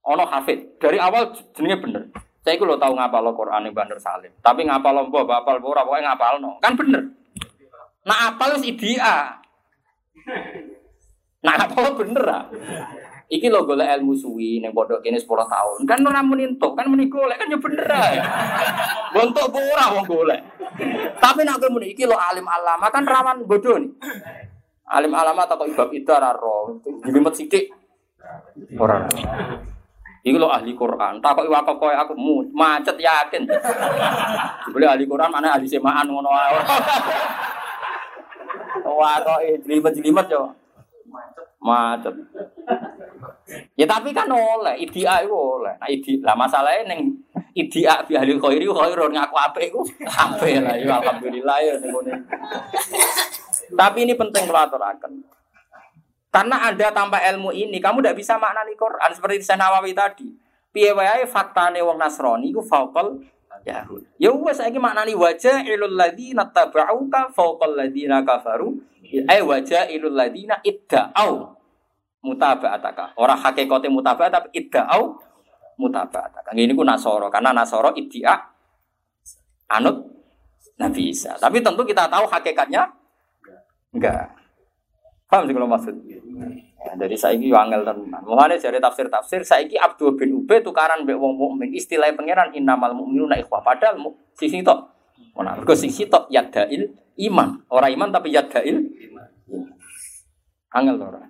ono 0.02 0.26
hafid 0.26 0.82
dari 0.82 0.98
awal 0.98 1.30
jenenge 1.54 1.78
bener. 1.78 2.02
Saya 2.42 2.58
iku 2.58 2.66
lo 2.66 2.82
tau 2.82 2.98
ngapal 2.98 3.22
lo 3.22 3.38
Quran 3.38 3.62
yang 3.62 3.78
Bandar 3.78 4.02
Salim. 4.02 4.34
Tapi 4.42 4.66
ngapal 4.66 4.90
lo 4.90 5.06
mbok 5.06 5.22
bapal 5.22 5.62
ora 5.62 5.86
pokoke 5.86 6.02
ngapal 6.02 6.42
no. 6.42 6.58
Kan 6.58 6.74
bener. 6.74 7.02
Nah 8.02 8.34
apal 8.34 8.58
wis 8.58 8.66
idia. 8.66 9.38
Nah 11.46 11.54
apal 11.54 11.94
bener 11.94 12.26
ah. 12.26 12.44
Iki 13.30 13.46
lo 13.46 13.62
golek 13.62 13.86
ilmu 13.94 14.10
suwi 14.18 14.58
ning 14.58 14.74
pondok 14.74 15.06
kene 15.06 15.14
10 15.14 15.30
tahun. 15.30 15.86
Kan 15.86 16.02
ora 16.02 16.18
muni 16.18 16.50
entuk, 16.50 16.74
kan 16.74 16.90
muni 16.90 17.06
golek 17.06 17.38
kan 17.38 17.46
ya 17.46 17.62
bener 17.62 17.86
ae. 17.86 18.18
Bontok 19.14 19.54
ora 19.54 19.94
wong 19.94 20.02
golek. 20.10 20.42
Tapi 21.14 21.46
nak 21.46 21.62
kowe 21.62 21.70
muni 21.70 21.94
iki 21.94 22.10
lo 22.10 22.18
alim 22.18 22.42
alama 22.42 22.90
kan 22.90 23.06
rawan 23.06 23.46
bodoh 23.46 23.78
nih. 23.78 23.86
Alim 24.90 25.14
alama 25.14 25.46
tak 25.46 25.62
kok 25.62 25.70
ibab 25.70 25.94
itu 25.94 26.10
ora 26.10 26.34
ro. 26.34 26.82
Jelimet 27.06 27.38
sithik. 27.38 27.70
Ora. 28.74 29.06
Iki 30.26 30.34
lo 30.34 30.50
ahli 30.50 30.74
Quran. 30.74 31.22
Tak 31.22 31.30
kok 31.38 31.46
wakaf 31.46 31.78
koyo 31.78 31.94
aku 31.94 32.18
macet 32.50 32.98
yakin. 32.98 33.46
Boleh 34.74 34.90
ahli 34.90 35.06
Quran 35.06 35.30
mana 35.30 35.54
ahli 35.54 35.70
semaan 35.70 36.10
ngono 36.10 36.34
wae. 36.34 36.58
Wah 38.98 39.22
kok 39.22 39.38
jelimet-jelimet 39.62 40.26
yo. 40.26 40.50
Macet. 41.06 41.49
Ya 43.76 43.84
tapi 43.84 44.16
kan 44.16 44.30
oleh, 44.32 44.80
idia 44.80 45.20
itu 45.20 45.34
oleh. 45.34 45.76
Nah 45.76 45.88
idi, 45.90 46.16
lah 46.24 46.32
masalahnya 46.32 46.94
neng 46.94 47.12
idia 47.52 48.00
bi 48.08 48.16
ahli 48.16 48.38
khairi 48.38 48.64
khairun 48.64 49.12
ngaku 49.12 49.36
apik 49.36 49.64
iku 49.68 49.82
apik 50.06 50.62
lah 50.64 50.74
ya 50.78 50.96
alhamdulillah 51.02 51.56
ya 51.60 51.74
Tapi 53.70 53.98
ini 54.08 54.14
penting 54.16 54.48
kalau 54.48 54.64
aturaken. 54.64 55.12
Karena 56.30 56.70
ada 56.70 56.94
tanpa 56.94 57.18
ilmu 57.26 57.50
ini, 57.50 57.82
kamu 57.82 58.06
tidak 58.06 58.16
bisa 58.22 58.38
maknani 58.38 58.78
Quran 58.78 59.10
seperti 59.10 59.42
di 59.42 59.46
Nawawi 59.58 59.92
tadi. 59.92 60.28
Piye 60.70 60.94
wae 60.94 61.26
faktane 61.26 61.82
wong 61.82 61.98
Nasrani 61.98 62.54
iku 62.54 62.62
faqal 62.62 63.18
Yahud. 63.66 64.06
Ya 64.16 64.30
wes 64.30 64.62
saiki 64.62 64.78
maknani 64.78 65.18
wajah 65.18 65.66
ilul 65.66 65.98
ladzina 65.98 66.46
tabauka 66.48 67.34
faqal 67.34 67.74
ladzina 67.74 68.22
kafaru. 68.22 68.78
Ai 69.26 69.40
wajah 69.42 69.90
ilul 69.90 70.14
ladzina 70.14 70.60
idda'au 70.62 71.56
mutaba'ataka. 72.22 73.18
Orang 73.18 73.38
hakikate 73.40 73.90
mutaba'at 73.90 74.30
tapi 74.30 74.48
idda'au 74.54 75.30
mutabat. 75.80 76.44
Kang 76.44 76.60
ini 76.60 76.76
ku 76.76 76.84
Nasoro 76.84 77.32
karena 77.32 77.56
Nasoro 77.56 77.96
idia 77.96 78.36
anut 79.72 80.04
Nabi 80.76 81.08
Isa. 81.08 81.40
Tapi 81.40 81.64
tentu 81.64 81.80
kita 81.88 82.04
tahu 82.12 82.28
hakikatnya 82.28 82.84
enggak. 83.96 84.36
Paham 85.30 85.46
sih 85.46 85.54
kalau 85.54 85.70
maksud? 85.70 85.94
Ya, 86.80 86.92
dari 86.98 87.14
saiki 87.14 87.54
wangel 87.54 87.86
tenan. 87.86 88.18
Mulane 88.26 88.58
jare 88.58 88.82
tafsir-tafsir 88.82 89.46
saiki 89.46 89.78
Abdul 89.78 90.18
bin 90.18 90.42
Ubay 90.42 90.58
tukaran 90.58 91.06
mbek 91.06 91.14
wong 91.14 91.38
mukmin. 91.38 91.70
Istilah 91.70 92.10
pangeran 92.18 92.50
innamal 92.50 92.92
mu'minuna 92.98 93.38
ikhwah 93.38 93.62
padahal 93.62 93.94
mu, 94.00 94.10
sisi 94.34 94.60
tok. 94.60 94.90
Ora 95.38 95.54
mergo 95.54 95.76
sisi 95.78 96.10
tok 96.10 96.26
yadail 96.34 96.90
iman. 97.28 97.60
Ora 97.68 97.92
iman 97.92 98.08
tapi 98.08 98.32
yadail 98.32 98.80
iman. 98.80 99.28
Angel 100.70 100.96
ora. 101.02 101.20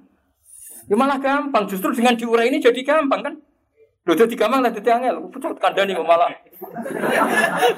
Ya 0.90 0.98
malah 0.98 1.22
gampang, 1.22 1.70
justru 1.70 1.94
dengan 1.94 2.18
diurai 2.18 2.50
ini 2.50 2.58
jadi 2.58 2.82
gampang 2.82 3.22
kan? 3.22 3.34
Lho 4.00 4.16
dadi 4.16 4.34
gampang 4.34 4.64
lah 4.64 4.74
dadi 4.74 4.90
angel. 4.90 5.28
Pucuk 5.30 5.54
kandhani 5.60 5.94
kok 5.94 6.02
malah. 6.02 6.34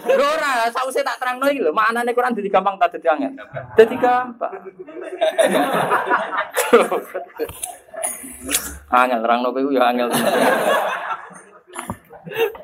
Lho 0.07 0.27
ora, 0.39 0.71
sausé 0.73 1.05
tak 1.05 1.21
terangno 1.21 1.45
iki 1.51 1.61
lho, 1.61 1.77
maknane 1.77 2.15
Quran 2.17 2.33
dadi 2.33 2.49
gampang 2.49 2.81
tak 2.81 2.97
dadi 2.97 3.11
angel. 3.13 3.37
Dadi 3.77 3.97
gampang. 4.01 4.55
angel 9.03 9.21
terangno 9.21 9.53
kowe 9.53 9.71
ya 9.75 9.83
angel. 9.93 10.09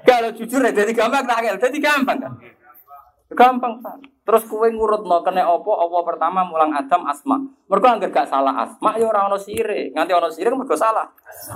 Kalau 0.07 0.31
jujur 0.33 0.65
ya 0.65 0.73
jadi 0.73 0.93
gampang 0.97 1.29
tak 1.29 1.45
angel, 1.45 1.61
jadi 1.61 1.79
gampang 1.83 2.19
kan? 2.25 2.33
Gampang 3.37 3.75
kan. 3.85 3.99
Terus 4.29 4.45
kue 4.45 4.69
ngurut 4.69 5.09
no 5.09 5.25
kena 5.25 5.49
opo 5.49 5.73
opo 5.73 6.05
pertama 6.05 6.45
mulang 6.45 6.69
Adam 6.77 7.09
asma. 7.09 7.41
Mereka 7.65 7.97
anggere 7.97 8.13
gak 8.13 8.29
salah 8.29 8.53
asma 8.61 8.93
ya 9.01 9.09
orang 9.09 9.33
ono 9.33 9.41
sire. 9.41 9.89
Nganti 9.97 10.13
ono 10.13 10.29
sire 10.29 10.53
mereka 10.53 10.77
salah. 10.77 11.09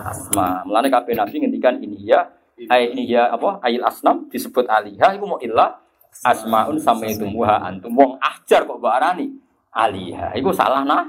Asma. 0.08 0.64
Mulane 0.64 0.88
kabeh 0.88 1.12
nabi 1.12 1.44
ngendikan 1.44 1.76
ini 1.84 2.08
ya 2.08 2.24
ay 2.72 2.96
ini 2.96 3.12
ya 3.12 3.28
apa? 3.28 3.60
Ayil 3.60 3.84
asnam 3.84 4.24
disebut 4.32 4.64
alihah 4.72 5.12
iku 5.12 5.36
mau 5.36 5.40
ilah 5.44 5.84
asmaun 6.24 6.80
sama 6.80 7.12
itu 7.12 7.28
muha 7.28 7.60
antum. 7.60 7.92
Wong 7.92 8.16
ajar 8.16 8.64
kok 8.64 8.80
barani 8.80 9.28
alihah 9.76 10.32
iku 10.32 10.48
salah 10.56 10.80
nah? 10.80 11.04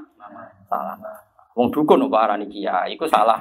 Salah 0.68 1.00
nah. 1.00 1.16
Wong 1.56 1.72
dukun 1.72 2.04
kok 2.04 2.12
barani 2.12 2.44
kiai 2.52 2.92
iku 2.98 3.08
salah 3.08 3.40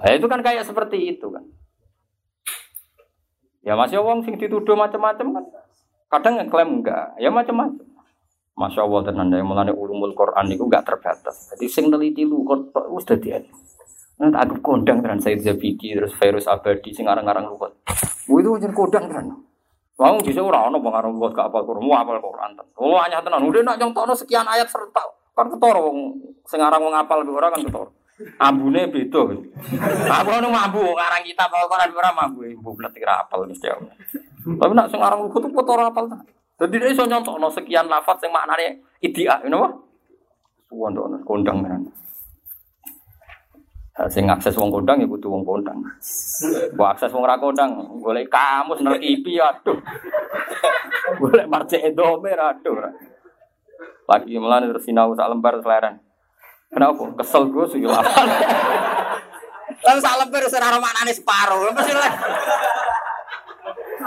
nah, 0.00 0.10
itu 0.16 0.26
kan 0.30 0.40
kayak 0.40 0.64
seperti 0.64 1.18
itu 1.18 1.28
kan 1.28 1.44
Ya 3.60 3.76
masih 3.76 4.00
wong 4.00 4.24
sing 4.24 4.40
dituduh 4.40 4.72
macam-macam 4.72 5.26
kan. 5.36 5.44
Kadang 6.10 6.40
ngeklaim 6.40 6.80
enggak, 6.80 7.14
ya 7.20 7.28
macam-macam. 7.28 7.86
Masya 8.58 8.84
Allah 8.84 9.00
tenan 9.08 9.32
yang 9.32 9.48
mulane 9.48 9.72
ulumul 9.72 10.12
Quran 10.12 10.52
itu 10.52 10.64
enggak 10.66 10.84
terbatas. 10.84 11.54
Jadi 11.54 11.64
sing 11.70 11.88
neliti 11.88 12.28
lu 12.28 12.44
kok 12.44 12.76
wis 12.92 13.08
dadi 13.08 13.32
Nanti 14.20 14.36
aku 14.36 14.60
kondang 14.60 15.00
dengan 15.00 15.16
Said 15.16 15.40
Zabidi 15.40 15.96
terus 15.96 16.12
Virus 16.20 16.44
Abadi 16.44 16.92
sing 16.92 17.08
arang-arang 17.08 17.48
lu 17.48 17.56
kok. 17.56 17.72
itu 18.28 18.50
jadi 18.60 18.74
kondang 18.76 19.08
kan. 19.08 19.26
Wong 20.00 20.16
bisa 20.24 20.40
ora 20.40 20.68
ono 20.68 20.80
pengaruh 20.80 21.12
buat 21.12 21.32
gak 21.36 21.52
apa 21.52 21.60
Quran, 21.60 21.84
mau 21.84 22.00
apal 22.00 22.20
Quran. 22.20 22.56
Oh 22.80 22.96
hanya 23.00 23.20
tenan, 23.20 23.44
udah 23.44 23.60
nak 23.60 23.76
nyontono 23.76 24.16
sekian 24.16 24.48
ayat 24.48 24.68
serta 24.68 25.04
kan 25.36 25.48
ketoro 25.48 25.88
wong 25.88 25.98
sing 26.44 26.60
aran 26.60 26.80
wong 26.84 26.92
apal 26.92 27.24
ora 27.24 27.48
kan. 27.48 27.64
Ambune 28.40 28.88
beda. 28.92 29.20
Aku 30.20 30.30
nu 30.40 30.48
mambu 30.52 30.82
ngarang 30.92 31.24
kita 31.24 31.48
apa 31.48 31.64
Quran 31.64 31.96
ora 31.96 32.10
mambu, 32.12 32.44
ibu 32.44 32.76
bletik 32.76 33.04
rapal 33.04 33.48
mesti 33.48 33.68
aku. 33.72 33.88
Tapi 34.60 34.72
nak 34.76 34.88
sing 34.92 35.00
aran 35.00 35.28
kutu 35.32 35.48
foto 35.48 35.72
rapal 35.76 36.04
ta. 36.08 36.18
Dadi 36.60 36.76
dia 36.76 36.92
iso 36.92 37.08
nyontokno 37.08 37.48
sekian 37.48 37.88
lafaz 37.88 38.20
sing 38.20 38.28
maknane 38.28 38.84
idia, 39.00 39.40
you 39.40 39.48
know? 39.48 39.64
Suwon 40.68 40.92
kondang 41.24 41.64
kan. 41.64 41.82
Sing 44.12 44.28
akses 44.28 44.56
wong 44.56 44.68
kondang 44.68 45.00
ya 45.00 45.08
kudu 45.08 45.28
wong 45.28 45.44
kondang. 45.44 45.80
Ku 46.76 46.82
akses 46.84 47.12
wong 47.12 47.24
ra 47.24 47.40
kondang, 47.40 48.00
golek 48.04 48.28
kamus 48.28 48.84
nerkipi 48.84 49.40
aduh. 49.40 49.80
Golek 51.16 51.48
marce 51.48 51.80
edome 51.80 52.36
aduh. 52.36 52.76
Lagi 54.08 54.36
melane 54.36 54.68
terus 54.68 54.84
sinau 54.84 55.16
sak 55.16 55.28
lembar 55.32 55.60
seleren. 55.64 56.00
Kenapa? 56.70 57.02
Kesel 57.18 57.50
gue 57.50 57.64
sih 57.74 57.82
apa? 57.82 58.22
Lalu 59.82 60.00
salah 60.06 60.22
lembar 60.22 60.46
serara 60.46 60.78
maknane 60.78 61.10
separuh. 61.10 61.74
Mesti 61.74 61.92
lah. 61.98 62.12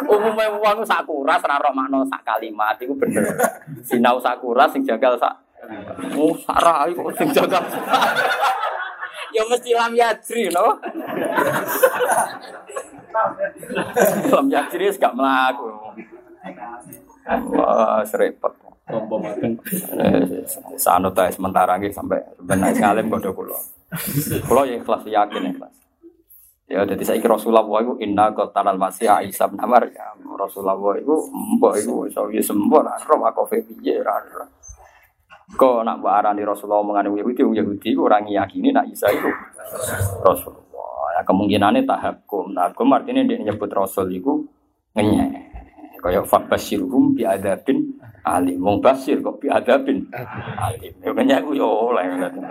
Umumnya 0.07 0.48
uang 0.56 0.80
sakura 0.88 1.35
serara 1.38 1.69
makna 1.76 2.07
sak 2.07 2.23
kalimat 2.23 2.80
itu 2.80 2.95
bener. 2.95 3.35
Sinau 3.84 4.15
sakura 4.23 4.64
sing 4.72 4.88
jagal 4.88 5.19
sak. 5.19 5.35
Oh, 6.15 6.35
sarah 6.40 6.88
kok 6.88 7.11
sing 7.19 7.30
jagal. 7.35 7.64
ya 9.34 9.44
mesti 9.49 9.72
lam 9.76 9.91
yadri 9.98 10.48
no. 10.53 10.80
lam 14.31 14.48
yadri 14.48 14.88
gak 14.95 15.15
melaku. 15.15 15.68
Wah, 17.56 18.03
serempet. 18.07 18.73
Sanut 20.76 21.15
ae 21.15 21.31
sementara 21.31 21.80
nggih 21.80 21.95
sampai 21.95 22.19
benar 22.43 22.76
ngalim 22.76 23.07
kode 23.07 23.31
kula. 23.31 23.55
Kula 24.43 24.68
ya 24.68 24.76
ikhlas 24.76 25.07
yakin 25.07 25.55
ikhlas. 25.55 25.72
Ya 26.68 26.84
jadi 26.84 26.99
saya 27.03 27.19
kira 27.23 27.39
Rasulullah 27.39 27.64
itu 27.80 27.95
inna 28.03 28.35
qatalal 28.35 28.76
masih 28.76 29.07
Aisyah 29.07 29.47
bin 29.51 29.60
ya 29.91 30.07
Rasulullah 30.35 30.76
itu 30.99 31.15
mbok 31.31 31.73
itu 31.80 31.93
iso 32.11 32.27
ya 32.27 32.43
sembur 32.43 32.84
roh 32.84 33.19
aku 33.23 33.43
piye 33.51 34.03
ra. 34.03 34.19
Kok 35.53 35.88
nak 35.88 36.03
mbok 36.03 36.11
arani 36.11 36.43
Rasulullah 36.43 36.84
mengani 36.84 37.14
Yahudi 37.19 37.39
Yahudi 37.39 37.89
orang 37.95 38.27
yakini 38.27 38.76
nak 38.76 38.91
Isa 38.91 39.07
itu 39.11 39.31
Rasulullah. 40.23 41.19
Ya 41.19 41.22
kemungkinannya 41.23 41.88
tahakkum. 41.88 42.51
Tahakkum 42.51 42.89
artinya 42.91 43.22
dia 43.23 43.39
nyebut 43.39 43.72
Rasul 43.72 44.11
itu 44.11 44.43
ngenyek. 44.97 45.53
Kaya 46.04 46.20
fabasirhum 46.20 47.16
bi 47.16 47.24
adabin 47.24 47.96
alim. 48.28 48.60
Wong 48.60 48.84
basir 48.84 49.24
kok 49.24 49.40
bi 49.40 49.48
adabin 49.48 50.04
alim. 50.60 50.92
Ya 51.00 51.16
kenya 51.16 51.40
aku 51.40 51.56
yo 51.56 51.96
oleh. 51.96 52.04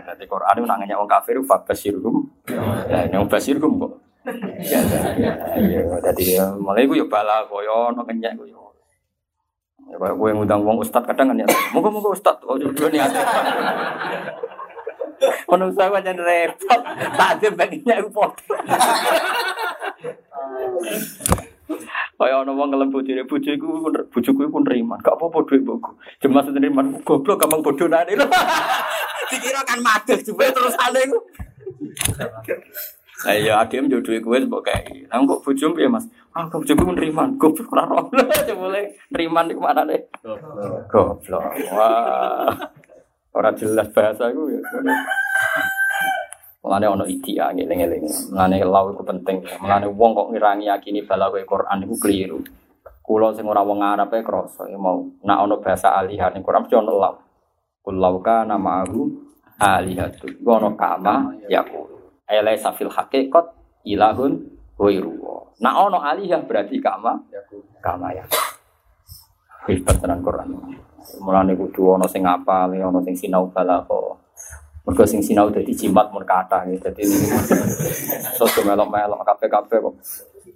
Dadi 0.08 0.24
Quran 0.24 0.56
itu 0.56 0.64
nangenya 0.64 0.96
wong 0.96 1.04
kafir 1.04 1.36
fabasirhum. 1.44 2.32
Ya 2.88 3.12
wong 3.12 3.28
basirhum 3.28 3.76
kok. 3.76 3.92
Ya 4.64 4.80
ya 5.68 6.00
dadi 6.00 6.40
mulai 6.56 6.88
ku 6.88 6.96
yo 6.96 7.04
bala 7.12 7.44
koyo 7.44 7.92
ono 7.92 8.00
kenya 8.08 8.32
ku 8.32 8.48
yo. 8.48 8.72
Ya 9.92 10.00
kaya 10.00 10.16
ngundang 10.16 10.64
wong 10.64 10.80
ustad 10.80 11.04
kadang 11.04 11.36
kan 11.36 11.44
ya. 11.44 11.46
Moga-moga 11.76 12.16
ustad 12.16 12.40
oh 12.48 12.56
jodoh 12.56 12.88
ni 12.88 12.96
ate. 12.96 13.20
Ono 15.52 15.68
usaha 15.68 15.92
aja 15.92 16.16
repot. 16.16 16.80
Tak 17.20 17.36
ada 17.36 17.48
baginya 17.52 18.00
aku. 18.00 18.32
Kayak 22.18 22.46
ana 22.46 22.52
wong 22.54 22.68
ngelem 22.70 22.88
bojone, 22.94 23.22
bojoku 23.26 23.66
bojoku 24.12 24.40
pun 24.46 24.62
nerima. 24.62 24.94
Gak 25.02 25.18
apa-apa 25.18 25.42
dhuwit 25.42 25.66
mbokku. 25.66 25.90
Jemas 26.22 26.46
nerima 26.54 26.86
goblok 27.02 27.42
gampang 27.42 27.62
bodonane. 27.66 28.14
Dikira 29.30 29.64
kan 29.66 29.80
madeh 29.82 30.22
juga 30.22 30.52
terus 30.54 30.76
ale 30.78 31.00
ku. 31.08 31.18
Lah 33.22 33.34
ya 33.38 33.62
adem 33.62 33.90
yo 33.90 33.98
dhuwit 33.98 34.22
kowe 34.22 34.38
mbok 34.38 34.62
kae. 34.66 35.06
Lah 35.10 35.18
kok 35.18 35.42
bojomu 35.42 35.74
piye 35.74 35.88
Mas? 35.90 36.06
Ah 36.36 36.46
bojoku 36.46 36.94
nerima. 36.94 37.26
Goblok 37.34 37.72
ora 37.74 37.84
roh. 37.90 38.06
Boleh 38.62 38.94
nerima 39.10 39.42
niku 39.42 39.60
maknane. 39.62 40.06
Goblok. 40.86 41.58
Wah. 41.74 42.54
Ora 43.32 43.50
jelas 43.56 43.88
bahasa 43.90 44.28
iku 44.28 44.46
ya. 44.52 44.60
Mulane 46.62 46.86
ono 46.86 47.04
idia 47.10 47.50
ngeling-eling. 47.50 48.06
Mulane 48.30 48.62
lau 48.62 48.94
iku 48.94 49.02
penting. 49.02 49.42
Mulane 49.58 49.90
wong 49.90 50.10
kok 50.14 50.28
ngirangi 50.30 50.70
yakini 50.70 51.02
balawe 51.02 51.42
Quran 51.42 51.82
iku 51.82 51.94
keliru. 51.98 52.38
Kulo 53.02 53.34
sing 53.34 53.50
ora 53.50 53.66
wong 53.66 53.82
Arab 53.82 54.14
e 54.14 54.22
krasa 54.22 54.70
ya 54.70 54.78
mau 54.78 55.02
nak 55.26 55.42
ono 55.42 55.58
bahasa 55.58 55.90
alihan 55.98 56.30
ning 56.30 56.46
Quran 56.46 56.62
mesti 56.62 56.78
ono 56.78 56.92
lau. 56.94 57.18
Kulau 57.82 58.22
kana 58.22 58.54
ma'ahu 58.54 59.00
alihatu. 59.58 60.30
Iku 60.38 60.50
ono 60.54 60.78
kama 60.78 61.34
ya 61.50 61.66
ku. 61.66 61.82
Ele 62.30 62.54
safil 62.54 62.94
hakikat 62.94 63.50
ilahun 63.82 64.38
ghairu. 64.78 65.18
Nak 65.58 65.74
ono 65.74 65.98
alihah 65.98 66.46
berarti 66.46 66.78
kama 66.78 67.26
kama 67.82 68.14
ya. 68.14 68.22
Hebat 69.66 69.98
tenan 69.98 70.22
Quran. 70.22 70.78
Mulane 71.18 71.58
kudu 71.58 71.98
ono 71.98 72.06
sing 72.06 72.22
apal, 72.22 72.70
ono 72.70 73.02
sing 73.02 73.18
sinau 73.18 73.50
balagha. 73.50 74.21
Mergo 74.82 75.06
sing 75.06 75.22
sinau 75.22 75.46
dadi 75.46 75.70
jimat 75.70 76.10
mun 76.10 76.26
kata 76.26 76.66
gitu. 76.66 76.90
Dadi 76.90 77.06
soso 78.34 78.60
melok-melok 78.66 79.22
kabeh-kabeh 79.22 79.78
kok. 79.78 79.94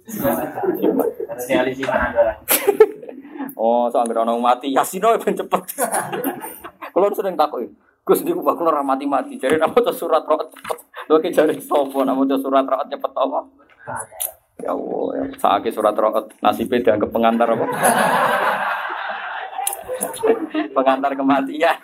Oh, 3.57 3.89
so 3.89 3.97
anggere 3.97 4.21
ono 4.21 4.37
mati 4.37 4.69
yasino 4.69 5.17
ben 5.17 5.33
cepet. 5.33 5.81
Kulo 6.93 7.09
sering 7.09 7.33
takoki. 7.33 7.65
Gus 8.05 8.21
niku 8.21 8.45
kok 8.45 8.61
kulo 8.61 8.69
ora 8.69 8.85
mati-mati. 8.85 9.33
Jare 9.41 9.57
napa 9.57 9.81
to 9.81 9.89
surat 9.89 10.21
roh 10.29 10.37
cepet. 10.37 10.77
Lho 11.09 11.17
ki 11.17 11.33
jare 11.33 11.57
sapa 11.57 12.05
napa 12.05 12.21
to 12.29 12.37
surat 12.37 12.69
roh 12.69 12.77
cepet 12.85 13.11
apa? 13.17 13.39
Ya 14.61 14.77
Allah, 14.77 15.09
ya. 15.17 15.25
sakit 15.41 15.73
surat 15.73 15.97
roh 15.97 16.21
nasibnya 16.37 16.85
dianggap 16.85 17.09
pengantar 17.09 17.49
apa? 17.49 17.65
pengantar 20.77 21.11
kematian. 21.17 21.77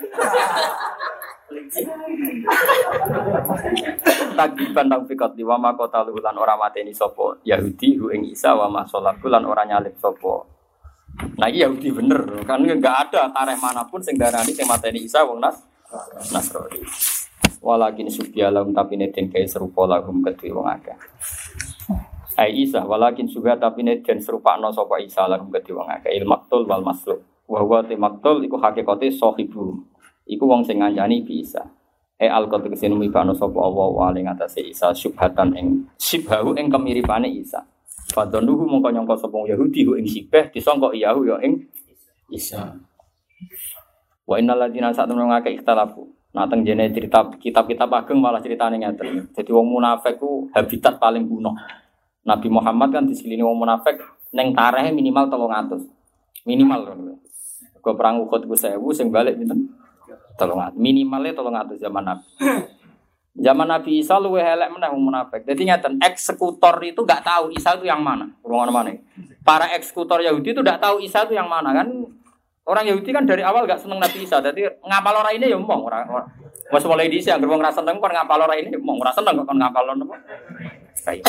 Tagiban 4.34 4.88
tang 4.90 5.04
fikot 5.06 5.36
di 5.38 5.44
wama 5.46 5.76
kota 5.78 6.02
lulan 6.08 6.34
ora 6.40 6.58
mateni 6.58 6.96
sopo 6.96 7.38
Yahudi 7.46 8.00
hu 8.00 8.10
ing 8.10 8.32
Isa 8.32 8.56
wama 8.56 8.88
sholat 8.88 9.20
bulan 9.22 9.46
ora 9.46 9.68
nyalip 9.68 9.94
sopo. 10.00 10.48
Nah 11.38 11.46
iya 11.52 11.70
Yahudi 11.70 11.94
bener 11.94 12.26
kan 12.48 12.64
nggak 12.64 12.96
ada 13.10 13.30
tareh 13.30 13.58
mana 13.60 13.86
pun 13.86 14.02
sing 14.02 14.18
darani 14.18 14.50
sing 14.50 14.66
mateni 14.66 15.06
Isa 15.06 15.22
wong 15.28 15.44
nas 15.44 15.62
Nasrani. 16.34 16.82
Walakin 17.62 18.10
subya 18.10 18.50
lahum 18.50 18.74
tapi 18.74 18.98
neden 18.98 19.30
kaya 19.30 19.46
serupa 19.46 19.86
lahum 19.86 20.26
kedue 20.26 20.52
wong 20.52 20.68
akeh. 20.68 20.98
Ai 22.34 22.66
Isa 22.66 22.82
walakin 22.82 23.30
subya 23.30 23.62
tapi 23.62 23.86
neden 23.86 24.18
serupa 24.18 24.58
no 24.58 24.74
sapa 24.74 24.98
Isa 25.00 25.30
lahum 25.30 25.54
kedue 25.54 25.78
wong 25.78 25.86
akeh. 25.86 26.12
Il 26.18 26.26
maktul 26.26 26.66
wal 26.66 26.82
masluk. 26.82 27.22
Wa 27.46 27.62
huwa 27.62 27.86
te 27.86 27.94
maktul 27.94 28.42
iku. 28.48 28.58
Iku 30.24 30.44
wong 30.48 30.64
sing 30.64 30.80
ngancani 30.80 31.24
bisa. 31.24 31.64
E 32.16 32.30
al 32.30 32.48
qad 32.48 32.64
kesene 32.72 32.96
mibano 32.96 33.36
sapa 33.36 33.60
Allah 33.60 33.88
wa 33.92 34.08
ing 34.16 34.30
atase 34.32 34.64
Isa 34.64 34.96
syubhatan 34.96 35.52
ing 35.60 35.68
sibhahu 36.00 36.56
ing 36.56 36.72
kemiripane 36.72 37.28
Isa. 37.28 37.60
Fadhanuhu 38.14 38.64
mongko 38.70 38.94
nyangka 38.94 39.28
sapa 39.28 39.36
Yahudi 39.44 39.84
hu 39.84 40.00
ing 40.00 40.08
sibah 40.08 40.48
disangka 40.54 40.96
Yahu 40.96 41.28
ya 41.28 41.36
ing 41.44 41.68
Isa. 42.32 42.80
Wa 44.24 44.40
innal 44.40 44.64
saat 44.96 45.12
temen 45.12 45.28
ngake 45.28 45.60
ikhtalafu. 45.60 46.08
Nah 46.34 46.48
teng 46.48 46.64
jene 46.66 46.90
cerita 46.90 47.28
kitab-kitab 47.28 47.92
ageng 47.92 48.18
malah 48.24 48.40
ceritane 48.40 48.80
ngeten. 48.80 49.30
Jadi 49.36 49.50
wong 49.52 49.68
munafik 49.70 50.18
ku 50.18 50.48
habitat 50.56 50.98
paling 50.98 51.28
kuno. 51.28 51.54
Nabi 52.24 52.48
Muhammad 52.48 52.90
kan 52.96 53.04
disekelilingi 53.04 53.44
wong 53.44 53.68
munafik 53.68 54.00
neng 54.32 54.56
tarehe 54.56 54.90
minimal 54.96 55.28
300. 55.28 56.48
Minimal. 56.48 56.80
Gue 57.84 57.94
perang 58.00 58.24
Uhud 58.24 58.48
ku 58.48 58.56
1000 58.56 58.80
sing 58.96 59.12
balik 59.12 59.36
pinten? 59.36 59.83
300. 60.40 60.76
Minimalnya 60.78 61.34
300 61.38 61.78
zaman 61.82 62.04
Nabi. 62.04 62.26
Zaman 63.34 63.66
Nabi 63.66 63.92
Isa 63.98 64.22
luwe 64.22 64.46
elek 64.46 64.70
meneh 64.70 64.94
wong 64.94 65.10
munafik. 65.10 65.42
Jadi 65.42 65.66
ngeten, 65.66 65.98
eksekutor 65.98 66.78
itu 66.86 67.02
nggak 67.02 67.26
tahu 67.26 67.50
Isa 67.50 67.74
itu 67.74 67.90
yang 67.90 68.06
mana. 68.06 68.30
Ruangan 68.46 68.70
mana? 68.70 68.94
Para 69.42 69.74
eksekutor 69.74 70.22
Yahudi 70.22 70.54
itu 70.54 70.62
nggak 70.62 70.78
tahu 70.78 71.02
Isa 71.02 71.26
itu 71.26 71.34
yang 71.34 71.50
mana 71.50 71.74
kan 71.74 71.90
Orang 72.64 72.88
Yahudi 72.88 73.12
kan 73.12 73.28
dari 73.28 73.44
awal 73.44 73.68
gak 73.68 73.84
seneng 73.84 74.00
Nabi 74.00 74.24
Isa, 74.24 74.40
jadi 74.40 74.72
ngapal 74.88 75.20
orang 75.20 75.36
ini 75.36 75.52
ya 75.52 75.60
orang 75.60 75.84
orang. 75.84 76.28
Mas 76.72 76.88
mulai 76.88 77.12
di 77.12 77.20
sini, 77.20 77.44
wong 77.44 77.60
rasa 77.60 77.84
seneng 77.84 78.00
kon 78.00 78.08
ngapal 78.08 78.40
orang 78.40 78.56
ini 78.56 78.80
mau 78.80 78.96
rasa 79.04 79.20
seneng 79.20 79.44
kon 79.44 79.60
ngapal 79.60 79.84
orang 79.84 80.00
apa? 80.08 80.16
Kayak. 81.04 81.28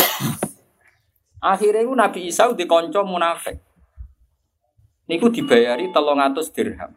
Akhirnya 1.43 1.83
itu 1.83 1.91
Nabi 1.91 2.21
Isa 2.31 2.47
dikonco 2.55 3.03
munafik. 3.03 3.59
Niku 5.11 5.35
dibayari 5.35 5.91
telung 5.91 6.23
atus 6.23 6.55
dirham. 6.55 6.95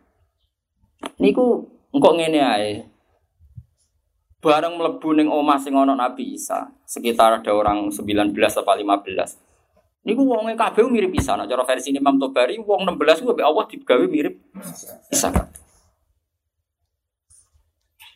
Niku 1.17 1.65
engkok 1.91 2.13
ngene 2.15 2.39
ae. 2.39 2.71
Bareng 4.37 4.77
mlebu 4.77 5.17
ning 5.17 5.27
omah 5.27 5.57
sing 5.57 5.73
ana 5.73 5.97
Nabi 5.97 6.37
Isa, 6.37 6.69
sekitar 6.85 7.41
ada 7.41 7.51
orang 7.51 7.89
19 7.89 8.37
atau 8.37 8.63
15. 8.63 10.05
Niku 10.07 10.23
wonge 10.23 10.55
kabeh 10.55 10.87
mirip 10.87 11.11
Isa. 11.19 11.35
Nah, 11.35 11.43
cara 11.43 11.67
versi 11.67 11.91
Imam 11.91 12.15
Tobari 12.15 12.55
wong 12.55 12.87
16 12.87 13.27
ku 13.27 13.35
Allah 13.35 13.65
digawe 13.67 14.05
mirip 14.07 14.39
Isa. 15.11 15.33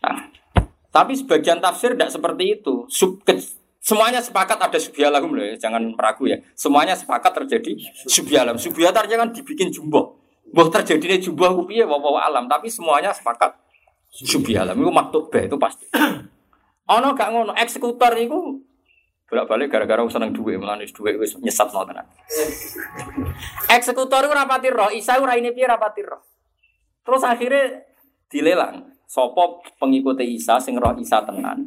Nah, 0.01 0.31
tapi 0.87 1.19
sebagian 1.19 1.59
tafsir 1.59 1.91
tidak 1.97 2.15
seperti 2.15 2.61
itu. 2.61 2.87
Sub, 2.87 3.19
semuanya 3.83 4.23
sepakat 4.23 4.55
ada 4.61 4.79
subyalahum 4.79 5.35
loh 5.35 5.43
ya, 5.43 5.57
jangan 5.57 5.83
meragu 5.91 6.29
ya. 6.31 6.39
Semuanya 6.55 6.95
sepakat 6.95 7.43
terjadi 7.43 7.75
subyalam. 8.07 8.55
Subyat 8.55 8.95
artinya 8.95 9.27
kan 9.27 9.35
dibikin 9.35 9.67
jumbo. 9.67 10.20
Bahwa 10.51 10.67
terjadinya 10.67 11.17
piye 11.67 11.83
wawa 11.87 12.27
alam, 12.27 12.45
tapi 12.51 12.67
semuanya 12.67 13.15
sepakat 13.15 13.55
subyalam. 14.11 14.75
Itu 14.75 14.91
maktub 14.91 15.31
itu 15.31 15.57
pasti. 15.57 15.87
Ono 16.95 17.15
gak 17.15 17.29
ngono 17.31 17.55
eksekutor 17.55 18.11
itu 18.19 18.59
bolak 19.31 19.47
balik 19.47 19.71
gara-gara 19.71 20.03
seneng 20.11 20.35
duit 20.35 20.59
malah 20.59 20.75
duit 20.75 21.15
wis 21.15 21.39
nyesat 21.39 21.71
mau 21.71 21.87
tenan 21.87 22.03
eksekutor 23.79 24.27
itu 24.27 24.35
rapati 24.35 24.67
roh 24.67 24.91
isa 24.91 25.15
ora 25.23 25.39
ini 25.39 25.55
piye 25.55 25.71
rapati 25.71 26.03
roh 26.03 26.19
terus 27.07 27.23
akhirnya 27.23 27.79
dilelang 28.27 28.91
sopo 29.07 29.63
pengikut 29.79 30.19
isa 30.19 30.59
sing 30.59 30.75
roh 30.75 30.99
isa 30.99 31.23
tenan 31.23 31.63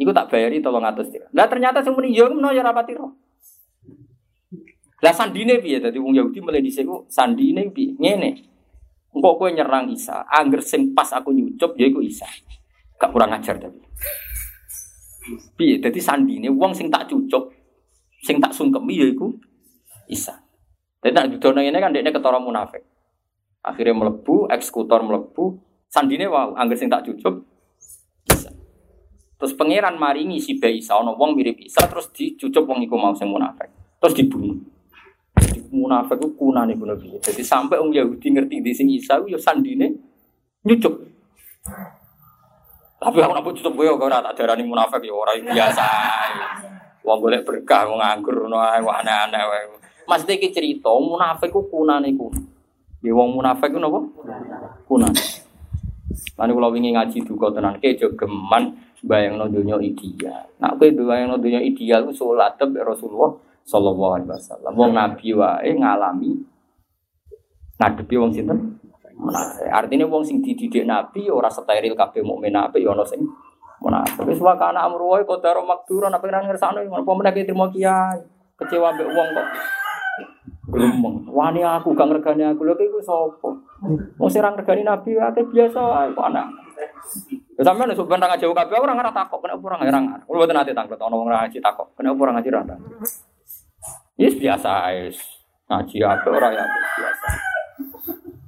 Iku 0.00 0.10
tak 0.10 0.32
bayari 0.32 0.64
tolong 0.64 0.82
atas 0.82 1.12
dia. 1.12 1.28
Lah 1.30 1.46
ternyata 1.46 1.84
sing 1.84 1.92
muni 1.92 2.10
yo 2.10 2.26
ngono 2.26 2.50
ya 2.50 2.64
rapati 2.64 2.96
roh. 2.96 3.12
Lah 5.02 5.10
sandine 5.10 5.58
piye 5.58 5.82
dadi 5.82 5.98
wong 5.98 6.14
Yahudi 6.14 6.38
mulai 6.38 6.62
dhisik 6.62 6.86
ku 6.86 7.02
sandine 7.10 7.66
piye? 7.74 7.98
Ngene. 7.98 8.30
Engko 9.12 9.34
kowe 9.34 9.50
nyerang 9.50 9.90
Isa, 9.90 10.24
angger 10.30 10.62
sing 10.62 10.94
pas 10.94 11.10
aku 11.10 11.34
nyucup 11.34 11.74
ya 11.74 11.90
iku 11.90 12.00
Isa. 12.00 12.24
Gak 12.96 13.10
kurang 13.10 13.34
ajar 13.34 13.58
tapi. 13.58 13.82
Piye? 15.58 15.82
Dadi 15.82 15.98
sandine 15.98 16.48
wong 16.54 16.70
sing 16.70 16.86
tak 16.86 17.10
cucuk, 17.10 17.50
sing 18.22 18.38
tak 18.38 18.54
sungkemi 18.54 18.94
ya 18.94 19.10
iku 19.10 19.34
Isa. 20.06 20.38
Dadi 21.02 21.12
nak 21.18 21.28
dudono 21.34 21.58
ini 21.58 21.74
kan 21.82 21.90
dekne 21.90 22.14
ketara 22.14 22.38
munafik. 22.38 22.86
Akhirnya 23.66 23.98
melebu, 23.98 24.50
eksekutor 24.54 25.02
melebu, 25.02 25.58
sandine 25.90 26.30
wow, 26.30 26.54
angger 26.54 26.78
sing 26.78 26.86
tak 26.86 27.02
cucuk 27.10 27.42
Isa. 28.30 28.54
Terus 29.34 29.52
pangeran 29.58 29.98
maringi 29.98 30.38
si 30.38 30.54
Isa 30.54 30.94
ono 30.94 31.18
wong 31.18 31.34
mirip 31.34 31.58
Isa 31.58 31.90
terus 31.90 32.14
dicucuk 32.14 32.70
wong 32.70 32.86
iku 32.86 32.94
mau 32.94 33.10
sing 33.18 33.26
munafik. 33.26 33.98
Terus 33.98 34.14
dibunuh. 34.14 34.72
Munafik 35.72 36.20
ku 36.20 36.28
kunane 36.36 36.76
kuno 36.76 36.92
piye. 37.00 37.16
Jadi 37.16 37.40
sampai 37.40 37.80
wong 37.80 37.96
Yahudi 37.96 38.28
ngerti 38.28 38.60
di 38.60 38.72
sini 38.76 39.00
Isa 39.00 39.16
yo 39.24 39.40
sandine 39.40 39.88
nyucuk. 40.68 40.94
Tapi 43.00 43.18
aku 43.18 43.32
nak 43.32 43.42
tutup 43.56 43.72
gue 43.74 43.88
ora 43.88 44.20
tak 44.20 44.36
darani 44.36 44.68
munafik 44.68 45.00
ya 45.00 45.16
ora 45.16 45.32
biasa. 45.32 45.86
Wong 47.02 47.18
golek 47.24 47.48
berkah 47.48 47.88
wong 47.88 47.98
nganggur 47.98 48.46
wong 48.46 48.52
aneh-aneh. 48.52 49.42
Mas 50.04 50.28
iki 50.28 50.52
cerita 50.52 50.92
munafik 50.92 51.48
ku 51.48 51.64
kunane 51.72 52.12
ku. 52.20 52.28
Ya 53.00 53.16
wong 53.16 53.40
munafik 53.40 53.72
ku 53.72 53.80
napa? 53.80 54.04
Kunane. 54.84 55.24
Lan 56.36 56.52
kula 56.52 56.68
wingi 56.68 56.92
ngaji 56.92 57.24
duka 57.24 57.48
tenan 57.48 57.80
ke 57.80 57.96
jogeman 57.96 58.76
bayangno 59.00 59.48
donya 59.48 59.80
ideal. 59.80 60.52
Nak 60.60 60.76
kowe 60.76 60.88
bayangno 60.92 61.40
donya 61.40 61.64
ideal 61.64 62.04
ku 62.04 62.12
Rasulullah 62.12 63.32
sallallahu 63.66 64.12
alaihi 64.18 64.30
wasallam. 64.30 64.72
Wong 64.74 64.92
nabi 64.94 65.28
wae 65.34 65.70
ngalami 65.74 66.30
ngadepi 67.78 68.14
wong 68.18 68.30
sinten? 68.34 68.82
Munafik. 69.12 69.68
Artinya 69.70 70.08
wong 70.08 70.24
sing 70.26 70.42
dididik 70.42 70.82
Nabi 70.82 71.30
ora 71.30 71.46
steril 71.46 71.94
kabeh 71.94 72.26
mukmin 72.26 72.50
nabi 72.56 72.82
ya 72.82 72.90
ana 72.90 73.06
sing 73.06 73.22
munafik. 73.78 74.26
Wis 74.26 74.42
wae 74.42 74.58
kana 74.58 74.82
amru 74.88 75.14
wae 75.14 75.22
qadar 75.22 75.62
makdura 75.62 76.10
apa 76.10 76.26
nang 76.26 76.50
ngersane 76.50 76.82
ngono 76.88 77.06
apa 77.06 77.12
meneh 77.14 77.44
trimo 77.46 77.70
kiai. 77.70 78.18
Kecewa 78.58 78.90
mbek 78.96 79.08
wong 79.14 79.28
kok. 79.36 79.46
Gremeng. 80.72 81.16
Wani 81.28 81.60
aku 81.62 81.94
gak 81.94 82.08
ngregani 82.08 82.50
aku 82.50 82.66
lho 82.66 82.74
iku 82.78 82.98
sapa? 83.04 83.50
Wong 84.18 84.30
sing 84.32 84.42
ora 84.42 84.58
ngregani 84.58 84.82
Nabi 84.82 85.10
akeh 85.14 85.44
biasa 85.46 85.78
wae 85.78 86.10
kok 86.10 86.26
ana. 86.26 86.42
Ya 87.58 87.62
sampeyan 87.62 87.92
nek 87.92 87.98
sampeyan 88.00 88.26
ngajak 88.26 88.48
kabeh 88.48 88.80
ora 88.80 88.92
ngarah 88.96 89.14
takok 89.14 89.38
kenapa 89.44 89.62
ora 89.70 89.76
ngarang. 89.86 90.04
Kulo 90.26 90.36
boten 90.42 90.58
ate 90.58 90.72
takok 90.74 90.98
ana 90.98 91.14
wong 91.14 91.28
ngaji 91.30 91.58
takok. 91.62 91.94
Kenapa 91.94 92.18
ora 92.26 92.32
ngaji 92.40 92.48
ra 92.50 92.64
Yes 94.22 94.38
biasa 94.38 94.86
ae. 94.86 95.10
Ngaji 95.66 95.96
apa 96.06 96.28
ora 96.30 96.48
ya 96.54 96.62
biasa. 96.70 97.28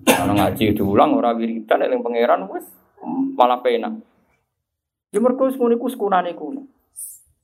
Kalau 0.06 0.34
ngaji 0.38 0.70
diulang 0.70 1.18
ora 1.18 1.34
wiridan 1.34 1.82
nek 1.82 1.98
pangeran 1.98 2.46
wis 2.46 2.62
malah 3.34 3.58
penak. 3.58 3.98
Ya 5.10 5.18
mergo 5.18 5.50
wis 5.50 5.58
ngono 5.58 5.74
iku 5.74 5.90
sekunane 5.90 6.30
kuno. 6.38 6.70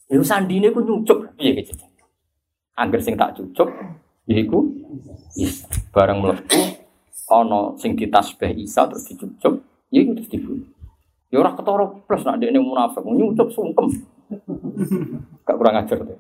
Ya 0.07 0.23
sandine 0.23 0.71
ku 0.71 0.79
nyucuk 0.79 1.35
piye 1.35 1.59
gitu. 1.59 1.75
Angger 2.79 3.03
sing 3.03 3.19
tak 3.19 3.35
cucuk 3.35 3.67
yaiku 4.31 4.63
is 5.35 5.67
barang 5.91 6.23
mlebu 6.23 6.79
ana 7.27 7.75
sing 7.83 7.99
ditasbih 7.99 8.55
Isa 8.55 8.87
terus 8.87 9.11
dicucuk 9.11 9.59
yaiku 9.91 10.15
terus 10.15 10.31
dibunuh. 10.31 10.71
Ya 11.35 11.43
ora 11.43 11.51
ketara 11.59 11.91
plus 12.07 12.23
nak 12.23 12.39
dekne 12.39 12.63
munafik 12.63 13.03
nyucuk 13.03 13.51
sungkem. 13.51 13.91
Gak 15.43 15.57
kurang 15.59 15.83
ajar 15.83 16.07
tuh. 16.07 16.15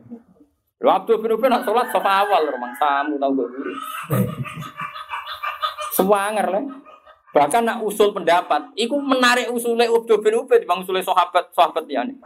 Lho 0.81 0.89
Abdul 0.89 1.21
bin 1.21 1.37
Ubay 1.37 1.53
nak 1.53 1.63
sholat 1.69 1.93
sofa 1.93 2.25
awal 2.25 2.49
rumah 2.49 2.73
tamu 2.81 3.21
tau 3.21 3.37
gak 3.37 3.49
guru. 3.53 3.73
Sewanger 5.93 6.47
lah. 6.49 6.65
Bahkan 7.31 7.63
nak 7.63 7.79
usul 7.87 8.11
pendapat, 8.11 8.75
iku 8.75 8.99
menarik 8.99 9.53
usulnya 9.53 9.87
Abdul 9.87 10.25
bin 10.25 10.41
Ubay 10.41 10.59
dibang 10.65 10.81
usulnya 10.81 11.05
sahabat 11.05 11.53
sahabat 11.53 11.85
ya 11.85 12.01
nih. 12.09 12.17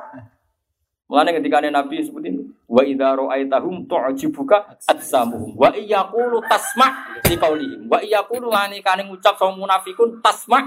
Mulane 1.04 1.36
ketika 1.36 1.60
Nabi 1.60 2.00
sebut 2.00 2.24
ini, 2.24 2.40
wa 2.64 2.80
idza 2.80 3.12
ra'aitahum 3.12 3.84
tu'jibuka 3.84 4.80
atsamuhum 4.88 5.52
wa 5.52 5.68
iyaqulu 5.68 6.40
tasma' 6.48 7.20
li 7.28 7.36
qaulihim 7.36 7.92
wa 7.92 8.00
iyaqulu 8.00 8.48
ngani 8.48 8.80
kane 8.80 9.04
ngucap 9.04 9.36
sama 9.36 9.52
munafikun 9.52 10.24
tasma' 10.24 10.64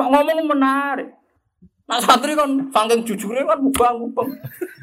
Nak 0.00 0.08
ngomong 0.08 0.48
menarik. 0.48 1.19
Nak 1.90 2.06
santri 2.06 2.38
kan 2.38 2.46
saking 2.70 3.02
jujurnya 3.02 3.42
kan 3.42 3.58
mubang-mubang. 3.58 4.30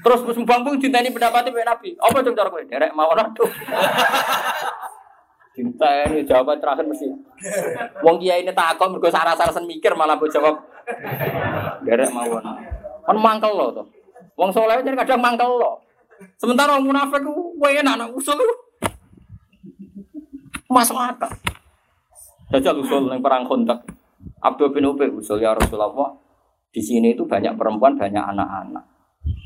Terus 0.03 0.19
terus 0.27 0.37
mubang-mubang 0.43 0.75
dinteni 0.75 1.07
pendapatnya 1.07 1.55
Pak 1.55 1.65
Nabi. 1.71 1.89
Apa 1.95 2.19
cung 2.19 2.35
cara 2.35 2.51
kowe? 2.51 2.59
Derek 2.67 2.91
mawon 2.91 3.15
aduh. 3.15 3.47
Cinta 5.55 5.87
ini 6.11 6.27
jawaban 6.27 6.59
terakhir 6.59 6.83
mesti. 6.83 7.07
Wong 8.03 8.19
kiai 8.19 8.43
ini 8.43 8.51
takut 8.51 8.91
mergo 8.91 9.07
saras-sarasan 9.07 9.63
mikir 9.63 9.95
malah 9.95 10.19
mbok 10.19 10.27
jawab. 10.27 10.59
Derek 11.87 12.11
mawon. 12.11 12.43
Kan 13.07 13.15
mangkel 13.23 13.55
lo 13.55 13.71
tuh. 13.71 13.87
Wong 14.35 14.51
soleh 14.51 14.83
jadi 14.83 14.99
kadang 14.99 15.23
mangkel 15.23 15.47
lo. 15.47 15.79
Sementara 16.35 16.75
wong 16.75 16.91
munafik 16.91 17.23
ku 17.23 17.55
enak 17.63 17.95
anak 17.95 18.11
usul. 18.11 18.35
Masuk 20.67 20.99
akal. 20.99 21.31
Jajal 22.51 22.83
usul 22.83 23.07
yang 23.07 23.23
perang 23.23 23.47
kontak. 23.47 23.79
Abdul 24.43 24.75
bin 24.75 24.91
Ubay 24.91 25.07
usul 25.07 25.39
ya 25.39 25.55
Rasulullah. 25.55 26.26
Di 26.71 26.81
sini 26.83 27.15
itu 27.15 27.23
banyak 27.25 27.55
perempuan, 27.57 27.97
banyak 27.97 28.21
anak-anak. 28.21 28.83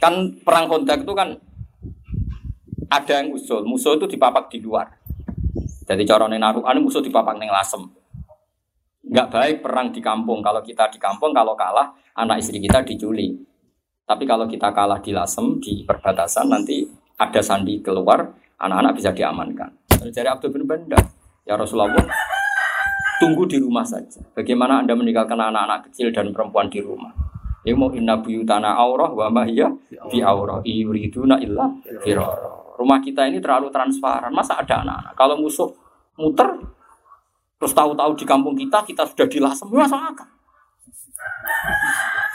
Kan 0.02 0.42
perang 0.42 0.66
kontak 0.68 1.06
itu 1.06 1.14
kan 1.16 1.34
ada 2.92 3.14
yang 3.24 3.32
usul. 3.32 3.64
Musuh 3.64 3.96
itu 3.96 4.06
dipapak 4.06 4.52
di 4.52 4.60
luar. 4.60 4.90
Jadi 5.88 6.04
corone 6.04 6.38
naruhan 6.38 6.78
musuh 6.84 7.00
dipapak 7.00 7.40
neng 7.40 7.52
lasem. 7.52 7.84
Enggak 9.08 9.28
baik 9.28 9.56
perang 9.64 9.92
di 9.92 10.00
kampung. 10.00 10.40
Kalau 10.40 10.64
kita 10.64 10.88
di 10.88 11.00
kampung, 11.02 11.36
kalau 11.36 11.52
kalah, 11.58 11.92
anak 12.16 12.40
istri 12.40 12.64
kita 12.64 12.80
diculik. 12.86 13.36
Tapi 14.08 14.24
kalau 14.28 14.48
kita 14.48 14.72
kalah 14.72 15.00
di 15.00 15.12
lasem, 15.12 15.60
di 15.60 15.84
perbatasan, 15.84 16.48
nanti 16.48 16.84
ada 17.20 17.42
sandi 17.44 17.80
keluar, 17.84 18.24
anak-anak 18.60 18.94
bisa 18.96 19.12
diamankan. 19.12 19.72
Dari 19.88 20.28
Abdul 20.28 20.52
bin 20.52 20.66
Banda, 20.66 21.00
ya 21.44 21.60
Rasulullah, 21.60 21.92
tunggu 23.22 23.46
di 23.46 23.62
rumah 23.62 23.86
saja. 23.86 24.18
Bagaimana 24.34 24.82
Anda 24.82 24.98
meninggalkan 24.98 25.38
anak-anak 25.38 25.94
kecil 25.94 26.10
dan 26.10 26.34
perempuan 26.34 26.74
di 26.74 26.82
rumah? 26.82 27.14
Ya 27.62 27.78
mau 27.78 27.94
inna 27.94 28.18
buyutana 28.18 28.74
aurah 28.74 29.14
wa 29.14 29.30
mahya 29.30 29.70
fi 30.10 30.26
aurah 30.26 30.66
yuriduna 30.66 31.38
illa 31.38 31.70
firara. 32.02 32.74
Rumah 32.74 32.98
kita 33.06 33.30
ini 33.30 33.38
terlalu 33.38 33.70
transparan. 33.70 34.34
Masa 34.34 34.58
ada 34.58 34.82
anak-anak? 34.82 35.14
Kalau 35.14 35.38
musuh 35.38 35.70
muter 36.18 36.50
terus 37.62 37.78
tahu-tahu 37.78 38.18
di 38.18 38.26
kampung 38.26 38.58
kita 38.58 38.82
kita 38.82 39.06
sudah 39.06 39.30
dilasem, 39.30 39.70
masa 39.70 40.02
akal. 40.02 40.26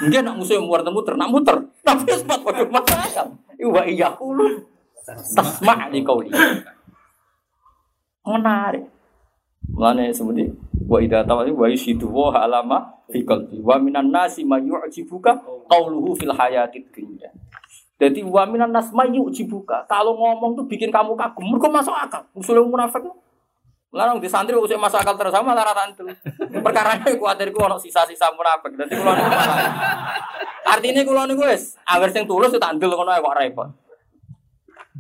Mungkin 0.07 0.23
nak 0.23 0.39
musuh 0.39 0.55
yang 0.55 0.71
muter 0.71 0.87
muter, 0.95 1.15
nak 1.19 1.31
muter. 1.35 1.57
Tapi 1.83 2.07
sempat 2.23 2.39
pada 2.47 2.63
masa 2.71 2.95
akal. 2.95 3.27
Iwa 3.59 3.83
iya 3.83 4.15
kulu. 4.15 4.63
Tasma 5.35 5.91
di 5.91 6.07
kau 6.07 6.23
Menarik. 8.27 8.87
Mulane 9.75 10.15
seperti 10.15 10.47
wa 10.85 10.99
idza 11.01 11.25
tawali 11.25 11.57
wa 11.57 11.67
yusidu 11.73 12.13
wa 12.13 12.37
alama 12.37 12.93
fi 13.09 13.25
qalbi 13.25 13.65
wa 13.65 13.81
minan 13.81 14.13
nasi 14.13 14.45
may 14.45 14.61
yu'jibuka 14.61 15.41
qauluhu 15.71 16.13
fil 16.13 16.37
hayatid 16.37 16.85
dunya. 16.93 17.33
Jadi 17.97 18.21
wa 18.29 18.45
minan 18.45 18.77
nas 18.77 18.93
may 18.93 19.09
yu'jibuka. 19.09 19.89
Kalau 19.89 20.13
ngomong 20.13 20.53
tuh 20.53 20.69
bikin 20.69 20.93
kamu 20.93 21.17
kagum, 21.17 21.49
mergo 21.49 21.73
masuk 21.73 21.97
akal. 21.97 22.29
Usul 22.37 22.61
munafik. 22.61 23.01
Larang 23.97 24.21
di 24.21 24.29
santri 24.29 24.53
usah 24.53 24.77
masuk 24.77 25.01
akal 25.01 25.17
terus 25.17 25.33
sama 25.33 25.57
lara 25.57 25.73
tantu. 25.73 26.05
Perkara 26.61 27.01
ini 27.01 27.17
kuatir 27.17 27.49
ku 27.49 27.65
ono 27.65 27.81
sisa-sisa 27.81 28.29
munafik. 28.37 28.77
Dadi 28.77 28.93
kula 29.01 29.13
niku. 29.17 29.33
Artinya 30.69 31.03
kula 31.09 31.23
niku 31.25 31.43
wis 31.49 31.81
agar 31.89 32.13
sing 32.13 32.29
tulus 32.29 32.53
tak 32.53 32.77
ndel 32.77 32.93
ngono 32.93 33.17
kok 33.17 33.37
repot. 33.41 33.69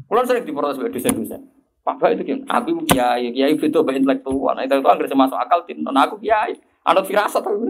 Kula 0.09 0.24
sering 0.24 0.48
diprotes 0.48 0.81
dosen-dosen. 0.81 1.56
Pak 1.87 2.19
itu 2.19 2.27
kan, 2.27 2.43
aku 2.51 2.83
kiai, 2.83 3.31
kiai 3.31 3.55
itu 3.55 3.79
baik 3.79 4.03
intelektual. 4.03 4.59
Nah, 4.59 4.67
itu 4.67 4.75
agar 4.75 5.07
masuk 5.07 5.39
akal 5.39 5.63
tin. 5.63 5.87
Nah, 5.87 6.03
aku 6.03 6.19
kiai, 6.19 6.51
anut 6.83 7.07
firasat 7.07 7.47
tapi 7.47 7.63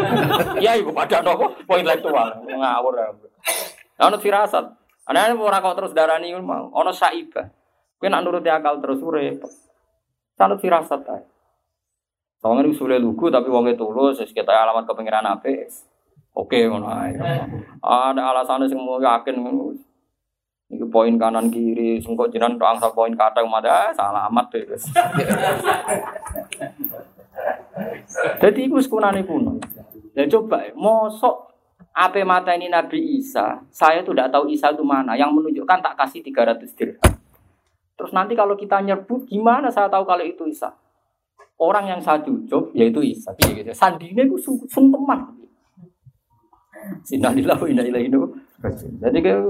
kiai 0.60 0.84
bukan 0.84 1.08
ada 1.08 1.24
nopo, 1.24 1.48
poin 1.64 1.80
intelektual, 1.80 2.44
ngawur 2.44 2.92
ya. 2.92 3.08
Anut 4.04 4.20
firasat. 4.20 4.68
Ana 5.08 5.32
orang 5.32 5.64
kau 5.64 5.72
terus 5.72 5.96
darani 5.96 6.36
mau, 6.44 6.68
ono 6.76 6.92
saiba. 6.92 7.48
Kau 7.96 8.08
nak 8.12 8.20
nuruti 8.20 8.52
akal 8.52 8.84
terus 8.84 9.00
repot. 9.00 9.48
Anut 10.36 10.60
firasat. 10.60 11.00
Soalnya 12.44 12.68
ini 12.68 12.76
sulit 12.76 13.00
lugu 13.00 13.32
tapi 13.32 13.48
wongnya 13.48 13.80
tulus, 13.80 14.20
kita 14.20 14.52
alamat 14.52 14.84
kepengiran 14.84 15.24
apa? 15.24 15.48
Oke, 16.36 16.68
ngono 16.68 16.84
Ada 17.80 18.20
alasannya 18.20 18.68
semua 18.68 19.00
yakin 19.00 19.40
Iki 20.74 20.86
poin 20.90 21.14
kanan 21.14 21.50
kiri, 21.50 22.02
sengkok 22.02 22.30
jinan 22.34 22.58
doang 22.58 22.78
sa 22.82 22.90
poin 22.90 23.14
kadang 23.14 23.46
mada 23.46 23.94
salah 23.94 24.26
amat 24.26 24.46
deh. 24.50 24.64
Jadi 28.42 28.60
iku 28.66 28.78
sekunane 28.82 29.22
kuno. 29.26 29.58
Dan 30.14 30.30
coba, 30.30 30.62
mosok 30.78 31.54
apa 31.94 32.22
mata 32.26 32.54
ini 32.54 32.70
Nabi 32.70 33.22
Isa, 33.22 33.62
saya 33.70 34.02
tuh 34.02 34.14
tidak 34.14 34.34
tahu 34.34 34.50
Isa 34.50 34.74
itu 34.74 34.82
mana. 34.82 35.14
Yang 35.14 35.30
menunjukkan 35.38 35.78
tak 35.82 35.94
kasih 35.98 36.22
300 36.26 36.74
dirham. 36.74 37.14
Terus 37.94 38.10
nanti 38.10 38.34
kalau 38.34 38.58
kita 38.58 38.82
nyebut, 38.82 39.26
gimana 39.30 39.70
saya 39.70 39.86
tahu 39.86 40.02
kalau 40.02 40.26
itu 40.26 40.46
Isa? 40.50 40.74
Orang 41.54 41.86
yang 41.86 42.02
saya 42.02 42.18
cucuk, 42.18 42.74
yaitu 42.74 42.98
Isa. 43.02 43.30
Gitu. 43.38 43.70
Sandinya 43.70 44.26
itu 44.26 44.34
sungkeman. 44.66 45.22
Ilaihi 47.86 48.10
Jadi 48.98 49.18
kayak 49.22 49.40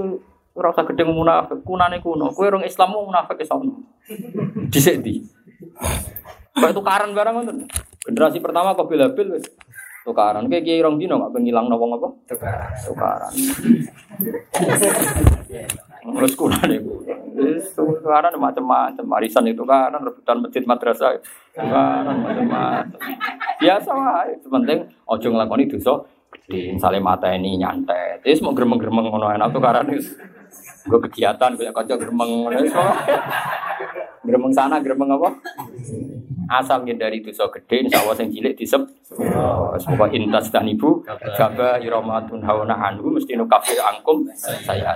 Ora 0.55 0.71
usah 0.71 0.87
gedeng 0.87 1.11
munafik, 1.11 1.67
kunane 1.67 1.99
kuno. 1.99 2.31
Kowe 2.31 2.47
orang 2.47 2.63
Islam 2.63 2.95
mau 2.95 3.03
munafik 3.03 3.43
iso 3.43 3.59
ono. 3.59 3.75
Dhisik 4.71 5.03
ndi? 5.03 5.19
Kok 6.55 6.71
tukaran 6.71 7.11
barang 7.11 7.33
ngoten. 7.35 7.67
Generasi 8.07 8.39
pertama 8.39 8.71
kok 8.71 8.87
bil-bil 8.87 9.35
wis 9.35 9.43
tukaran. 10.07 10.47
Kayak 10.47 10.63
kiai 10.63 10.79
rong 10.79 10.95
dino 10.95 11.19
gak 11.19 11.35
pengilang 11.35 11.67
wong 11.67 11.99
apa? 11.99 12.07
Tukaran. 12.31 12.71
Tukaran. 12.87 13.31
Terus 16.23 16.33
kunane 16.39 16.75
ku. 16.79 17.03
Wis 17.35 17.75
tukaran 17.75 18.31
macam-macam. 18.39 19.03
Warisan 19.11 19.51
itu 19.51 19.67
kan 19.67 19.91
rebutan 19.91 20.39
masjid 20.39 20.63
madrasah. 20.63 21.19
Tukaran 21.51 22.15
macam-macam. 22.23 22.95
Biasa 23.59 23.91
wae. 23.91 24.39
Penting 24.39 24.79
ojo 25.03 25.27
nglakoni 25.35 25.67
dosa 25.67 25.99
gede. 26.35 26.75
Misalnya 26.75 27.01
mata 27.01 27.31
ini 27.31 27.55
nyantet. 27.55 28.21
Terus 28.21 28.43
mau 28.43 28.51
geremeng-geremeng 28.51 29.07
ngono 29.11 29.27
enak 29.31 29.49
tukaran 29.55 29.87
wis 29.91 30.13
Gue 30.85 30.99
kegiatan 31.09 31.57
kayak 31.57 31.73
kocok 31.73 31.97
geremeng 31.97 32.45
Geremeng 34.25 34.53
sana, 34.53 34.81
geremeng 34.81 35.17
apa? 35.17 35.29
Asal 36.45 36.85
dari 36.85 37.25
dosa 37.25 37.49
gede, 37.49 37.89
insya 37.89 38.05
Allah 38.05 38.21
yang 38.21 38.29
cilik 38.29 38.53
disep. 38.53 38.81
Semoga 39.81 40.09
intas 40.13 40.53
dan 40.53 40.69
ibu, 40.69 41.01
jaba 41.37 41.81
iromatun 41.81 42.41
hawana 42.45 42.77
anhu, 42.77 43.17
mesti 43.17 43.33
nukafir 43.33 43.81
angkum 43.81 44.25
saya. 44.37 44.93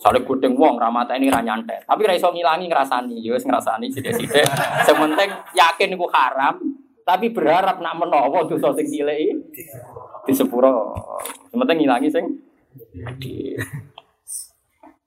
Soalnya 0.00 0.24
kuting 0.24 0.56
wong 0.56 0.80
ramata 0.80 1.12
ini 1.16 1.28
ranyantet, 1.28 1.84
tapi 1.84 2.08
raiso 2.08 2.32
ngilangi 2.32 2.72
ngerasani, 2.72 3.20
ya 3.20 3.36
ngerasani 3.36 3.86
sidik-sidik. 3.92 4.48
Sementing 4.88 5.28
yakin 5.52 5.92
gue 5.92 6.10
haram, 6.12 6.56
tapi 7.04 7.32
berharap 7.32 7.84
nak 7.84 8.00
menowo 8.00 8.48
dosa 8.48 8.72
sing 8.76 8.88
cilik 8.88 9.36
di 10.26 10.32
sepuro. 10.32 10.94
Sementing 11.52 11.84
ngilangi 11.84 12.08
sing 12.10 12.24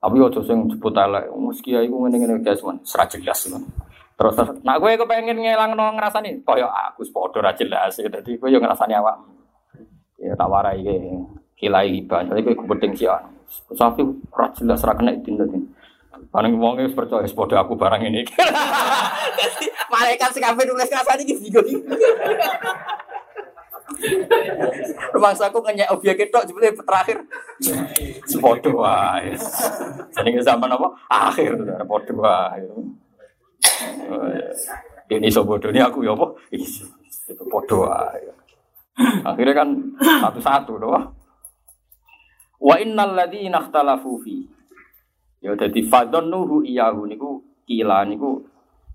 tapi 0.04 0.20
ojo 0.20 0.44
sing 0.44 0.68
jebut 0.68 0.92
elek, 0.92 1.32
meski 1.32 1.72
ya 1.72 1.80
iku 1.80 2.04
ngene-ngene 2.04 2.44
guys, 2.44 2.60
man, 2.60 2.76
serat 2.84 3.08
jelas 3.16 3.48
man. 3.48 3.64
Terus 4.20 4.36
nak 4.60 4.78
gue 4.78 5.00
kepengen 5.00 5.40
ngelangno 5.40 5.96
ngrasani 5.96 6.44
koyo 6.44 6.68
aku 6.68 7.08
padha 7.08 7.40
ra 7.40 7.52
jelas. 7.56 7.96
Dadi 7.98 8.36
kowe 8.36 8.52
yo 8.52 8.60
ngrasani 8.60 8.94
awak. 8.94 9.16
Ya 10.20 10.36
tak 10.36 10.46
warai 10.46 10.84
ke 10.84 10.94
kilai 11.58 12.04
ibah. 12.04 12.20
Dadi 12.20 12.46
kowe 12.46 12.68
penting 12.76 12.94
sih. 12.94 13.08
Sapi 13.74 14.04
ra 14.30 14.52
jelas 14.54 14.84
ra 14.86 14.92
kena 14.94 15.18
dinten. 15.18 15.72
Paling 16.30 16.52
wong 16.60 16.84
wis 16.84 16.94
percaya 16.94 17.26
padha 17.26 17.64
aku 17.64 17.74
barang 17.74 18.06
ini. 18.06 18.22
Malaikat 19.92 20.30
sing 20.30 20.44
kabeh 20.44 20.62
nulis 20.68 20.92
ngrasani 20.92 21.24
iki 21.26 21.34
Rumah 25.12 25.32
saku 25.36 25.60
ngenyek 25.60 25.92
obyek 25.92 26.28
itu 26.28 26.38
sebetulnya 26.48 26.72
terakhir 26.72 27.18
sepodo 28.24 28.80
wae. 28.80 29.36
Jadi 30.14 30.40
zaman 30.40 30.72
apa? 30.72 30.88
Akhir 31.12 31.52
podo 31.84 32.14
wae. 32.24 32.64
Ini 35.12 35.28
sobodo 35.28 35.68
ini 35.68 35.84
aku 35.84 36.00
ya 36.00 36.16
apa? 36.16 36.32
Itu 37.28 37.44
podo 37.46 37.84
wae. 37.84 38.24
Akhirnya 39.24 39.52
kan 39.52 39.68
satu-satu 40.00 40.72
doh. 40.80 40.96
Wa 42.64 42.80
innal 42.80 43.12
ladzina 43.12 43.60
ikhtalafu 43.60 44.16
fi. 44.24 44.48
Ya 45.44 45.52
dadi 45.52 45.84
fadonnuhu 45.84 46.64
iyahu 46.64 47.04
niku 47.04 47.44
kila 47.68 48.08
niku 48.08 48.40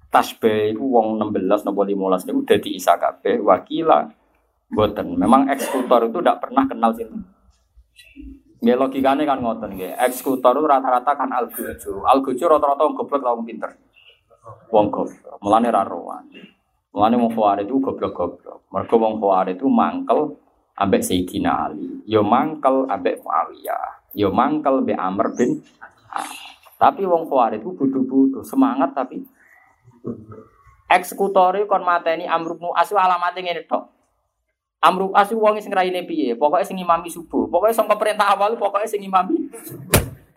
tasbih 0.10 0.74
iku 0.74 0.82
wong 0.98 1.22
16 1.22 1.70
napa 1.70 1.86
15 1.86 2.26
niku 2.26 2.42
dadi 2.42 2.70
isa 2.74 2.98
kabeh 2.98 3.38
wakila 3.46 4.10
Boten. 4.70 5.18
Memang 5.18 5.50
eksekutor 5.50 6.10
itu 6.10 6.22
tidak 6.22 6.46
pernah 6.46 6.64
kenal 6.70 6.94
sini. 6.94 7.18
Nggih 8.60 8.76
logikane 8.76 9.24
kan 9.24 9.40
ngoten 9.40 9.80
nggih. 9.80 9.96
Eksekutor 9.98 10.60
itu 10.60 10.68
rata-rata 10.68 11.12
kan 11.16 11.30
algojo. 11.32 12.04
Algojo 12.06 12.46
rata-rata 12.46 12.82
wong 12.86 12.96
goblok 12.96 13.24
wong 13.24 13.46
pinter. 13.48 13.72
Wong 14.70 14.92
goblok. 14.92 15.40
Mulane 15.42 15.70
ra 15.72 15.82
rowan. 15.88 16.28
Mulane 16.94 17.16
wong 17.18 17.32
itu 17.64 17.76
goblok-goblok. 17.80 18.70
Mergo 18.70 18.96
wong 18.98 19.22
Khawarij 19.22 19.58
itu 19.58 19.66
mangkel 19.70 20.38
ambek 20.78 21.02
Sayyidina 21.02 21.70
Ali. 21.70 22.04
Yo 22.06 22.22
mangkel 22.22 22.86
ambek 22.90 23.22
Muawiyah. 23.26 24.14
Yo 24.14 24.30
mangkel 24.34 24.86
ambek 24.86 24.98
Amr 24.98 25.28
bin 25.34 25.62
Tapi 26.80 27.02
wong 27.06 27.28
Khawarij 27.28 27.62
itu 27.62 27.76
bodoh-bodoh, 27.76 28.44
semangat 28.44 28.96
tapi 28.96 29.24
Eksekutor 30.90 31.60
kon 31.70 31.86
mateni 31.86 32.26
Amr 32.26 32.58
bin 32.58 32.72
As 32.74 32.90
alamate 32.90 33.40
ngene 33.46 33.64
tok. 33.70 33.99
Amr 34.80 35.12
bin 35.12 35.16
As 35.16 35.28
wong 35.36 35.60
sing 35.60 35.76
raine 35.76 36.08
piye? 36.08 36.40
Pokoke 36.40 36.64
sing 36.64 36.80
imami 36.80 37.12
subuh. 37.12 37.52
Pokoke 37.52 37.76
sangka 37.76 38.00
perintah 38.00 38.32
awal 38.32 38.56
pokoke 38.56 38.88
sing 38.88 39.04
imami. 39.04 39.52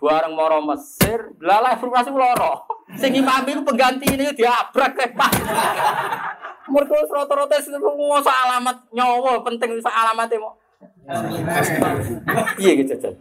Bareng 0.02 0.34
moro 0.34 0.58
Mesir, 0.66 1.30
lalah 1.38 1.78
Amr 1.78 1.86
bin 1.86 1.94
As 1.94 2.10
loro. 2.10 2.66
Sing 2.98 3.14
imami 3.14 3.54
ku 3.54 3.62
pengganti 3.62 4.10
ini 4.10 4.34
diabrak 4.34 4.98
kayak 4.98 5.14
Pak. 5.18 5.30
Mergo 6.66 6.94
rata-rata 7.06 7.62
sing 7.62 7.78
ngoso 7.78 8.30
alamat 8.30 8.90
nyawa 8.90 9.38
penting 9.46 9.78
sak 9.78 9.94
alamate 9.94 10.34
mau. 10.42 10.58
Iya 12.58 12.72
gitu 12.82 12.98
Jajal. 12.98 13.14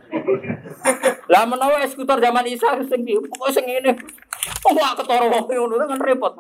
Lah 1.30 1.46
menawa 1.46 1.86
eksekutor 1.86 2.18
zaman 2.18 2.50
Isa 2.50 2.82
sing 2.90 3.06
piye? 3.06 3.22
Pokoke 3.22 3.54
sing 3.54 3.70
ngene. 3.70 3.94
Oh, 4.66 4.74
ketara 4.74 5.30
wong 5.30 5.46
ngono 5.46 5.86
kan 5.86 6.02
repot. 6.02 6.34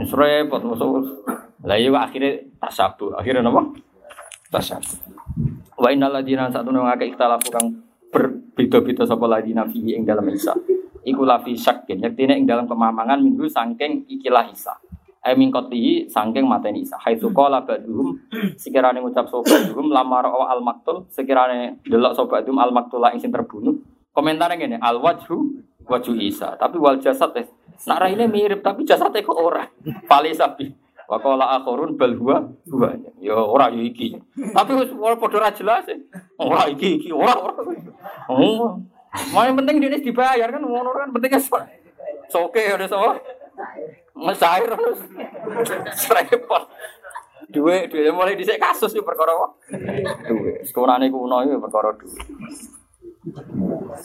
Wis 0.00 0.12
repot 0.16 0.60
musuh. 0.64 1.51
Lah 1.62 1.78
iya 1.78 1.94
akhirnya 1.94 2.42
tasabu. 2.58 3.14
Akhirnya 3.14 3.46
napa? 3.46 3.62
Tasabu. 4.50 4.98
Wa 5.78 5.88
innal 5.90 6.14
ladina 6.14 6.50
satuna 6.50 6.82
ngake 6.90 7.14
ikhtalafu 7.14 7.48
kang 7.50 7.66
berbeda-beda 8.12 9.06
sapa 9.06 9.24
ladina 9.26 9.66
fihi 9.66 9.98
ing 9.98 10.04
dalam 10.04 10.26
Isa. 10.30 10.54
Iku 11.02 11.26
lafi 11.26 11.58
syakin, 11.58 11.98
yaktine 11.98 12.38
ing 12.38 12.46
dalam 12.46 12.70
kemamangan 12.70 13.18
minggu 13.18 13.50
sangking 13.50 14.06
ikilah 14.06 14.46
Isa. 14.50 14.78
Ai 15.22 15.38
min 15.38 15.50
qatihi 15.54 16.10
sangking 16.10 16.46
mateni 16.46 16.82
Isa. 16.82 16.98
Haitsu 16.98 17.30
qala 17.30 17.62
ba'dhum 17.62 18.18
sekirane 18.58 18.98
ngucap 19.02 19.26
sapa 19.30 19.42
ba'dhum 19.46 19.90
lamar 19.90 20.26
al 20.30 20.62
maktul 20.62 21.06
sekirane 21.10 21.82
delok 21.86 22.14
sapa 22.14 22.38
ba'dhum 22.38 22.58
al 22.58 22.70
maktula 22.70 23.10
ing 23.14 23.22
sing 23.22 23.30
terbunuh. 23.30 23.74
Komentarnya 24.12 24.60
ngene, 24.60 24.76
al 24.82 24.98
wajhu 24.98 25.62
wajhu 25.86 26.18
Isa. 26.18 26.54
Tapi 26.58 26.76
wal 26.76 27.00
jasad 27.00 27.32
eh 27.38 27.46
Nak 27.82 27.98
raine 27.98 28.30
mirip 28.30 28.62
tapi 28.62 28.86
jasadnya 28.86 29.24
kok 29.26 29.34
ora. 29.34 29.66
Pale 30.06 30.30
sapi. 30.30 30.70
Wa 31.12 31.20
qala 31.20 31.60
akhirun 31.60 32.00
bal 32.00 32.16
huwa 32.16 32.40
huwa. 32.72 32.88
Ya 33.20 33.36
ora 33.36 33.68
ya 33.68 33.84
iki. 33.84 34.16
Tapi 34.32 34.72
wis 34.80 34.88
ora 34.96 35.12
padha 35.20 35.44
ra 35.44 35.52
jelas. 35.52 35.84
e. 35.92 36.00
Ora 36.40 36.64
iki 36.72 36.96
iki 36.96 37.12
ora 37.12 37.36
ora. 37.36 37.52
Oh. 38.32 38.80
Mau 39.36 39.44
yang 39.44 39.60
penting 39.60 39.76
dia 39.76 40.00
dibayar 40.00 40.48
kan 40.48 40.64
ngono 40.64 40.88
kan 40.96 41.12
pentingnya 41.12 41.36
so. 41.36 41.60
Soke 42.32 42.64
ada 42.64 42.88
so. 42.88 42.96
Mesair 44.16 44.72
terus. 44.72 45.04
Repot. 46.16 46.64
Duwe, 47.52 47.92
duwe 47.92 48.08
mulai 48.08 48.32
dhisik 48.32 48.56
kasus 48.56 48.96
yo 48.96 49.04
perkara 49.04 49.36
apa? 49.36 49.52
Duwe. 50.24 50.64
Sekurane 50.64 51.12
kuno 51.12 51.44
yo 51.44 51.60
perkara 51.60 51.92
duwe. 51.92 52.16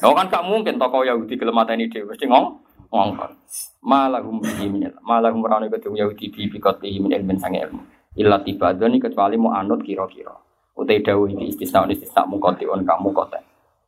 Oh 0.03 0.11
kan 0.11 0.27
gak 0.27 0.43
mungkin 0.43 0.75
tokoh 0.75 1.07
Yahudi 1.07 1.39
gelem 1.39 1.55
mateni 1.55 1.87
dhewe 1.87 2.11
mesti 2.11 2.27
ngong 2.27 2.66
ngongkon. 2.91 3.31
Malahum 3.83 4.43
bihi 4.43 4.65
min 4.67 4.91
ilm. 4.91 4.99
Malahum 5.03 5.43
rane 5.43 5.71
ketemu 5.71 6.07
Yahudi 6.07 6.25
bi 6.31 6.47
bi 6.51 6.57
qatihi 6.59 6.97
min 6.99 7.11
ilmin 7.15 7.37
sange 7.39 7.63
ilmu. 7.63 7.81
Illa 8.17 8.41
tibadoni 8.41 8.97
kecuali 8.97 9.37
mau 9.37 9.53
anut 9.53 9.85
kira-kira. 9.85 10.33
Utai 10.77 11.01
dawu 11.01 11.29
iki 11.29 11.53
istisna 11.53 11.85
istisna 11.89 12.25
mungkoti 12.25 12.65
on 12.69 12.85
kamu 12.85 13.09
kota. 13.13 13.41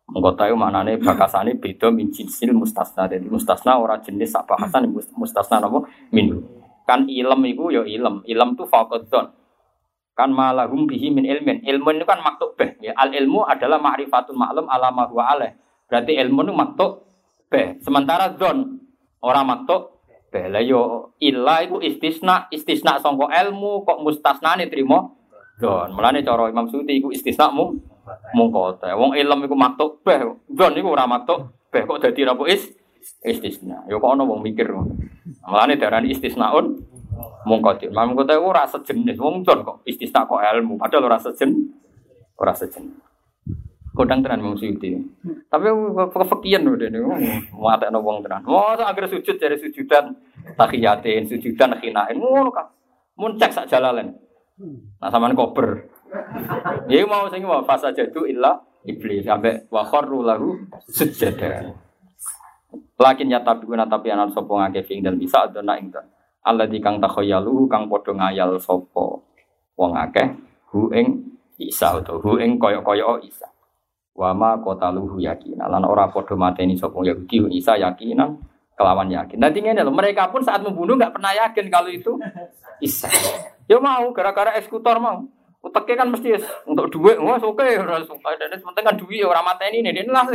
Mungkota 0.09 0.49
itu 0.49 0.57
maknane 0.57 0.97
bakasane 0.97 1.57
beda 1.57 1.93
min 1.93 2.09
jinsil 2.09 2.53
mustasna. 2.53 3.05
Jadi 3.05 3.29
mustasna 3.29 3.77
ora 3.77 4.01
jenis 4.01 4.33
sak 4.33 4.49
bahasan 4.49 4.89
mustasna 5.13 5.61
napa 5.61 5.85
min. 6.09 6.33
Kan 6.89 7.05
ilm 7.05 7.41
iku 7.45 7.69
ya 7.69 7.85
ilm. 7.85 8.25
Ilm 8.25 8.49
tu 8.57 8.65
faqadzon. 8.65 9.37
Kan 10.17 10.35
malahum 10.35 10.83
bihi 10.89 11.13
min 11.15 11.23
ilmin. 11.23 11.63
Ilmu 11.63 11.95
itu 11.95 12.03
kan 12.03 12.19
maktub 12.19 12.57
beh. 12.59 12.75
Ya, 12.83 12.91
al 12.97 13.15
ilmu 13.15 13.47
adalah 13.47 13.79
ma'rifatul 13.79 14.35
maklum 14.35 14.67
ala 14.67 14.91
ma 14.91 15.07
huwa 15.07 15.31
alaih. 15.31 15.55
Berarti 15.87 16.11
ilmu 16.17 16.43
itu 16.43 16.53
maktub 16.57 17.07
beh. 17.47 17.79
Sementara 17.79 18.33
don 18.33 18.83
Orang 19.19 19.45
maktub 19.51 19.99
bela 20.31 20.63
yo 20.63 21.11
illa 21.19 21.65
iku 21.65 21.81
istisna 21.83 22.47
istisna 22.53 23.01
sangka 23.01 23.27
ilmu 23.27 23.83
kok 23.83 23.99
mustasnane 23.99 24.71
trimo? 24.71 25.19
Don 25.59 25.91
mulane 25.91 26.23
cara 26.23 26.47
Imam 26.47 26.71
Suyuti 26.71 27.03
iku 27.03 27.11
istisna 27.11 27.51
mu 27.51 27.75
mungko 28.31 28.79
wong 28.79 29.11
ilm 29.19 29.39
iku 29.43 29.55
maktub 29.59 29.99
beh 30.07 30.23
don 30.47 30.73
iku 30.77 30.95
ora 30.95 31.03
maktub 31.03 31.51
beh 31.67 31.83
kok 31.83 31.99
dadi 31.99 32.23
apa 32.23 32.43
is 32.47 32.63
istisna. 33.25 33.83
Yo 33.91 33.99
kok 33.99 34.15
ana 34.15 34.23
wong 34.23 34.39
mikir 34.39 34.71
mulane 35.43 35.75
darani 35.75 36.15
istisnaun 36.15 36.79
mungko 37.43 37.75
Imam 37.83 38.15
kota 38.15 38.39
iku 38.39 38.55
ora 38.55 38.63
sejenis. 38.69 39.19
Wong 39.19 39.43
don 39.43 39.67
kok 39.67 39.77
istisna 39.83 40.23
kok 40.23 40.39
ilmu 40.39 40.79
padahal 40.79 41.11
ora 41.11 41.19
sejenis 41.19 41.75
ora 42.39 42.55
sejenis 42.55 43.08
Kodang 43.99 44.23
tenan 44.23 44.39
mau 44.39 44.55
suyuti. 44.55 44.95
Tapi 45.51 45.67
kefakian 46.15 46.63
udah 46.63 46.87
nih, 46.87 47.03
mata 47.51 47.91
wong 47.91 48.23
tenan. 48.23 48.47
Mau 48.47 48.71
agar 48.71 49.11
sujud 49.11 49.35
dari 49.35 49.59
sujudan 49.59 50.15
tahiyatin, 50.55 51.27
sujudan 51.27 51.75
khinain, 51.83 52.15
ngono 52.15 52.47
kan. 52.47 52.71
Mun 53.19 53.35
cek 53.35 53.51
sak 53.51 53.67
jalalan. 53.67 54.15
Nah 55.03 55.11
sampean 55.11 55.35
kober. 55.35 55.91
Ya 56.87 57.03
mau 57.03 57.27
sing 57.27 57.43
mau 57.43 57.59
fasa 57.67 57.91
jadu 57.91 58.23
illa 58.23 58.63
iblis 58.87 59.27
sampai 59.27 59.67
wa 59.67 59.83
kharru 59.83 60.23
lahu 60.23 60.55
sujada. 60.87 61.75
Lakin 62.95 63.35
ya 63.35 63.43
tapi 63.43 63.67
guna 63.67 63.83
tapi 63.83 64.15
anak 64.15 64.31
sopo 64.31 64.63
ngake 64.63 64.87
fing 64.87 65.03
dan 65.03 65.19
bisa 65.19 65.43
ada 65.43 65.59
nak 65.59 65.83
ingkang. 65.83 66.07
Allah 66.47 66.71
di 66.71 66.79
kang 66.79 67.03
takhoyalu 67.03 67.67
kang 67.67 67.91
podo 67.91 68.15
ngayal 68.15 68.55
sopo 68.63 69.27
wong 69.75 69.91
akeh 69.91 70.39
hu 70.71 70.87
ing 70.95 71.35
isa 71.59 71.99
atau 71.99 72.23
hu 72.23 72.39
ing 72.39 72.55
koyo 72.55 72.79
koyo 72.79 73.19
isa. 73.19 73.47
Wama 74.19 74.59
kota 74.59 74.91
luhu 74.91 75.23
yakin. 75.23 75.63
Lan 75.63 75.87
ora 75.87 76.11
podo 76.11 76.35
mateni 76.35 76.75
sopong 76.75 77.07
Yahudi 77.07 77.55
Isa 77.55 77.79
yakinan 77.79 78.35
kelawan 78.75 79.07
yakin. 79.07 79.39
Nanti 79.39 79.63
ini 79.63 79.79
loh, 79.79 79.95
mereka 79.95 80.27
pun 80.27 80.43
saat 80.43 80.59
membunuh 80.59 80.99
nggak 80.99 81.15
pernah 81.15 81.31
yakin 81.31 81.71
kalau 81.71 81.87
itu 81.87 82.19
Isa. 82.83 83.07
Ya 83.71 83.79
mau, 83.79 84.11
gara-gara 84.11 84.59
eksekutor 84.59 84.99
mau. 84.99 85.23
Uteknya 85.63 86.03
kan 86.03 86.07
mesti 86.11 86.35
untuk 86.67 86.87
duit, 86.91 87.19
wah 87.19 87.39
oke, 87.39 87.63
suka. 88.07 88.29
Dan 88.35 88.59
penting 88.59 88.83
kan 88.83 88.95
duit 88.99 89.23
orang 89.23 89.43
mateni 89.47 89.83
ini, 89.83 89.95
dia 89.95 90.07
lah. 90.07 90.27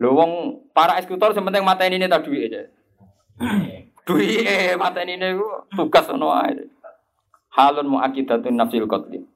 Lo 0.00 0.12
wong 0.16 0.32
para 0.72 0.96
eksekutor 0.96 1.36
sementing 1.36 1.64
mateni 1.64 2.00
ini 2.00 2.08
tak 2.08 2.24
duit 2.24 2.52
aja. 2.52 2.68
Duit 4.04 4.44
eh 4.44 4.76
mateni 4.80 5.16
ini 5.20 5.36
tugas 5.76 6.08
ono 6.08 6.32
aja. 6.32 6.64
Halun 7.52 7.88
muakidatun 7.88 8.52
nafsil 8.52 8.84
qatli 8.84 9.35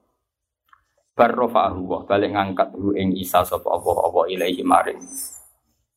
barrofa'ahu 1.15 1.81
wa 1.83 1.99
balik 2.07 2.31
ngangkat 2.31 2.71
hu 2.75 2.95
ing 2.95 3.13
isa 3.19 3.43
sapa 3.43 3.67
Allah 3.67 3.97
apa 4.07 4.21
ilaihi 4.31 4.63
maring. 4.63 5.01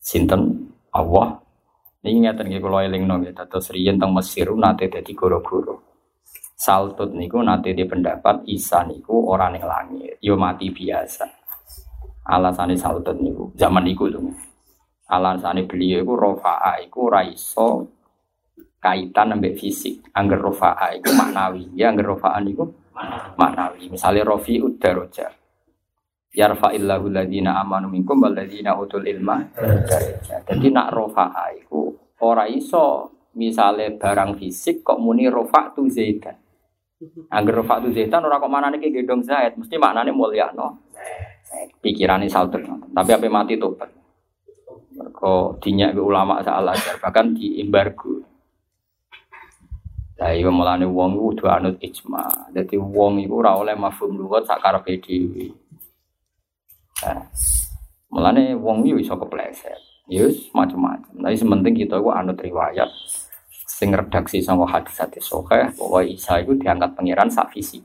Sinten? 0.03 0.71
Allah. 0.95 1.43
Ini 2.05 2.29
ngeten 2.29 2.53
nggih 2.53 2.61
kula 2.61 2.85
elingno 2.85 3.19
nggih 3.19 3.33
dados 3.33 3.73
riyen 3.73 3.97
teng 3.97 4.13
Mesir 4.13 4.53
nate 4.53 4.93
dadi 4.93 5.17
goro-goro. 5.17 5.97
Saltut 6.55 7.17
niku 7.17 7.41
nate 7.41 7.73
di 7.73 7.83
pendapat 7.89 8.45
Isa 8.47 8.85
niku 8.85 9.25
ora 9.27 9.49
ning 9.51 9.65
langit 9.65 10.21
yo 10.21 10.37
mati 10.37 10.69
biasa. 10.71 11.25
Alasane 12.29 12.77
Saltut 12.77 13.17
niku 13.19 13.57
zaman 13.57 13.89
niku 13.89 14.07
lho. 14.07 14.21
Alasane 15.09 15.65
beliau 15.65 16.05
iku 16.05 16.15
rofa'a 16.15 16.79
iku 16.85 17.09
ora 17.09 17.25
iso 17.25 17.89
kaitan 18.79 19.35
ambek 19.35 19.57
fisik. 19.57 20.05
Angger 20.13 20.39
rofa'a 20.45 21.01
iku 21.01 21.11
maknawi. 21.17 21.73
Ya 21.73 21.89
angger 21.89 22.13
rofa'a 22.13 22.39
niku 22.45 22.84
maknawi. 23.35 23.91
Misalnya 23.91 24.23
rofi 24.27 24.63
udaroja. 24.63 25.31
Yarfa'illahu 26.35 27.15
ladina 27.15 27.63
amanu 27.63 27.87
minkum 27.87 28.19
waladina 28.27 28.75
utul 28.75 29.07
ilma 29.07 29.39
Jadi 30.51 30.67
nak 30.75 30.91
rofa'a 30.91 31.55
itu 31.55 31.95
ora 32.27 32.51
iso 32.51 33.15
misalnya 33.39 33.95
barang 33.95 34.39
fisik 34.43 34.83
kok 34.83 34.99
muni 34.99 35.31
rofa 35.31 35.71
tu 35.75 35.87
zaidan. 35.87 36.35
Angger 37.31 37.63
rofa 37.63 37.79
tu 37.87 37.95
zaidan 37.95 38.27
ora 38.27 38.43
kok 38.43 38.51
mana 38.51 38.71
nih 38.75 38.91
gedong 38.91 39.23
zaid, 39.23 39.55
mesti 39.55 39.79
maknanya 39.79 40.11
mulia 40.11 40.51
no. 40.51 40.91
Pikirannya 41.79 42.27
salter, 42.27 42.67
tapi 42.67 43.11
apa 43.15 43.27
mati 43.31 43.55
tobat. 43.55 43.87
Kok 45.15 45.63
dinyak 45.63 45.95
ulama 45.95 46.43
saal 46.43 46.67
ajar, 46.67 46.99
bahkan 46.99 47.31
di 47.31 47.63
embargo. 47.63 48.34
Lah 50.25 50.33
iya 50.33 50.49
mulane 50.49 50.89
wong 50.89 51.21
kudu 51.21 51.45
anut 51.53 51.77
ijma. 51.85 52.49
Dadi 52.49 52.81
wong 52.81 53.21
iku 53.21 53.45
ora 53.45 53.61
oleh 53.61 53.77
mafhum 53.77 54.17
lugat 54.17 54.49
sak 54.49 54.65
karepe 54.65 54.97
dhewe. 54.97 55.53
Nah, 57.05 57.29
mulane 58.09 58.57
wong 58.57 58.89
iku 58.89 58.97
iso 59.05 59.21
kepleset. 59.21 59.77
Yus 60.09 60.49
ya 60.49 60.57
macam-macam. 60.57 61.13
Tapi 61.13 61.37
sementing 61.37 61.77
kita 61.77 62.01
iku 62.01 62.09
anut 62.17 62.41
riwayat 62.41 62.89
sing 63.69 63.93
redaksi 63.93 64.41
sama 64.41 64.65
hadis-hadis 64.65 65.29
sahih 65.29 65.69
bahwa 65.77 66.01
Isa 66.01 66.41
itu 66.41 66.57
diangkat 66.57 66.97
pangeran 66.97 67.29
sak 67.29 67.53
fisik. 67.53 67.85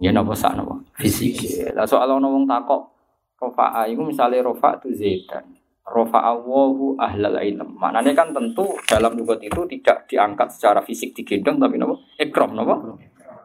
Ya 0.00 0.08
napa 0.08 0.32
sak 0.32 0.56
napa? 0.56 0.80
Fisik. 0.96 1.68
Lah 1.76 1.84
soal 1.84 2.08
ana 2.08 2.24
wong 2.24 2.48
takok 2.48 2.96
Rofa'a 3.44 3.92
itu 3.92 4.00
misalnya 4.00 4.40
Rofa 4.40 4.80
itu 4.80 4.88
Zaidan 4.96 5.44
Rofa'awahu 5.84 6.96
ahlal 6.96 7.36
ilm. 7.44 7.76
Maknanya 7.76 8.16
kan 8.16 8.32
tentu 8.32 8.64
dalam 8.88 9.20
lugat 9.20 9.44
itu 9.44 9.68
tidak 9.68 10.08
diangkat 10.08 10.48
secara 10.48 10.80
fisik 10.80 11.12
digendong 11.12 11.60
tapi 11.60 11.76
nopo 11.76 12.08
ekrom 12.16 12.56
nopo. 12.56 12.96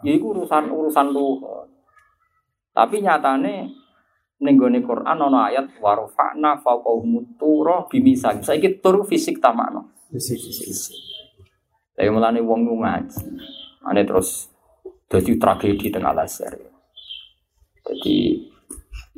Ya 0.07 0.15
itu 0.15 0.31
urusan 0.31 0.71
urusan 0.71 1.11
lugat. 1.11 1.67
Tapi 2.71 3.03
nyatane 3.03 3.67
nenggone 4.39 4.79
Quran 4.79 5.19
ono 5.19 5.43
ayat 5.43 5.67
warofa'na 5.83 6.63
faqahum 6.63 7.35
turo 7.35 7.91
bimisan. 7.91 8.39
Saiki 8.39 8.79
turu 8.79 9.03
fisik 9.03 9.43
tamakno. 9.43 9.91
Tapi 11.91 12.07
mulane 12.07 12.39
wong 12.39 12.63
ngaji. 12.63 13.19
Ane 13.83 14.07
terus 14.07 14.47
jadi 15.11 15.35
tragedi 15.35 15.91
tengah 15.91 16.15
laser. 16.15 16.55
Jadi 17.83 18.47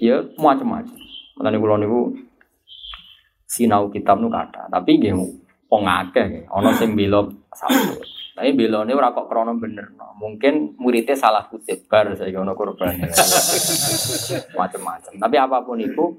ya 0.01 0.25
macam-macam. 0.41 0.97
Mulane 1.37 1.57
kula 1.61 1.77
niku 1.77 2.30
sinau 3.51 3.91
kitab 3.91 4.23
nu 4.23 4.31
kata, 4.31 4.71
tapi 4.71 4.95
nggih 4.95 5.11
wong 5.67 5.83
akeh 5.83 6.47
ana 6.47 6.71
sing 6.71 6.95
bela 6.95 7.27
satu. 7.51 7.99
Tapi 8.31 8.55
belone 8.55 8.95
ora 8.95 9.11
kok 9.11 9.27
krana 9.27 9.51
bener. 9.53 9.91
no. 9.91 10.15
Mungkin 10.15 10.79
muridnya 10.79 11.13
salah 11.13 11.45
kutip 11.51 11.85
bar 11.91 12.15
saya 12.15 12.31
ono 12.39 12.55
korban. 12.55 12.95
Macam-macam. 14.59 15.13
Tapi 15.19 15.35
apa 15.35 15.57
pun 15.67 15.77
itu 15.83 16.15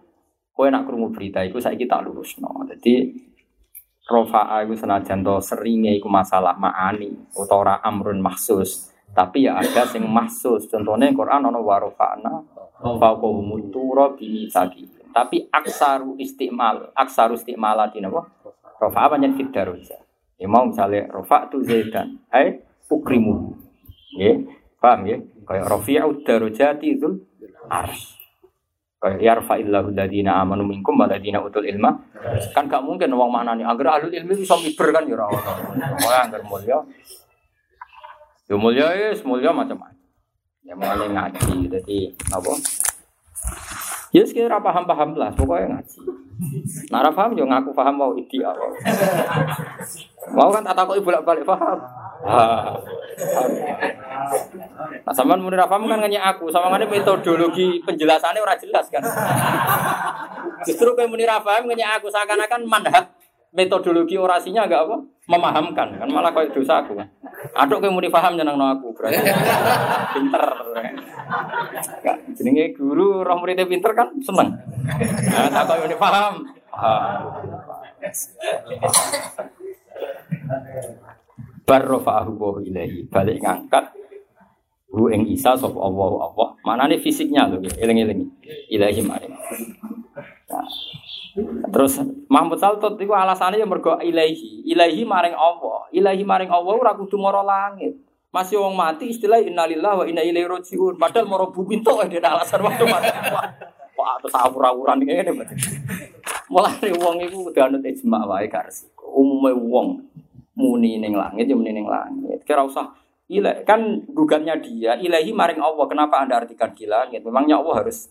kowe 0.52 0.68
nak 0.68 0.84
krungu 0.84 1.08
berita 1.08 1.40
iku 1.40 1.56
saiki 1.56 1.88
tak 1.88 2.04
lurusno. 2.04 2.68
Jadi 2.68 3.10
Rofa'a 4.02 4.66
iku 4.66 4.74
senajan 4.76 5.24
to 5.24 5.40
seringe 5.40 5.96
iku 5.96 6.10
masalah 6.10 6.58
ma'ani 6.58 7.32
utawa 7.38 7.58
ora 7.58 7.74
amrun 7.82 8.20
mahsus. 8.20 8.92
Tapi 9.10 9.48
ya 9.48 9.56
ada 9.58 9.88
sing 9.88 10.04
mahsus. 10.04 10.68
Contohnya 10.68 11.10
Quran 11.16 11.48
ono 11.48 11.64
wa 11.64 11.80
rafa'na 11.80 12.32
faqahum 12.82 13.72
tura 13.72 14.12
bimisaki. 14.12 15.01
Tapi 15.12 15.46
aksaru 15.52 16.16
istimal, 16.16 16.90
aksaru 16.96 17.36
istimalatin 17.36 18.08
apa? 18.08 18.32
Rofa'a 18.80 19.12
banyak 19.12 19.36
fit 19.38 19.52
daruja. 19.52 20.00
Ya 20.40 20.50
mau 20.50 20.66
misalnya 20.66 21.06
rofa 21.06 21.46
tu 21.46 21.62
zaidan, 21.62 22.18
hai 22.34 22.58
ukrimu. 22.90 23.54
Ya, 24.18 24.42
paham 24.82 25.06
ya? 25.06 25.22
Kayak 25.46 25.70
rofi'u 25.70 26.10
darujati 26.26 26.98
itu 26.98 27.22
ars. 27.70 28.18
Kayak 28.98 29.22
yarfa'illahu 29.22 29.94
ladina 29.94 30.42
amanu 30.42 30.66
minkum 30.66 30.98
wa 30.98 31.06
ladina 31.06 31.38
utul 31.38 31.62
ilma. 31.62 31.94
Kan 32.54 32.66
gak 32.66 32.82
mungkin 32.82 33.14
wong 33.14 33.30
maknani 33.30 33.62
agar 33.62 33.98
ahlul 33.98 34.14
ilmi 34.14 34.34
bisa 34.34 34.58
miber 34.58 34.90
kan 34.90 35.06
ya 35.06 35.14
ora 35.14 35.26
ono. 35.30 35.52
Wah, 36.02 36.26
agar 36.26 36.42
mulya. 36.42 36.78
Ya 38.50 38.54
mulya 38.58 38.86
wis 39.14 39.22
mulya 39.22 39.50
macam-macam. 39.54 39.98
Ya 40.62 40.74
mulai 40.78 41.10
ngaji, 41.10 41.70
jadi 41.70 41.98
apa? 42.30 42.52
Ya 44.12 44.22
sekira 44.28 44.60
paham-paham 44.60 45.16
lah, 45.16 45.32
pokoknya 45.32 45.80
ngaji. 45.80 45.98
Nara 46.92 47.08
paham 47.08 47.32
yo 47.38 47.48
ngaku 47.48 47.70
paham 47.72 47.94
mau 47.96 48.12
ideal. 48.12 48.52
Mau 50.36 50.52
kan 50.52 50.60
tak 50.60 50.76
takoki 50.76 51.00
bolak-balik 51.00 51.48
paham. 51.48 51.78
Ah. 52.22 52.76
Nah, 55.02 55.14
sampean 55.16 55.40
muni 55.40 55.56
ra 55.56 55.64
paham 55.64 55.88
kan 55.88 55.98
nanya 56.02 56.28
aku, 56.28 56.52
sama 56.52 56.70
ngene 56.76 56.92
metodologi 56.92 57.80
penjelasannya 57.82 58.44
ora 58.44 58.54
jelas 58.58 58.86
kan. 58.92 59.00
Justru 60.68 60.92
kayak 60.92 61.08
muni 61.08 61.24
ra 61.24 61.40
paham 61.40 61.70
nanya 61.70 61.96
aku 61.96 62.12
seakan-akan 62.12 62.68
manhat 62.68 63.08
metodologi 63.52 64.16
orasinya 64.16 64.64
agak 64.66 64.88
apa? 64.88 64.96
Memahamkan 65.30 65.88
kan 66.02 66.08
malah 66.10 66.34
kayak 66.34 66.50
dosa 66.50 66.82
aku 66.82 66.98
kan. 66.98 67.08
Aduk 67.54 67.78
kayak 67.78 67.94
muni 67.94 68.08
paham 68.10 68.34
nyenang 68.34 68.58
aku 68.58 68.90
berarti 68.96 69.22
pinter. 70.18 70.44
Gak, 72.02 72.16
jenenge 72.34 72.74
guru 72.74 73.22
roh 73.22 73.36
muridnya 73.38 73.68
pinter 73.68 73.92
kan 73.94 74.10
seneng. 74.18 74.50
Nah, 75.30 75.48
tak 75.52 75.62
kau 75.68 75.78
muni 75.84 75.96
paham. 75.96 76.42
Paham. 76.72 77.22
bar 81.62 81.82
rafa'ahu 81.86 82.32
wa 82.36 82.60
ilahi 82.60 83.06
balik 83.06 83.38
ngangkat 83.40 83.84
hu 84.92 85.08
ing 85.08 85.24
isa 85.30 85.56
sapa 85.56 85.78
Allah 85.78 86.28
Allah 86.28 86.48
manane 86.66 87.00
fisiknya 87.00 87.48
lho 87.48 87.62
nggih 87.62 87.74
eling-eling 87.80 88.20
ilahi 88.68 89.00
mari 89.00 89.30
nah, 90.50 90.68
terus 91.72 92.00
Mahmud 92.28 92.60
Saltot 92.60 93.00
itu 93.00 93.12
alasannya 93.12 93.60
ya 93.60 93.66
mergo 93.68 93.96
ilahi 93.96 94.68
ilahi 94.68 95.02
maring 95.08 95.32
Allah 95.32 95.88
ilahi 95.92 96.22
maring 96.24 96.50
Allah 96.52 96.72
ora 96.76 96.92
kudu 96.92 97.16
mara 97.16 97.40
langit 97.40 97.96
masih 98.32 98.60
wong 98.60 98.76
mati 98.76 99.12
istilah 99.12 99.40
innalillahi 99.40 99.96
wa 99.96 100.04
inna 100.08 100.24
ilaihi 100.24 100.48
rajiun 100.48 100.96
padahal 101.00 101.28
mara 101.28 101.46
bumi 101.48 101.80
tok 101.80 102.08
ada 102.08 102.40
alasan 102.40 102.60
waktu 102.64 102.84
mati 102.84 103.08
Wah, 103.92 104.18
terus 104.18 104.34
awur-awuran 104.34 104.98
ngene 105.04 105.30
berarti. 105.30 105.54
Mulane 106.50 106.90
wong 106.98 107.22
iku 107.22 107.46
kudu 107.46 107.60
anut 107.62 107.84
ijma 107.86 108.26
wae 108.26 108.50
gak. 108.50 108.72
Umume 108.98 109.54
wong 109.54 109.88
muni 110.58 110.98
ning 110.98 111.14
langit 111.14 111.46
ya 111.46 111.54
muni 111.54 111.70
ning 111.70 111.86
langit. 111.86 112.42
Kira 112.42 112.66
usah 112.66 112.90
ilahi 113.30 113.62
kan 113.62 114.02
gugatnya 114.10 114.58
dia 114.58 114.98
ilahi 114.98 115.30
maring 115.30 115.62
Allah. 115.62 115.86
Kenapa 115.86 116.24
Anda 116.24 116.42
artikan 116.42 116.74
di 116.74 116.90
langit? 116.90 117.22
Memangnya 117.22 117.62
Allah 117.62 117.86
harus 117.86 118.10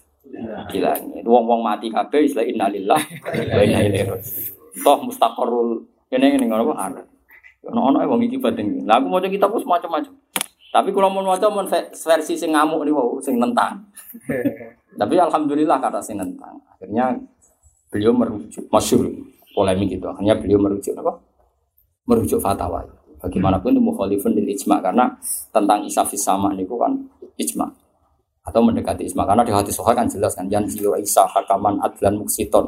di 0.69 0.79
langit. 0.79 1.23
Wong-wong 1.25 1.61
mati 1.65 1.89
kabeh 1.89 2.25
istilah 2.25 2.45
innalillah 2.45 3.01
wa 3.01 3.61
inna 3.61 3.79
ilaihi 3.81 4.05
raji'un. 4.05 4.51
Toh 4.81 4.97
mustaqarrul 5.03 5.83
ini 6.13 6.37
ini 6.37 6.45
ngono 6.45 6.71
apa 6.71 6.73
ada. 6.77 7.01
Ono 7.69 7.79
ono 7.93 7.97
wong 8.05 8.21
iki 8.25 8.37
penting. 8.37 8.85
Lah 8.85 9.01
aku 9.01 9.07
maca 9.09 9.27
kitab 9.27 9.53
wis 9.53 9.65
macam-macam. 9.65 10.13
Tapi 10.71 10.89
kalau 10.95 11.11
mau 11.11 11.25
maca 11.25 11.47
mon 11.51 11.67
versi 11.67 12.33
sing 12.39 12.55
ngamuk 12.55 12.87
nih 12.87 12.93
wow, 12.95 13.19
sing 13.19 13.35
nentang. 13.41 13.91
Tapi 15.01 15.13
alhamdulillah 15.19 15.77
kata 15.81 15.99
sing 15.99 16.15
nentang. 16.15 16.57
Akhirnya 16.71 17.17
beliau 17.91 18.15
merujuk 18.15 18.63
masyur 18.71 19.07
polemik 19.51 19.99
itu. 19.99 20.07
Akhirnya 20.07 20.35
beliau 20.39 20.59
merujuk 20.61 20.95
apa? 20.95 21.31
merujuk 22.09 22.41
fatwa. 22.41 22.81
Bagaimanapun 23.21 23.77
itu 23.77 23.81
mukhalifun 23.81 24.33
lil 24.33 24.49
ijma 24.49 24.81
karena 24.81 25.05
tentang 25.53 25.85
isa 25.85 26.01
fis 26.01 26.25
sama 26.25 26.57
niku 26.57 26.73
kan 26.81 26.89
ijma 27.37 27.69
atau 28.51 28.59
mendekati 28.59 29.07
ijma 29.07 29.23
karena 29.23 29.47
di 29.47 29.55
hati 29.55 29.71
soha 29.71 29.95
kan 29.95 30.11
jelas 30.11 30.35
kan 30.35 30.51
yang 30.51 30.67
jiwa 30.67 30.99
isa 30.99 31.23
hakaman 31.23 31.79
adlan 31.79 32.19
muksiton. 32.19 32.67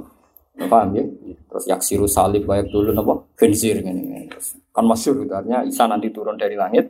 Paham 0.53 0.95
ya? 0.95 1.03
Terus 1.51 1.65
yaksiru 1.67 2.07
salib 2.07 2.47
baik 2.47 2.71
dulu 2.71 2.95
nopo 2.95 3.35
benzir 3.35 3.83
ini 3.83 4.31
terus. 4.31 4.55
Kan 4.71 4.87
masyur 4.87 5.19
gitu 5.19 5.33
artinya 5.35 5.67
isa 5.67 5.83
nanti 5.91 6.07
turun 6.15 6.39
dari 6.39 6.55
langit. 6.55 6.87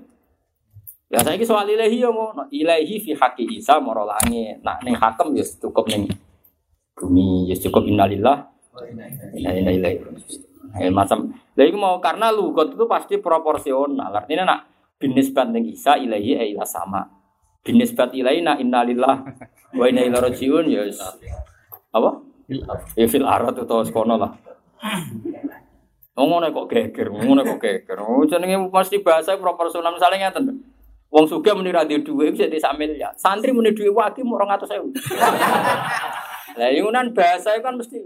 Ya 1.09 1.25
saya 1.25 1.41
soal 1.41 1.65
ilahi 1.73 1.97
ya 2.05 2.13
mau 2.13 2.29
ilahi 2.53 3.01
fi 3.01 3.17
haki 3.17 3.57
isa 3.57 3.81
moro 3.81 4.05
langit. 4.05 4.61
Nah 4.61 4.77
ning 4.85 4.93
hakem 4.93 5.33
ya 5.33 5.45
cukup 5.57 5.89
ning 5.89 6.05
bumi 6.93 7.49
ya 7.49 7.57
cukup 7.57 7.89
innalillah. 7.89 8.53
Inna 9.33 9.69
ilaihi 9.73 10.01
raji'un. 10.01 10.53
Ya, 10.73 10.89
macam, 10.89 11.29
lah 11.53 11.65
itu 11.69 11.77
mau 11.77 12.01
karena 12.01 12.33
lugot 12.33 12.73
itu 12.73 12.89
pasti 12.89 13.21
proporsional. 13.21 14.09
Artinya 14.09 14.41
nak 14.49 14.59
binisbat 14.97 15.53
ning 15.53 15.69
Isa 15.69 16.01
ilahi 16.01 16.33
e 16.33 16.43
ila 16.57 16.65
sama. 16.65 17.05
Binisbat 17.63 18.11
ilahi 18.11 18.43
na 18.43 18.59
innalillah 18.59 19.23
wa 19.79 19.85
inna 19.87 20.03
ilaihi 20.03 20.19
rajiun 20.19 20.65
ya 20.67 20.83
wis. 20.83 20.99
apa? 21.95 22.19
Ya 22.99 23.07
fil 23.07 23.23
arat 23.23 23.55
atau 23.55 23.87
sekono 23.87 24.19
lah. 24.19 24.35
Oh, 26.13 26.29
ngono 26.29 26.51
kok 26.53 26.69
geger, 26.69 27.09
ngono 27.09 27.41
kok 27.41 27.57
geger. 27.63 27.97
Oh, 28.03 28.21
jenenge 28.27 28.69
pasti 28.69 29.01
bahasa 29.01 29.33
proporsional 29.39 29.95
misalnya 29.95 30.29
ngeten. 30.29 30.61
Wong 31.09 31.25
sugih 31.25 31.55
muni 31.55 31.73
ra 31.73 31.87
duwe 31.87 32.03
dhuwit 32.03 32.35
bisa 32.35 32.49
sak 32.59 32.75
miliar. 32.77 33.15
Santri 33.17 33.49
muni 33.55 33.71
dhuwit 33.71 33.93
waki 33.93 34.21
mung 34.25 34.37
200.000. 34.37 34.93
Lah 36.59 36.69
yunan 36.69 37.13
bahasa 37.17 37.57
kan 37.63 37.79
mesti 37.79 38.01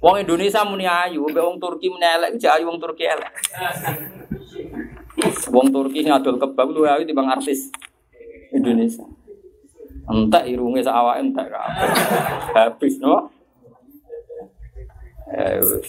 Wong 0.00 0.24
Indonesia 0.24 0.64
muni 0.64 0.88
ayu, 0.88 1.28
mbek 1.28 1.44
wong 1.44 1.60
Turki 1.60 1.92
muni 1.92 2.06
elek, 2.06 2.40
jek 2.40 2.48
ayu 2.56 2.64
wong 2.70 2.80
Turki 2.80 3.04
elek. 3.04 3.32
Wong 5.52 5.68
Turki 5.68 6.00
sing 6.00 6.14
adol 6.14 6.40
kebab 6.40 6.72
luwih 6.72 6.88
ayu 6.88 7.04
timbang 7.04 7.28
artis 7.28 7.68
Indonesia. 8.52 9.04
Entek 10.08 10.48
irunge 10.48 10.80
sak 10.80 10.96
awake 10.96 11.20
entek 11.20 11.46
Habis 12.56 12.96
no. 13.00 13.28
Eh, 15.28 15.60
wis. 15.60 15.88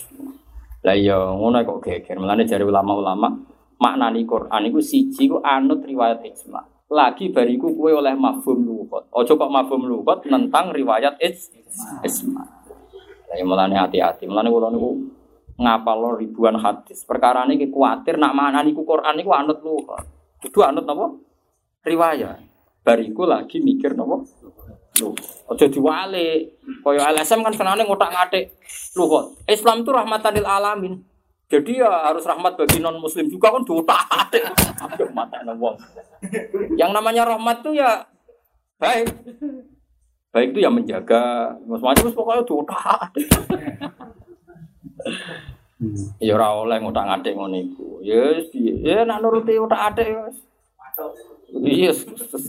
Lah 0.83 0.95
iya 0.95 1.15
ngono 1.15 1.63
kok 1.63 1.79
geger. 1.83 2.19
Mulane 2.19 2.43
jare 2.43 2.63
ulama-ulama 2.67 3.31
maknani 3.79 4.27
Quran 4.27 4.67
iku 4.67 4.79
siji 4.83 5.31
ku 5.31 5.39
anut 5.39 5.83
riwayat 5.83 6.19
ijma. 6.23 6.63
Lagi 6.89 7.31
bariku 7.31 7.71
kue 7.71 7.95
oleh 7.95 8.15
mafhum 8.15 8.65
lugat. 8.65 9.07
Ojo 9.15 9.39
kok 9.39 9.51
mafhum 9.51 9.87
lugat 9.87 10.23
tentang 10.27 10.75
riwayat 10.75 11.15
ijma. 11.19 12.43
Saya 13.29 13.45
mulane 13.45 13.77
hati-hati, 13.77 14.25
mulane 14.25 14.49
kula 14.49 14.73
niku 14.73 14.89
ngapal 15.59 16.17
ribuan 16.17 16.57
hadis. 16.57 17.05
Perkara 17.05 17.45
ini 17.45 17.69
kuatir 17.69 18.17
nak 18.17 18.33
mana 18.33 18.65
niku 18.65 18.83
Quran 18.83 19.15
niku 19.15 19.31
anut 19.31 19.59
lu. 19.61 19.85
Kudu 20.39 20.59
anut 20.63 20.87
napa? 20.87 21.28
Riwayat. 21.83 22.39
Bariku 22.83 23.23
lagi 23.23 23.63
mikir 23.63 23.95
napa? 23.95 24.23
Lu. 24.99 25.15
Aja 25.47 25.65
diwale. 25.71 26.59
Kaya 26.83 27.11
LSM 27.15 27.45
kan 27.45 27.53
senane 27.55 27.87
ngotak-ngatik. 27.87 28.51
Lu 28.99 29.07
kok 29.07 29.39
Islam 29.47 29.83
itu 29.83 29.91
rahmatan 29.95 30.35
lil 30.35 30.47
alamin. 30.47 30.93
Jadi 31.49 31.81
ya 31.81 31.89
harus 31.89 32.29
rahmat 32.29 32.53
bagi 32.61 32.77
non 32.77 33.01
muslim 33.01 33.25
juga 33.25 33.49
kan 33.49 33.65
diotak-atik. 33.65 34.43
Aduh 34.85 35.09
mata 35.09 35.41
wong. 35.41 35.75
Yang 36.77 36.91
namanya 36.93 37.25
rahmat 37.25 37.65
tuh 37.65 37.73
ya 37.73 38.05
baik. 38.77 39.09
Baik 40.29 40.53
itu 40.53 40.61
yang 40.61 40.77
menjaga, 40.77 41.57
macam-macam 41.65 42.13
pokoknya 42.13 42.45
tuh 42.45 42.61
Ya 46.21 46.37
ora 46.37 46.53
oleh 46.53 46.77
ngotak-ngatik 46.85 47.33
ngono 47.33 47.57
iku. 47.57 47.97
Ya 48.05 48.37
ya 48.85 49.09
nak 49.09 49.25
nuruti 49.25 49.57
otak-atik 49.57 50.05
ya. 50.05 50.29
Iya, 51.49 51.91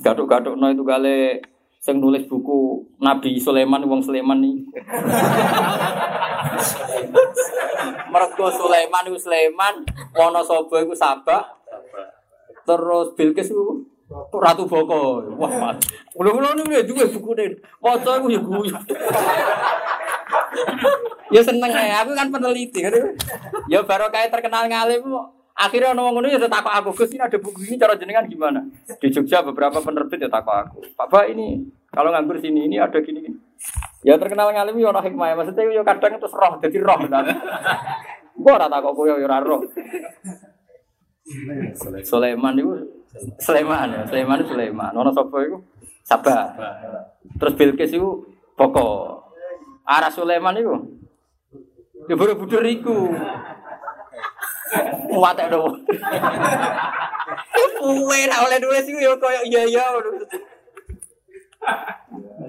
gaduk-gaduk 0.04 0.60
no 0.60 0.68
itu 0.68 0.84
gale 0.84 1.40
sing 1.80 1.96
nulis 1.96 2.28
buku 2.28 2.84
Nabi 3.00 3.40
Sulaiman 3.40 3.80
wong 3.88 4.04
Sulaiman 4.04 4.36
nih. 4.44 4.60
Mergo 8.12 8.46
Sulaiman 8.52 9.06
iku 9.08 9.16
Sulaiman, 9.16 9.74
Wonosobo 10.12 10.76
iku 10.76 10.92
Sabak. 10.92 11.40
Terus 12.68 13.16
Bilqis 13.16 13.48
iku 13.48 13.80
Ratu 14.36 14.66
Boko. 14.66 15.22
Wah, 15.38 15.52
mat. 15.56 15.78
Kulo-kulo 16.12 16.52
niku 16.58 16.74
ya 16.74 16.82
duwe 16.82 17.06
bukune. 17.08 17.56
Maca 17.78 18.18
iku 18.20 18.28
ya 18.28 18.40
guyu. 18.42 18.76
Ya 21.30 21.46
seneng 21.46 21.70
ya, 21.70 22.02
aku 22.02 22.10
kan 22.10 22.26
peneliti 22.26 22.82
kan. 22.82 22.90
Ya 23.70 23.86
baru 23.86 24.10
kayak 24.10 24.34
terkenal 24.34 24.66
ngalim 24.66 25.06
Akhirnya 25.60 25.92
orang 25.92 26.16
ngono 26.16 26.26
ya 26.32 26.40
takut 26.40 26.72
aku, 26.72 27.04
Gus 27.04 27.12
ini 27.12 27.20
ada 27.20 27.36
buku 27.36 27.60
ini 27.68 27.76
cara 27.76 27.92
jenengan 27.92 28.24
gimana? 28.24 28.64
Di 28.96 29.12
Jogja 29.12 29.44
beberapa 29.44 29.76
penerbit 29.84 30.24
ya 30.24 30.32
takut 30.32 30.56
aku. 30.56 30.80
Papa 30.96 31.28
ini 31.28 31.60
kalau 31.92 32.08
nganggur 32.08 32.40
sini 32.40 32.64
ini 32.64 32.80
ada 32.80 32.96
gini 33.04 33.20
gini. 33.20 33.36
Ya 34.00 34.16
terkenal 34.16 34.56
ngalim 34.56 34.80
ya 34.80 34.88
orang 34.88 35.04
hikmah 35.04 35.26
ya. 35.28 35.34
Maksudnya 35.36 35.68
ya 35.68 35.82
kadang 35.84 36.16
terus 36.16 36.32
roh 36.32 36.56
jadi 36.64 36.80
roh. 36.80 36.96
Gua 38.40 38.52
ora 38.56 38.72
takut 38.72 38.92
kowe 38.96 39.12
ora 39.12 39.36
roh. 39.44 39.60
Sulaiman 42.08 42.56
itu 42.56 42.72
Sulaiman 43.36 43.88
ya, 43.92 44.00
Sulaiman 44.08 44.40
itu 44.40 44.56
Sulaiman. 44.56 44.92
Ono 44.96 45.12
sapa 45.12 45.36
iku? 45.44 45.60
Sabah. 46.08 46.56
Terus 47.36 47.52
Bilqis 47.52 47.92
itu 47.92 48.24
pokok. 48.56 49.28
Arah 49.84 50.08
Sulaiman 50.08 50.56
itu 50.56 50.72
Ya 52.08 52.16
Borobudur. 52.16 52.64
Muatek 55.10 55.46
do. 55.50 55.66
Kuwe 57.80 58.20
lah 58.28 58.38
oleh 58.46 58.58
nulis 58.60 58.86
iku 58.86 58.98
ya 59.00 59.12
koyo 59.16 59.40
iya 59.48 59.62
iya. 59.66 59.84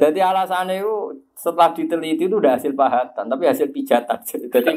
Jadi 0.02 0.20
alasannya 0.24 0.82
itu 0.82 0.96
setelah 1.36 1.74
diteliti 1.76 2.26
itu 2.26 2.36
udah 2.38 2.58
hasil 2.58 2.74
pahatan, 2.74 3.28
tapi 3.28 3.44
hasil 3.46 3.70
pijatan. 3.70 4.18
Jadi 4.54 4.74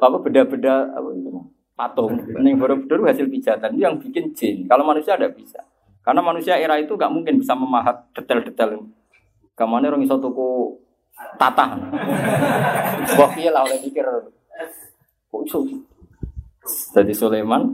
apa 0.00 0.16
beda-beda 0.16 0.90
apa 0.96 1.08
itu 1.12 1.30
patung. 1.76 2.12
Ini 2.16 2.56
Borobudur 2.56 3.04
hasil 3.08 3.28
pijatan 3.28 3.76
itu 3.76 3.82
yang 3.84 3.96
bikin 4.00 4.32
jin. 4.36 4.56
Kalau 4.68 4.84
manusia 4.84 5.16
ada 5.16 5.28
bisa. 5.28 5.60
Karena 6.00 6.24
manusia 6.24 6.56
era 6.56 6.80
itu 6.80 6.96
gak 6.96 7.12
mungkin 7.12 7.36
bisa 7.36 7.52
memahat 7.52 8.08
detail-detail. 8.16 8.80
Kamane 9.52 9.92
orang 9.92 10.00
iso 10.00 10.16
tuku 10.16 10.80
tatah. 11.36 11.76
Wah 13.20 13.32
iya 13.36 13.52
lah 13.52 13.68
oleh 13.68 13.80
pikir. 13.84 14.04
Kok 15.28 15.42
iso? 15.44 15.60
Jadi 16.66 17.12
Sulaiman, 17.16 17.72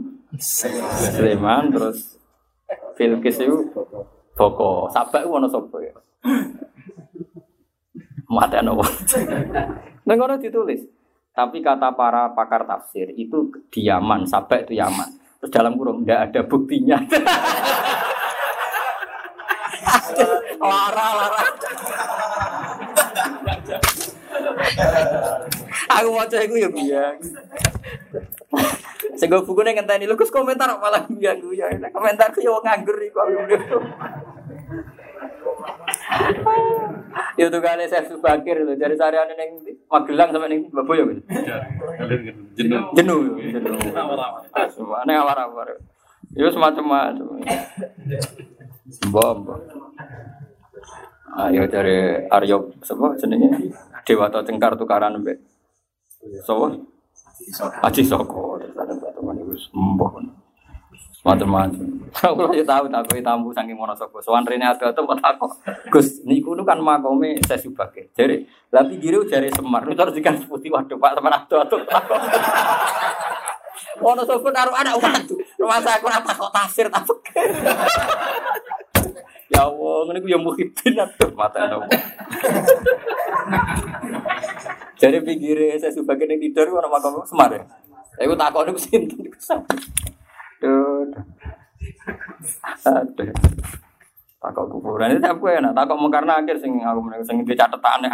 Sulaiman 1.11 1.67
terus 1.71 2.17
Bilqis 2.95 3.43
itu 3.43 3.57
Boko, 4.37 4.87
Sabak 4.93 5.25
itu 5.25 5.47
sapa 5.49 5.77
ya? 5.81 5.93
Mati 8.27 8.55
ana 8.59 8.75
Nang 10.07 10.15
ngono 10.15 10.37
ditulis. 10.39 10.83
Tapi 11.37 11.61
kata 11.61 11.93
para 11.93 12.33
pakar 12.33 12.65
tafsir 12.65 13.13
itu 13.13 13.53
di 13.69 13.85
Yaman, 13.85 14.25
Sabak 14.25 14.65
itu 14.65 14.77
Yaman. 14.77 15.09
Terus 15.37 15.51
dalam 15.53 15.77
kurung 15.77 16.01
tidak 16.01 16.33
ada 16.33 16.41
buktinya. 16.49 16.97
lara 20.57 21.07
lara. 21.13 21.41
Aku 25.97 26.13
mau 26.13 26.29
cek 26.29 26.53
ya 26.53 26.69
biang. 26.69 27.17
Sing 29.17 29.33
go 29.33 29.41
bukune 29.41 29.73
ngenteni 29.73 30.05
lho 30.05 30.13
Gus 30.13 30.29
komentar 30.29 30.69
malah 30.77 31.09
biang 31.09 31.41
ya. 31.49 31.89
Komentarku 31.89 32.37
yo 32.45 32.61
nganggur 32.61 33.01
iku 33.01 33.17
aku. 33.25 33.81
Ya 37.37 37.49
tuh 37.49 37.61
kali 37.61 37.89
saya 37.89 38.05
subakir 38.05 38.61
itu 38.61 38.73
dari 38.77 38.93
sarian 38.93 39.29
neng 39.33 39.57
Magelang 39.89 40.29
sampai 40.29 40.49
neng 40.53 40.69
Baboyo 40.69 41.09
gitu. 41.09 41.21
Jenuh. 42.57 42.93
Jenuh, 42.93 43.21
jenuh. 43.41 43.77
Semua 44.69 45.01
neng 45.05 45.17
awar-awar. 45.17 45.81
Yo 46.37 46.49
semacam-macam. 46.53 47.41
Bom. 49.09 49.37
Ayo 51.37 51.69
dari 51.69 52.25
Aryo 52.29 52.73
sapa 52.81 53.13
jenenge? 53.17 53.73
Dewata 54.05 54.45
Cengkar 54.45 54.77
tukaran 54.77 55.17
mbek. 55.21 55.37
Sapa? 56.43 56.67
Aji 57.87 58.01
Soko. 58.03 58.57
Terus 58.59 58.75
ada 58.75 58.93
teman 59.13 59.37
iku 59.39 59.53
sembuh. 59.55 60.11
Macam-macam. 61.27 62.07
Tahu 62.63 62.87
tak 62.87 63.03
kowe 63.03 63.19
tamu 63.19 63.51
saking 63.51 63.75
Wonosobo. 63.75 64.23
Sowan 64.23 64.47
rene 64.47 64.63
ada 64.63 64.95
kok 64.95 65.19
takok. 65.19 65.51
Gus, 65.91 66.23
niku 66.23 66.55
nu 66.55 66.63
kan 66.63 66.79
makome 66.79 67.35
saya 67.43 67.59
subake. 67.59 68.15
Jare, 68.15 68.47
lah 68.71 68.87
pinggire 68.87 69.19
jare 69.27 69.51
Semar. 69.51 69.83
Itu 69.91 69.99
harus 69.99 70.15
dikan 70.15 70.39
putih 70.47 70.71
waduh 70.71 70.95
Pak 70.95 71.19
teman 71.19 71.35
ado-ado. 71.35 71.83
Wonosobo 73.99 74.47
naruh 74.55 74.71
anak 74.71 74.95
waduh. 75.03 75.35
Rumah 75.59 75.79
saya 75.83 75.99
aku 75.99 76.07
apa 76.07 76.31
kok 76.31 76.53
tafsir 76.55 76.87
tak 76.87 77.03
Ya 79.47 79.63
Allah, 79.63 79.97
ngene 80.07 80.19
ku 80.19 80.27
ya 80.27 80.39
muhibin 80.39 80.99
atuh 80.99 81.31
mata 81.31 81.71
nopo. 81.71 81.87
Jadi 84.97 85.17
pinggire 85.23 85.77
saya 85.79 85.93
sebagai 85.93 86.27
yang 86.27 86.41
tidur 86.41 86.73
ono 86.73 86.91
makam 86.91 87.23
Semar 87.23 87.53
ya. 87.53 87.63
Saya 88.17 88.33
takok 88.33 88.65
niku 88.67 88.79
sinten 88.81 89.17
niku 89.23 89.37
Duh. 90.57 91.05
Aduh. 92.81 93.31
Takok 94.37 94.65
kuburan 94.69 95.17
itu 95.17 95.25
aku 95.25 95.49
enak, 95.49 95.73
takok 95.73 95.97
mungkar 95.97 96.25
nakir 96.25 96.57
sing 96.57 96.81
aku 96.81 96.99
meneng 97.01 97.23
sing 97.23 97.41
di 97.45 97.53
catetane. 97.55 98.09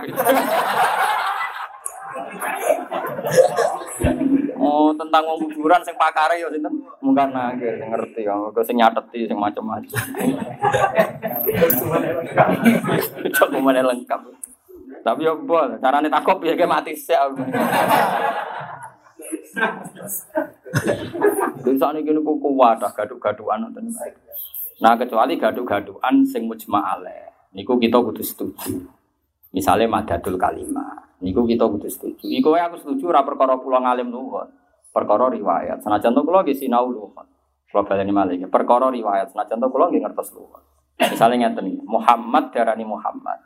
Oh, 4.63 4.95
tentang 4.95 5.27
wong 5.27 5.51
kuburan 5.51 5.83
sing 5.83 5.99
pakare 5.99 6.39
ya 6.39 6.47
sinten? 6.47 6.71
Mungkar 7.03 7.27
nakir 7.35 7.75
sing 7.75 7.91
ngerti 7.91 8.23
kok 8.23 8.55
kok 8.55 8.63
sing 8.63 8.79
nyateti 8.79 9.27
sing 9.27 9.35
macam-macam. 9.35 9.99
Coba 13.35 13.57
mana 13.59 13.83
lengkap. 13.83 14.19
Tapi 15.03 15.27
ya 15.27 15.35
bol, 15.35 15.75
carane 15.83 16.07
takok 16.07 16.39
piye 16.39 16.55
kayak 16.55 16.71
mati 16.71 16.95
sik. 16.95 17.19
Jadi 21.63 21.77
saat 21.77 21.99
ini 21.99 22.15
kuku 22.23 22.49
wadah 22.55 22.91
gaduh-gaduhan 22.95 23.67
nonton. 23.67 23.91
Nah 24.79 24.95
kecuali 24.95 25.35
gaduh-gaduhan 25.35 26.23
sing 26.23 26.47
mujma 26.47 26.95
alaih. 26.95 27.35
Niku 27.53 27.77
kita 27.77 27.99
kudu 27.99 28.23
setuju. 28.23 28.79
Misalnya 29.53 29.85
madadul 29.85 30.39
kalimah. 30.39 31.02
Niku 31.23 31.47
kita 31.47 31.63
kudu 31.71 31.87
setuju. 31.87 32.27
Iku 32.27 32.51
aku 32.51 32.75
setuju 32.83 33.15
ora 33.15 33.23
perkara 33.23 33.55
kula 33.55 33.79
ngalim 33.79 34.11
nuwun. 34.11 34.51
Perkara 34.91 35.31
riwayat. 35.31 35.79
Senajan 35.79 36.11
to 36.11 36.21
kula 36.27 36.43
nggih 36.43 36.59
sinau 36.59 36.91
luwun. 36.91 37.25
Kula 37.71 37.87
baleni 37.87 38.11
malih. 38.11 38.43
Perkara 38.51 38.91
riwayat. 38.91 39.31
Senajan 39.31 39.63
to 39.63 39.71
kula 39.71 39.87
nggih 39.87 40.03
ngertos 40.03 40.35
luwun. 40.35 40.59
Misalnya 40.99 41.49
ngeten 41.49 41.79
Muhammad 41.87 42.51
darani 42.51 42.83
Muhammad. 42.83 43.39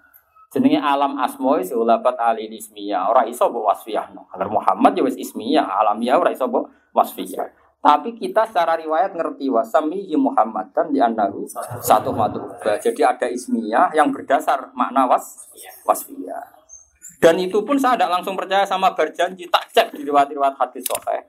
Jenenge 0.49 0.81
alam 0.81 1.21
asma 1.21 1.61
wis 1.61 1.69
ulabat 1.69 2.17
ali 2.17 2.49
ismiyah. 2.49 3.13
Ora 3.13 3.29
iso 3.29 3.45
mbok 3.45 3.69
wasfiyahno. 3.69 4.25
Kalau 4.25 4.57
Muhammad 4.57 4.97
ya 4.97 5.03
wis 5.05 5.19
ismiyah, 5.19 5.63
alamiah 5.63 6.17
ora 6.17 6.33
iso 6.33 6.49
mbok 6.49 6.91
wasfiyah. 6.97 7.45
Tapi 7.77 8.17
kita 8.17 8.49
secara 8.49 8.73
riwayat 8.73 9.13
ngerti 9.13 9.53
wasamihi 9.53 10.17
Muhammad 10.17 10.73
kan 10.73 10.89
di 10.89 10.97
anahu 10.97 11.45
satu 11.79 12.09
matu. 12.09 12.41
Jadi 12.63 13.05
ada 13.05 13.29
ismiyah 13.29 13.93
yang 13.93 14.09
berdasar 14.09 14.73
makna 14.73 15.05
was 15.05 15.45
wasfiyah. 15.85 16.56
Dan 17.18 17.41
itu 17.41 17.65
pun 17.65 17.77
saya 17.81 17.98
tidak 17.98 18.22
langsung 18.22 18.38
percaya 18.38 18.61
sama 18.61 18.94
berjanji 18.94 19.49
tak 19.49 19.65
cek 19.73 19.88
di 19.98 20.06
riwayat-riwayat 20.06 20.53
hadis 20.53 20.85
sahih. 20.85 21.26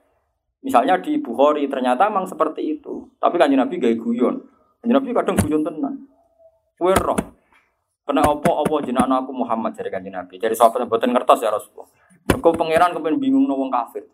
Misalnya 0.61 0.99
di 1.01 1.17
Bukhari 1.17 1.65
ternyata 1.65 2.05
memang 2.11 2.29
seperti 2.29 2.77
itu. 2.77 3.09
Tapi 3.17 3.35
kan 3.41 3.49
Nabi 3.49 3.81
gaya 3.81 3.95
guyon. 3.97 4.37
Kanjeng 4.79 4.95
Nabi 5.01 5.09
kadang 5.15 5.37
guyon 5.39 5.61
tenan. 5.65 5.95
Kue 6.77 6.93
roh. 6.93 7.17
Kena 8.05 8.25
opo 8.25 8.65
opo 8.65 8.81
jenengan 8.81 9.21
aku 9.21 9.33
Muhammad 9.33 9.73
dari 9.73 9.89
kanjeng 9.89 10.13
Nabi. 10.13 10.37
Dari 10.37 10.53
sahabat 10.53 10.85
mboten 10.85 11.09
ngertos 11.13 11.41
ya 11.41 11.49
Rasulullah. 11.49 11.89
Mergo 12.29 12.49
pangeran 12.53 12.93
kepen 12.93 13.17
bingung 13.17 13.49
no 13.49 13.57
wong 13.57 13.73
kafir. 13.73 14.05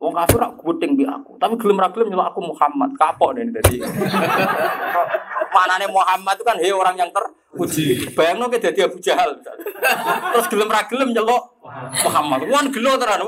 Wong 0.00 0.12
kafir 0.12 0.36
rak 0.36 0.60
guting 0.60 1.00
bi 1.00 1.08
aku, 1.08 1.38
tapi 1.40 1.56
gelem 1.56 1.80
ra 1.80 1.88
gelem 1.88 2.12
aku 2.12 2.40
Muhammad. 2.44 2.92
Kapok 2.98 3.40
nih 3.40 3.48
dadi. 3.48 3.80
Manane 5.54 5.86
Muhammad 5.86 6.34
itu 6.34 6.42
kan 6.42 6.58
he 6.58 6.74
orang 6.74 6.98
yang 6.98 7.14
terpuji. 7.14 8.10
Bayangno 8.10 8.50
ke 8.50 8.58
dadi 8.58 8.82
Abu 8.82 8.98
Jahal. 8.98 9.38
Terus 9.38 10.46
gelem 10.50 10.66
ra 10.66 10.82
gelem 10.90 11.14
nyelok 11.14 11.62
Muhammad. 12.02 12.50
Wan 12.50 12.66
gelo 12.74 12.98
tenan. 12.98 13.22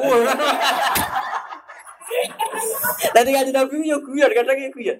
Tadi 3.14 3.30
kanjeng 3.30 3.54
Nabi 3.54 3.86
yo 3.86 4.02
guyon, 4.02 4.30
kadang 4.34 4.58
yo 4.58 4.70
guyon. 4.74 4.98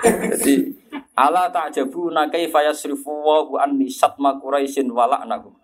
Jadi 0.00 0.54
ala 1.12 1.52
ta'jabuna 1.52 2.32
kaifa 2.32 2.64
yasrifu 2.64 3.12
wa 3.12 3.60
anni 3.60 3.92
satma 3.92 4.40
quraisyin 4.40 4.88
wala'nakum. 4.88 5.59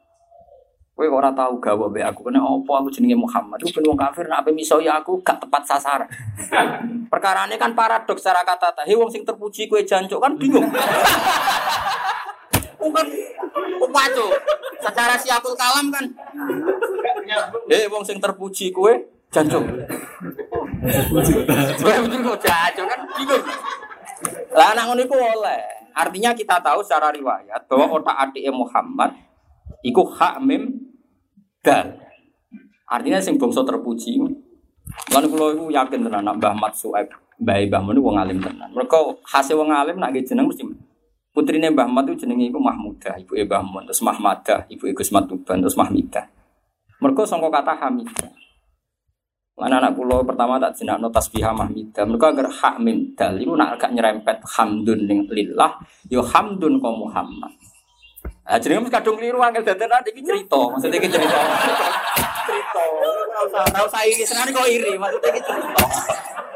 Kowe 0.97 1.13
ora 1.13 1.29
tau 1.37 1.61
gawe 1.61 1.93
be 1.93 2.01
aku 2.01 2.25
kena 2.25 2.41
opo 2.41 2.73
aku 2.73 2.89
jenenge 2.89 3.21
Muhammad. 3.21 3.61
Ku 3.61 3.69
ben 3.69 3.85
wong 3.85 4.01
kafir 4.01 4.25
nek 4.33 4.41
ape 4.41 4.49
miso 4.57 4.81
ya 4.81 4.97
aku 4.97 5.21
gak 5.21 5.37
tepat 5.45 5.61
sasaran. 5.69 6.09
Perkarane 7.13 7.61
kan 7.61 7.77
paradoks 7.77 8.25
secara 8.25 8.41
kata 8.41 8.73
He 8.89 8.97
wong 8.97 9.13
sing 9.13 9.21
terpuji 9.21 9.69
kowe 9.69 9.77
jancuk 9.85 10.17
kan 10.17 10.33
bingung. 10.41 10.65
Wong 12.81 12.93
kan 12.97 13.07
upaco. 13.77 14.33
Secara 14.81 15.21
siapul 15.21 15.53
kalam 15.53 15.93
kan 15.93 16.09
Eh 17.69 17.85
wong 17.93 18.01
sing 18.01 18.17
terpuji 18.17 18.73
kue 18.73 18.97
jancuk. 19.29 19.69
Kowe 21.77 21.97
betul 22.09 22.21
kok 22.25 22.41
jancuk 22.41 22.87
kan 22.89 23.01
bingung. 23.21 23.45
Lah 24.57 24.73
anak 24.73 24.85
ngono 24.89 25.01
iku 25.05 25.17
oleh. 25.21 25.93
Artinya 25.93 26.33
kita 26.33 26.57
tahu 26.65 26.81
secara 26.81 27.13
riwayat 27.13 27.69
bahwa 27.69 28.01
otak 28.01 28.17
adik 28.17 28.49
Muhammad 28.49 29.13
iku 29.83 30.03
hak 30.07 30.41
mim 30.43 30.86
Artinya 32.87 33.19
sing 33.19 33.35
bangsa 33.35 33.67
terpuji. 33.67 34.23
Lan 35.11 35.27
kula 35.27 35.59
iku 35.59 35.67
yakin 35.75 36.07
tenan 36.07 36.23
nak 36.23 36.39
Mbah 36.39 36.55
Mat 36.55 36.73
Suaib, 36.79 37.11
Mbah 37.43 37.59
Mbah 37.67 37.81
Mun 37.83 37.99
wong 37.99 38.17
alim 38.23 38.39
tenan. 38.39 38.71
Mereka 38.71 39.27
hasil 39.27 39.59
wong 39.59 39.75
alim 39.75 39.99
nak 39.99 40.15
jeneng 40.15 40.47
mesti 40.47 40.63
putrine 41.35 41.75
Mbah 41.75 41.91
Mat 41.91 42.07
itu 42.07 42.23
jenenge 42.23 42.55
iku 42.55 42.63
Mahmudah, 42.63 43.19
ibu 43.19 43.35
Mbah 43.35 43.63
Mun, 43.67 43.83
terus 43.91 43.99
Mahmadah, 44.07 44.71
ibu 44.71 44.87
Gus 44.95 45.11
Matuban, 45.11 45.59
terus 45.59 45.75
Mahmidah. 45.75 46.31
Mereka 47.03 47.27
sangka 47.27 47.51
kata 47.51 47.75
Hamidah. 47.77 48.31
Mana 49.57 49.81
anak 49.81 49.97
pulau 49.97 50.21
pertama 50.21 50.61
tak 50.61 50.77
jenak 50.77 51.01
no 51.01 51.09
tasbihah 51.09 51.57
mahmidah. 51.57 52.05
Mereka 52.05 52.29
agar 52.29 52.49
hak 52.53 52.77
min 52.77 53.17
dal 53.17 53.41
itu 53.41 53.57
nak 53.57 53.81
agak 53.81 53.97
nyerempet 53.97 54.45
hamdun 54.45 55.09
ning 55.09 55.25
lillah, 55.33 55.81
yo 56.13 56.21
hamdun 56.21 56.77
ko 56.77 56.93
Muhammad. 56.93 57.57
Ah 58.47 58.63
jadi 58.63 58.79
mesti 58.79 58.95
kadung 58.95 59.19
keliru 59.19 59.43
angel 59.43 59.67
dadan 59.67 59.91
nanti 59.91 60.15
iki 60.15 60.23
cerita, 60.23 60.71
maksudnya 60.71 61.03
iki 61.03 61.11
cerita. 61.11 61.39
cerita. 62.47 62.83
Ora 63.03 63.43
usah 63.43 63.63
ora 63.67 63.81
usah 63.83 64.07
iri, 64.07 64.23
senengane 64.23 64.55
kok 64.55 64.69
iri, 64.71 64.93
maksudnya 64.95 65.29
iki 65.35 65.43
cerita. 65.43 65.83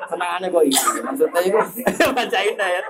Senengane 0.07 0.47
kok 0.55 0.65
iri, 0.71 0.99
maksudnya 1.03 1.41
iku 1.43 1.59
bacain 2.17 2.55
ya. 2.55 2.83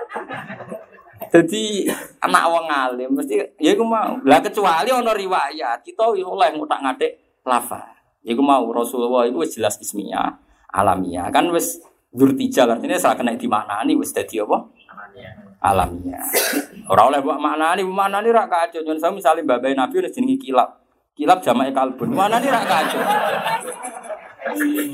Jadi 1.33 1.89
anak 2.21 2.43
wong 2.45 2.65
alim 2.69 3.09
mesti 3.17 3.41
ya 3.57 3.73
iku 3.73 3.81
mau. 3.81 4.21
Lah 4.21 4.37
kecuali 4.37 4.93
ana 4.93 5.17
riwayat 5.17 5.81
kita 5.81 6.13
oleh 6.13 6.53
ngutak 6.53 6.85
ngatik 6.85 7.41
lafaz. 7.41 7.89
Iku 8.21 8.45
mau 8.45 8.69
Rasulullah 8.69 9.25
itu 9.25 9.41
jelas 9.57 9.81
ismiyah, 9.81 10.29
alamiah. 10.69 11.33
Kan 11.33 11.49
wis 11.49 11.81
dzurtijal 12.13 12.69
artinya 12.69 13.01
saya 13.01 13.17
kena 13.17 13.33
di 13.33 13.49
mana 13.49 13.81
nih 13.81 13.97
wis 13.97 14.13
dadi 14.13 14.37
apa? 14.45 14.61
Alamiah. 14.93 15.50
Ora 15.61 17.01
oleh 17.05 17.21
mbok 17.21 17.37
maknani, 17.37 17.85
maknani 17.85 18.29
ra 18.33 18.49
kacau. 18.49 18.81
Nyon 18.81 18.97
saya 18.97 19.13
misalnya 19.13 19.45
babai 19.45 19.77
Nabi 19.77 20.01
wis 20.01 20.11
jenenge 20.11 20.41
kilap. 20.41 20.81
Kilap 21.13 21.39
jamae 21.45 21.69
kalbun. 21.69 22.17
Mana 22.17 22.41
nih 22.41 22.49
ra 22.49 22.65
kacau. 22.65 23.01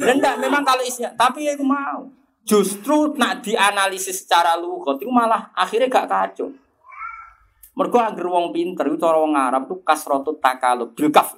Rendak 0.04 0.36
memang 0.44 0.62
kalau 0.68 0.84
isinya, 0.84 1.10
tapi 1.16 1.48
ya 1.48 1.56
aku 1.56 1.64
mau. 1.64 2.04
Justru 2.48 3.16
nak 3.20 3.44
dianalisis 3.44 4.24
secara 4.24 4.56
lugat 4.56 5.00
itu 5.04 5.12
malah 5.12 5.52
akhirnya 5.52 5.92
gak 5.92 6.08
kacau. 6.08 6.48
Mergo 7.76 8.00
angger 8.00 8.28
wong 8.28 8.56
pinter 8.56 8.88
itu 8.88 8.98
cara 8.98 9.20
wong 9.20 9.36
Arab 9.36 9.68
tuh 9.68 9.84
kasratu 9.84 10.36
takalub 10.40 10.96
bil 10.96 11.12
kaf. 11.12 11.36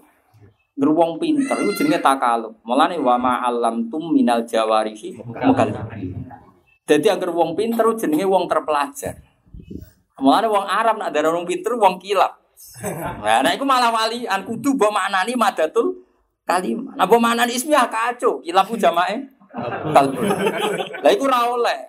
Angger 0.78 0.90
wong 0.94 1.18
pinter 1.18 1.58
itu 1.66 1.82
jenenge 1.82 2.02
takalub. 2.02 2.58
Mulane 2.62 3.02
wa 3.02 3.18
ma 3.18 3.42
alam 3.42 3.90
tum 3.90 4.14
minal 4.14 4.46
jawarihi 4.46 5.18
mukallib. 5.22 5.78
Jadi 6.90 7.06
angger 7.06 7.30
wong 7.30 7.54
pinter 7.54 7.86
itu 7.86 8.10
jenenge 8.10 8.26
wong 8.26 8.50
terpelajar. 8.50 9.14
Mulane 10.18 10.50
wong 10.50 10.66
Arab 10.66 10.98
nak 10.98 11.14
ada 11.14 11.30
wong 11.30 11.46
pinter 11.46 11.78
wong 11.78 12.02
kilap. 12.02 12.42
Nah, 13.22 13.46
nah 13.46 13.52
itu 13.54 13.62
malah 13.62 13.94
walian 13.94 14.42
kudu 14.42 14.74
mbok 14.74 14.90
maknani 14.90 15.38
madatul 15.38 16.02
kalimah. 16.50 16.98
Nah, 16.98 17.06
mbok 17.06 17.22
maknani 17.22 17.54
ismiyah 17.54 17.86
kacau. 17.94 18.42
Kilap 18.42 18.66
ku 18.66 18.74
jamae 18.74 19.22
kalbu. 19.94 20.18
Lah 21.06 21.12
iku 21.14 21.30
ora 21.30 21.46
oleh. 21.46 21.80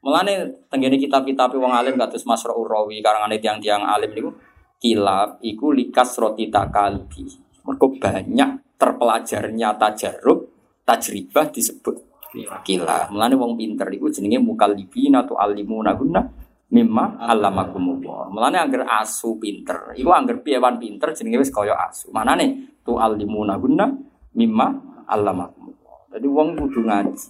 Mulane 0.00 0.64
tenggene 0.72 0.96
kitab-kitab 0.96 1.52
wong 1.52 1.68
alim 1.68 2.00
kados 2.00 2.24
Masra'ur 2.24 2.64
Rawi 2.64 3.04
karangane 3.04 3.36
tiang-tiang 3.36 3.84
alim 3.84 4.16
niku 4.16 4.32
kilap 4.80 5.36
iku 5.44 5.76
likas 5.76 6.16
roti 6.16 6.48
takalbi. 6.48 7.28
Mergo 7.68 7.92
banyak 8.00 8.80
terpelajarnya 8.80 9.76
tajarrub, 9.76 10.48
tajribah 10.88 11.52
disebut 11.52 12.07
kilap. 12.32 13.08
Mulane 13.08 13.34
wong 13.34 13.56
pinter 13.56 13.88
iku 13.88 14.12
jenenge 14.12 14.38
mukallibina 14.40 15.24
tu 15.24 15.34
alimuna 15.36 15.96
guna 15.96 16.20
mimma 16.68 17.16
allamakumullah. 17.24 18.28
Mulane 18.28 18.56
angger 18.60 18.84
asu 18.84 19.40
pinter, 19.40 19.96
iku 19.96 20.12
angger 20.12 20.44
piyewan 20.44 20.76
pinter 20.76 21.16
jenenge 21.16 21.40
wis 21.40 21.50
kaya 21.52 21.74
asu. 21.88 22.12
Manane 22.12 22.76
tu 22.84 23.00
alimuna 23.00 23.56
guna 23.56 23.88
mimma 24.36 24.66
allamakumullah. 25.08 26.12
Jadi 26.12 26.26
wong 26.28 26.48
kudu 26.56 26.80
ngaji. 26.84 27.28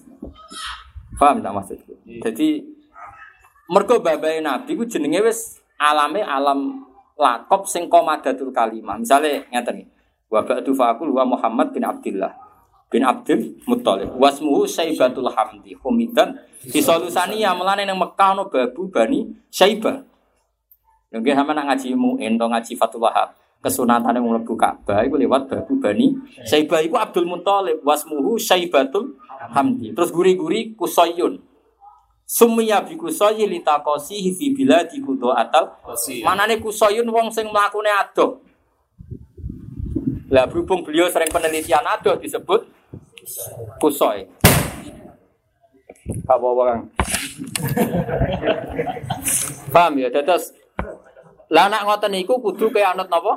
Paham 1.18 1.42
tak 1.42 1.54
maksudku? 1.54 1.94
Jadi 2.06 2.62
mergo 3.70 3.98
babai 3.98 4.42
Nabi 4.42 4.78
ku 4.78 4.86
jenenge 4.86 5.22
wis 5.22 5.58
alame 5.78 6.22
alam 6.22 6.86
lakop 7.18 7.66
sing 7.66 7.86
komadatul 7.86 8.50
kalimah. 8.54 8.98
Misale 8.98 9.46
ngeten 9.50 9.86
iki. 9.86 9.90
Wa 10.28 10.44
ba'du 10.44 10.76
faqul 10.76 11.08
wa 11.08 11.24
Muhammad 11.24 11.72
bin 11.72 11.88
Abdullah 11.88 12.47
bin 12.88 13.04
Abdul 13.04 13.60
Muthalib. 13.68 14.16
Wasmuhu 14.16 14.64
Saibatul 14.64 15.28
Hamdi. 15.32 15.76
Humidan 15.78 16.34
di 16.64 16.80
Solusania 16.80 17.52
melane 17.54 17.84
nang 17.84 18.00
Mekah 18.00 18.34
ono 18.34 18.48
babu 18.48 18.88
Bani 18.88 19.28
Saibah. 19.52 20.02
Mungkin 21.08 21.32
sama 21.32 21.56
nak 21.56 21.72
ngaji 21.72 21.96
mu'in 21.96 22.36
atau 22.36 22.48
ngaji 22.52 22.72
Fatul 22.76 23.00
Wahab. 23.00 23.32
Kesunatan 23.58 24.14
yang 24.14 24.22
mlebu 24.22 24.54
Ka'bah 24.54 25.02
iku 25.02 25.18
lewat 25.18 25.48
babu 25.48 25.80
Bani 25.80 26.12
Saibah 26.44 26.84
iku 26.84 27.00
Abdul 27.00 27.28
Muthalib. 27.28 27.80
Wasmuhu 27.84 28.36
Saibatul 28.36 29.16
Hamdi. 29.52 29.92
Terus 29.96 30.12
guri-guri 30.12 30.76
Kusoyun. 30.76 31.44
Summiya 32.28 32.84
bi 32.84 32.92
kusoyi 32.92 33.48
litakosihi 33.48 34.36
fi 34.36 34.52
biladi 34.52 35.00
kudo 35.00 35.32
atal. 35.32 35.80
Manane 36.20 36.60
Kusoyun 36.60 37.08
wong 37.08 37.32
sing 37.32 37.48
mlakune 37.48 37.88
adoh. 37.88 38.44
Lah 40.28 40.44
berhubung 40.44 40.84
beliau 40.84 41.08
sering 41.08 41.32
penelitian 41.32 41.80
adoh 41.88 42.20
disebut 42.20 42.68
Kusoy. 43.80 44.26
Apa 46.24 46.46
orang? 46.46 46.88
Paham 49.74 49.92
ya? 50.00 50.08
Terus 50.08 50.56
lah 51.48 51.68
anak 51.72 51.84
ngoten 51.88 52.12
niku 52.12 52.40
kudu 52.40 52.68
ke 52.68 52.80
anut 52.84 53.08
napa? 53.08 53.36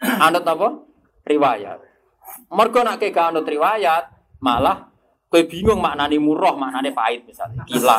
Anut 0.00 0.44
napa? 0.44 0.68
Riwayat. 1.24 1.80
Mergo 2.52 2.80
nak 2.84 3.00
ke 3.00 3.12
anut 3.12 3.44
riwayat, 3.44 4.08
malah 4.40 4.88
kowe 5.32 5.40
bingung 5.48 5.80
maknane 5.80 6.20
murah, 6.20 6.52
maknane 6.56 6.92
pahit 6.92 7.24
misalnya. 7.24 7.64
Gila. 7.64 7.96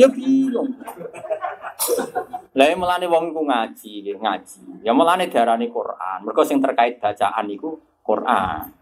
ya 0.00 0.06
bingung. 0.10 0.74
Lah 2.50 2.66
melane 2.74 3.06
wong 3.06 3.30
iku 3.30 3.42
ngaji, 3.46 3.92
ngaji. 4.18 4.60
Ya 4.82 4.90
melane 4.90 5.30
diarani 5.30 5.70
Quran. 5.70 6.18
Mergo 6.26 6.42
sing 6.42 6.58
terkait 6.58 6.98
bacaan 6.98 7.46
iku 7.46 7.78
Quran. 8.02 8.79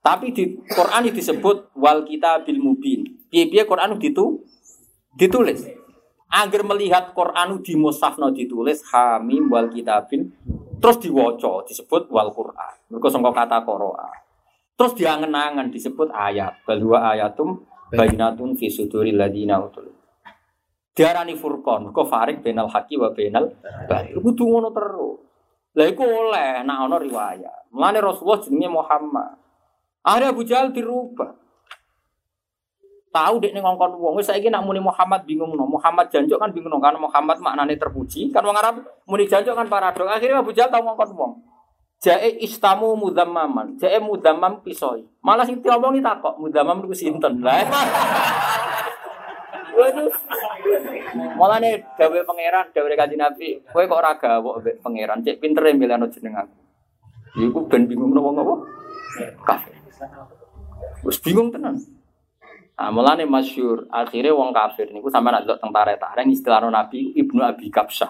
Tapi 0.00 0.32
di 0.32 0.56
Quran 0.64 1.12
disebut 1.12 1.76
wal 1.76 2.08
kita 2.08 2.40
bil 2.44 2.56
mubin. 2.56 3.04
Piye-piye 3.28 3.68
Quran 3.68 4.00
itu 4.00 4.40
ditulis. 5.14 5.68
Agar 6.30 6.62
melihat 6.64 7.12
Quran 7.12 7.60
di 7.60 7.76
musafno 7.76 8.32
ditulis 8.32 8.80
hamim 8.94 9.50
wal 9.50 9.68
kitabil 9.68 10.30
terus 10.80 10.96
diwaca 11.04 11.68
disebut 11.68 12.08
wal 12.08 12.32
Quran. 12.32 12.74
Mergo 12.88 13.08
sangka 13.12 13.30
kata 13.44 13.60
qoroa. 13.68 14.08
Terus 14.80 14.96
diangen-angen 14.96 15.68
disebut 15.68 16.08
ayat. 16.08 16.64
Balwa 16.64 17.12
ayatum 17.12 17.60
bainatun 17.92 18.56
fi 18.56 18.72
suduril 18.72 19.20
ladina 19.20 19.60
utul. 19.60 19.92
Diarani 20.90 21.38
furqan, 21.38 21.94
kok 21.94 22.08
farik 22.08 22.42
benal 22.42 22.66
haqi 22.66 22.96
wa 22.96 23.12
benal 23.12 23.52
batil. 23.86 24.24
Kudu 24.24 24.42
ngono 24.48 24.72
terus. 24.72 25.20
Lah 25.76 25.86
iku 25.86 26.02
oleh 26.02 26.66
nek 26.66 26.78
ana 26.88 26.96
riwayat. 26.98 27.70
Mulane 27.70 27.98
Rasulullah 28.02 28.42
jenenge 28.42 28.68
Muhammad. 28.72 29.39
Akhirnya 30.00 30.32
Abu 30.32 30.42
Jahal 30.44 30.72
dirubah. 30.72 31.36
Tahu 33.10 33.42
dek 33.42 33.50
nih 33.50 33.58
ngongkon 33.58 33.98
wong, 33.98 34.14
wis 34.22 34.30
saiki 34.30 34.54
nak 34.54 34.62
muni 34.62 34.78
Muhammad 34.78 35.26
bingung 35.26 35.50
no. 35.58 35.66
Muhammad 35.66 36.06
janjuk 36.14 36.38
kan 36.38 36.54
bingung 36.54 36.70
no. 36.70 36.78
karena 36.78 37.02
Muhammad 37.02 37.42
maknane 37.42 37.74
terpuji. 37.74 38.30
Kan 38.30 38.46
wong 38.46 38.54
Arab 38.54 38.86
muni 39.02 39.26
janjuk 39.26 39.50
kan 39.50 39.66
paradok. 39.66 40.06
Akhirnya 40.06 40.38
Abu 40.38 40.54
Jahal 40.54 40.70
tahu 40.70 40.86
ngongkon 40.86 41.10
wong. 41.18 41.32
Jae 42.00 42.40
istamu 42.40 42.96
mudammaman, 42.96 43.76
jae 43.76 44.00
mudammam 44.00 44.64
pisoi. 44.64 45.04
Malah 45.20 45.44
sing 45.44 45.60
diomongi 45.60 46.00
takok, 46.00 46.40
mudammam 46.40 46.80
niku 46.80 46.96
sinten. 46.96 47.44
Lah 47.44 47.60
Waduh. 49.76 50.12
Mulane 51.36 51.70
gawe 51.96 52.18
pangeran, 52.24 52.68
gawe 52.72 52.86
kanjeng 52.96 53.20
Nabi, 53.20 53.60
kowe 53.72 53.84
kok 53.84 54.00
ora 54.00 54.12
gawok 54.16 54.60
pangeran, 54.84 55.24
cek 55.24 55.40
pintere 55.40 55.72
milihno 55.72 56.08
jeneng 56.12 56.40
aku. 56.40 56.56
Iku 57.40 57.58
ben 57.68 57.88
bingung 57.88 58.12
wong 58.12 58.36
apa? 58.36 58.54
Kafir. 59.44 59.79
Wis 61.04 61.18
bingung 61.20 61.52
tenan. 61.52 61.80
Nah, 62.80 62.88
mulane 62.88 63.28
masyhur, 63.28 63.84
akhirnya 63.92 64.32
wong 64.32 64.56
kafir 64.56 64.88
niku 64.88 65.12
sampe 65.12 65.28
nak 65.28 65.44
delok 65.44 65.60
teng 65.60 65.68
tarik-tarik 65.68 66.24
istilah 66.32 66.64
Nabi 66.64 67.12
Ibnu 67.12 67.44
Abi 67.44 67.68
Kapsah. 67.68 68.08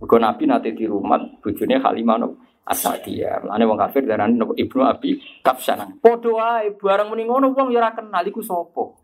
Mergo 0.00 0.16
Nabi 0.16 0.48
nate 0.48 0.72
di 0.72 0.88
rumah 0.88 1.20
bojone 1.40 1.76
Halimah 1.80 2.16
no 2.20 2.40
Asadiyah. 2.64 3.44
Mulane 3.44 3.64
wong 3.68 3.76
kafir 3.76 4.08
darani 4.08 4.40
Ibnu 4.40 4.82
Abi 4.88 5.20
Kapsah. 5.44 6.00
Padha 6.00 6.30
wae 6.32 6.72
bareng 6.80 7.12
muni 7.12 7.28
ngono 7.28 7.52
wong 7.52 7.68
ya 7.68 7.84
ora 7.84 7.92
kenal 7.92 8.24
iku 8.24 8.40
sapa. 8.40 8.96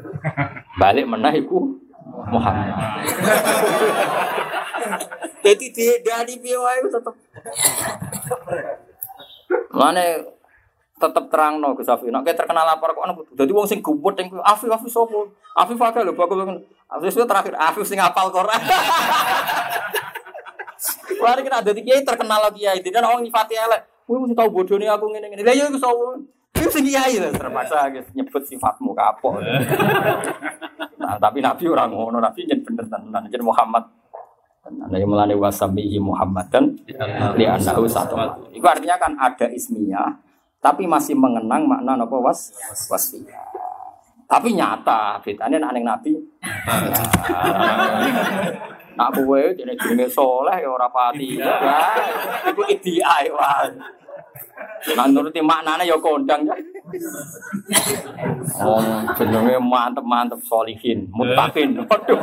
Balik 0.80 1.10
menah 1.10 1.34
iku 1.34 1.74
Muhammad. 2.30 2.78
Jadi 5.44 5.66
di 5.74 5.86
dari 6.00 6.34
piye 6.40 6.56
wae 6.56 6.78
tetep 6.88 7.14
Mane 9.74 10.04
tetep 10.94 11.24
terang 11.26 11.58
no 11.58 11.74
Gus 11.74 11.90
Afif. 11.90 12.08
Nek 12.08 12.26
terkenal 12.34 12.64
lapor 12.64 12.94
kok 12.94 13.02
ana 13.02 13.14
dadi 13.34 13.50
wong 13.50 13.66
sing 13.66 13.82
gubut 13.82 14.14
ning 14.14 14.30
Afif 14.46 14.70
Afif 14.70 14.90
sapa? 14.90 15.26
Afif 15.58 15.78
akeh 15.78 16.02
lho 16.06 16.14
banget. 16.14 16.62
Afif 16.86 17.12
itu 17.14 17.26
terakhir 17.26 17.54
Afif 17.58 17.84
sing 17.86 17.98
hafal 17.98 18.30
Quran. 18.30 18.60
Wah, 21.22 21.40
kita 21.40 21.64
ada 21.64 21.72
kiai 21.72 22.04
terkenal 22.04 22.36
lagi 22.44 22.68
kiai, 22.68 22.84
dan 22.84 23.08
orang 23.08 23.24
nyifati 23.24 23.56
elek. 23.56 23.80
Wih, 24.04 24.20
mesti 24.20 24.36
tahu 24.36 24.48
bodoh 24.52 24.76
nih 24.76 24.92
aku 24.92 25.08
ngene 25.08 25.32
ngene. 25.32 25.40
Lah 25.40 25.56
ya 25.56 25.72
iku 25.72 25.80
sapa? 25.80 26.20
Iku 26.60 26.68
sing 26.68 26.84
kiai 26.84 27.16
lah 27.16 27.32
terpaksa 27.32 27.88
nyebut 28.12 28.44
sifatmu 28.44 28.92
kapok. 28.92 29.40
nah, 31.00 31.16
tapi 31.16 31.40
Nabi 31.40 31.64
orang 31.72 31.88
ngono, 31.88 32.20
Nabi 32.20 32.44
jen 32.44 32.60
bener 32.60 32.84
tenan, 32.84 33.24
jen 33.32 33.40
Muhammad. 33.40 33.88
Nah, 34.64 34.96
yang 34.96 35.12
melani 35.12 35.36
wasamihi 35.36 35.96
Muhammad 36.00 36.48
dan 36.52 36.76
li 37.36 37.44
anahu 37.48 37.88
satu. 37.88 38.16
Itu 38.52 38.64
artinya 38.64 38.96
kan 39.00 39.16
ada 39.16 39.48
ismiyah, 39.48 40.08
tapi 40.64 40.88
masih 40.88 41.12
mengenang 41.12 41.68
makna 41.68 41.92
apa 42.00 42.16
was 42.16 42.48
wasiyah. 42.88 43.44
Tapi 44.24 44.56
nyata, 44.56 45.20
bedanya 45.20 45.60
nak 45.60 45.76
Nabi. 45.76 46.16
Nak 48.94 49.10
kowe 49.10 49.42
jenenge 49.58 49.74
jenenge 49.74 50.06
soleh 50.06 50.54
ya 50.62 50.70
ora 50.70 50.86
pati. 50.86 51.34
Ya, 51.34 51.50
iku 52.46 52.62
ideal 52.70 53.26
wae. 53.34 53.74
Nah 54.94 55.06
nuruti 55.10 55.42
maknane 55.42 55.82
ya 55.82 55.98
kondang 55.98 56.46
ya. 56.46 56.54
Oh, 58.62 59.02
jenenge 59.18 59.58
mantep-mantep 59.58 60.38
solihin, 60.46 61.10
mutakin. 61.10 61.74
Waduh. 61.82 62.22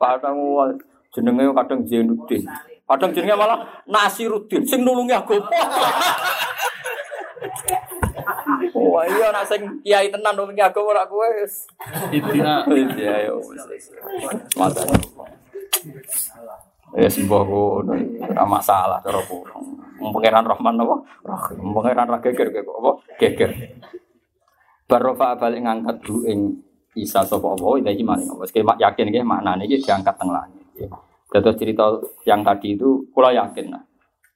Kadang 0.00 0.40
jenenge 1.12 1.52
kadang 1.52 1.80
Zainuddin. 1.84 2.48
Kadang 2.88 3.12
jenenge 3.12 3.36
malah 3.36 3.60
Nasiruddin 3.84 4.64
sing 4.64 4.80
nulungi 4.88 5.12
aku. 5.12 5.36
Wah 8.72 9.04
iya 9.06 9.28
nak 9.32 9.44
sing 9.46 9.62
kiai 9.84 10.08
tenan 10.08 10.34
nulungi 10.36 10.62
aku 10.62 10.80
ora 10.82 11.04
kowe 11.06 11.26
wis. 11.40 11.68
Intinya 12.12 12.64
Iya 12.68 13.28
ya 13.28 13.32
wis. 13.36 13.90
Mata. 14.56 14.82
Ya 16.92 17.08
sebuah 17.08 17.42
ngono, 17.48 17.96
ora 18.28 18.44
masalah 18.44 19.00
cara 19.00 19.20
kulo. 19.24 19.56
Pangeran 20.02 20.44
Rahman 20.44 20.82
apa? 20.82 20.96
Rahim. 21.22 21.72
Pangeran 21.72 22.10
ra 22.10 22.18
geger 22.18 22.48
kok 22.50 22.76
apa? 22.82 22.90
Geger. 23.22 23.50
Barofa 24.90 25.38
balik 25.38 25.62
ngangkat 25.62 25.96
du 26.02 26.26
ing 26.26 26.58
Isa 26.92 27.24
sapa 27.24 27.56
apa 27.56 27.80
iki 27.88 28.04
maring 28.04 28.28
apa. 28.28 28.44
Wis 28.44 28.52
yakin 28.52 29.08
iki 29.08 29.24
maknane 29.24 29.64
iki 29.64 29.80
diangkat 29.80 30.12
teng 30.18 30.28
langit. 30.28 30.60
Terus 31.32 31.56
cerita 31.56 31.96
yang 32.28 32.44
tadi 32.44 32.76
itu 32.76 33.08
kula 33.16 33.32
yakin 33.32 33.72
nah. 33.72 33.80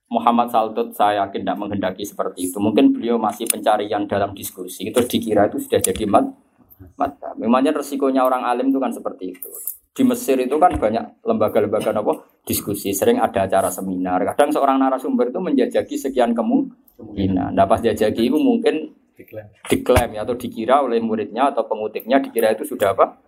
Muhammad 0.06 0.54
Saltut 0.54 0.94
saya 0.94 1.26
yakin 1.26 1.42
tidak 1.42 1.58
menghendaki 1.58 2.06
seperti 2.06 2.46
itu. 2.50 2.62
Mungkin 2.62 2.94
beliau 2.94 3.18
masih 3.18 3.50
pencarian 3.50 4.06
dalam 4.06 4.30
diskusi. 4.38 4.86
Itu 4.86 5.02
dikira 5.02 5.50
itu 5.50 5.58
sudah 5.58 5.82
jadi 5.82 6.04
mat. 6.06 6.30
mat. 6.94 7.18
Memangnya 7.34 7.74
resikonya 7.74 8.22
orang 8.22 8.46
alim 8.46 8.70
itu 8.70 8.78
kan 8.78 8.94
seperti 8.94 9.34
itu. 9.34 9.50
Di 9.96 10.04
Mesir 10.06 10.38
itu 10.38 10.54
kan 10.60 10.76
banyak 10.78 11.26
lembaga-lembaga 11.26 11.90
apa 11.90 12.22
diskusi. 12.46 12.94
Sering 12.94 13.18
ada 13.18 13.50
acara 13.50 13.66
seminar. 13.72 14.22
Kadang 14.30 14.54
seorang 14.54 14.78
narasumber 14.78 15.34
itu 15.34 15.40
menjajaki 15.42 15.98
sekian 15.98 16.36
kemungkinan. 16.36 17.56
Nah 17.56 17.66
pas 17.66 17.82
jajaki 17.82 18.30
itu 18.30 18.38
mungkin 18.38 18.94
diklaim 19.66 20.12
ya, 20.12 20.22
atau 20.22 20.36
dikira 20.36 20.84
oleh 20.84 21.00
muridnya 21.00 21.50
atau 21.50 21.64
pengutipnya 21.66 22.20
dikira 22.22 22.54
itu 22.54 22.62
sudah 22.62 22.94
apa? 22.94 23.18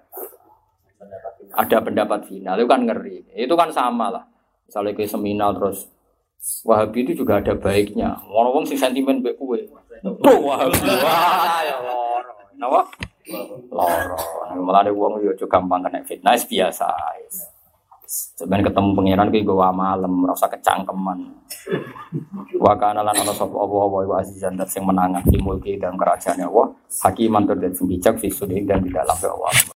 Ada 1.58 1.82
pendapat 1.82 2.28
final. 2.28 2.54
Itu 2.54 2.68
kan 2.70 2.86
ngeri. 2.86 3.34
Itu 3.34 3.58
kan 3.58 3.72
sama 3.74 4.12
lah. 4.14 4.24
Misalnya 4.68 4.92
ke 4.92 5.08
seminar 5.08 5.56
terus 5.56 5.88
Wahabi 6.64 7.04
itu 7.04 7.24
juga 7.24 7.42
ada 7.42 7.52
baiknya. 7.58 8.18
Orang-orang 8.24 8.66
sing 8.66 8.78
sentimen 8.78 9.20
baik 9.20 9.36
kue. 9.36 9.66
Tuh 10.02 10.38
Wahabi. 10.38 10.78
Wah, 10.78 11.60
ya 11.68 11.76
loro. 11.82 12.32
Napa? 12.56 12.80
Loro. 13.68 14.16
Ada 14.78 14.90
uang 14.94 15.20
yo 15.20 15.34
gampang 15.50 15.82
kena 15.84 16.00
fitnah 16.06 16.38
biasa. 16.38 16.88
Sebenarnya 18.08 18.72
ketemu 18.72 18.88
pangeran 18.96 19.28
ki 19.28 19.44
gue 19.44 19.68
malam 19.76 20.12
merasa 20.24 20.48
kecangkeman. 20.48 21.28
Wa 22.56 22.72
kana 22.80 23.04
lan 23.04 23.12
ana 23.12 23.36
sapa 23.36 23.52
apa 23.52 23.76
apa 23.84 23.98
wa 24.08 24.16
azizan 24.16 24.56
dat 24.56 24.72
sing 24.72 24.80
menangan 24.88 25.20
di 25.28 25.36
mulki 25.36 25.76
dan 25.76 25.92
kerajaannya 25.92 26.48
Allah. 26.48 26.72
Hakiman 27.04 27.44
tur 27.44 27.60
dan 27.60 27.76
bijak 27.76 28.16
fi 28.16 28.32
dan 28.64 28.80
di 28.80 28.88
dalam 28.88 29.12
Allah. 29.12 29.52